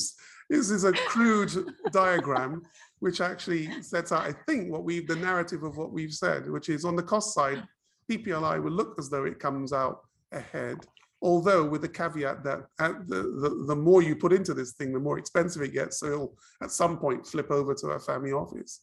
This 0.49 0.71
is 0.71 0.83
a 0.83 0.93
crude 0.93 1.51
diagram 1.91 2.63
which 2.99 3.21
actually 3.21 3.81
sets 3.83 4.11
out, 4.11 4.23
I 4.23 4.33
think, 4.47 4.71
what 4.71 4.83
we've 4.83 5.07
the 5.07 5.15
narrative 5.15 5.63
of 5.63 5.77
what 5.77 5.91
we've 5.91 6.13
said, 6.13 6.49
which 6.49 6.69
is 6.69 6.85
on 6.85 6.95
the 6.95 7.03
cost 7.03 7.33
side, 7.35 7.63
PPLI 8.09 8.61
will 8.61 8.71
look 8.71 8.95
as 8.97 9.09
though 9.09 9.25
it 9.25 9.39
comes 9.39 9.71
out 9.71 10.01
ahead. 10.31 10.79
Although 11.21 11.65
with 11.65 11.81
the 11.81 11.89
caveat 11.89 12.43
that 12.45 12.65
at 12.79 13.07
the, 13.07 13.15
the, 13.15 13.65
the 13.67 13.75
more 13.75 14.01
you 14.01 14.15
put 14.15 14.33
into 14.33 14.53
this 14.53 14.73
thing, 14.73 14.91
the 14.91 14.99
more 14.99 15.19
expensive 15.19 15.61
it 15.61 15.73
gets. 15.73 15.99
So 15.99 16.07
it'll 16.07 16.37
at 16.63 16.71
some 16.71 16.97
point 16.97 17.27
flip 17.27 17.51
over 17.51 17.75
to 17.75 17.87
a 17.89 17.99
family 17.99 18.31
office. 18.31 18.81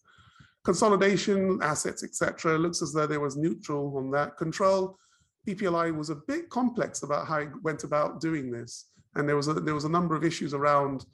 Consolidation, 0.64 1.59
assets, 1.62 2.05
etc. 2.05 2.59
Looks 2.59 2.82
as 2.82 2.93
though 2.93 3.06
there 3.06 3.20
was 3.20 3.36
neutral 3.36 3.97
on 3.97 4.10
that. 4.12 4.36
Control, 4.36 4.98
PPLI 5.47 5.97
was 5.97 6.10
a 6.10 6.16
bit 6.16 6.51
complex 6.51 7.02
about 7.02 7.27
how 7.27 7.39
it 7.39 7.62
went 7.62 7.85
about 7.85 8.20
doing 8.20 8.51
this. 8.51 8.86
And 9.14 9.28
there 9.28 9.36
was 9.36 9.48
a, 9.48 9.55
there 9.55 9.74
was 9.74 9.85
a 9.85 9.89
number 9.89 10.14
of 10.14 10.24
issues 10.24 10.52
around, 10.52 11.06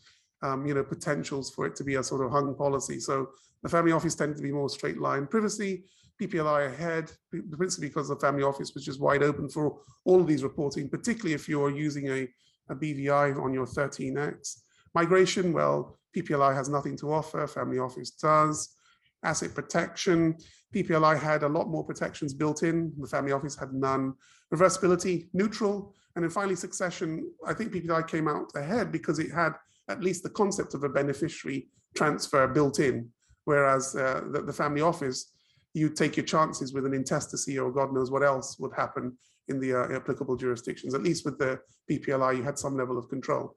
um, 0.43 0.67
you 0.67 0.75
know, 0.75 0.83
potentials 0.83 1.51
for 1.51 1.67
it 1.67 1.77
to 1.77 1.85
be 1.85 1.97
a 1.97 2.03
sort 2.03 2.25
of 2.25 2.33
hung 2.33 2.55
policy. 2.55 2.99
So 2.99 3.29
the 3.63 3.69
family 3.69 3.93
office 3.93 4.15
tended 4.15 4.37
to 4.39 4.43
be 4.43 4.53
more 4.53 4.69
straight 4.69 4.99
line. 4.99 5.27
Privacy, 5.27 5.85
PPLI 6.21 6.73
ahead, 6.73 7.11
principally 7.51 7.89
because 7.89 8.09
the 8.09 8.17
family 8.17 8.43
office 8.43 8.75
was 8.75 8.85
just 8.85 9.01
wide 9.01 9.23
open 9.23 9.49
for 9.49 9.81
all 10.05 10.21
of 10.21 10.27
these 10.27 10.43
reporting, 10.43 10.89
particularly 10.89 11.35
if 11.35 11.49
you're 11.49 11.71
using 11.71 12.09
a, 12.09 12.29
a 12.69 12.75
BVI 12.75 13.41
on 13.43 13.53
your 13.53 13.67
13X. 13.67 14.63
Migration, 14.95 15.53
well, 15.53 15.99
PPLI 16.17 16.55
has 16.55 16.69
nothing 16.69 16.97
to 16.99 17.13
offer, 17.13 17.47
family 17.47 17.79
office 17.79 18.11
does. 18.11 18.77
Asset 19.25 19.55
protection, 19.55 20.37
PPLI 20.75 21.21
had 21.21 21.43
a 21.43 21.49
lot 21.49 21.69
more 21.69 21.85
protections 21.85 22.33
built 22.33 22.63
in, 22.63 22.93
the 22.99 23.07
family 23.07 23.33
office 23.33 23.57
had 23.57 23.73
none. 23.73 24.15
Reversibility, 24.53 25.29
neutral. 25.33 25.95
And 26.15 26.25
then 26.25 26.31
finally, 26.31 26.57
succession, 26.57 27.31
I 27.47 27.55
think 27.55 27.73
PPLI 27.73 28.07
came 28.09 28.29
out 28.29 28.51
ahead 28.55 28.93
because 28.93 29.19
it 29.19 29.31
had 29.31 29.53
at 29.89 30.03
least 30.03 30.23
the 30.23 30.31
concept 30.31 30.75
of 30.75 30.85
a 30.85 30.89
beneficiary 30.89 31.69
transfer 31.95 32.47
built 32.47 32.79
in, 32.79 33.09
whereas 33.45 33.95
uh, 33.95 34.23
the, 34.31 34.43
the 34.43 34.53
family 34.53 34.81
office, 34.81 35.33
you 35.75 35.89
take 35.89 36.17
your 36.17 36.27
chances 36.27 36.73
with 36.73 36.87
an 36.87 36.95
intestacy 36.95 37.59
or 37.59 37.73
God 37.73 37.93
knows 37.93 38.11
what 38.11 38.23
else 38.23 38.59
would 38.59 38.73
happen 38.75 39.17
in 39.49 39.59
the 39.59 39.75
uh, 39.75 39.97
applicable 39.97 40.37
jurisdictions. 40.37 40.95
At 40.95 41.03
least 41.03 41.25
with 41.25 41.39
the 41.39 41.61
PPLI, 41.91 42.37
you 42.37 42.43
had 42.43 42.59
some 42.59 42.77
level 42.77 42.99
of 42.99 43.09
control. 43.09 43.57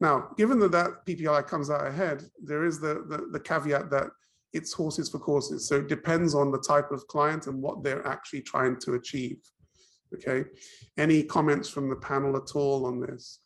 Now, 0.00 0.30
given 0.36 0.58
that 0.60 0.72
that 0.72 1.06
PPLI 1.06 1.46
comes 1.46 1.70
out 1.70 1.86
ahead, 1.86 2.24
there 2.42 2.64
is 2.64 2.80
the, 2.80 3.04
the, 3.08 3.28
the 3.32 3.40
caveat 3.40 3.90
that 3.90 4.08
it's 4.54 4.72
horses 4.72 5.10
for 5.10 5.18
courses. 5.18 5.68
So 5.68 5.76
it 5.76 5.88
depends 5.88 6.34
on 6.34 6.50
the 6.50 6.60
type 6.60 6.90
of 6.92 7.06
client 7.08 7.46
and 7.48 7.60
what 7.60 7.82
they're 7.82 8.06
actually 8.06 8.42
trying 8.42 8.78
to 8.80 8.94
achieve. 8.94 9.38
Okay. 10.14 10.44
Any 10.96 11.24
comments 11.24 11.68
from 11.68 11.90
the 11.90 11.96
panel 11.96 12.36
at 12.36 12.54
all 12.54 12.86
on 12.86 13.00
this? 13.00 13.40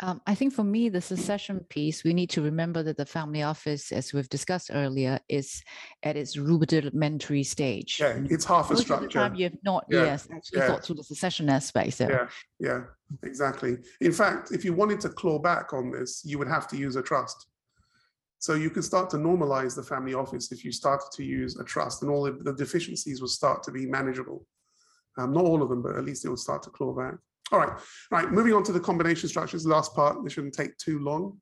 Um, 0.00 0.20
I 0.26 0.34
think 0.34 0.52
for 0.52 0.62
me, 0.62 0.90
the 0.90 1.00
succession 1.00 1.60
piece, 1.70 2.04
we 2.04 2.12
need 2.12 2.28
to 2.30 2.42
remember 2.42 2.82
that 2.82 2.98
the 2.98 3.06
family 3.06 3.42
office, 3.42 3.90
as 3.92 4.12
we've 4.12 4.28
discussed 4.28 4.70
earlier, 4.70 5.18
is 5.30 5.62
at 6.02 6.16
its 6.18 6.36
rudimentary 6.36 7.42
stage. 7.42 7.96
Yeah, 7.98 8.18
it's 8.28 8.44
half 8.44 8.68
a 8.68 8.74
Most 8.74 8.82
of 8.82 8.88
the 8.88 9.08
structure. 9.08 9.18
time, 9.18 9.34
you 9.34 9.44
have 9.44 9.56
not, 9.64 9.86
Yeah, 9.88 10.02
yes, 10.02 10.28
actually 10.30 10.58
yeah. 10.58 10.66
thought 10.66 10.84
through 10.84 10.96
the 10.96 11.04
succession 11.04 11.48
aspect. 11.48 11.94
So 11.94 12.08
Yeah, 12.10 12.28
yeah, 12.60 12.80
exactly. 13.22 13.78
In 14.02 14.12
fact, 14.12 14.52
if 14.52 14.66
you 14.66 14.74
wanted 14.74 15.00
to 15.00 15.08
claw 15.08 15.38
back 15.38 15.72
on 15.72 15.90
this, 15.90 16.20
you 16.26 16.38
would 16.38 16.48
have 16.48 16.68
to 16.68 16.76
use 16.76 16.96
a 16.96 17.02
trust. 17.02 17.46
So 18.38 18.54
you 18.54 18.70
can 18.70 18.82
start 18.82 19.10
to 19.10 19.16
normalize 19.16 19.74
the 19.74 19.82
family 19.82 20.14
office 20.14 20.52
if 20.52 20.64
you 20.64 20.72
started 20.72 21.08
to 21.12 21.24
use 21.24 21.58
a 21.58 21.64
trust 21.64 22.02
and 22.02 22.10
all 22.10 22.24
the 22.24 22.52
deficiencies 22.52 23.20
will 23.20 23.28
start 23.28 23.62
to 23.64 23.72
be 23.72 23.86
manageable. 23.86 24.46
Um, 25.18 25.32
not 25.32 25.44
all 25.44 25.62
of 25.62 25.70
them, 25.70 25.82
but 25.82 25.96
at 25.96 26.04
least 26.04 26.24
it 26.24 26.28
will 26.28 26.36
start 26.36 26.62
to 26.64 26.70
claw 26.70 26.92
back. 26.92 27.14
All 27.52 27.60
right, 27.60 27.70
all 27.70 27.78
right, 28.10 28.30
moving 28.30 28.52
on 28.52 28.64
to 28.64 28.72
the 28.72 28.80
combination 28.80 29.28
structures, 29.28 29.64
last 29.66 29.94
part, 29.94 30.22
this 30.22 30.32
shouldn't 30.32 30.54
take 30.54 30.76
too 30.78 30.98
long. 30.98 31.40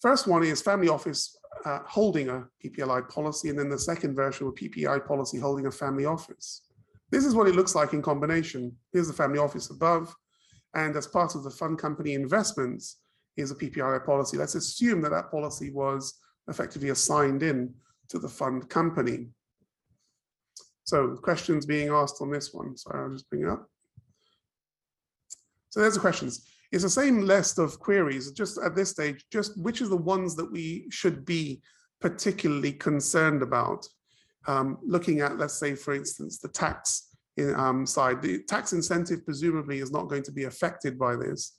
First 0.00 0.26
one 0.26 0.44
is 0.44 0.62
family 0.62 0.88
office 0.88 1.36
uh, 1.64 1.80
holding 1.86 2.28
a 2.28 2.46
PPLI 2.64 3.08
policy, 3.08 3.50
and 3.50 3.58
then 3.58 3.68
the 3.68 3.78
second 3.78 4.14
version 4.14 4.46
of 4.46 4.54
PPLI 4.54 5.06
policy 5.06 5.38
holding 5.38 5.66
a 5.66 5.70
family 5.70 6.06
office. 6.06 6.62
This 7.10 7.24
is 7.24 7.34
what 7.34 7.48
it 7.48 7.56
looks 7.56 7.74
like 7.74 7.92
in 7.92 8.02
combination. 8.02 8.74
Here's 8.92 9.08
the 9.08 9.12
family 9.12 9.38
office 9.38 9.70
above, 9.70 10.14
and 10.74 10.96
as 10.96 11.06
part 11.06 11.34
of 11.34 11.42
the 11.42 11.50
fund 11.50 11.78
company 11.78 12.14
investments, 12.14 12.98
is 13.36 13.50
a 13.50 13.54
PPLI 13.54 14.04
policy. 14.04 14.36
Let's 14.36 14.54
assume 14.54 15.00
that 15.02 15.10
that 15.10 15.30
policy 15.30 15.70
was 15.70 16.18
effectively 16.48 16.90
assigned 16.90 17.42
in 17.42 17.72
to 18.08 18.18
the 18.18 18.28
fund 18.28 18.68
company. 18.68 19.28
So 20.84 21.16
questions 21.16 21.66
being 21.66 21.90
asked 21.90 22.16
on 22.20 22.30
this 22.30 22.52
one. 22.52 22.76
So 22.76 22.90
I'll 22.92 23.12
just 23.12 23.28
bring 23.30 23.42
it 23.42 23.48
up. 23.48 23.66
So 25.68 25.80
there's 25.80 25.94
the 25.94 26.00
questions. 26.00 26.48
It's 26.72 26.82
the 26.82 26.90
same 26.90 27.20
list 27.20 27.58
of 27.58 27.78
queries, 27.80 28.30
just 28.32 28.58
at 28.58 28.74
this 28.74 28.90
stage, 28.90 29.24
just 29.32 29.60
which 29.60 29.80
are 29.82 29.88
the 29.88 29.96
ones 29.96 30.36
that 30.36 30.50
we 30.50 30.86
should 30.90 31.24
be 31.24 31.62
particularly 32.00 32.72
concerned 32.72 33.42
about? 33.42 33.86
Um, 34.46 34.78
looking 34.82 35.20
at, 35.20 35.38
let's 35.38 35.58
say, 35.58 35.74
for 35.74 35.94
instance, 35.94 36.38
the 36.38 36.48
tax 36.48 37.08
in, 37.36 37.54
um, 37.54 37.86
side, 37.86 38.22
the 38.22 38.42
tax 38.44 38.72
incentive 38.72 39.24
presumably 39.24 39.78
is 39.78 39.90
not 39.90 40.08
going 40.08 40.22
to 40.24 40.32
be 40.32 40.44
affected 40.44 40.98
by 40.98 41.14
this. 41.14 41.58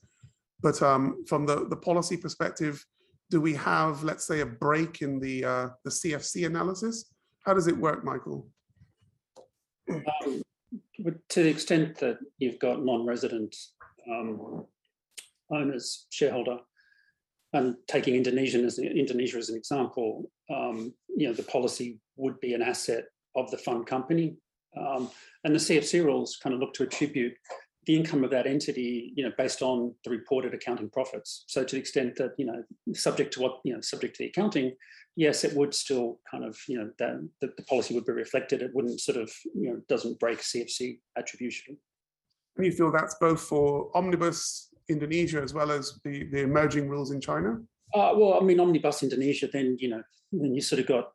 But 0.62 0.82
um, 0.82 1.26
from 1.26 1.46
the, 1.46 1.68
the 1.68 1.76
policy 1.76 2.18
perspective, 2.18 2.86
do 3.30 3.42
we 3.42 3.54
have, 3.56 4.04
let's 4.04 4.26
say, 4.28 4.42
a 4.42 4.46
break 4.46 5.02
in 5.02 5.20
the, 5.20 5.46
uh, 5.46 5.70
the 5.84 5.90
CFC 5.90 6.46
analysis? 6.46 7.14
How 7.46 7.54
does 7.54 7.68
it 7.68 7.78
work, 7.78 8.04
Michael? 8.04 8.48
Um, 9.90 10.42
to 11.30 11.44
the 11.44 11.50
extent 11.50 11.98
that 12.00 12.20
you've 12.38 12.60
got 12.60 12.86
non-resident 12.86 13.56
um, 14.10 14.66
owners, 15.50 16.06
shareholder, 16.10 16.60
and 17.54 17.76
taking 17.88 18.16
Indonesian 18.16 18.66
as 18.66 18.80
Indonesia 18.80 19.38
as 19.38 19.50
an 19.50 19.58
example, 19.58 20.30
um, 20.50 20.94
you 21.16 21.28
know 21.28 21.34
the 21.34 21.44
policy 21.44 22.00
would 22.16 22.40
be 22.40 22.54
an 22.54 22.62
asset 22.62 23.06
of 23.36 23.52
the 23.52 23.58
fund 23.58 23.86
company, 23.86 24.38
um, 24.78 25.10
and 25.44 25.54
the 25.54 25.60
CFC 25.60 26.04
rules 26.04 26.38
kind 26.42 26.54
of 26.54 26.62
look 26.62 26.74
to 26.76 26.84
attribute 26.84 27.34
the 27.86 27.96
income 27.96 28.24
of 28.24 28.30
that 28.30 28.46
entity, 28.46 29.12
you 29.16 29.24
know, 29.24 29.32
based 29.38 29.62
on 29.62 29.94
the 30.04 30.12
reported 30.12 30.54
accounting 30.54 30.90
profits. 30.90 31.46
So 31.48 31.64
to 31.64 31.76
the 31.76 31.80
extent 31.80 32.16
that 32.18 32.34
you 32.38 32.46
know, 32.46 32.64
subject 32.94 33.34
to 33.34 33.42
what 33.42 33.60
you 33.64 33.74
know, 33.74 33.82
subject 33.82 34.16
to 34.16 34.24
the 34.24 34.30
accounting, 34.30 34.74
yes, 35.16 35.44
it 35.44 35.56
would 35.56 35.74
still 35.74 36.20
kind 36.30 36.44
of, 36.44 36.58
you 36.68 36.78
know, 36.78 36.90
that 37.00 37.28
the, 37.42 37.54
the 37.58 37.64
policy 37.64 37.96
would 37.96 38.06
be 38.06 38.14
reflected. 38.14 38.62
It 38.62 38.72
wouldn't 38.74 39.02
sort 39.02 39.18
of, 39.18 39.32
you 39.56 39.70
know, 39.70 39.82
doesn't 39.88 40.20
break 40.20 40.40
CFC 40.40 41.00
attribution. 41.18 41.78
And 42.58 42.66
you 42.66 42.72
feel 42.72 42.92
that's 42.92 43.16
both 43.20 43.42
for 43.42 43.90
omnibus 43.96 44.70
Indonesia 44.90 45.42
as 45.42 45.54
well 45.54 45.72
as 45.72 46.00
the, 46.04 46.26
the 46.26 46.42
emerging 46.42 46.90
rules 46.90 47.12
in 47.12 47.22
China? 47.22 47.60
Uh, 47.94 48.14
well, 48.16 48.38
I 48.40 48.44
mean, 48.44 48.60
omnibus 48.60 49.04
Indonesia, 49.04 49.48
then 49.52 49.78
you 49.80 49.90
know, 49.90 50.02
then 50.32 50.54
you 50.54 50.62
sort 50.62 50.80
of 50.80 50.88
got 50.88 51.12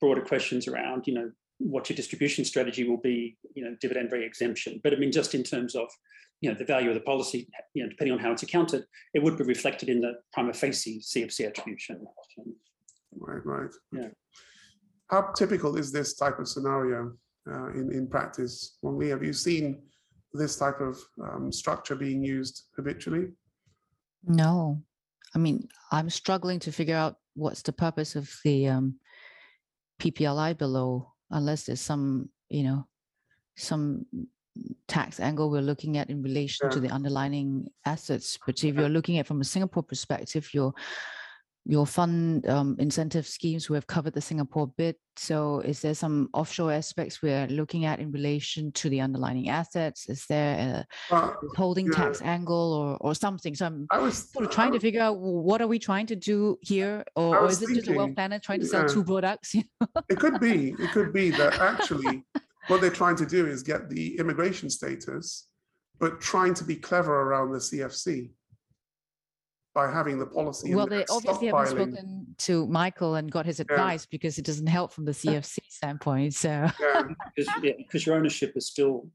broader 0.00 0.22
questions 0.22 0.68
around, 0.68 1.06
you 1.06 1.14
know, 1.14 1.30
what 1.58 1.88
your 1.88 1.96
distribution 1.96 2.44
strategy 2.44 2.88
will 2.88 3.00
be, 3.00 3.36
you 3.54 3.64
know, 3.64 3.76
dividend 3.80 4.12
re-exemption. 4.12 4.80
But 4.82 4.92
I 4.92 4.96
mean, 4.96 5.12
just 5.12 5.34
in 5.34 5.42
terms 5.42 5.74
of, 5.74 5.88
you 6.40 6.50
know, 6.50 6.58
the 6.58 6.64
value 6.64 6.88
of 6.88 6.94
the 6.94 7.00
policy, 7.00 7.48
you 7.74 7.82
know, 7.82 7.88
depending 7.88 8.12
on 8.12 8.18
how 8.18 8.32
it's 8.32 8.42
accounted, 8.42 8.84
it 9.14 9.22
would 9.22 9.38
be 9.38 9.44
reflected 9.44 9.88
in 9.88 10.00
the 10.00 10.14
prima 10.32 10.52
facie 10.52 11.00
CFC 11.00 11.46
attribution. 11.46 12.04
Right, 13.16 13.44
right. 13.44 13.70
Yeah. 13.92 14.08
How 15.08 15.32
typical 15.36 15.76
is 15.76 15.92
this 15.92 16.14
type 16.14 16.38
of 16.38 16.48
scenario 16.48 17.12
uh, 17.50 17.68
in, 17.72 17.92
in 17.92 18.08
practice? 18.08 18.76
Wong 18.82 18.98
Lee, 18.98 19.08
have 19.08 19.22
you 19.22 19.32
seen 19.32 19.82
this 20.32 20.56
type 20.56 20.80
of 20.80 20.98
um, 21.22 21.52
structure 21.52 21.94
being 21.94 22.24
used 22.24 22.64
habitually? 22.76 23.28
no, 24.26 24.82
I 25.34 25.38
mean, 25.38 25.68
I'm 25.90 26.10
struggling 26.10 26.60
to 26.60 26.72
figure 26.72 26.96
out 26.96 27.16
what's 27.34 27.62
the 27.62 27.72
purpose 27.72 28.14
of 28.16 28.32
the 28.44 28.68
um, 28.68 28.98
PPLI 30.00 30.56
below, 30.56 31.12
unless 31.34 31.64
there's 31.64 31.80
some, 31.80 32.30
you 32.48 32.62
know, 32.62 32.86
some 33.56 34.06
tax 34.88 35.20
angle 35.20 35.50
we're 35.50 35.60
looking 35.60 35.98
at 35.98 36.08
in 36.08 36.22
relation 36.22 36.70
to 36.70 36.80
the 36.80 36.88
underlying 36.88 37.66
assets. 37.84 38.38
But 38.46 38.62
if 38.64 38.74
you're 38.74 38.88
looking 38.88 39.18
at 39.18 39.26
from 39.26 39.40
a 39.40 39.44
Singapore 39.44 39.82
perspective, 39.82 40.48
your 40.54 40.72
your 41.66 41.86
fund 41.86 42.46
um, 42.46 42.76
incentive 42.78 43.26
schemes 43.26 43.70
we 43.70 43.76
have 43.76 43.86
covered 43.86 44.12
the 44.12 44.20
Singapore 44.20 44.66
bit. 44.76 44.98
So 45.16 45.60
is 45.60 45.80
there 45.80 45.94
some 45.94 46.28
offshore 46.34 46.72
aspects 46.72 47.22
we're 47.22 47.46
looking 47.46 47.86
at 47.86 48.00
in 48.00 48.12
relation 48.12 48.70
to 48.72 48.90
the 48.90 49.00
underlying 49.00 49.48
assets? 49.48 50.08
Is 50.08 50.26
there 50.26 50.86
a 51.10 51.14
Uh, 51.14 51.32
withholding 51.42 51.86
yeah. 51.86 51.92
tax 51.92 52.20
angle 52.22 52.72
or 52.72 52.96
or 53.00 53.14
something? 53.14 53.54
So 53.54 53.66
I'm 53.66 53.86
I 53.90 53.98
was 53.98 54.30
sort 54.30 54.44
of 54.44 54.50
trying 54.50 54.72
to 54.72 54.80
figure 54.80 55.00
out 55.00 55.18
what 55.18 55.62
are 55.62 55.68
we 55.68 55.78
trying 55.78 56.06
to 56.06 56.16
do 56.16 56.58
here, 56.60 57.04
or, 57.16 57.38
or 57.38 57.46
is 57.48 57.62
it 57.62 57.68
just 57.74 57.88
a 57.88 57.92
wealth 57.92 58.08
thinking, 58.08 58.14
planner 58.14 58.38
trying 58.38 58.60
to 58.60 58.66
sell 58.66 58.82
yeah. 58.82 58.94
two 58.94 59.04
products? 59.04 59.54
It 60.08 60.18
could 60.18 60.38
be, 60.40 60.74
it 60.78 60.90
could 60.92 61.12
be 61.12 61.30
that 61.30 61.58
actually 61.60 62.24
what 62.68 62.80
they're 62.80 62.90
trying 62.90 63.16
to 63.16 63.26
do 63.26 63.46
is 63.46 63.62
get 63.62 63.88
the 63.88 64.18
immigration 64.18 64.68
status, 64.70 65.48
but 65.98 66.20
trying 66.20 66.54
to 66.54 66.64
be 66.64 66.76
clever 66.76 67.14
around 67.22 67.52
the 67.52 67.58
CFC 67.58 68.30
by 69.74 69.90
having 69.90 70.18
the 70.18 70.26
policy. 70.26 70.74
well, 70.74 70.86
they 70.86 71.04
obviously 71.10 71.48
haven't 71.48 71.66
spoken 71.66 72.26
to 72.38 72.66
Michael 72.66 73.16
and 73.16 73.30
got 73.30 73.44
his 73.44 73.58
advice 73.60 74.06
because 74.06 74.38
it 74.38 74.44
doesn't 74.44 74.68
help 74.68 74.92
from 74.92 75.04
the 75.04 75.12
CFC 75.12 75.58
standpoint. 75.68 76.34
So 76.34 76.70
Yeah. 76.80 77.02
Because, 77.36 77.52
yeah, 77.62 77.72
because 77.76 78.06
your 78.06 78.14
ownership 78.14 78.52
is 78.56 78.66
still 78.68 79.08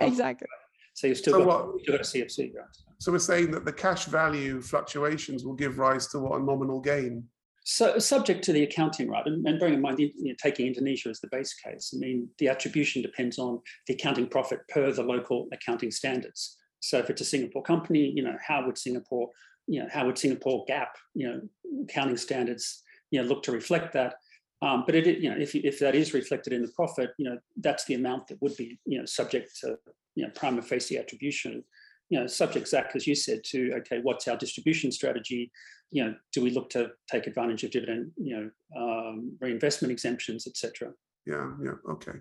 exactly. 0.00 0.48
So 0.94 1.06
you've 1.06 1.18
still 1.18 1.34
So 1.34 1.44
got, 1.44 1.46
what, 1.46 1.80
still 1.82 1.96
got 1.96 2.00
a 2.00 2.08
CFC, 2.08 2.54
right? 2.54 2.66
so 2.98 3.12
we're 3.12 3.18
saying 3.18 3.52
that 3.52 3.64
the 3.64 3.72
cash 3.72 4.06
value 4.06 4.60
fluctuations 4.60 5.44
will 5.44 5.54
give 5.54 5.78
rise 5.78 6.08
to 6.08 6.18
what 6.18 6.40
a 6.40 6.44
nominal 6.44 6.80
gain. 6.80 7.24
So 7.64 7.98
subject 7.98 8.42
to 8.44 8.52
the 8.52 8.64
accounting, 8.64 9.08
right? 9.08 9.24
And, 9.24 9.46
and 9.46 9.60
bearing 9.60 9.74
in 9.74 9.80
mind, 9.80 10.00
you 10.00 10.12
know, 10.18 10.34
taking 10.42 10.66
Indonesia 10.66 11.08
as 11.08 11.20
the 11.20 11.28
base 11.30 11.54
case, 11.54 11.92
I 11.94 11.98
mean, 11.98 12.28
the 12.38 12.48
attribution 12.48 13.02
depends 13.02 13.38
on 13.38 13.60
the 13.86 13.94
accounting 13.94 14.26
profit 14.26 14.60
per 14.68 14.90
the 14.90 15.04
local 15.04 15.46
accounting 15.52 15.92
standards. 15.92 16.56
So 16.80 16.98
if 16.98 17.10
it's 17.10 17.20
a 17.20 17.24
Singapore 17.24 17.62
company, 17.62 18.12
you 18.14 18.22
know, 18.22 18.36
how 18.44 18.66
would 18.66 18.78
Singapore, 18.78 19.28
you 19.70 19.80
know, 19.80 19.88
how 19.90 20.04
would 20.04 20.18
Singapore 20.18 20.66
GAAP, 20.68 20.88
you 21.14 21.28
know, 21.28 21.40
accounting 21.84 22.16
standards, 22.16 22.82
you 23.12 23.22
know, 23.22 23.28
look 23.28 23.44
to 23.44 23.52
reflect 23.52 23.92
that? 23.92 24.16
Um, 24.62 24.82
but 24.84 24.96
it, 24.96 25.18
you 25.18 25.30
know, 25.30 25.36
if, 25.38 25.54
if 25.54 25.78
that 25.78 25.94
is 25.94 26.12
reflected 26.12 26.52
in 26.52 26.62
the 26.62 26.72
profit, 26.72 27.10
you 27.18 27.30
know, 27.30 27.38
that's 27.56 27.84
the 27.84 27.94
amount 27.94 28.26
that 28.28 28.42
would 28.42 28.56
be, 28.56 28.78
you 28.84 28.98
know, 28.98 29.04
subject 29.06 29.56
to, 29.60 29.78
you 30.16 30.24
know, 30.24 30.32
prima 30.34 30.60
facie 30.60 30.98
attribution. 30.98 31.64
You 32.10 32.18
know, 32.18 32.26
subject, 32.26 32.66
Zac, 32.66 32.90
as 32.96 33.06
you 33.06 33.14
said, 33.14 33.44
to 33.44 33.72
okay, 33.78 34.00
what's 34.02 34.26
our 34.26 34.36
distribution 34.36 34.90
strategy? 34.90 35.52
You 35.92 36.04
know, 36.04 36.14
do 36.32 36.42
we 36.42 36.50
look 36.50 36.68
to 36.70 36.90
take 37.08 37.28
advantage 37.28 37.62
of 37.62 37.70
dividend, 37.70 38.10
you 38.16 38.36
know, 38.36 38.50
um, 38.76 39.36
reinvestment 39.40 39.92
exemptions, 39.92 40.48
etc. 40.48 40.90
Yeah, 41.26 41.52
yeah, 41.62 41.74
okay. 41.92 42.18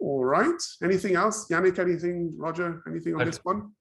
All 0.00 0.24
right. 0.24 0.60
Anything 0.82 1.16
else? 1.16 1.48
Yannick, 1.50 1.78
anything? 1.78 2.32
Roger, 2.36 2.82
anything 2.88 3.14
on 3.14 3.20
I've- 3.20 3.30
this 3.30 3.40
one? 3.44 3.72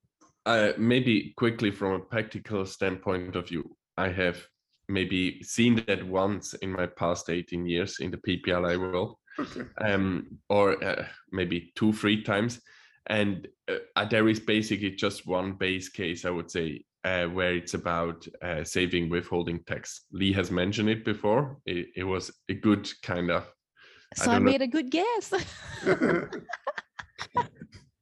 Uh, 0.46 0.72
maybe 0.78 1.34
quickly 1.38 1.70
from 1.70 1.94
a 1.94 2.00
practical 2.00 2.66
standpoint 2.66 3.36
of 3.36 3.48
view, 3.48 3.76
I 3.98 4.10
have 4.10 4.44
maybe 4.90 5.42
seen 5.44 5.84
that 5.88 6.06
once 6.06 6.54
in 6.56 6.72
my 6.72 6.88
past 6.88 7.30
18 7.30 7.66
years 7.66 8.00
in 8.00 8.10
the 8.12 8.18
PPLI 8.18 8.80
world, 8.80 9.18
Okay. 9.40 9.62
um, 9.80 10.28
or 10.50 10.84
uh, 10.84 11.06
maybe 11.32 11.72
two, 11.76 11.94
three 11.94 12.24
times. 12.24 12.60
And 13.08 13.48
uh, 13.70 13.76
uh, 13.96 14.06
there 14.06 14.28
is 14.28 14.40
basically 14.40 14.92
just 14.92 15.28
one 15.28 15.54
base 15.54 15.90
case, 15.90 16.26
I 16.26 16.32
would 16.32 16.50
say, 16.52 16.86
uh, 17.04 17.26
where 17.26 17.54
it's 17.56 17.74
about 17.76 18.28
uh, 18.44 18.64
saving 18.64 19.10
withholding 19.10 19.64
tax. 19.64 20.06
Lee 20.12 20.34
has 20.34 20.52
mentioned 20.52 20.90
it 20.90 21.06
before. 21.06 21.58
It, 21.66 21.88
it 21.96 22.04
was 22.04 22.32
a 22.50 22.54
good 22.54 22.90
kind 23.04 23.32
of 23.32 23.44
I 24.14 24.24
So 24.24 24.32
I, 24.32 24.34
don't 24.36 24.46
know. 24.46 24.52
made 24.52 24.62
a 24.62 24.68
good 24.68 24.92
guess. 24.92 25.34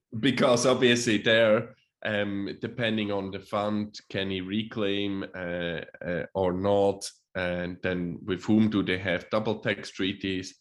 because 0.19 0.65
obviously 0.65 1.17
there 1.19 1.75
um 2.05 2.49
depending 2.61 3.11
on 3.11 3.31
the 3.31 3.39
fund 3.39 3.99
can 4.09 4.29
he 4.29 4.41
reclaim 4.41 5.23
uh, 5.35 5.81
uh, 6.05 6.25
or 6.33 6.53
not 6.53 7.09
and 7.35 7.77
then 7.83 8.17
with 8.25 8.43
whom 8.43 8.69
do 8.69 8.81
they 8.83 8.97
have 8.97 9.29
double 9.29 9.59
tax 9.59 9.89
treaties 9.91 10.55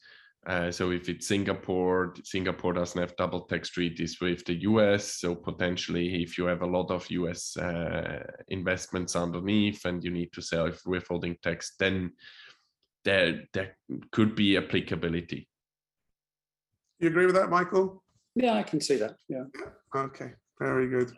uh, 0.46 0.70
so 0.70 0.90
if 0.90 1.08
it's 1.08 1.28
singapore 1.28 2.14
singapore 2.24 2.72
doesn't 2.72 3.00
have 3.00 3.14
double 3.16 3.42
tax 3.42 3.70
treaties 3.70 4.18
with 4.20 4.44
the 4.46 4.54
us 4.54 5.20
so 5.20 5.34
potentially 5.34 6.22
if 6.22 6.36
you 6.36 6.44
have 6.46 6.62
a 6.62 6.66
lot 6.66 6.90
of 6.90 7.08
us 7.10 7.56
uh, 7.56 8.22
investments 8.48 9.14
underneath 9.14 9.84
and 9.84 10.02
you 10.02 10.10
need 10.10 10.32
to 10.32 10.42
sell 10.42 10.70
withholding 10.86 11.36
tax 11.42 11.74
then 11.78 12.10
there 13.04 13.42
there 13.52 13.76
could 14.10 14.34
be 14.34 14.56
applicability 14.56 15.48
You 17.00 17.08
agree 17.08 17.26
with 17.26 17.36
that, 17.36 17.48
Michael? 17.48 18.02
Yeah, 18.34 18.54
I 18.54 18.64
can 18.64 18.80
see 18.80 18.96
that. 18.96 19.14
Yeah. 19.28 19.44
Okay, 19.94 20.32
very 20.58 20.88
good. 20.88 21.12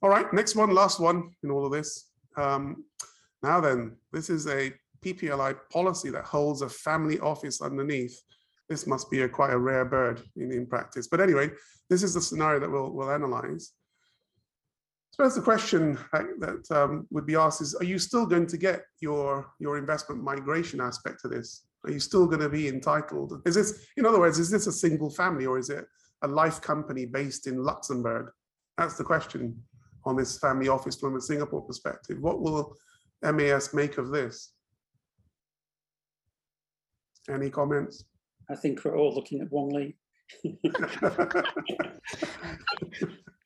All 0.00 0.10
right, 0.10 0.32
next 0.32 0.54
one, 0.54 0.70
last 0.72 1.00
one 1.00 1.30
in 1.42 1.50
all 1.50 1.66
of 1.66 1.72
this. 1.72 2.10
Um, 2.36 2.84
now 3.42 3.60
then, 3.60 3.96
this 4.12 4.30
is 4.30 4.46
a 4.46 4.72
PPLI 5.04 5.56
policy 5.72 6.10
that 6.10 6.24
holds 6.24 6.62
a 6.62 6.68
family 6.68 7.18
office 7.18 7.60
underneath. 7.60 8.20
This 8.68 8.86
must 8.86 9.10
be 9.10 9.22
a 9.22 9.28
quite 9.28 9.52
a 9.52 9.58
rare 9.58 9.84
bird 9.84 10.22
in, 10.36 10.52
in 10.52 10.66
practice. 10.66 11.08
But 11.08 11.20
anyway, 11.20 11.50
this 11.90 12.04
is 12.04 12.14
the 12.14 12.20
scenario 12.20 12.60
that 12.60 12.70
we'll, 12.70 12.90
we'll 12.90 13.10
analyze. 13.10 13.72
So 15.10 15.24
suppose 15.24 15.34
the 15.34 15.42
question 15.42 15.98
that, 16.12 16.26
that, 16.38 16.76
um, 16.76 17.08
would 17.10 17.26
be 17.26 17.34
asked 17.34 17.60
is, 17.60 17.74
are 17.74 17.84
you 17.84 17.98
still 17.98 18.24
going 18.24 18.46
to 18.46 18.56
get 18.56 18.82
your, 19.00 19.50
your 19.58 19.78
investment 19.78 20.22
migration 20.22 20.80
aspect 20.80 21.20
to 21.22 21.28
this? 21.28 21.66
Are 21.84 21.90
you 21.90 21.98
still 21.98 22.26
going 22.26 22.42
to 22.42 22.48
be 22.48 22.68
entitled? 22.68 23.42
Is 23.44 23.56
this, 23.56 23.86
in 23.96 24.06
other 24.06 24.20
words, 24.20 24.38
is 24.38 24.50
this 24.50 24.68
a 24.68 24.72
single 24.72 25.10
family 25.10 25.46
or 25.46 25.58
is 25.58 25.70
it 25.70 25.86
a 26.22 26.28
life 26.28 26.60
company 26.60 27.04
based 27.04 27.48
in 27.48 27.64
Luxembourg? 27.64 28.30
That's 28.76 28.96
the 28.96 29.04
question 29.04 29.60
on 30.08 30.16
this 30.16 30.38
family 30.38 30.68
office 30.68 30.96
from 30.96 31.16
a 31.16 31.20
Singapore 31.20 31.60
perspective. 31.62 32.18
What 32.20 32.40
will 32.40 32.74
MAS 33.22 33.74
make 33.74 33.98
of 33.98 34.10
this? 34.10 34.52
Any 37.30 37.50
comments? 37.50 38.04
I 38.50 38.54
think 38.54 38.82
we're 38.82 38.96
all 38.96 39.14
looking 39.14 39.42
at 39.42 39.52
Wong 39.52 39.68
Lee. 39.68 39.96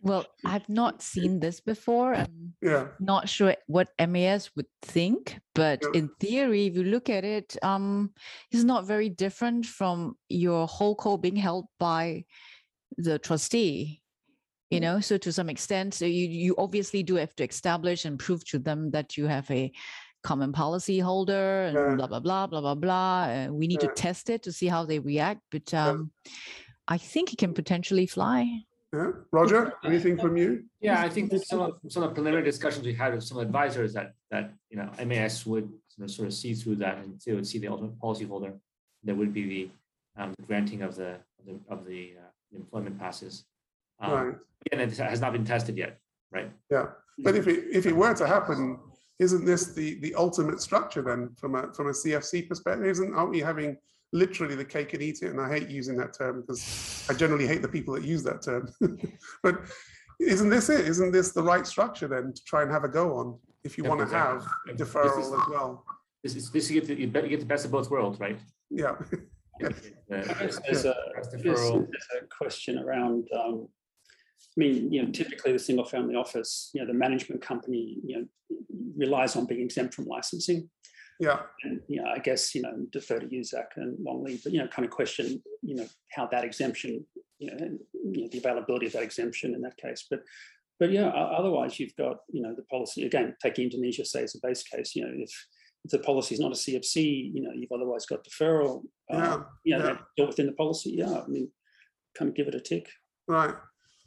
well, 0.02 0.24
I've 0.44 0.68
not 0.68 1.02
seen 1.02 1.40
this 1.40 1.60
before. 1.60 2.14
I'm 2.14 2.54
yeah, 2.62 2.88
not 3.00 3.28
sure 3.28 3.56
what 3.66 3.88
MAS 3.98 4.50
would 4.54 4.66
think, 4.82 5.40
but 5.54 5.80
Yeah. 5.82 5.90
in 5.98 6.10
theory, 6.20 6.66
if 6.66 6.76
you 6.76 6.84
look 6.84 7.10
at 7.10 7.24
it, 7.24 7.56
um, 7.62 8.12
it's 8.52 8.62
not 8.62 8.86
very 8.86 9.08
different 9.08 9.66
from 9.66 10.16
your 10.28 10.68
holdco 10.68 11.20
being 11.20 11.36
held 11.36 11.66
by 11.80 12.24
the 12.96 13.18
trustee. 13.18 14.01
You 14.72 14.80
know, 14.80 15.00
so 15.00 15.18
to 15.18 15.30
some 15.30 15.50
extent, 15.50 15.92
so 15.92 16.06
you 16.06 16.26
you 16.28 16.54
obviously 16.56 17.02
do 17.02 17.16
have 17.16 17.34
to 17.36 17.44
establish 17.44 18.06
and 18.06 18.18
prove 18.18 18.42
to 18.46 18.58
them 18.58 18.90
that 18.92 19.18
you 19.18 19.26
have 19.26 19.50
a 19.50 19.70
common 20.22 20.50
policy 20.50 20.98
holder 20.98 21.64
and 21.66 21.74
Yeah. 21.76 21.94
blah 21.96 22.06
blah 22.06 22.20
blah 22.20 22.46
blah 22.46 22.60
blah 22.62 22.74
blah. 22.74 23.18
Uh, 23.34 23.48
we 23.52 23.66
need 23.66 23.82
Yeah. 23.82 23.90
to 23.90 23.94
test 24.06 24.30
it 24.30 24.42
to 24.44 24.50
see 24.58 24.68
how 24.74 24.82
they 24.86 24.98
react, 24.98 25.42
but 25.50 25.70
Yeah. 25.72 25.88
um, 25.90 26.10
I 26.88 26.96
think 26.96 27.34
it 27.34 27.38
can 27.38 27.52
potentially 27.52 28.06
fly. 28.06 28.38
yeah. 28.94 29.10
Roger, 29.30 29.60
anything 29.84 30.16
from 30.16 30.36
you? 30.38 30.48
Yeah, 30.80 30.98
I 31.06 31.08
think 31.14 31.30
that 31.32 31.42
some 31.46 31.60
of, 31.60 31.70
some 31.94 32.02
of 32.02 32.08
the 32.10 32.14
preliminary 32.14 32.44
discussions 32.52 32.84
we 32.86 32.94
had 32.94 33.10
with 33.14 33.24
some 33.24 33.38
advisors 33.46 33.90
that, 33.96 34.08
that, 34.30 34.54
you 34.70 34.76
know, 34.78 34.88
MAS 35.10 35.44
would 35.46 35.66
sort 35.88 36.04
of- 36.06 36.10
sort 36.16 36.26
of 36.28 36.34
see 36.34 36.52
through 36.54 36.76
that 36.84 36.94
and 37.00 37.08
they 37.26 37.32
would 37.36 37.46
see 37.46 37.58
the 37.58 37.68
ultimate 37.68 37.96
policyholder. 37.98 38.52
That 39.04 39.16
would 39.20 39.32
be 39.34 39.44
the, 39.54 39.62
um, 40.20 40.30
granting 40.46 40.80
of 40.82 40.92
the, 41.00 41.10
of 41.38 41.44
the, 41.46 41.54
of 41.74 41.78
the 41.86 42.00
uh, 42.22 42.30
employment 42.60 42.98
passes. 42.98 43.44
Um, 44.02 44.10
Right, 44.12 44.34
And 44.72 44.80
it 44.80 44.96
has 44.98 45.20
not 45.20 45.32
been 45.32 45.44
tested 45.44 45.76
yet, 45.78 45.98
right? 46.32 46.50
yeah. 46.70 46.86
But 47.18 47.36
if 47.36 47.46
it, 47.46 47.64
if 47.72 47.86
it 47.86 47.94
were 47.94 48.14
to 48.14 48.26
happen, 48.26 48.78
isn't 49.18 49.44
this 49.44 49.74
the, 49.74 50.00
the 50.00 50.14
ultimate 50.14 50.60
structure 50.60 51.02
then 51.02 51.30
from 51.38 51.54
a, 51.54 51.72
from 51.72 51.86
a 51.88 51.90
CFC 51.90 52.48
perspective? 52.48 52.86
Isn't, 52.86 53.14
aren't 53.14 53.30
we 53.30 53.40
having 53.40 53.76
literally 54.12 54.54
the 54.56 54.64
cake 54.64 54.92
and 54.94 55.02
eat 55.02 55.18
it? 55.22 55.28
And 55.30 55.40
I 55.40 55.48
hate 55.48 55.68
using 55.68 55.96
that 55.98 56.14
term 56.14 56.40
because 56.40 57.06
I 57.08 57.14
generally 57.14 57.46
hate 57.46 57.62
the 57.62 57.68
people 57.68 57.94
that 57.94 58.04
use 58.04 58.22
that 58.24 58.42
term. 58.42 58.68
But 59.42 59.60
isn't 60.20 60.48
this 60.50 60.68
it? 60.70 60.86
Isn't 60.88 61.12
this 61.12 61.32
the 61.32 61.42
right 61.42 61.66
structure 61.66 62.08
then 62.08 62.32
to 62.32 62.44
try 62.44 62.62
and 62.62 62.70
have 62.70 62.84
a 62.84 62.88
go 62.88 63.16
on? 63.16 63.38
If 63.64 63.76
you 63.78 63.84
Yeah, 63.84 63.90
want 63.90 64.00
to 64.00 64.04
exactly. 64.04 64.40
have 64.40 64.48
Yeah, 64.66 64.72
this 64.74 64.88
is- 64.88 64.94
deferral 64.94 65.42
as 65.42 65.48
well? 65.50 65.84
This 66.24 66.36
is, 66.36 66.50
this 66.50 66.70
you 66.70 66.80
get, 66.80 66.88
the- 66.88 67.22
you 67.22 67.28
get 67.28 67.40
the 67.40 67.46
best 67.46 67.64
of 67.64 67.70
both 67.72 67.90
worlds, 67.90 68.18
right? 68.20 68.38
Yeah, 68.70 68.94
The- 69.60 69.74
There's 70.08 70.58
the- 70.58 70.90
a, 70.90 70.94
there's 71.42 71.42
there's 71.42 72.08
a 72.22 72.26
question 72.36 72.78
around, 72.78 73.28
um, 73.38 73.68
I 74.56 74.60
mean, 74.60 74.92
you 74.92 75.02
know, 75.02 75.10
typically 75.10 75.52
the 75.52 75.58
single 75.58 75.84
family 75.84 76.14
office, 76.14 76.70
you 76.74 76.80
know, 76.80 76.86
the 76.86 76.98
management 76.98 77.40
company, 77.40 77.98
you 78.04 78.18
know, 78.18 78.26
relies 78.96 79.34
on 79.34 79.46
being 79.46 79.62
exempt 79.62 79.94
from 79.94 80.04
licensing. 80.04 80.68
yeah, 81.18 81.40
And, 81.62 81.80
you 81.88 82.02
know, 82.02 82.08
I 82.08 82.18
guess, 82.18 82.54
you 82.54 82.62
know, 82.62 82.72
defer 82.90 83.18
to 83.18 83.44
Zac 83.44 83.72
and 83.76 83.96
Wong 83.98 84.24
Lee, 84.24 84.40
but, 84.42 84.52
you 84.52 84.58
know, 84.58 84.68
kind 84.68 84.84
of 84.84 84.90
question, 84.90 85.42
you 85.62 85.76
know, 85.76 85.86
how 86.10 86.26
that 86.26 86.44
exemption, 86.44 87.06
you 87.38 87.50
know, 87.50 87.56
and, 87.58 87.78
you 88.12 88.22
know, 88.22 88.28
the 88.30 88.38
availability 88.38 88.86
of 88.86 88.92
that 88.92 89.02
exemption 89.02 89.54
in 89.54 89.62
that 89.62 89.76
case. 89.76 90.06
But, 90.10 90.20
but 90.78 90.90
yeah, 90.90 91.08
otherwise 91.08 91.78
you've 91.78 91.96
got, 91.96 92.18
you 92.30 92.42
know, 92.42 92.54
the 92.54 92.64
policy, 92.64 93.06
again, 93.06 93.36
take 93.42 93.58
Indonesia, 93.58 94.04
say 94.04 94.24
as 94.24 94.34
a 94.34 94.46
base 94.46 94.62
case, 94.64 94.96
you 94.96 95.04
know, 95.04 95.12
if, 95.14 95.30
if 95.84 95.90
the 95.92 95.98
policy 95.98 96.34
is 96.34 96.40
not 96.40 96.52
a 96.52 96.56
CFC, 96.56 97.32
you 97.32 97.40
know, 97.42 97.52
you've 97.54 97.72
otherwise 97.72 98.04
got 98.04 98.24
deferral, 98.24 98.82
uh, 99.10 99.16
yeah, 99.16 99.38
you 99.64 99.78
know, 99.78 99.98
yeah. 100.16 100.26
within 100.26 100.46
the 100.46 100.52
policy, 100.52 100.94
yeah, 100.98 101.20
I 101.20 101.26
mean, 101.26 101.50
kind 102.18 102.28
of 102.28 102.34
give 102.34 102.48
it 102.48 102.54
a 102.54 102.60
tick. 102.60 102.88
right. 103.28 103.54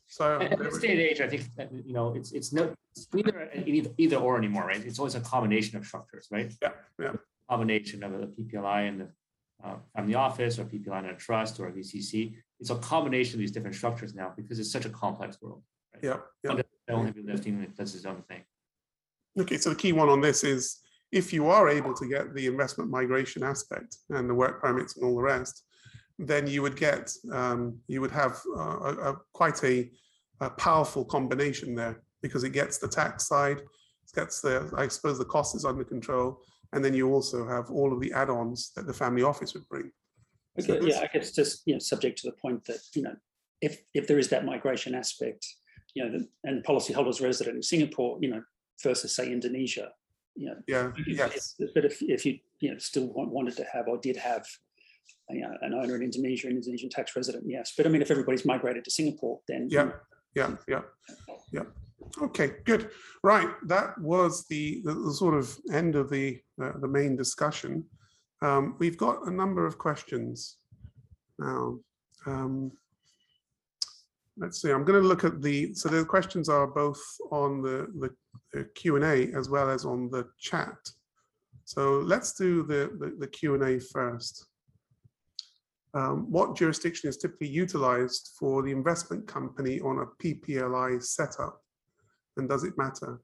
So, 0.07 0.40
At 0.40 0.60
this 0.60 0.77
day 0.77 0.91
and 0.91 0.99
age, 0.99 1.22
I 1.22 1.27
think 1.27 1.44
that, 1.56 1.69
you 1.73 1.94
know, 1.94 2.14
it's, 2.14 2.32
it's 2.32 2.53
no, 2.53 2.73
it's 2.95 3.07
neither, 3.14 3.49
either, 3.65 3.90
either 3.98 4.18
or 4.18 4.38
anymore, 4.38 4.68
right? 4.68 4.84
It's 4.86 4.99
always 4.99 5.15
a 5.15 5.19
combination 5.19 5.77
of 5.77 5.86
structures, 5.86 6.27
right? 6.32 6.53
yeah, 6.61 6.69
yeah, 6.99 7.14
Combination 7.49 8.03
of 8.03 8.11
the 8.14 8.27
PPLI 8.27 8.88
and 8.88 9.02
the 9.02 9.07
uh, 9.64 9.76
family 9.95 10.15
office 10.15 10.60
or 10.60 10.65
PPLI 10.65 10.99
and 10.99 11.07
a 11.07 11.15
trust 11.15 11.60
or 11.60 11.68
a 11.68 11.72
VCC. 11.72 12.36
It's 12.60 12.69
a 12.69 12.76
combination 12.76 13.36
of 13.36 13.40
these 13.40 13.52
different 13.52 13.76
structures 13.76 14.14
now 14.14 14.34
because 14.36 14.60
it's 14.60 14.72
such 14.72 14.86
a 14.86 14.90
complex 14.90 15.41
world. 15.41 15.64
right? 15.94 16.03
yeah, 16.03 16.18
yeah. 16.44 16.53
One 16.53 17.06
doesn't 17.06 17.15
heavy 17.15 17.27
lifting, 17.27 17.61
it 17.61 17.76
does 17.76 17.95
its 17.95 18.06
own 18.06 18.22
thing. 18.30 18.44
Okay, 19.40 19.57
so 19.57 19.72
the 19.72 19.76
key 19.76 19.91
one 19.91 20.07
on 20.07 20.22
this 20.22 20.44
is 20.44 20.80
if 21.11 21.34
you 21.34 21.49
are 21.49 21.68
able 21.68 21.94
to 21.94 22.07
get 22.07 22.34
the 22.34 22.45
investment 22.48 22.90
migration 22.90 23.44
aspect 23.44 23.98
and 24.10 24.30
the 24.30 24.34
work 24.34 24.61
permits 24.61 24.95
and 24.95 25.06
all 25.06 25.15
the 25.15 25.22
rest, 25.22 25.64
then 26.20 26.48
you 26.48 26.62
would 26.62 26.76
get, 26.76 27.12
um, 27.32 27.78
you 27.88 28.02
would 28.02 28.12
have 28.12 28.40
uh, 28.58 28.62
a, 28.62 29.12
a, 29.12 29.16
quite 29.34 29.64
a, 29.64 29.90
a 30.42 30.50
powerful 30.52 31.04
combination 31.04 31.76
there 31.76 32.02
because 32.22 32.44
it 32.44 32.52
gets 32.52 32.78
the 32.78 32.88
tax 32.88 33.28
side, 33.28 33.58
it 33.60 34.16
gets 34.16 34.42
the, 34.42 34.72
I 34.78 34.88
suppose 34.88 35.18
the 35.18 35.26
cost 35.26 35.56
is 35.56 35.66
under 35.66 35.84
control, 35.84 36.40
and 36.74 36.84
then 36.84 36.94
you 36.94 37.12
also 37.12 37.48
have 37.48 37.70
all 37.70 37.94
of 37.94 38.00
the 38.00 38.12
add-ons 38.14 38.72
that 38.76 38.88
the 38.88 38.94
family 38.94 39.24
office 39.24 39.54
would 39.54 39.68
bring. 39.68 39.92
Okay, 40.60 40.80
this- 40.80 40.96
yeah, 40.96 41.02
I 41.02 41.10
guess 41.12 41.32
just, 41.32 41.64
you 41.66 41.74
know, 41.74 41.80
subject 41.80 42.20
to 42.20 42.30
the 42.30 42.36
point 42.38 42.64
that, 42.66 42.80
you 42.96 43.02
know, 43.02 43.16
if, 43.62 43.82
if 43.94 44.08
there 44.08 44.20
is 44.20 44.30
that 44.30 44.46
migration 44.46 44.96
aspect, 44.96 45.46
you 45.94 46.04
know, 46.04 46.18
the- 46.18 46.28
and 46.44 46.64
policyholders 46.64 47.22
resident 47.22 47.58
in 47.58 47.64
Singapore, 47.64 48.18
you 48.22 48.30
know, 48.30 48.42
versus 48.82 49.16
say 49.16 49.32
Indonesia, 49.32 49.92
you 50.36 50.48
know. 50.48 50.56
Yeah, 50.68 50.92
yes, 51.08 51.56
But 51.74 51.86
if, 51.86 52.02
if 52.02 52.26
you, 52.26 52.40
you 52.60 52.72
know, 52.72 52.78
still 52.78 53.08
want- 53.14 53.32
wanted 53.32 53.58
to 53.58 53.66
have 53.72 53.88
or 53.88 53.98
did 53.98 54.16
have 54.18 54.46
you 55.30 55.41
know, 55.41 55.56
an 55.61 55.73
owner 55.73 55.95
in 55.95 56.03
Indonesia, 56.03 56.48
an 56.48 56.56
Indonesian 56.57 56.90
tax 56.90 57.15
resident, 57.15 57.45
yes. 57.48 57.73
But 57.76 57.86
I 57.86 57.90
mean, 57.90 58.02
if 58.02 58.11
everybody's 58.11 58.45
migrated 58.45 58.84
to 58.86 58.91
Singapore, 58.91 59.40
then. 59.48 59.68
Yeah. 59.69 59.91
yeah, 60.36 60.52
yeah, 60.68 60.82
yeah. 61.52 61.64
Okay, 62.22 62.53
good. 62.65 62.91
Right, 63.23 63.49
that 63.65 63.98
was 63.99 64.45
the, 64.48 64.82
the, 64.84 64.94
the 64.94 65.14
sort 65.14 65.34
of 65.34 65.57
end 65.73 65.95
of 65.95 66.10
the 66.10 66.40
uh, 66.61 66.73
the 66.80 66.88
main 66.88 67.15
discussion. 67.15 67.84
Um, 68.41 68.76
we've 68.80 68.98
got 68.98 69.27
a 69.27 69.32
number 69.32 69.65
of 69.65 69.77
questions 69.77 70.57
now. 71.40 71.80
Um, 72.26 72.72
let's 74.38 74.61
see. 74.61 74.72
I'm 74.72 74.86
going 74.86 75.02
to 75.02 75.07
look 75.07 75.23
at 75.23 75.41
the. 75.41 75.73
So 75.73 75.90
the 75.90 76.06
questions 76.06 76.48
are 76.49 76.68
both 76.68 77.02
on 77.32 77.61
the 77.61 77.88
the, 77.99 78.10
the 78.53 78.65
Q 78.76 78.98
and 78.98 79.06
A 79.06 79.38
as 79.38 79.49
well 79.49 79.69
as 79.69 79.86
on 79.86 80.10
the 80.10 80.27
chat. 80.40 80.77
So 81.65 81.99
let's 81.99 82.34
do 82.34 82.64
the 82.64 82.91
the, 82.99 83.15
the 83.19 83.27
Q 83.27 83.56
and 83.56 83.64
A 83.64 83.80
first. 83.80 84.45
Um, 85.96 86.30
what 86.30 86.58
jurisdiction 86.58 87.10
is 87.10 87.16
typically 87.16 87.48
utilized 87.48 88.32
for 88.38 88.62
the 88.62 88.72
investment 88.72 89.28
company 89.28 89.80
on 89.80 90.00
a 90.00 90.24
PPLI 90.24 91.02
setup? 91.02 91.62
And 92.36 92.50
does 92.50 92.66
it 92.66 92.78
matter? 92.78 93.22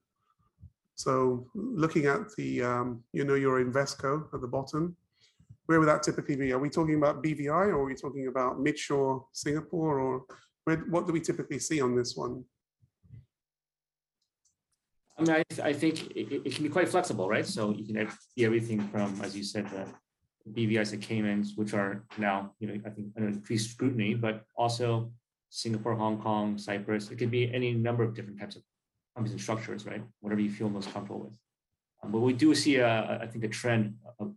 So 0.95 1.47
looking 1.53 2.05
at 2.05 2.33
the, 2.37 2.63
um, 2.63 3.03
you 3.11 3.25
know, 3.25 3.35
your 3.35 3.63
InvestCo 3.63 4.33
at 4.33 4.39
the 4.39 4.47
bottom, 4.47 4.95
where 5.65 5.79
would 5.79 5.89
that 5.89 6.01
typically 6.01 6.37
be? 6.37 6.53
Are 6.53 6.59
we 6.59 6.69
talking 6.69 6.95
about 6.95 7.21
BVI 7.21 7.67
or 7.67 7.81
are 7.81 7.85
we 7.85 7.95
talking 7.95 8.27
about 8.27 8.59
Midshore 8.59 9.25
Singapore 9.33 9.99
or 9.99 10.23
where, 10.63 10.77
what 10.89 11.07
do 11.07 11.13
we 11.13 11.19
typically 11.19 11.59
see 11.59 11.81
on 11.81 11.93
this 11.95 12.15
one? 12.15 12.43
I 15.17 15.21
mean, 15.23 15.31
I, 15.31 15.43
th- 15.49 15.59
I 15.59 15.73
think 15.73 16.11
it, 16.11 16.41
it- 16.45 16.55
can 16.55 16.63
be 16.63 16.69
quite 16.69 16.87
flexible, 16.87 17.27
right? 17.27 17.45
So 17.45 17.71
you 17.71 17.85
can 17.85 18.09
be 18.35 18.45
everything 18.45 18.87
from, 18.87 19.19
as 19.21 19.35
you 19.35 19.43
said, 19.43 19.69
the 19.69 19.85
BVI's 20.49 20.93
and 20.93 21.01
Caymans, 21.01 21.53
which 21.55 21.73
are 21.73 22.03
now, 22.17 22.53
you 22.59 22.67
know, 22.67 22.81
I 22.85 22.89
think 22.89 23.07
under 23.15 23.29
increased 23.29 23.71
scrutiny, 23.71 24.13
but 24.13 24.45
also 24.55 25.11
Singapore, 25.49 25.95
Hong 25.95 26.21
Kong, 26.21 26.57
Cyprus. 26.57 27.11
It 27.11 27.17
could 27.17 27.31
be 27.31 27.53
any 27.53 27.73
number 27.73 28.03
of 28.03 28.15
different 28.15 28.39
types 28.39 28.55
of 28.55 28.63
companies 29.15 29.33
and 29.33 29.41
structures, 29.41 29.85
right? 29.85 30.03
Whatever 30.21 30.41
you 30.41 30.49
feel 30.49 30.69
most 30.69 30.91
comfortable 30.91 31.21
with. 31.21 31.33
Um, 32.03 32.11
But 32.11 32.19
we 32.21 32.33
do 32.33 32.55
see 32.55 32.77
a, 32.77 33.19
I 33.21 33.27
think, 33.27 33.43
a 33.43 33.49
trend 33.49 33.97
of- 34.19 34.35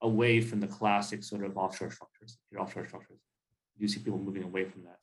away 0.00 0.40
from 0.40 0.60
the 0.60 0.66
classic 0.66 1.22
sort 1.24 1.44
of 1.44 1.56
offshore 1.56 1.90
structures, 1.90 2.38
offshore 2.58 2.86
structures. 2.86 3.20
You 3.78 3.88
see 3.88 4.00
people 4.00 4.18
moving 4.18 4.42
away 4.42 4.64
from 4.64 4.84
that. 4.84 4.98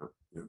Okay. 0.00 0.46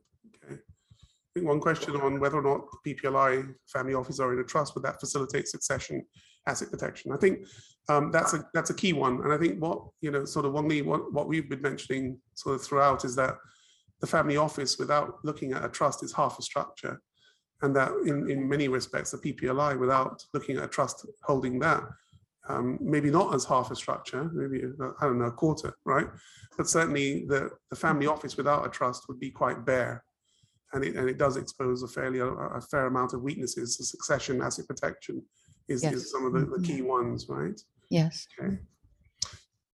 Think 1.36 1.48
one 1.48 1.60
question 1.60 1.98
on 1.98 2.22
whether 2.22 2.38
or 2.38 2.42
not 2.42 2.66
PPLI 2.88 3.54
family 3.68 3.94
office 3.94 4.22
are 4.22 4.32
in 4.32 4.40
a 4.40 4.44
trust, 4.44 4.74
would 4.74 4.86
that 4.86 5.02
facilitate 5.02 5.50
succession 5.50 6.02
asset 6.48 6.72
protection? 6.72 7.12
I 7.12 7.18
think 7.18 7.46
um, 7.90 8.10
that's 8.10 8.34
a, 8.34 8.48
that's 8.54 8.70
a 8.70 8.74
key 8.74 8.94
one. 8.94 9.22
And 9.22 9.34
I 9.34 9.38
think 9.38 9.62
what, 9.62 9.82
you 10.00 10.12
know, 10.12 10.24
sort 10.24 10.46
of 10.46 10.54
one, 10.54 10.70
what, 10.86 11.12
what 11.12 11.28
we've 11.28 11.50
been 11.50 11.62
mentioning 11.62 12.18
sort 12.36 12.56
of 12.56 12.64
throughout 12.64 13.04
is 13.04 13.18
that 13.18 13.36
the 14.00 14.08
family 14.08 14.38
office 14.38 14.80
without 14.80 15.16
looking 15.26 15.52
at 15.52 15.66
a 15.66 15.68
trust 15.68 16.04
is 16.04 16.14
half 16.14 16.40
a 16.40 16.42
structure. 16.42 17.02
And 17.62 17.76
that 17.76 17.92
in, 18.06 18.30
in 18.30 18.48
many 18.48 18.70
respects, 18.70 19.12
the 19.12 19.18
PPLI 19.18 19.78
without 19.78 20.24
looking 20.34 20.56
at 20.56 20.64
a 20.64 20.70
trust 20.70 21.06
holding 21.24 21.60
that, 21.60 21.84
um, 22.48 22.78
maybe 22.80 23.12
not 23.12 23.36
as 23.36 23.44
half 23.44 23.72
a 23.72 23.76
structure, 23.76 24.30
maybe, 24.34 24.64
I 25.02 25.06
don't 25.06 25.20
know, 25.20 25.26
a 25.26 25.32
quarter, 25.32 25.74
right? 25.84 26.08
But 26.56 26.70
certainly 26.70 27.26
the, 27.26 27.50
the 27.72 27.76
family 27.76 28.08
office 28.08 28.38
without 28.38 28.66
a 28.66 28.70
trust 28.70 29.10
would 29.10 29.20
be 29.20 29.32
quite 29.32 29.66
bare. 29.66 30.05
And 30.76 30.84
it, 30.84 30.96
and 30.98 31.10
it 31.10 31.18
does 31.18 31.38
expose 31.38 31.84
a 31.84 31.88
fairly, 31.88 32.20
a, 32.20 32.28
a 32.28 32.60
fair 32.60 32.88
amount 32.88 33.14
of 33.14 33.22
weaknesses. 33.22 33.78
The 33.78 33.86
succession 33.86 34.42
asset 34.42 34.68
protection 34.68 35.24
is, 35.70 35.82
Yes. 35.82 35.94
is 35.94 36.12
some 36.12 36.26
of 36.26 36.34
the, 36.34 36.46
the 36.58 36.62
key 36.62 36.82
ones, 36.82 37.28
right? 37.30 37.60
Yes. 37.90 38.28
Okay. 38.38 38.58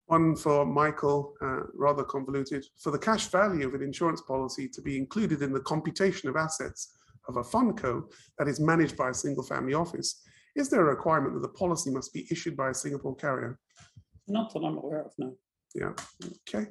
One 0.05 0.35
for 0.35 0.63
Michael, 0.63 1.33
uh, 1.41 1.61
rather 1.73 2.03
convoluted. 2.03 2.65
For 2.77 2.91
the 2.91 2.99
cash 2.99 3.27
value 3.29 3.67
of 3.67 3.73
an 3.73 3.81
insurance 3.81 4.21
policy 4.21 4.67
to 4.69 4.81
be 4.81 4.95
included 4.95 5.41
in 5.41 5.51
the 5.51 5.61
computation 5.61 6.29
of 6.29 6.35
assets 6.35 6.93
of 7.27 7.37
a 7.37 7.43
fund 7.43 7.77
co 7.77 8.07
that 8.37 8.47
is 8.47 8.59
managed 8.59 8.95
by 8.95 9.09
a 9.09 9.13
single 9.13 9.43
family 9.43 9.73
office, 9.73 10.21
is 10.55 10.69
there 10.69 10.81
a 10.81 10.95
requirement 10.95 11.33
that 11.33 11.41
the 11.41 11.57
policy 11.57 11.89
must 11.89 12.13
be 12.13 12.27
issued 12.29 12.55
by 12.55 12.69
a 12.69 12.73
Singapore 12.75 13.15
carrier? 13.15 13.57
Not 14.27 14.53
that 14.53 14.59
I'm 14.59 14.77
aware 14.77 15.01
of, 15.01 15.13
no. 15.17 15.33
Yeah, 15.73 15.93
okay. 16.47 16.67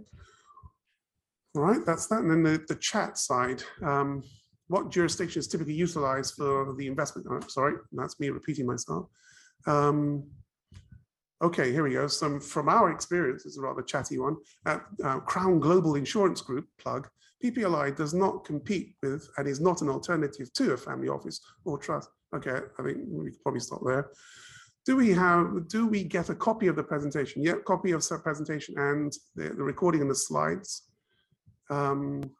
All 1.56 1.62
right, 1.62 1.84
that's 1.84 2.06
that. 2.08 2.20
And 2.20 2.30
then 2.30 2.42
the, 2.42 2.64
the 2.68 2.76
chat 2.76 3.18
side. 3.18 3.62
Um, 3.82 4.22
what 4.68 4.90
jurisdiction 4.90 5.40
is 5.40 5.48
typically 5.48 5.74
utilized 5.74 6.34
for 6.34 6.74
the 6.78 6.86
investment? 6.86 7.26
oh, 7.28 7.40
sorry, 7.48 7.74
that's 7.92 8.20
me 8.20 8.30
repeating 8.30 8.66
myself. 8.66 9.06
Um, 9.66 10.28
okay, 11.42 11.72
here 11.72 11.82
we 11.82 11.94
go. 11.94 12.06
Some 12.06 12.38
from 12.38 12.68
our 12.68 12.92
experience, 12.92 13.46
is 13.46 13.58
a 13.58 13.62
rather 13.62 13.82
chatty 13.82 14.18
one. 14.18 14.36
At 14.66 14.82
uh, 15.02 15.18
Crown 15.20 15.58
Global 15.58 15.96
Insurance 15.96 16.40
Group 16.40 16.66
plug, 16.78 17.08
PPLI 17.42 17.96
does 17.96 18.14
not 18.14 18.44
compete 18.44 18.94
with 19.02 19.28
and 19.38 19.48
is 19.48 19.60
not 19.60 19.82
an 19.82 19.88
alternative 19.88 20.52
to 20.52 20.72
a 20.72 20.76
family 20.76 21.08
office 21.08 21.40
or 21.64 21.76
trust. 21.76 22.08
Okay, 22.36 22.60
I 22.78 22.82
think 22.82 22.98
we 23.08 23.32
could 23.32 23.42
probably 23.42 23.60
stop 23.60 23.80
there. 23.84 24.10
Do 24.86 24.96
we 24.96 25.10
have, 25.10 25.68
do 25.68 25.86
we 25.86 26.04
get 26.04 26.30
a 26.30 26.34
copy 26.34 26.68
of 26.68 26.76
the 26.76 26.82
presentation? 26.84 27.42
Yeah, 27.42 27.54
copy 27.66 27.90
of 27.90 28.04
said 28.04 28.22
presentation 28.22 28.78
and 28.78 29.12
the, 29.34 29.48
the 29.48 29.64
recording 29.64 30.00
and 30.00 30.10
the 30.10 30.14
slides. 30.14 30.89
Um, 31.70 32.30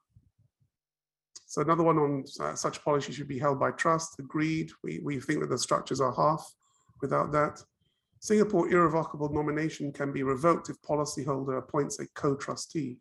so 1.47 1.63
another 1.63 1.83
one 1.83 1.99
on 1.99 2.25
uh, 2.39 2.55
such 2.55 2.85
policy 2.85 3.13
should 3.13 3.27
be 3.29 3.39
held 3.39 3.59
by 3.59 3.73
trust, 3.73 4.19
agreed. 4.19 4.71
We, 4.85 5.01
we 5.03 5.19
think 5.19 5.41
that 5.41 5.51
the 5.51 5.59
structures 5.59 6.01
are 6.01 6.15
half 6.15 6.49
without 7.01 7.33
that. 7.33 7.63
Singapore 8.21 8.69
irrevocable 8.69 9.33
nomination 9.33 9.93
can 9.93 10.13
be 10.13 10.23
revoked 10.23 10.69
if 10.69 10.77
policyholder 10.83 11.59
appoints 11.59 11.99
a 11.99 12.07
co-trustee. 12.15 12.99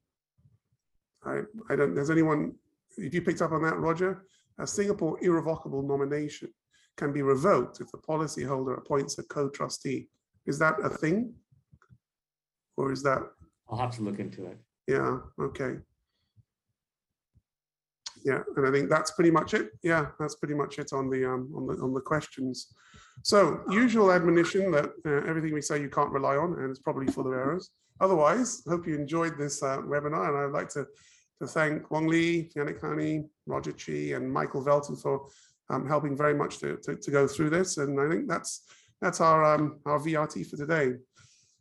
I, 1.26 1.42
I 1.70 1.76
don't, 1.76 1.94
there's 1.94 2.10
anyone, 2.10 2.56
if 2.98 3.14
you 3.14 3.22
picked 3.22 3.42
up 3.42 3.52
on 3.52 3.62
that, 3.64 3.78
Roger? 3.78 4.24
A 4.60 4.66
Singapore 4.66 5.18
irrevocable 5.22 5.82
nomination 5.82 6.50
can 6.98 7.14
be 7.14 7.22
revoked 7.22 7.82
if 7.82 7.92
the 7.92 7.98
policyholder 7.98 8.78
appoints 8.78 9.18
a 9.20 9.24
co-trustee. 9.24 10.08
Is 10.46 10.58
that 10.60 10.76
a 10.84 10.90
thing? 10.90 11.34
Or 12.78 12.92
is 12.92 13.04
that, 13.04 13.20
I'll 13.70 13.78
have 13.78 13.96
to 13.98 14.02
look 14.02 14.20
into 14.20 14.46
it. 14.46 14.58
yeah, 14.88 15.20
okay. 15.40 15.78
Yeah, 18.26 18.42
and 18.56 18.68
I 18.68 18.72
think 18.72 18.90
that's 18.90 19.12
pretty 19.12 19.32
much 19.32 19.54
it. 19.54 19.70
Yeah, 19.84 20.08
that's 20.20 20.36
pretty 20.36 20.54
much 20.54 20.80
it 20.80 20.94
on 20.94 21.10
the, 21.10 21.26
um, 21.26 21.52
on 21.56 21.68
the, 21.68 21.82
on 21.82 21.94
the 21.94 22.02
questions. 22.02 22.74
So 23.24 23.62
usual 23.70 24.12
admonition 24.12 24.72
that 24.72 24.92
uh, 25.06 25.28
everything 25.30 25.54
we 25.54 25.62
say 25.62 25.82
you 25.82 25.90
can't 25.90 26.12
rely 26.12 26.38
on 26.38 26.54
and 26.54 26.70
it's 26.70 26.80
probably 26.80 27.08
full 27.08 27.28
of 27.28 27.34
errors. 27.34 27.72
Otherwise, 28.02 28.64
hope 28.68 28.88
you 28.88 28.96
enjoyed 28.96 29.38
this 29.38 29.62
uh, 29.62 29.78
webinar 29.80 30.30
and 30.30 30.38
I'd 30.38 30.58
like 30.58 30.70
to, 30.70 30.86
to 31.42 31.48
thank 31.48 31.92
Wong 31.92 32.08
Lee, 32.08 32.50
Yannick 32.56 32.80
Hani, 32.80 33.28
Roger 33.46 33.74
Chi 33.74 34.16
and 34.16 34.32
Michael 34.32 34.64
Velten 34.64 35.02
for 35.02 35.28
um, 35.70 35.88
helping 35.88 36.16
very 36.16 36.34
much 36.34 36.60
to, 36.60 36.78
to, 36.78 36.96
to 36.96 37.12
go 37.12 37.28
through 37.28 37.50
this. 37.50 37.78
And 37.78 38.00
I 38.00 38.10
think 38.10 38.28
that's, 38.28 38.64
that's 39.02 39.22
our, 39.22 39.44
um, 39.44 39.80
our 39.86 40.00
VRT 40.00 40.50
for 40.50 40.56
today. 40.56 40.94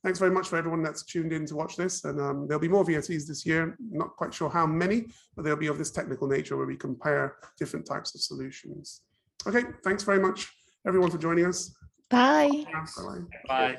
Thanks 0.04 0.18
very 0.18 0.30
much 0.30 0.48
for 0.48 0.56
everyone 0.56 0.82
that's 0.82 1.02
tuned 1.02 1.32
in 1.32 1.44
to 1.46 1.56
watch 1.56 1.76
this. 1.76 2.04
And 2.04 2.20
um, 2.20 2.46
there'll 2.46 2.60
be 2.60 2.68
more 2.68 2.84
VRTs 2.84 3.26
this 3.26 3.44
year. 3.44 3.76
Not 3.90 4.16
quite 4.16 4.32
sure 4.32 4.48
how 4.48 4.66
many, 4.66 5.06
but 5.34 5.44
they'll 5.44 5.56
be 5.56 5.66
of 5.66 5.78
this 5.78 5.90
technical 5.90 6.28
nature 6.28 6.56
where 6.56 6.66
we 6.66 6.76
compare 6.76 7.36
different 7.58 7.84
types 7.84 8.14
of 8.14 8.20
solutions. 8.20 9.02
Okay, 9.46 9.64
thanks 9.84 10.04
very 10.04 10.20
much, 10.20 10.52
everyone, 10.86 11.10
for 11.10 11.18
joining 11.18 11.46
us. 11.46 11.74
Bye. 12.10 12.64
Bye-bye. 12.72 13.18
Bye. 13.48 13.78